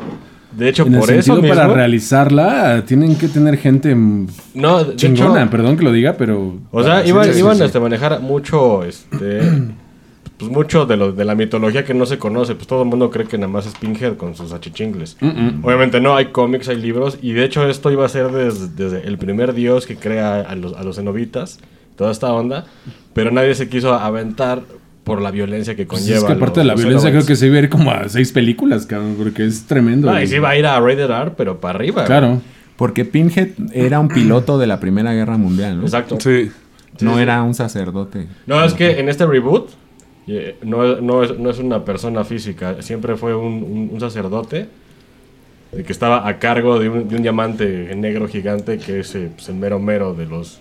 De 0.57 0.69
hecho, 0.69 0.85
en 0.85 0.93
el 0.95 0.99
por 0.99 1.09
eso 1.11 1.21
sentido, 1.35 1.41
mismo, 1.41 1.55
para 1.55 1.67
realizarla, 1.73 2.83
tienen 2.85 3.15
que 3.15 3.27
tener 3.27 3.57
gente 3.57 3.93
mm, 3.95 4.27
No, 4.55 4.83
de 4.83 4.95
chingona, 4.95 5.41
hecho, 5.43 5.51
perdón 5.51 5.77
que 5.77 5.83
lo 5.83 5.91
diga, 5.91 6.13
pero... 6.17 6.55
O 6.71 6.83
sea, 6.83 7.03
Sí, 7.03 7.09
iban, 7.09 7.31
sí, 7.33 7.39
iban 7.39 7.57
sí. 7.57 7.63
a 7.77 7.79
manejar 7.79 8.19
mucho, 8.21 8.83
este, 8.83 9.39
pues 10.37 10.51
mucho 10.51 10.85
de, 10.85 10.97
lo, 10.97 11.11
de 11.11 11.25
la 11.25 11.35
mitología 11.35 11.83
que 11.85 11.93
no 11.93 12.05
se 12.05 12.17
conoce. 12.19 12.53
Pues 12.55 12.67
todo 12.67 12.83
el 12.83 12.89
mundo 12.89 13.09
cree 13.09 13.25
que 13.27 13.37
nada 13.37 13.51
más 13.51 13.65
es 13.65 13.73
Pinhead 13.75 14.17
con 14.17 14.35
sus 14.35 14.51
achichingles. 14.51 15.17
Obviamente 15.63 15.99
no, 16.01 16.15
hay 16.15 16.27
cómics, 16.27 16.69
hay 16.69 16.77
libros. 16.77 17.17
Y 17.21 17.33
de 17.33 17.43
hecho 17.43 17.67
esto 17.67 17.91
iba 17.91 18.05
a 18.05 18.09
ser 18.09 18.31
des- 18.31 18.75
desde 18.75 19.07
el 19.07 19.17
primer 19.17 19.53
dios 19.53 19.85
que 19.87 19.95
crea 19.95 20.41
a 20.41 20.55
los, 20.55 20.73
a 20.73 20.83
los 20.83 20.95
cenobitas, 20.97 21.59
toda 21.95 22.11
esta 22.11 22.31
onda. 22.33 22.65
Pero 23.13 23.31
nadie 23.31 23.55
se 23.55 23.67
quiso 23.67 23.93
aventar 23.95 24.61
por 25.07 25.21
la 25.21 25.31
violencia 25.31 25.75
que 25.75 25.85
Pues 25.85 26.01
conlleva. 26.01 26.19
es 26.19 26.23
que 26.25 26.33
aparte 26.33 26.59
de 26.59 26.65
la 26.65 26.75
violencia 26.75 27.09
creo 27.09 27.25
que 27.25 27.35
se 27.35 27.47
iba 27.47 27.55
a 27.55 27.59
ir 27.59 27.69
como 27.69 27.89
a 27.91 28.07
seis 28.09 28.31
películas, 28.31 28.85
cabrón, 28.85 29.15
porque 29.17 29.45
es 29.45 29.63
tremendo. 29.65 30.09
Ah, 30.11 30.21
y 30.21 30.27
sí 30.27 30.37
va 30.37 30.49
a 30.49 30.57
ir 30.57 30.65
a 30.65 30.79
Rated 30.79 31.09
R, 31.09 31.31
pero 31.37 31.59
para 31.59 31.79
arriba. 31.79 32.03
Claro. 32.05 32.41
Porque 32.75 33.05
Pinhead 33.05 33.49
era 33.73 33.99
un 33.99 34.07
piloto 34.09 34.59
de 34.59 34.67
la 34.67 34.79
Primera 34.79 35.13
Guerra 35.13 35.37
Mundial, 35.37 35.77
¿no? 35.77 35.83
Exacto. 35.83 36.17
Sí. 36.19 36.51
No 37.01 37.17
era 37.19 37.41
un 37.41 37.53
sacerdote. 37.53 38.27
No, 38.45 38.63
es 38.63 38.73
que 38.73 38.99
en 38.99 39.07
este 39.09 39.25
reboot 39.25 39.69
eh, 40.27 40.57
no, 40.63 40.99
no 41.01 41.23
es, 41.23 41.39
no 41.39 41.49
es 41.49 41.57
una 41.59 41.85
persona 41.85 42.23
física, 42.25 42.81
siempre 42.81 43.15
fue 43.15 43.33
un, 43.35 43.63
un- 43.63 43.89
un 43.93 43.99
sacerdote 43.99 44.67
que 45.71 45.91
estaba 45.91 46.27
a 46.27 46.37
cargo 46.39 46.79
de 46.79 46.89
un, 46.89 47.07
de 47.07 47.15
un 47.15 47.21
diamante 47.21 47.93
negro 47.95 48.27
gigante 48.27 48.77
que 48.77 48.99
es 49.01 49.15
eh, 49.15 49.29
pues, 49.35 49.47
el 49.49 49.55
mero 49.55 49.79
mero 49.79 50.13
de 50.13 50.25
los 50.25 50.59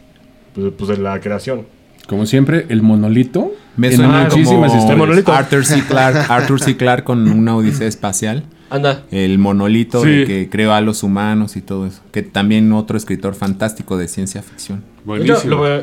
pues, 0.55 0.73
pues, 0.77 0.89
de 0.91 0.99
la 0.99 1.21
creación. 1.21 1.63
Como 2.07 2.27
siempre, 2.27 2.67
el 2.69 2.83
monolito. 2.83 3.53
Me 3.77 3.89
en 3.89 3.97
suena 3.97 4.23
muchísimas 4.25 4.49
como 4.49 4.65
historias. 4.67 4.91
El 4.91 4.97
monolito. 4.97 5.33
Arthur 5.33 5.65
C. 5.67 5.83
Clarke, 5.87 6.19
Arthur 6.31 6.61
C. 6.61 6.77
Clarke 6.77 7.05
con 7.05 7.29
una 7.31 7.57
odisea 7.57 7.87
espacial. 7.89 8.45
Anda. 8.71 9.05
El 9.11 9.39
monolito 9.39 10.03
Sí. 10.03 10.09
de 10.11 10.25
que 10.27 10.49
creó 10.51 10.73
a 10.73 10.81
los 10.81 11.03
humanos 11.03 11.57
y 11.57 11.63
todo 11.63 11.87
eso. 11.87 12.01
Que 12.13 12.23
también 12.23 12.73
otro 12.73 12.97
escritor 12.97 13.35
fantástico 13.35 13.97
de 13.97 14.09
ciencia 14.09 14.43
ficción. 14.43 14.83
Buenísimo. 15.05 15.39
Yo 15.45 15.51
lo- 15.51 15.83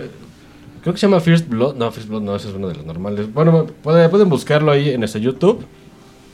creo 0.81 0.93
que 0.93 0.99
se 0.99 1.07
llama 1.07 1.19
First 1.21 1.47
Blood. 1.49 1.75
No, 1.75 1.91
First 1.91 2.09
Blood 2.09 2.21
no, 2.23 2.35
ese 2.35 2.49
es 2.49 2.55
uno 2.55 2.67
de 2.67 2.75
los 2.75 2.85
normales. 2.85 3.31
Bueno, 3.33 3.65
puede- 3.81 4.09
pueden 4.09 4.27
buscarlo 4.29 4.71
ahí 4.71 4.89
en 4.89 5.03
este 5.03 5.21
YouTube. 5.21 5.63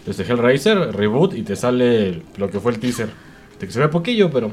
Desde 0.05 0.23
Hellraiser, 0.23 0.95
Reboot, 0.95 1.35
y 1.35 1.43
te 1.43 1.55
sale 1.55 2.23
lo 2.37 2.49
que 2.49 2.59
fue 2.59 2.71
el 2.71 2.79
teaser. 2.79 3.09
De 3.59 3.67
que 3.67 3.71
se 3.73 3.79
ve 3.79 3.89
poquillo, 3.89 4.31
pero... 4.31 4.49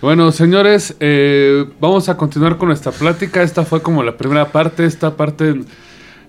Bueno, 0.00 0.32
señores, 0.32 0.96
eh, 1.00 1.64
vamos 1.80 2.08
a 2.08 2.16
continuar 2.16 2.58
con 2.58 2.68
nuestra 2.68 2.92
plática. 2.92 3.42
Esta 3.42 3.64
fue 3.64 3.80
como 3.80 4.02
la 4.02 4.16
primera 4.16 4.46
parte. 4.50 4.84
Esta 4.84 5.16
parte 5.16 5.62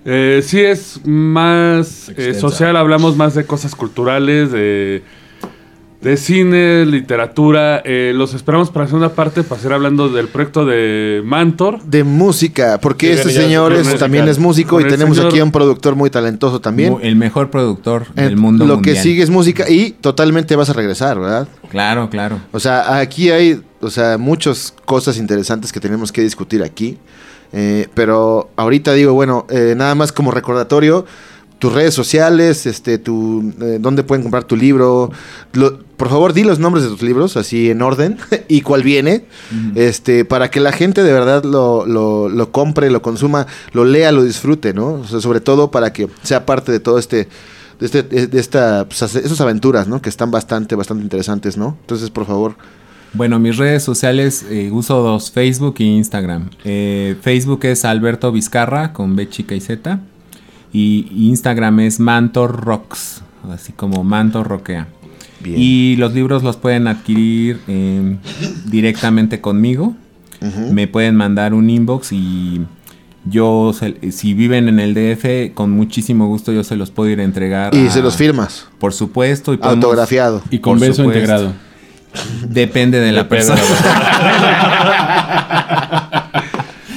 eh, 0.05 0.41
sí 0.43 0.61
es 0.61 1.01
más 1.05 2.09
eh, 2.15 2.33
social. 2.33 2.77
Hablamos 2.77 3.17
más 3.17 3.35
de 3.35 3.45
cosas 3.45 3.75
culturales, 3.75 4.51
de, 4.51 5.03
de 6.05 6.17
cine, 6.17 6.85
literatura. 6.85 7.81
Eh, 7.83 8.11
los 8.15 8.35
esperamos 8.35 8.69
para 8.69 8.83
la 8.83 8.89
segunda 8.89 9.09
parte 9.09 9.41
para 9.43 9.59
seguir 9.59 9.73
hablando 9.73 10.07
del 10.09 10.27
proyecto 10.27 10.63
de 10.63 11.23
Mantor. 11.25 11.81
De 11.81 12.03
música, 12.03 12.79
porque 12.79 13.13
Sí, 13.15 13.19
este 13.21 13.31
señor 13.31 13.73
es 13.73 13.79
es- 13.79 13.85
musical. 13.85 13.99
también 13.99 14.27
es 14.27 14.37
músico 14.37 14.79
y 14.79 14.83
Con 14.83 14.91
tenemos 14.91 15.17
señor- 15.17 15.31
aquí 15.31 15.39
a 15.39 15.43
un 15.43 15.51
productor 15.51 15.95
muy 15.95 16.11
talentoso 16.11 16.61
también. 16.61 16.95
El 17.01 17.15
mejor 17.15 17.49
productor 17.49 18.05
del 18.13 18.37
mundo 18.37 18.65
Lo 18.67 18.75
mundial. 18.75 18.95
que 18.95 19.01
sigue 19.01 19.23
es 19.23 19.31
música 19.31 19.67
y 19.67 19.91
totalmente 19.99 20.55
vas 20.55 20.69
a 20.69 20.73
regresar, 20.73 21.19
¿verdad? 21.19 21.47
Claro, 21.69 22.07
claro. 22.11 22.39
O 22.51 22.59
sea, 22.59 22.97
aquí 22.99 23.31
hay, 23.31 23.59
o 23.81 23.89
sea, 23.89 24.19
muchas 24.19 24.75
cosas 24.85 25.17
interesantes 25.17 25.73
que 25.73 25.79
tenemos 25.79 26.11
que 26.11 26.21
discutir 26.21 26.61
aquí. 26.61 26.99
Eh, 27.51 27.87
pero 27.95 28.49
ahorita 28.57 28.93
digo, 28.93 29.13
bueno, 29.13 29.47
eh, 29.49 29.73
nada 29.75 29.95
más 29.95 30.11
como 30.11 30.29
recordatorio, 30.31 31.05
tus 31.65 31.73
redes 31.73 31.93
sociales, 31.93 32.65
este, 32.65 32.97
tu, 32.97 33.53
eh, 33.61 33.77
dónde 33.79 34.03
pueden 34.03 34.21
comprar 34.23 34.43
tu 34.43 34.55
libro. 34.55 35.11
Lo- 35.53 35.79
por 35.95 36.09
favor, 36.09 36.33
di 36.33 36.43
los 36.43 36.59
nombres 36.59 36.83
de 36.83 36.89
tus 36.91 37.01
libros, 37.01 37.37
así 37.37 37.69
en 37.69 37.81
orden, 37.81 38.17
y 38.49 38.61
cuál 38.61 38.83
viene, 38.83 39.25
este, 39.75 40.25
para 40.25 40.51
que 40.51 40.59
la 40.59 40.71
gente 40.73 41.03
de 41.03 41.13
verdad 41.13 41.43
lo, 41.43 41.85
lo, 41.85 42.27
lo 42.29 42.51
compre, 42.51 42.89
lo 42.91 43.01
consuma, 43.01 43.47
lo 43.71 43.85
lea, 43.85 44.11
lo 44.11 44.23
disfrute, 44.23 44.73
¿no? 44.73 44.93
O 44.93 45.07
sea, 45.07 45.21
sobre 45.21 45.39
todo 45.39 45.71
para 45.71 45.93
que 45.93 46.07
sea 46.23 46.45
parte 46.45 46.71
de 46.71 46.79
todo 46.81 46.99
este, 46.99 47.27
de, 47.79 47.85
este, 47.85 48.03
de 48.03 48.39
esta, 48.39 48.85
pues, 48.87 49.01
esas 49.01 49.39
aventuras, 49.41 49.87
¿no? 49.87 50.01
Que 50.01 50.09
están 50.09 50.31
bastante, 50.31 50.75
bastante 50.75 51.03
interesantes, 51.03 51.55
¿no? 51.57 51.77
Entonces, 51.81 52.09
por 52.09 52.25
favor, 52.25 52.55
Bueno, 53.13 53.39
mis 53.39 53.55
redes 53.55 53.81
sociales 53.81 54.45
eh, 54.49 54.69
uso 54.71 55.01
dos, 55.01 55.31
Facebook 55.31 55.75
e 55.79 55.83
Instagram. 55.85 56.49
Eh, 56.65 57.15
Facebook 57.21 57.61
es 57.63 57.85
Alberto 57.85 58.29
Vizcarra 58.33 58.91
con 58.91 59.15
B 59.15 59.29
chica 59.29 59.55
y 59.55 59.61
Z. 59.61 60.01
Y 60.77 61.07
Instagram 61.29 61.79
es 61.81 61.99
Mantor 62.01 62.65
Rocks, 62.65 63.21
así 63.53 63.71
como 63.71 64.03
Mantor 64.03 64.47
Roquea. 64.49 64.87
Bien. 65.39 65.55
Y 65.57 65.95
los 65.95 66.13
libros 66.13 66.43
los 66.43 66.57
pueden 66.57 66.87
adquirir 66.87 67.61
eh, 67.67 68.17
directamente 68.65 69.39
conmigo. 69.39 69.95
Me 70.71 70.87
pueden 70.87 71.15
mandar 71.15 71.53
un 71.53 71.69
inbox 71.69 72.11
y 72.11 72.61
yo, 73.25 73.71
se- 73.73 74.11
si 74.11 74.33
viven 74.35 74.67
en 74.67 74.79
el 74.79 74.93
DF, 74.93 75.53
con 75.55 75.71
muchísimo 75.71 76.27
gusto 76.27 76.51
yo 76.51 76.63
se 76.63 76.75
los 76.75 76.91
puedo 76.91 77.09
ir 77.09 77.19
a 77.19 77.23
entregar. 77.23 77.73
y 77.73 77.87
a- 77.87 77.91
se 77.91 78.01
los 78.01 78.15
firmas, 78.17 78.67
Por 78.77 78.93
supuesto. 78.93 79.53
Y 79.53 79.57
podemos- 79.57 79.83
autografiado. 79.85 80.43
Y 80.51 80.59
con 80.59 80.77
beso 80.79 81.03
supuesto. 81.03 81.17
integrado. 81.19 81.53
Depende 82.47 82.99
de 82.99 83.11
la 83.11 83.23
Depende 83.23 83.45
de 83.45 83.51
persona. 83.55 83.91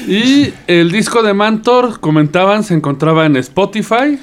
Y 0.08 0.52
el 0.66 0.90
disco 0.90 1.22
de 1.22 1.34
Mantor, 1.34 2.00
comentaban, 2.00 2.64
se 2.64 2.74
encontraba 2.74 3.26
en 3.26 3.36
Spotify, 3.36 4.18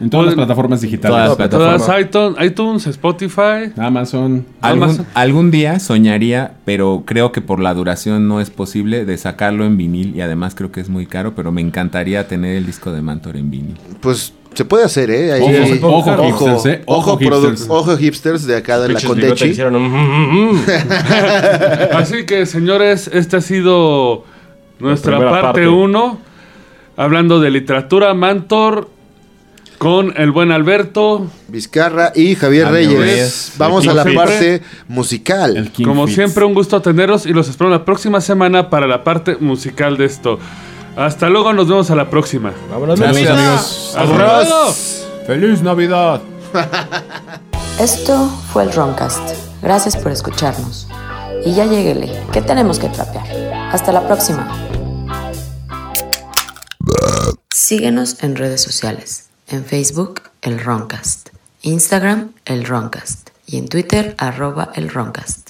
En 0.00 0.08
todas 0.10 0.26
las 0.26 0.34
plataformas 0.34 0.80
digitales. 0.80 1.12
Todas 1.14 1.28
las 1.28 1.36
plataformas. 1.36 1.84
todas 1.86 2.00
iTunes, 2.00 2.46
iTunes, 2.50 2.86
Spotify. 2.86 3.72
Amazon. 3.76 4.46
Algún, 4.60 4.82
Amazon. 4.84 5.06
algún 5.14 5.50
día 5.50 5.78
soñaría, 5.78 6.54
pero 6.64 7.02
creo 7.06 7.30
que 7.30 7.40
por 7.42 7.60
la 7.60 7.74
duración 7.74 8.26
no 8.26 8.40
es 8.40 8.50
posible 8.50 9.04
de 9.04 9.16
sacarlo 9.18 9.64
en 9.66 9.76
vinil 9.76 10.16
y 10.16 10.20
además 10.22 10.54
creo 10.54 10.72
que 10.72 10.80
es 10.80 10.88
muy 10.88 11.06
caro, 11.06 11.34
pero 11.34 11.52
me 11.52 11.60
encantaría 11.60 12.26
tener 12.26 12.56
el 12.56 12.66
disco 12.66 12.90
de 12.90 13.02
Mantor 13.02 13.36
en 13.36 13.50
vinil. 13.50 13.76
Pues 14.00 14.32
se 14.54 14.64
puede 14.64 14.84
hacer, 14.84 15.10
¿eh? 15.10 15.32
Ahí- 15.32 15.78
Ojo, 15.82 16.10
ojo, 16.10 16.24
hipsters, 16.26 16.66
¿eh? 16.66 16.82
Ojo, 16.86 17.12
Ojo, 17.12 17.18
hipsters. 17.18 17.66
ojo 17.68 17.96
hipsters 17.96 18.46
de 18.46 18.56
acá 18.56 18.78
de 18.80 18.88
la 18.90 19.00
Condechi. 19.00 19.60
un-. 19.62 20.60
Así 21.92 22.24
que, 22.26 22.44
señores, 22.46 23.08
esta 23.12 23.38
ha 23.38 23.40
sido 23.40 24.24
nuestra 24.82 25.18
parte 25.18 25.42
parte. 25.42 25.68
1. 25.68 26.18
Hablando 26.96 27.40
de 27.40 27.50
literatura, 27.50 28.12
Mantor 28.14 28.88
con 29.78 30.14
el 30.16 30.30
buen 30.30 30.52
Alberto. 30.52 31.26
Vizcarra 31.48 32.12
y 32.14 32.34
Javier 32.36 32.68
Reyes. 32.68 32.98
Reyes. 33.00 33.52
Vamos 33.58 33.88
a 33.88 33.94
la 33.94 34.04
parte 34.04 34.62
musical. 34.86 35.72
Como 35.84 36.06
Fitz. 36.06 36.14
siempre, 36.14 36.44
un 36.44 36.54
gusto 36.54 36.80
tenerlos 36.80 37.26
y 37.26 37.32
los 37.32 37.48
espero 37.48 37.68
la 37.70 37.84
próxima 37.84 38.20
semana 38.20 38.70
para 38.70 38.86
la 38.86 39.02
parte 39.02 39.36
musical 39.40 39.96
de 39.96 40.04
esto. 40.04 40.38
Hasta 40.94 41.30
luego, 41.30 41.52
nos 41.52 41.68
vemos 41.68 41.90
a 41.90 41.96
la 41.96 42.10
próxima. 42.10 42.52
Vámonos, 42.70 43.00
Gracias. 43.00 43.30
amigos. 43.30 43.94
¡Hasta 43.96 44.16
luego! 44.18 44.72
¡Feliz 45.26 45.62
Navidad! 45.62 46.20
Esto 47.80 48.28
fue 48.52 48.64
el 48.64 48.72
Roncast. 48.72 49.22
Gracias 49.62 49.96
por 49.96 50.12
escucharnos. 50.12 50.86
Y 51.44 51.54
ya 51.54 51.64
lleguele, 51.64 52.12
que 52.32 52.42
tenemos 52.42 52.78
que 52.78 52.88
trapear. 52.88 53.26
Hasta 53.72 53.90
la 53.90 54.06
próxima. 54.06 54.48
Síguenos 57.64 58.24
en 58.24 58.34
redes 58.34 58.60
sociales. 58.60 59.28
En 59.46 59.64
Facebook, 59.64 60.22
el 60.40 60.58
Roncast. 60.58 61.28
Instagram, 61.62 62.32
el 62.44 62.64
Roncast. 62.64 63.30
Y 63.46 63.56
en 63.56 63.68
Twitter, 63.68 64.16
arroba 64.18 64.72
el 64.74 64.88
Roncast. 64.88 65.41